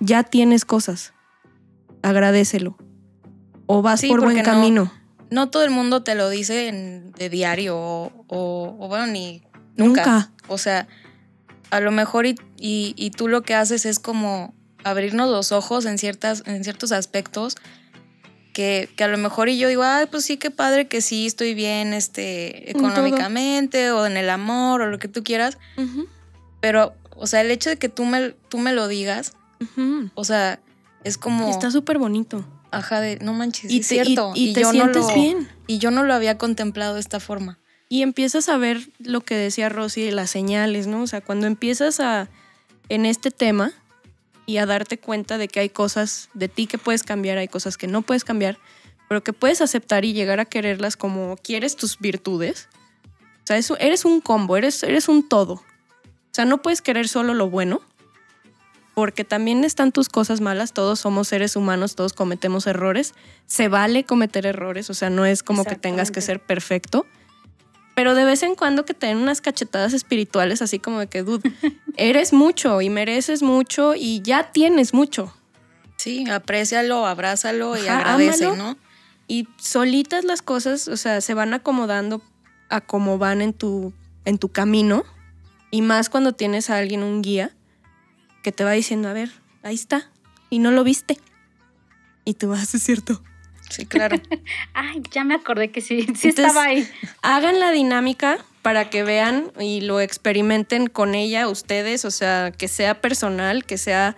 ya 0.00 0.24
tienes 0.24 0.64
cosas, 0.64 1.12
agradecelo. 2.02 2.76
O 3.66 3.80
vas 3.82 4.00
Sí, 4.00 4.08
por 4.08 4.22
buen 4.22 4.38
no- 4.38 4.42
camino. 4.42 4.92
No 5.32 5.48
todo 5.50 5.64
el 5.64 5.70
mundo 5.70 6.02
te 6.02 6.14
lo 6.14 6.28
dice 6.28 6.68
en- 6.68 7.12
de 7.12 7.28
diario 7.30 7.76
o, 7.76 8.24
o- 8.28 8.76
o 8.78 8.88
bueno, 8.88 9.06
ni 9.06 9.42
Nunca. 9.76 10.04
nunca. 10.04 10.30
O 10.48 10.58
sea, 10.58 10.86
a 11.70 11.80
lo 11.80 11.90
mejor 11.90 12.26
y, 12.26 12.34
y- 12.58 12.94
y 12.96 13.10
tú 13.10 13.28
lo 13.28 13.42
que 13.42 13.54
haces 13.54 13.86
es 13.86 13.98
como 13.98 14.54
abrirnos 14.84 15.30
los 15.30 15.52
ojos 15.52 15.86
en, 15.86 15.96
ciertas, 15.98 16.42
en 16.46 16.62
ciertos 16.64 16.92
aspectos 16.92 17.56
que, 18.52 18.90
que 18.96 19.04
a 19.04 19.08
lo 19.08 19.16
mejor 19.16 19.48
y 19.48 19.56
yo 19.56 19.68
digo, 19.68 19.82
ay, 19.82 20.06
pues 20.10 20.24
sí, 20.26 20.36
qué 20.36 20.50
padre 20.50 20.86
que 20.88 21.00
sí 21.00 21.26
estoy 21.26 21.54
bien 21.54 21.94
este, 21.94 22.70
económicamente 22.70 23.90
o 23.92 24.04
en 24.04 24.16
el 24.18 24.28
amor 24.28 24.82
o 24.82 24.86
lo 24.88 24.98
que 24.98 25.08
tú 25.08 25.24
quieras, 25.24 25.56
pero, 26.60 26.94
o 27.16 27.26
sea, 27.26 27.40
el 27.40 27.50
hecho 27.50 27.70
de 27.70 27.78
que 27.78 27.88
tú 27.88 28.04
me, 28.04 28.30
tú 28.50 28.58
me 28.58 28.72
lo 28.74 28.88
digas, 28.88 29.32
o 30.14 30.24
sea, 30.24 30.60
es 31.04 31.16
como, 31.16 31.48
Está 31.48 31.70
súper 31.70 31.98
bonito. 31.98 32.44
Ajá, 32.72 33.00
de, 33.00 33.18
no 33.20 33.32
manches, 33.32 33.70
Y, 33.70 33.78
es 33.80 33.88
te, 33.88 33.94
y- 34.34 34.52
te 34.54 34.62
yo 34.62 34.70
sientes 34.72 35.02
no 35.02 35.08
lo, 35.08 35.14
bien. 35.14 35.48
Y 35.66 35.78
yo 35.78 35.90
no 35.90 36.02
lo 36.02 36.12
había 36.14 36.38
contemplado 36.38 36.94
de 36.94 37.00
esta 37.00 37.20
forma. 37.20 37.58
Y 37.88 38.02
empiezas 38.02 38.48
a 38.48 38.56
ver 38.56 38.88
lo 38.98 39.20
que 39.20 39.34
decía 39.36 39.68
Rosy 39.68 40.10
las 40.10 40.30
señales, 40.30 40.86
¿no? 40.86 41.02
O 41.02 41.06
sea, 41.06 41.20
cuando 41.20 41.46
empiezas 41.46 42.00
a 42.00 42.28
en 42.88 43.06
este 43.06 43.30
tema 43.30 43.72
y 44.46 44.56
a 44.56 44.66
darte 44.66 44.98
cuenta 44.98 45.38
de 45.38 45.46
que 45.48 45.60
hay 45.60 45.68
cosas 45.68 46.28
de 46.34 46.48
ti 46.48 46.66
que 46.66 46.78
puedes 46.78 47.02
cambiar, 47.04 47.38
hay 47.38 47.48
cosas 47.48 47.76
que 47.76 47.86
no 47.86 48.02
puedes 48.02 48.24
cambiar, 48.24 48.58
pero 49.08 49.22
que 49.22 49.32
puedes 49.32 49.60
aceptar 49.60 50.04
y 50.04 50.14
llegar 50.14 50.40
a 50.40 50.46
quererlas 50.46 50.96
como 50.96 51.36
quieres 51.36 51.76
tus 51.76 51.98
virtudes. 51.98 52.68
O 53.44 53.46
sea, 53.46 53.56
eso- 53.58 53.76
eres 53.78 54.04
un 54.04 54.20
combo, 54.20 54.56
eres, 54.56 54.82
eres 54.82 55.08
un 55.08 55.28
todo. 55.28 55.54
O 55.54 56.34
sea, 56.34 56.44
no 56.46 56.62
puedes 56.62 56.80
querer 56.80 57.08
solo 57.08 57.34
lo 57.34 57.50
bueno, 57.50 57.82
porque 58.94 59.24
también 59.24 59.64
están 59.64 59.92
tus 59.92 60.08
cosas 60.08 60.40
malas, 60.40 60.72
todos 60.72 61.00
somos 61.00 61.28
seres 61.28 61.56
humanos, 61.56 61.94
todos 61.94 62.12
cometemos 62.12 62.66
errores, 62.66 63.14
se 63.46 63.68
vale 63.68 64.04
cometer 64.04 64.46
errores, 64.46 64.90
o 64.90 64.94
sea, 64.94 65.10
no 65.10 65.24
es 65.24 65.42
como 65.42 65.64
que 65.64 65.76
tengas 65.76 66.10
que 66.10 66.20
ser 66.20 66.40
perfecto, 66.40 67.06
pero 67.94 68.14
de 68.14 68.24
vez 68.24 68.42
en 68.42 68.54
cuando 68.54 68.84
que 68.84 68.94
te 68.94 69.06
den 69.06 69.18
unas 69.18 69.40
cachetadas 69.40 69.92
espirituales, 69.92 70.62
así 70.62 70.78
como 70.78 71.00
de 71.00 71.06
que, 71.06 71.22
dude, 71.22 71.52
eres 71.96 72.32
mucho 72.32 72.80
y 72.80 72.90
mereces 72.90 73.42
mucho 73.42 73.94
y 73.94 74.22
ya 74.22 74.50
tienes 74.52 74.94
mucho. 74.94 75.34
Sí, 75.96 76.28
aprécialo, 76.28 77.06
abrázalo 77.06 77.76
y 77.76 77.86
Ajá, 77.86 77.98
agradece, 77.98 78.46
ámalo. 78.46 78.62
¿no? 78.62 78.78
Y 79.28 79.46
solitas 79.56 80.24
las 80.24 80.42
cosas, 80.42 80.88
o 80.88 80.96
sea, 80.96 81.20
se 81.20 81.34
van 81.34 81.54
acomodando 81.54 82.22
a 82.68 82.80
cómo 82.80 83.18
van 83.18 83.40
en 83.40 83.52
tu, 83.52 83.92
en 84.24 84.38
tu 84.38 84.48
camino. 84.48 85.04
Y 85.70 85.82
más 85.82 86.08
cuando 86.08 86.32
tienes 86.32 86.70
a 86.70 86.78
alguien, 86.78 87.02
un 87.02 87.22
guía, 87.22 87.54
que 88.42 88.52
te 88.52 88.64
va 88.64 88.72
diciendo, 88.72 89.08
a 89.08 89.12
ver, 89.12 89.30
ahí 89.62 89.74
está. 89.74 90.10
Y 90.50 90.58
no 90.58 90.70
lo 90.70 90.84
viste. 90.84 91.18
Y 92.24 92.34
tú 92.34 92.48
vas, 92.50 92.74
es 92.74 92.82
cierto. 92.82 93.22
Sí, 93.70 93.86
claro. 93.86 94.16
Ay, 94.74 95.02
ya 95.10 95.24
me 95.24 95.34
acordé 95.34 95.70
que 95.70 95.80
sí, 95.80 96.02
sí 96.02 96.06
Entonces- 96.08 96.38
estaba 96.38 96.64
ahí. 96.64 96.88
Hagan 97.22 97.58
la 97.60 97.70
dinámica 97.70 98.38
para 98.60 98.90
que 98.90 99.02
vean 99.02 99.50
y 99.58 99.80
lo 99.80 100.00
experimenten 100.00 100.86
con 100.88 101.14
ella 101.14 101.48
ustedes, 101.48 102.04
o 102.04 102.10
sea, 102.10 102.52
que 102.52 102.68
sea 102.68 103.00
personal, 103.00 103.64
que 103.64 103.78
sea 103.78 104.16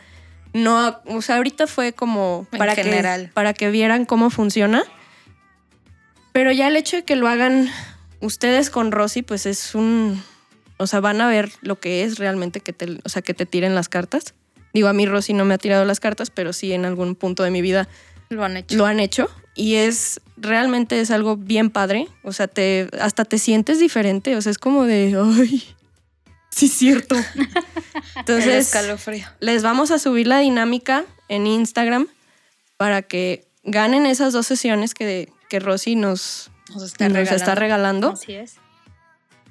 no, 0.52 1.00
o 1.06 1.20
sea, 1.22 1.36
ahorita 1.36 1.66
fue 1.66 1.92
como 1.92 2.46
En 2.52 2.58
para 2.58 2.74
general. 2.74 3.26
que 3.26 3.32
para 3.32 3.54
que 3.54 3.70
vieran 3.70 4.04
cómo 4.04 4.30
funciona. 4.30 4.84
Pero 6.32 6.52
ya 6.52 6.68
el 6.68 6.76
hecho 6.76 6.96
de 6.96 7.04
que 7.04 7.16
lo 7.16 7.26
hagan 7.28 7.68
ustedes 8.20 8.70
con 8.70 8.92
Rosy, 8.92 9.22
pues 9.22 9.46
es 9.46 9.74
un 9.74 10.22
o 10.76 10.86
sea, 10.86 11.00
van 11.00 11.20
a 11.20 11.28
ver 11.28 11.50
lo 11.60 11.78
que 11.78 12.02
es 12.04 12.18
realmente 12.18 12.60
que 12.60 12.72
te, 12.72 12.98
o 13.04 13.08
sea, 13.08 13.22
que 13.22 13.34
te 13.34 13.46
tiren 13.46 13.74
las 13.74 13.88
cartas. 13.88 14.34
Digo, 14.72 14.88
a 14.88 14.92
mí 14.92 15.06
Rosy 15.06 15.32
no 15.32 15.44
me 15.44 15.54
ha 15.54 15.58
tirado 15.58 15.84
las 15.84 16.00
cartas, 16.00 16.30
pero 16.30 16.52
sí 16.52 16.72
en 16.72 16.84
algún 16.84 17.14
punto 17.14 17.42
de 17.44 17.50
mi 17.50 17.62
vida 17.62 17.88
Lo 18.28 18.44
han 18.44 18.56
hecho. 18.56 18.76
lo 18.76 18.86
han 18.86 18.98
hecho 19.00 19.30
y 19.54 19.76
es 19.76 20.20
realmente 20.36 21.00
es 21.00 21.10
algo 21.12 21.36
bien 21.36 21.70
padre. 21.70 22.08
O 22.24 22.32
sea, 22.32 22.48
te 22.48 22.88
hasta 23.00 23.24
te 23.24 23.38
sientes 23.38 23.78
diferente. 23.78 24.34
O 24.36 24.42
sea, 24.42 24.50
es 24.50 24.58
como 24.58 24.84
de 24.84 25.16
ay, 25.16 25.62
sí 26.50 26.66
es 26.66 26.72
cierto. 26.72 27.14
Entonces 28.16 28.72
les 29.40 29.62
vamos 29.62 29.90
a 29.92 29.98
subir 30.00 30.26
la 30.26 30.38
dinámica 30.40 31.04
en 31.28 31.46
Instagram 31.46 32.08
para 32.76 33.02
que 33.02 33.46
ganen 33.62 34.06
esas 34.06 34.32
dos 34.32 34.46
sesiones 34.46 34.92
que, 34.94 35.32
que 35.48 35.60
Rosy 35.60 35.94
nos, 35.94 36.50
Nos 36.72 36.82
está 36.82 37.08
nos 37.08 37.16
regalando. 37.16 37.36
está 37.36 37.54
regalando. 37.54 38.10
Así 38.10 38.34
es. 38.34 38.56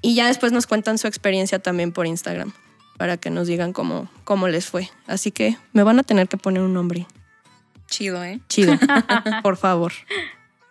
Y 0.03 0.13
ya 0.13 0.27
después 0.27 0.51
nos 0.51 0.67
cuentan 0.67 0.99
su 0.99 1.07
experiencia 1.07 1.57
también 1.57 1.91
por 1.91 2.05
Instagram 2.05 2.53
para 2.97 3.17
que 3.17 3.31
nos 3.31 3.47
digan 3.47 3.73
cómo, 3.73 4.07
cómo 4.25 4.47
les 4.47 4.67
fue. 4.67 4.89
Así 5.07 5.31
que 5.31 5.57
me 5.71 5.81
van 5.81 5.97
a 5.97 6.03
tener 6.03 6.27
que 6.27 6.37
poner 6.37 6.61
un 6.61 6.73
nombre 6.73 7.07
Chido, 7.87 8.23
¿eh? 8.23 8.39
chido, 8.49 8.73
por 9.43 9.55
favor. 9.55 9.93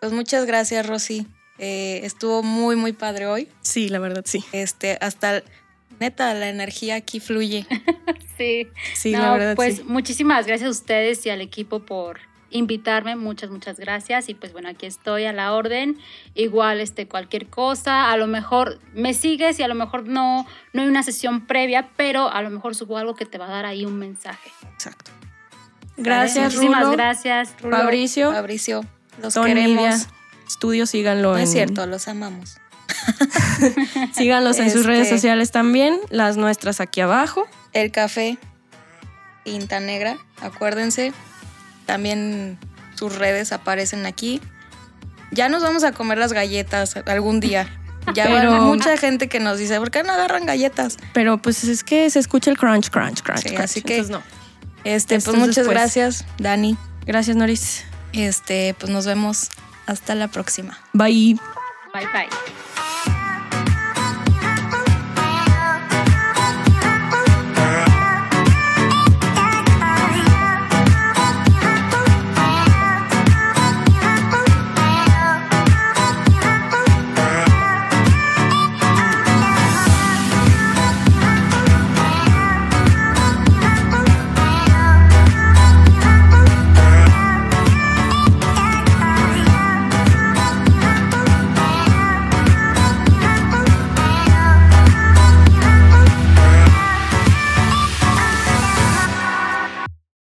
Pues 0.01 0.11
muchas 0.11 0.45
gracias, 0.45 0.85
Rosy. 0.85 1.25
Eh, 1.57 2.01
estuvo 2.03 2.43
muy, 2.43 2.75
muy 2.75 2.91
padre 2.91 3.27
hoy. 3.27 3.47
Sí, 3.61 3.87
la 3.87 3.99
verdad, 3.99 4.23
sí. 4.25 4.43
Este, 4.51 4.97
hasta 4.99 5.41
neta, 5.99 6.33
la 6.33 6.49
energía 6.49 6.95
aquí 6.95 7.19
fluye. 7.19 7.65
Sí. 8.35 8.67
Sí, 8.95 9.11
no, 9.11 9.19
la 9.19 9.33
verdad, 9.33 9.55
pues 9.55 9.75
sí. 9.75 9.83
muchísimas 9.85 10.47
gracias 10.47 10.67
a 10.67 10.71
ustedes 10.71 11.23
y 11.25 11.29
al 11.29 11.39
equipo 11.39 11.81
por 11.81 12.19
invitarme, 12.53 13.15
muchas, 13.17 13.49
muchas 13.49 13.77
gracias. 13.79 14.29
Y 14.29 14.33
pues 14.35 14.53
bueno, 14.53 14.69
aquí 14.69 14.85
estoy 14.85 15.25
a 15.25 15.33
la 15.33 15.53
orden. 15.53 15.97
Igual, 16.35 16.79
este, 16.79 17.07
cualquier 17.07 17.47
cosa, 17.47 18.11
a 18.11 18.17
lo 18.17 18.27
mejor 18.27 18.79
me 18.93 19.13
sigues 19.13 19.59
y 19.59 19.63
a 19.63 19.67
lo 19.67 19.75
mejor 19.75 20.07
no, 20.07 20.45
no 20.71 20.81
hay 20.81 20.87
una 20.87 21.03
sesión 21.03 21.45
previa, 21.45 21.89
pero 21.97 22.29
a 22.29 22.41
lo 22.41 22.49
mejor 22.49 22.75
subo 22.75 22.97
algo 22.97 23.15
que 23.15 23.25
te 23.25 23.37
va 23.37 23.47
a 23.47 23.49
dar 23.49 23.65
ahí 23.65 23.85
un 23.85 23.99
mensaje. 23.99 24.49
Exacto. 24.73 25.11
Gracias, 25.97 26.53
Muchísimas 26.55 26.83
Rulo. 26.85 26.91
gracias. 26.93 27.53
Rulo, 27.61 27.77
Fabricio. 27.77 28.31
Fabricio, 28.31 28.85
los 29.21 29.33
Tony, 29.33 29.49
queremos. 29.49 29.75
Lidia, 29.83 29.97
Estudio, 30.47 30.85
síganlo 30.85 31.31
No 31.31 31.37
en, 31.37 31.43
es 31.43 31.51
cierto, 31.51 31.85
los 31.85 32.07
amamos. 32.07 32.57
síganlos 34.13 34.59
en 34.59 34.69
sus 34.69 34.81
Este- 34.81 34.87
redes 34.87 35.09
sociales 35.09 35.51
también, 35.51 35.99
las 36.09 36.37
nuestras 36.37 36.79
aquí 36.79 37.01
abajo. 37.01 37.45
El 37.73 37.91
café, 37.91 38.37
tinta 39.43 39.79
negra, 39.79 40.17
acuérdense. 40.41 41.13
También 41.85 42.57
sus 42.95 43.15
redes 43.15 43.51
aparecen 43.51 44.05
aquí. 44.05 44.41
Ya 45.31 45.49
nos 45.49 45.63
vamos 45.63 45.83
a 45.83 45.91
comer 45.91 46.17
las 46.17 46.33
galletas 46.33 46.95
algún 47.05 47.39
día. 47.39 47.67
Ya 48.13 48.25
Pero- 48.25 48.51
va 48.51 48.59
mucha 48.59 48.97
gente 48.97 49.29
que 49.29 49.39
nos 49.39 49.57
dice, 49.57 49.79
¿por 49.79 49.89
qué 49.89 50.03
no 50.03 50.11
agarran 50.11 50.45
galletas? 50.45 50.97
Pero 51.13 51.37
pues 51.37 51.63
es 51.63 51.85
que 51.85 52.09
se 52.09 52.19
escucha 52.19 52.51
el 52.51 52.57
crunch, 52.57 52.89
crunch, 52.89 53.21
crunch. 53.21 53.39
Sí, 53.43 53.49
crunch. 53.51 53.61
así 53.63 53.81
que- 53.81 53.95
Entonces, 53.99 54.11
no. 54.17 54.21
Este, 54.83 55.15
Esto 55.15 55.31
pues 55.31 55.41
es 55.41 55.47
muchas 55.47 55.55
después. 55.55 55.77
gracias, 55.77 56.25
Dani. 56.37 56.75
Gracias, 57.05 57.37
Noris. 57.37 57.85
Este, 58.11 58.75
pues 58.77 58.91
nos 58.91 59.05
vemos 59.05 59.51
hasta 59.85 60.15
la 60.15 60.27
próxima. 60.27 60.77
Bye. 60.91 61.39
Bye 61.93 62.05
bye. 62.11 62.92